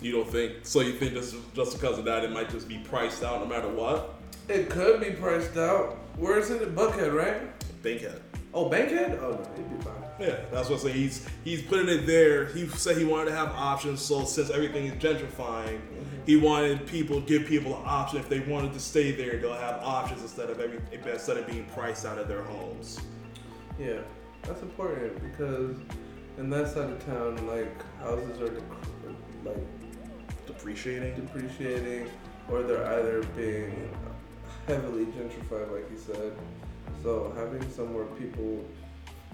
You 0.00 0.12
don't 0.12 0.28
think? 0.28 0.56
So 0.62 0.80
you 0.80 0.92
think 0.92 1.14
this 1.14 1.34
is 1.34 1.42
just 1.54 1.78
because 1.78 1.98
of 1.98 2.04
that? 2.06 2.24
It 2.24 2.30
might 2.30 2.48
just 2.50 2.68
be 2.68 2.78
priced 2.78 3.22
out 3.22 3.40
no 3.40 3.46
matter 3.46 3.68
what. 3.68 4.14
It 4.48 4.70
could 4.70 5.00
be 5.00 5.10
priced 5.10 5.56
out. 5.56 5.98
Where 6.16 6.38
is 6.38 6.50
it? 6.50 6.62
At 6.62 6.74
Buckhead, 6.74 7.14
right? 7.14 7.42
Bankhead. 7.82 8.20
Oh, 8.52 8.68
Bankhead? 8.68 9.18
Oh 9.22 9.30
no, 9.30 9.48
it'd 9.54 9.78
be 9.78 9.84
fine. 9.84 9.94
Yeah, 10.18 10.36
that's 10.50 10.68
what 10.68 10.76
I'm 10.76 10.86
saying. 10.86 10.96
He's 10.96 11.26
he's 11.44 11.62
putting 11.62 11.88
it 11.88 12.06
there. 12.06 12.46
He 12.46 12.66
said 12.68 12.96
he 12.96 13.04
wanted 13.04 13.26
to 13.26 13.36
have 13.36 13.50
options. 13.50 14.02
So 14.02 14.24
since 14.24 14.50
everything 14.50 14.86
is 14.86 14.94
gentrifying, 14.94 15.78
mm-hmm. 15.78 16.26
he 16.26 16.36
wanted 16.36 16.86
people 16.86 17.20
give 17.20 17.46
people 17.46 17.76
an 17.76 17.82
option 17.84 18.18
if 18.18 18.28
they 18.28 18.40
wanted 18.40 18.72
to 18.72 18.80
stay 18.80 19.12
there. 19.12 19.38
They'll 19.38 19.54
have 19.54 19.80
options 19.82 20.22
instead 20.22 20.50
of 20.50 20.60
every 20.60 20.80
instead 21.10 21.36
of 21.36 21.46
being 21.46 21.64
priced 21.66 22.04
out 22.04 22.18
of 22.18 22.26
their 22.26 22.42
homes. 22.42 23.00
Yeah, 23.78 24.00
that's 24.42 24.62
important 24.62 25.14
because 25.30 25.76
in 26.38 26.50
that 26.50 26.68
side 26.68 26.90
of 26.90 27.06
town, 27.06 27.46
like 27.46 27.82
houses 27.98 28.40
are 28.40 28.48
dec- 28.48 29.44
like 29.44 29.79
Depreciating. 30.60 31.14
depreciating, 31.14 32.10
or 32.50 32.62
they're 32.62 32.86
either 32.98 33.22
being 33.34 33.90
heavily 34.66 35.06
gentrified, 35.06 35.72
like 35.72 35.90
you 35.90 35.96
said. 35.96 36.32
So 37.02 37.32
having 37.34 37.68
somewhere 37.70 38.04
people 38.04 38.62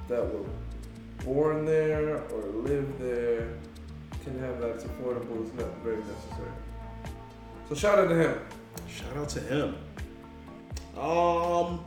that 0.06 0.22
were 0.22 0.46
born 1.24 1.64
there 1.64 2.22
or 2.30 2.42
live 2.62 2.96
there 3.00 3.48
can 4.22 4.38
have 4.38 4.60
that's 4.60 4.84
affordable 4.84 5.44
is 5.44 5.52
not 5.54 5.76
very 5.82 5.96
necessary. 5.96 6.50
So 7.68 7.74
shout 7.74 7.98
out 7.98 8.08
to 8.08 8.14
him. 8.14 8.40
Shout 8.88 9.16
out 9.16 9.28
to 9.30 9.40
him. 9.40 9.76
Um, 10.96 11.84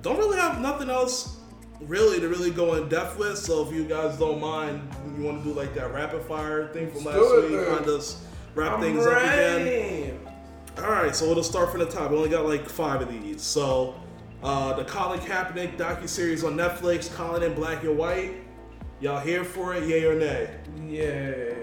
don't 0.00 0.16
really 0.16 0.38
have 0.38 0.62
nothing 0.62 0.88
else 0.88 1.40
really 1.82 2.20
to 2.20 2.28
really 2.28 2.50
go 2.50 2.74
in 2.74 2.88
depth 2.88 3.18
with. 3.18 3.36
So 3.36 3.66
if 3.66 3.72
you 3.72 3.84
guys 3.84 4.18
don't 4.18 4.40
mind, 4.40 4.88
you 5.16 5.24
want 5.24 5.42
to 5.42 5.48
do 5.48 5.54
like 5.54 5.74
that 5.74 5.92
rapid 5.92 6.22
fire 6.22 6.72
thing 6.72 6.90
from 6.90 7.04
Let's 7.04 7.18
last 7.18 7.50
week, 7.50 7.68
kind 7.68 7.86
of 7.86 8.02
wrap 8.58 8.74
I'm 8.74 8.80
things 8.80 9.06
up 9.06 9.22
again. 9.22 10.20
All 10.78 10.90
right, 10.90 11.14
so 11.14 11.26
it'll 11.26 11.42
start 11.42 11.70
from 11.70 11.80
the 11.80 11.86
top. 11.86 12.10
We 12.10 12.16
only 12.16 12.28
got 12.28 12.46
like 12.46 12.68
five 12.68 13.00
of 13.00 13.08
these. 13.08 13.42
So, 13.42 13.94
uh, 14.42 14.74
the 14.74 14.84
Colin 14.84 15.20
Kaepernick 15.20 15.76
docu 15.76 16.08
series 16.08 16.44
on 16.44 16.56
Netflix, 16.56 17.12
Colin 17.14 17.42
in 17.42 17.54
Black 17.54 17.82
and 17.84 17.96
White. 17.96 18.34
Y'all 19.00 19.20
here 19.20 19.44
for 19.44 19.74
it? 19.74 19.84
Yay 19.88 20.04
or 20.04 20.14
nay? 20.14 20.50
Yay. 20.86 21.54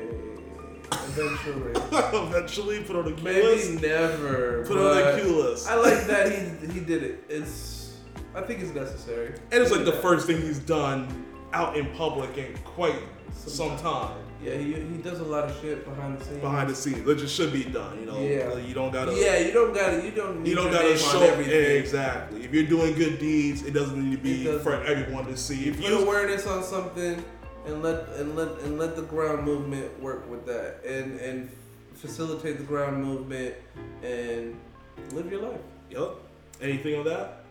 Eventually. 0.92 1.72
Eventually, 1.92 2.84
put 2.84 2.96
on 2.96 3.06
the 3.06 3.12
queue 3.12 3.24
Maybe 3.24 3.42
list. 3.48 3.82
never. 3.82 4.66
Put 4.66 4.78
on 4.78 4.96
the 4.96 5.22
queue 5.22 5.42
list. 5.42 5.68
I 5.68 5.76
like 5.76 6.06
that 6.08 6.32
he 6.32 6.74
he 6.74 6.80
did 6.80 7.04
it. 7.04 7.24
It's 7.30 7.98
I 8.34 8.42
think 8.42 8.60
it's 8.62 8.74
necessary. 8.74 9.34
And 9.52 9.62
it's 9.62 9.72
like 9.72 9.86
the 9.86 9.94
first 9.94 10.28
thing 10.28 10.42
he's 10.42 10.60
done 10.60 11.26
out 11.54 11.78
in 11.78 11.88
public 11.96 12.38
in 12.38 12.54
quite 12.64 13.00
some 13.34 13.78
time. 13.78 14.18
Yeah, 14.44 14.56
he, 14.58 14.74
he 14.74 14.98
does 15.02 15.20
a 15.22 15.24
lot 15.24 15.46
of 15.50 15.60
shit 15.62 15.86
behind 15.86 16.20
the 16.20 16.26
scenes. 16.26 16.42
Behind 16.42 16.70
the 16.70 16.76
scenes, 16.76 17.08
it 17.08 17.16
just 17.18 17.36
should 17.36 17.52
be 17.54 17.64
done. 17.64 18.00
You 18.00 18.06
know, 18.06 18.20
Yeah. 18.20 18.56
you 18.58 18.74
don't 18.74 18.92
gotta. 18.92 19.14
Yeah, 19.14 19.40
you 19.40 19.52
don't 19.54 19.74
gotta 19.74 20.04
you 20.04 20.12
don't 20.12 20.42
need 20.44 20.50
You 20.50 20.56
don't 20.56 20.72
gotta 20.72 20.98
show 20.98 21.22
everything. 21.22 21.78
exactly. 21.78 22.44
If 22.44 22.54
you're 22.54 22.68
doing 22.68 22.94
good 22.96 23.18
deeds, 23.18 23.64
it 23.64 23.72
doesn't 23.72 23.98
need 24.04 24.18
to 24.18 24.22
be 24.22 24.46
for 24.60 24.74
everyone 24.84 25.26
to 25.28 25.38
see. 25.38 25.70
If 25.70 25.78
Put 25.80 25.90
you 25.90 26.00
awareness 26.00 26.46
on 26.46 26.64
something 26.64 27.24
and 27.66 27.82
let 27.82 28.08
and 28.18 28.36
let 28.36 28.60
and 28.60 28.78
let 28.78 28.96
the 28.96 29.02
ground 29.04 29.44
movement 29.46 30.00
work 30.02 30.30
with 30.30 30.46
that 30.46 30.84
and 30.86 31.20
and 31.20 31.50
facilitate 31.96 32.58
the 32.58 32.64
ground 32.66 33.04
movement 33.04 33.56
and 34.04 34.56
live 35.14 35.32
your 35.32 35.42
life. 35.42 35.62
Yup. 35.90 36.20
Anything 36.62 36.96
on 37.00 37.06
that? 37.06 37.44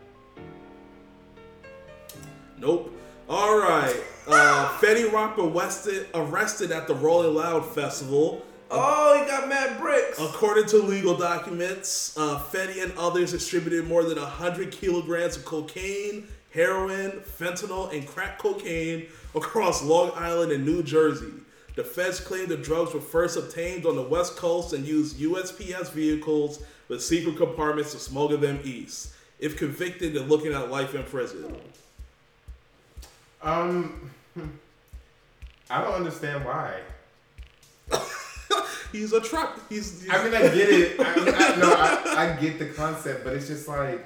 Nope. 2.59 2.93
All 3.29 3.59
right. 3.59 3.97
Uh, 4.27 4.69
Fetty 4.81 5.11
Wap 5.11 5.39
arrested 5.39 6.09
arrested 6.15 6.71
at 6.71 6.87
the 6.87 6.95
Rolling 6.95 7.35
Loud 7.35 7.65
Festival. 7.75 8.43
Oh, 8.71 9.19
he 9.19 9.31
got 9.31 9.49
mad 9.49 9.81
bricks. 9.81 10.19
According 10.21 10.67
to 10.67 10.79
legal 10.79 11.17
documents, 11.17 12.17
uh, 12.19 12.39
Fetty 12.39 12.83
and 12.83 12.93
others 12.99 13.31
distributed 13.31 13.87
more 13.87 14.03
than 14.03 14.19
100 14.19 14.73
kilograms 14.73 15.37
of 15.37 15.45
cocaine, 15.45 16.29
heroin, 16.53 17.13
fentanyl, 17.39 17.93
and 17.95 18.07
crack 18.07 18.39
cocaine 18.39 19.07
across 19.35 19.83
Long 19.83 20.11
Island 20.17 20.53
and 20.53 20.67
New 20.67 20.83
Jersey. 20.83 21.33
The 21.77 21.85
feds 21.85 22.21
claimed 22.21 22.49
the 22.49 22.57
drugs 22.57 22.95
were 22.95 23.01
first 23.01 23.37
obtained 23.39 23.87
on 23.87 23.97
the 23.97 24.03
West 24.03 24.37
Coast 24.37 24.73
and 24.75 24.87
used 24.87 25.19
USPS 25.19 25.93
vehicles 25.93 26.63
with 26.89 27.03
secret 27.03 27.37
compartments 27.37 27.93
to 27.93 27.99
smuggle 27.99 28.39
them 28.39 28.61
east. 28.65 29.15
If 29.39 29.57
convicted, 29.57 30.15
they're 30.15 30.23
looking 30.23 30.53
at 30.53 30.71
life 30.71 30.95
in 30.95 31.03
prison. 31.05 31.57
Um, 33.45 34.11
I 35.71 35.83
don't 35.83 35.95
understand 35.95 36.45
why. 36.45 36.81
He's 38.93 39.13
a 39.13 39.21
trap. 39.21 39.59
He's, 39.69 40.03
he's 40.03 40.11
I 40.11 40.25
mean, 40.25 40.35
I 40.35 40.43
get 40.43 40.69
it. 40.71 41.01
I, 41.01 41.13
I, 41.13 41.57
no, 41.57 41.75
I, 41.75 42.37
I 42.37 42.41
get 42.41 42.59
the 42.59 42.67
concept, 42.67 43.25
but 43.25 43.35
it's 43.35 43.49
just 43.49 43.69
like 43.69 44.05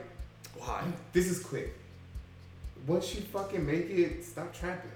why? 0.57 0.83
this 1.13 1.29
is 1.29 1.41
quick. 1.41 1.75
Once 2.87 3.15
you 3.15 3.21
fucking 3.21 3.65
make 3.65 3.89
it, 3.91 4.25
stop 4.25 4.53
trapping. 4.53 4.91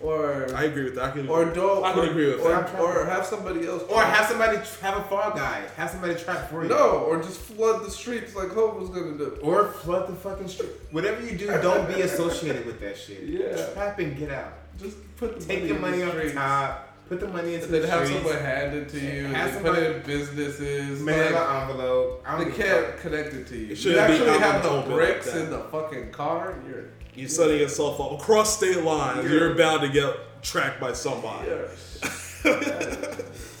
Or 0.00 0.46
I 0.54 0.64
agree 0.64 0.84
with 0.84 0.96
that. 0.96 1.04
I 1.04 1.10
can, 1.12 1.28
or 1.28 1.44
don't 1.46 1.84
I 1.84 1.92
can 1.92 2.00
or, 2.00 2.10
agree 2.10 2.26
with 2.26 2.40
or, 2.40 2.50
that. 2.50 2.78
or 2.78 3.04
have 3.06 3.24
somebody 3.24 3.66
else 3.66 3.82
Or 3.88 4.02
have 4.02 4.26
somebody 4.26 4.58
have 4.82 4.98
a 4.98 5.02
fall 5.04 5.30
guy. 5.30 5.62
Have 5.76 5.90
somebody 5.90 6.14
trap 6.14 6.50
for 6.50 6.62
you. 6.64 6.68
no 6.68 7.00
or 7.08 7.22
just 7.22 7.40
flood 7.40 7.84
the 7.84 7.90
streets 7.90 8.34
like 8.34 8.50
Hope 8.50 8.78
was 8.78 8.90
gonna 8.90 9.16
do. 9.16 9.38
Or 9.42 9.68
flood 9.68 10.08
the 10.08 10.14
fucking 10.16 10.48
street. 10.48 10.70
Whatever 10.90 11.24
you 11.24 11.38
do, 11.38 11.46
don't 11.46 11.86
be 11.88 12.02
associated 12.02 12.66
with 12.66 12.80
that 12.80 12.96
shit. 12.98 13.22
Yeah. 13.24 13.72
Trap 13.72 13.98
and 13.98 14.16
get 14.18 14.30
out. 14.30 14.52
Just 14.78 14.96
put 15.16 15.38
the 15.38 15.44
Take 15.46 15.60
money 15.62 15.72
the 15.72 15.78
money 15.78 16.00
in 16.02 16.08
off 16.08 16.14
the 16.16 16.32
top. 16.32 16.90
Put 17.08 17.20
the 17.20 17.28
money 17.28 17.54
into 17.54 17.66
And 17.66 17.74
then 17.74 17.82
the 17.82 17.88
have 17.88 18.06
streets. 18.06 18.24
someone 18.26 18.42
hand 18.42 18.76
it 18.76 18.88
to 18.88 18.98
you. 18.98 19.26
Have 19.26 19.52
then 19.52 19.62
put 19.62 19.78
it 19.78 19.96
in 19.96 20.02
businesses. 20.02 21.00
Mail 21.02 21.32
like, 21.34 21.48
an 21.48 21.60
envelope. 21.70 22.22
I 22.26 22.38
don't 22.38 22.50
they 22.50 22.56
can't 22.56 22.96
connect 22.98 23.34
it 23.34 23.46
to 23.48 23.56
you. 23.56 23.74
You 23.74 23.98
actually 23.98 24.38
have 24.38 24.62
the 24.62 24.70
the 24.70 24.74
like 24.76 24.86
bricks 24.86 25.34
in 25.34 25.50
the 25.50 25.60
fucking 25.60 26.10
car. 26.12 26.54
You're 26.66 26.84
You're 27.14 27.28
setting 27.28 27.58
yourself 27.58 28.00
up 28.00 28.12
across 28.12 28.56
state 28.56 28.82
lines. 28.82 29.24
You're- 29.24 29.36
You're 29.46 29.54
bound 29.54 29.82
to 29.82 29.88
get 29.88 30.42
tracked 30.42 30.80
by 30.80 30.92
somebody. 30.92 31.48
you're 31.48 31.68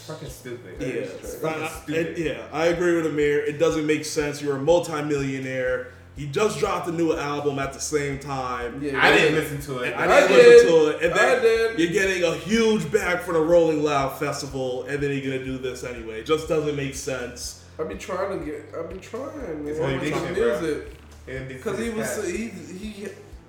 fucking 0.06 0.28
stupid. 0.28 0.76
Yeah, 0.80 0.86
It's 0.88 1.36
fucking 1.36 1.62
I- 1.62 1.68
stupid. 1.82 2.18
yeah, 2.18 2.42
I 2.52 2.66
agree 2.66 2.96
with 2.96 3.06
Amir. 3.06 3.40
It 3.44 3.58
doesn't 3.58 3.86
make 3.86 4.04
sense. 4.04 4.42
You're 4.42 4.56
a 4.56 4.60
multimillionaire. 4.60 5.88
He 6.16 6.26
just 6.26 6.60
dropped 6.60 6.86
a 6.88 6.92
new 6.92 7.12
album 7.16 7.58
at 7.58 7.72
the 7.72 7.80
same 7.80 8.20
time. 8.20 8.80
Yeah, 8.80 9.00
I 9.04 9.16
didn't 9.16 9.34
listen 9.34 9.60
to 9.62 9.80
it. 9.82 9.94
I 9.96 10.04
I 10.04 10.20
didn't 10.20 10.36
did. 10.36 10.46
listen 10.46 10.68
to 10.68 10.86
it. 10.88 11.02
And 11.02 11.12
I 11.14 11.16
then 11.16 11.42
did. 11.42 11.78
you're 11.80 11.92
getting 11.92 12.22
a 12.22 12.34
huge 12.36 12.92
bag 12.92 13.20
for 13.20 13.32
the 13.34 13.40
Rolling 13.40 13.82
Loud 13.82 14.16
Festival, 14.18 14.84
and 14.84 15.02
then 15.02 15.10
you're 15.10 15.22
gonna 15.22 15.44
do 15.44 15.58
this 15.58 15.82
anyway. 15.82 16.20
It 16.20 16.26
just 16.26 16.46
doesn't 16.48 16.76
make 16.76 16.94
sense. 16.94 17.64
I've 17.80 17.88
been 17.88 17.98
trying 17.98 18.38
to 18.38 18.44
get. 18.46 18.66
I've 18.78 18.88
been 18.88 19.00
trying. 19.00 19.66
It's 19.66 19.80
man, 19.80 19.90
an 19.94 20.00
with 20.00 20.08
addiction, 20.14 20.34
music. 20.34 20.92
And 21.26 21.48
Because 21.48 21.78
he 21.80 21.90
was 21.90 22.24
he 22.28 22.48
he 22.48 23.08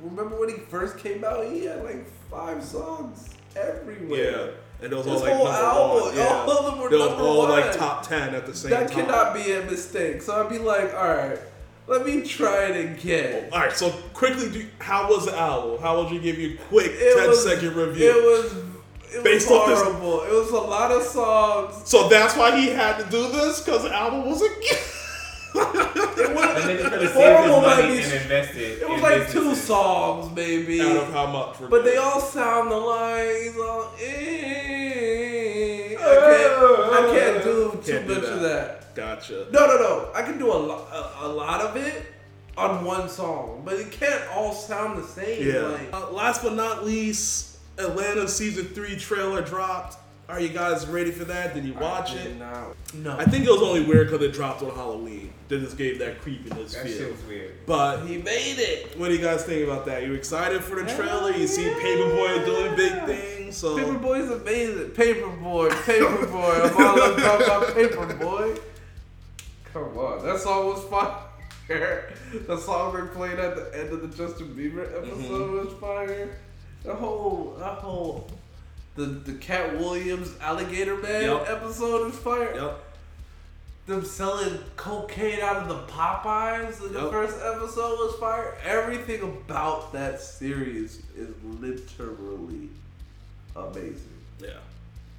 remember 0.09 0.39
when 0.39 0.49
he 0.49 0.55
first 0.55 0.97
came 0.97 1.23
out 1.23 1.45
he 1.45 1.65
had 1.65 1.83
like 1.83 2.07
five 2.31 2.63
songs 2.63 3.29
everywhere. 3.55 4.47
Yeah, 4.47 4.47
and 4.83 4.91
those 4.91 5.05
His 5.05 5.13
all 5.15 5.19
like 5.21 5.33
whole 5.33 5.47
album, 5.47 6.05
one. 6.07 6.15
Yeah, 6.17 6.27
all 6.47 6.49
of 6.51 6.65
them 6.65 6.79
were 6.79 6.89
was 6.89 6.99
number 7.09 7.23
all 7.23 7.37
one. 7.39 7.49
like 7.51 7.75
top 7.75 8.07
ten 8.07 8.35
at 8.35 8.45
the 8.45 8.53
same 8.55 8.71
that 8.71 8.87
time. 8.89 9.05
That 9.05 9.05
cannot 9.07 9.33
be 9.33 9.51
a 9.53 9.61
mistake. 9.65 10.21
So 10.21 10.39
I'd 10.41 10.49
be 10.49 10.57
like, 10.59 10.93
all 10.93 11.07
right, 11.07 11.39
let 11.87 12.05
me 12.05 12.21
try 12.21 12.65
it 12.65 12.85
again. 12.97 13.49
All 13.53 13.59
right, 13.59 13.71
so 13.71 13.91
quickly, 14.13 14.49
do, 14.49 14.67
how 14.79 15.07
was 15.09 15.25
the 15.25 15.37
album? 15.37 15.81
How 15.81 16.01
would 16.01 16.11
you 16.11 16.19
give 16.19 16.37
you 16.39 16.55
a 16.55 16.57
quick 16.69 16.91
It 16.95 17.15
10 17.17 17.29
was- 17.29 17.43
second 17.43 17.75
review? 17.75 18.09
It 18.09 18.23
was 18.23 18.63
it 19.15 19.23
Based 19.23 19.49
was 19.49 19.59
off 19.59 19.67
this- 19.69 19.81
horrible. 19.81 20.21
It 20.23 20.31
was 20.33 20.49
a 20.51 20.55
lot 20.57 20.91
of 20.91 21.01
songs. 21.03 21.87
so 21.89 22.09
that's 22.09 22.35
why 22.35 22.59
he 22.59 22.67
had 22.69 22.97
to 22.97 23.05
do 23.09 23.31
this 23.31 23.61
because 23.61 23.83
the 23.83 23.93
album 23.95 24.25
was 24.25 24.41
a. 24.41 24.47
It 25.57 26.33
was, 26.35 26.45
And 26.55 26.69
then 26.69 26.77
he 26.77 26.83
could 26.83 27.01
have 27.01 27.11
saved 27.13 27.43
his 27.43 27.51
money 27.51 27.87
be- 27.97 28.03
and 28.03 28.13
invested. 28.13 28.81
it 28.81 28.89
was 28.89 28.97
in 28.97 29.03
like 29.03 29.29
two 29.29 29.55
songs, 29.55 30.35
maybe. 30.35 30.81
out 30.81 30.95
of 30.97 31.11
how 31.13 31.25
much? 31.27 31.57
But 31.69 31.83
me? 31.83 31.91
they 31.91 31.97
all 31.97 32.19
sound 32.21 32.71
alike. 32.71 33.27
He's 33.43 33.57
all, 33.57 33.91
eh. 34.01 35.95
I 35.97 35.99
can't, 35.99 36.93
I 36.93 37.19
can't 37.19 37.43
do 37.43 37.71
too 37.83 37.91
Can't 37.91 38.07
do 38.07 38.15
much 38.15 38.23
of 38.23 38.41
that. 38.41 38.95
Gotcha. 38.95 39.47
No, 39.51 39.67
no, 39.67 39.77
no. 39.77 40.09
I 40.15 40.21
can 40.21 40.37
do 40.37 40.51
a, 40.51 40.55
lo- 40.55 40.87
a, 40.91 41.25
a 41.25 41.27
lot 41.27 41.61
of 41.61 41.75
it 41.75 42.05
on 42.57 42.85
one 42.85 43.09
song, 43.09 43.61
but 43.65 43.75
it 43.75 43.91
can't 43.91 44.21
all 44.33 44.53
sound 44.53 44.97
the 45.01 45.07
same. 45.07 45.45
Yeah. 45.47 45.59
Like, 45.61 45.93
Uh, 45.93 46.11
last 46.11 46.41
but 46.43 46.53
not 46.53 46.85
least, 46.85 47.57
Atlanta 47.77 48.27
season 48.27 48.65
three 48.67 48.95
trailer 48.95 49.41
dropped. 49.41 49.97
Are 50.27 50.39
you 50.39 50.49
guys 50.49 50.87
ready 50.87 51.11
for 51.11 51.23
that? 51.25 51.53
Did 51.53 51.65
you 51.65 51.73
watch 51.75 52.13
I 52.13 52.15
it? 52.15 52.23
did 52.23 52.39
not- 52.39 52.75
No. 52.95 53.15
I 53.17 53.25
think 53.25 53.45
it 53.45 53.51
was 53.51 53.61
only 53.61 53.85
weird 53.85 54.09
because 54.09 54.25
it 54.25 54.33
dropped 54.33 54.63
on 54.63 54.73
Halloween. 54.73 55.31
That 55.49 55.59
just 55.59 55.77
gave 55.77 55.99
that 55.99 56.21
creepiness 56.21 56.73
That 56.73 56.83
feel. 56.87 56.97
shit 56.97 57.11
was 57.11 57.21
weird. 57.25 57.53
But 57.67 58.05
he 58.05 58.17
made 58.17 58.57
it. 58.57 58.97
what 58.97 59.09
do 59.09 59.13
you 59.13 59.21
guys 59.21 59.43
think 59.43 59.67
about 59.67 59.85
that? 59.85 60.03
You 60.03 60.13
excited 60.13 60.63
for 60.63 60.81
the 60.81 60.85
Hell 60.85 60.97
trailer? 60.97 61.31
You 61.31 61.45
see. 61.45 61.65
Paper 61.75 62.09
Boi 62.09 62.43
doing 62.43 62.75
big 62.75 63.05
things. 63.05 63.55
So 63.55 63.77
Paper 63.77 63.99
Boi's 63.99 64.29
amazing. 64.31 64.89
Paper 64.91 65.27
Boi, 65.27 65.69
Paperboy. 65.69 66.71
I'm 66.71 66.87
all 66.87 67.13
about 67.13 67.41
about 67.41 67.73
Paper 67.75 68.13
Boi. 68.15 68.55
Come 69.71 69.97
on, 69.97 70.25
that 70.25 70.39
song 70.39 70.67
was 70.67 70.83
fire. 70.85 71.21
the 72.47 72.57
song 72.57 72.93
they 72.95 73.13
played 73.13 73.39
at 73.39 73.55
the 73.55 73.77
end 73.77 73.91
of 73.91 74.01
the 74.01 74.07
Justin 74.07 74.47
Bieber 74.55 74.85
episode 74.97 75.17
mm-hmm. 75.19 75.65
was 75.67 75.73
fire. 75.79 76.37
The 76.83 76.93
whole, 76.93 77.55
the 77.57 77.65
whole, 77.65 78.29
the 78.95 79.05
the 79.05 79.33
Katt 79.33 79.77
Williams 79.77 80.31
Alligator 80.41 80.95
Man 80.97 81.23
Yup. 81.23 81.49
episode 81.49 82.07
is 82.11 82.17
fire. 82.17 82.53
Yep. 82.55 82.81
Them 83.87 84.03
selling 84.03 84.57
cocaine 84.77 85.41
out 85.41 85.57
of 85.57 85.67
the 85.67 85.79
Popeyes 85.93 86.81
in 86.83 86.93
the 86.93 87.01
Yup. 87.01 87.11
first 87.11 87.37
episode 87.43 87.99
was 87.99 88.15
fire. 88.19 88.57
Everything 88.65 89.21
about 89.21 89.93
that 89.93 90.19
series 90.21 91.03
is 91.15 91.29
literally 91.43 92.69
amazing. 93.55 94.09
Yeah. 94.39 94.49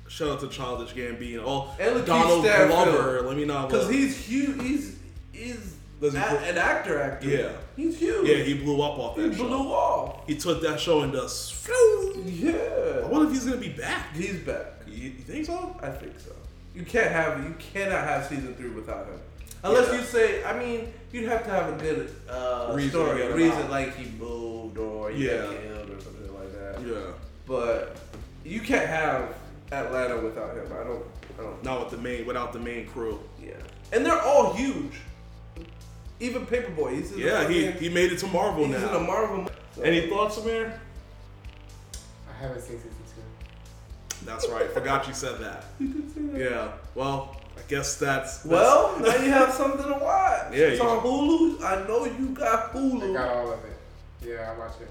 Shout 0.09 0.31
out 0.31 0.41
to 0.41 0.49
Childish 0.49 0.93
Gambino. 0.95 1.43
Oh, 1.47 1.75
And 1.79 2.05
Donald 2.07 2.43
Glover. 2.45 3.23
Let 3.23 3.37
me 3.37 3.45
know. 3.45 3.67
Because 3.67 3.89
he's 3.89 4.17
huge. 4.17 4.61
He's 4.63 4.97
he's 5.33 5.76
Does 6.01 6.13
he 6.13 6.19
a- 6.19 6.23
an 6.23 6.59
actor. 6.59 7.01
Actor. 7.01 7.29
Yeah. 7.29 7.49
He's 7.77 7.99
huge. 7.99 8.29
yeah, 8.29 8.37
he 8.45 8.55
blew 8.55 8.81
up 8.83 8.99
off 8.99 9.17
that 9.17 9.23
He 9.23 9.29
that 9.31 9.37
blew 9.39 9.69
off. 9.73 10.27
He 10.27 10.37
took 10.37 10.61
that 10.63 10.79
show 10.81 11.01
and 11.03 11.13
just. 11.13 11.67
Yeah. 11.69 12.53
I 12.53 12.99
Yeah. 13.01 13.07
wonder 13.09 13.27
if 13.29 13.33
he's 13.33 13.45
gonna 13.47 13.57
be 13.57 13.71
back. 13.71 14.15
He's 14.15 14.41
back. 14.41 14.67
You, 14.87 15.11
you 15.11 15.11
think 15.11 15.47
so? 15.47 15.77
I 15.83 15.89
think 15.91 16.19
so. 16.19 16.33
You 16.75 16.85
can't 16.85 17.11
have 17.11 17.43
you 17.45 17.55
cannot 17.73 18.05
have 18.05 18.27
season 18.27 18.55
three 18.55 18.71
without 18.71 19.07
him. 19.07 19.19
Unless 19.65 19.89
Yeah. 19.89 19.99
you 20.01 20.05
say, 20.05 20.45
I 20.45 20.59
mean, 20.59 20.93
you'd 21.13 21.29
have 21.29 21.45
to 21.45 21.51
have 21.51 21.73
a 21.73 21.83
good 21.83 22.15
uh, 22.29 22.73
Reason 22.75 22.91
to 23.01 23.07
story, 23.07 23.19
get 23.23 23.31
him 23.31 23.37
reason 23.37 23.63
out. 23.63 23.71
like 23.71 23.97
he 23.97 24.11
moved 24.19 24.79
or 24.79 25.11
he 25.11 25.27
Yeah. 25.27 25.37
got 25.39 25.51
killed 25.63 25.91
or 25.91 26.01
something 26.01 26.35
like 26.35 26.53
that. 26.53 26.87
Yeah. 26.87 27.13
But 27.47 27.97
you 28.45 28.61
can't 28.61 28.87
have 28.87 29.35
Atlanta 29.73 30.19
without 30.21 30.55
him. 30.57 30.67
I 30.73 30.85
don't. 30.85 31.05
I 31.39 31.43
don't. 31.43 31.65
Not 31.65 31.81
with 31.81 31.91
the 31.91 31.99
main, 31.99 32.27
without 32.27 32.53
the 32.53 32.59
main 32.61 32.87
crew. 32.87 33.19
Yeah. 33.43 33.53
And 33.93 34.05
they're 34.07 34.21
all 34.21 34.53
huge. 34.55 34.93
Even 36.21 36.47
Paper 36.47 36.71
Boi. 36.73 36.95
He's 36.97 37.13
in 37.13 37.19
Yeah, 37.19 37.49
he 37.49 37.71
he 37.73 37.89
made 37.89 38.13
it 38.13 38.19
to 38.21 38.27
Marvel 38.27 38.67
now. 38.67 38.79
he's 38.79 38.89
in 38.89 38.95
a. 38.95 39.01
Marvel. 39.01 39.49
so- 39.75 39.83
Any 39.83 40.09
thoughts, 40.09 40.39
Amir? 40.39 40.81
I 42.29 42.43
haven't 42.43 42.61
seen 42.63 42.77
season 42.79 42.91
two. 43.15 44.27
That's 44.27 44.49
right. 44.49 44.71
Forgot 44.71 45.07
you 45.09 45.15
said 45.15 45.39
that. 45.41 45.65
You 45.81 45.89
can 45.93 46.15
see 46.15 46.21
that. 46.39 46.51
Yeah. 46.51 46.69
Well, 46.95 47.37
I 47.57 47.61
guess 47.69 47.97
that's, 47.97 48.39
that's 48.39 48.45
Well, 48.47 48.99
now 49.01 49.17
you 49.17 49.31
have 49.31 49.53
something 49.53 49.83
to 49.87 49.93
watch. 49.93 50.53
Yeah, 50.53 50.67
it's 50.69 50.81
you- 50.83 50.89
on 50.89 51.03
Hulu. 51.05 51.63
I 51.63 51.87
know 51.87 52.05
you 52.07 52.29
got 52.31 52.73
Hulu. 52.73 53.11
I 53.11 53.13
got 53.15 53.37
all 53.37 53.53
of 53.53 53.59
it. 53.65 53.77
Yeah, 54.27 54.53
I 54.55 54.59
watch 54.59 54.73
it. 54.81 54.89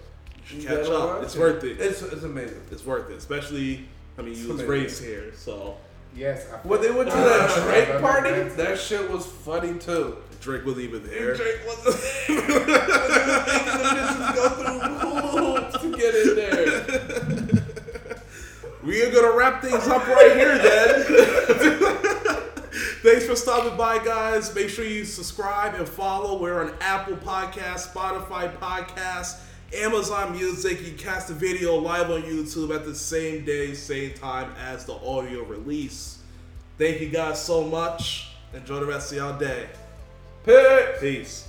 you 0.52 0.56
You 0.57 0.61
should 0.61 0.69
catch 0.69 0.88
up. 0.88 1.10
watch 1.15 1.23
It's 1.23 1.35
worth 1.35 1.64
it. 1.64 1.80
It's 1.80 2.02
it's 2.03 2.23
amazing. 2.23 2.61
It's 2.72 2.85
worth 2.85 3.10
it, 3.10 3.18
especially. 3.18 3.88
I 4.18 4.22
mean, 4.22 4.31
It's 4.31 4.41
you 4.41 4.47
was 4.53 4.61
amazing. 4.61 4.69
raised 4.69 5.03
here, 5.03 5.34
so 5.35 5.77
Yes. 6.15 6.47
I 6.53 6.56
When 6.65 6.81
they 6.81 6.91
went 6.91 7.10
to 7.10 7.15
I 7.18 7.19
that 7.19 7.64
Drake 7.65 8.02
party, 8.02 8.43
that 8.56 8.80
shit 8.80 9.10
was 9.11 9.26
funny 9.26 9.73
too. 9.80 10.18
Drake 10.46 10.64
was 10.64 10.78
even 10.78 11.04
there. 11.08 11.36
Drake 11.36 11.62
wasn't 11.66 11.96
there. 12.28 12.38
the 12.48 12.76
bitches 13.96 14.36
go 14.36 14.50
through 14.50 14.80
hoops 15.42 15.82
to 15.82 15.90
get 15.98 16.14
in 16.14 16.36
there. 16.36 17.64
We 18.84 19.02
are 19.02 19.12
gonna 19.12 19.36
wrap 19.36 19.64
things 19.64 19.88
up 19.88 20.08
right 20.08 20.36
here, 20.36 20.56
then. 20.60 21.04
Thanks 23.02 23.26
for 23.26 23.36
stopping 23.36 23.76
by, 23.76 23.98
guys. 24.06 24.54
Make 24.54 24.70
sure 24.70 24.86
you 24.86 25.04
subscribe 25.04 25.74
and 25.74 25.90
follow. 25.90 26.40
We're 26.40 26.62
on 26.62 26.76
Apple 26.80 27.16
Podcasts, 27.16 27.92
Spotify 27.92 28.56
Podcasts, 28.58 29.40
Amazon 29.74 30.34
Music. 30.34 30.86
You 30.86 30.94
cast 30.94 31.30
the 31.30 31.34
video 31.34 31.76
live 31.76 32.12
on 32.12 32.22
YouTube 32.22 32.76
at 32.76 32.86
the 32.86 32.94
same 32.94 33.46
day, 33.46 33.74
same 33.74 34.14
time 34.14 34.54
as 34.60 34.86
the 34.86 34.94
audio 34.94 35.44
release. 35.44 36.20
Thank 36.78 37.02
you 37.02 37.10
guys 37.10 37.44
so 37.44 37.64
much. 37.64 38.30
Enjoy 38.54 38.80
the 38.80 38.86
rest 38.86 39.12
of 39.12 39.18
y'all 39.18 39.40
day. 39.40 39.70
Pick. 40.46 41.00
Peace. 41.00 41.45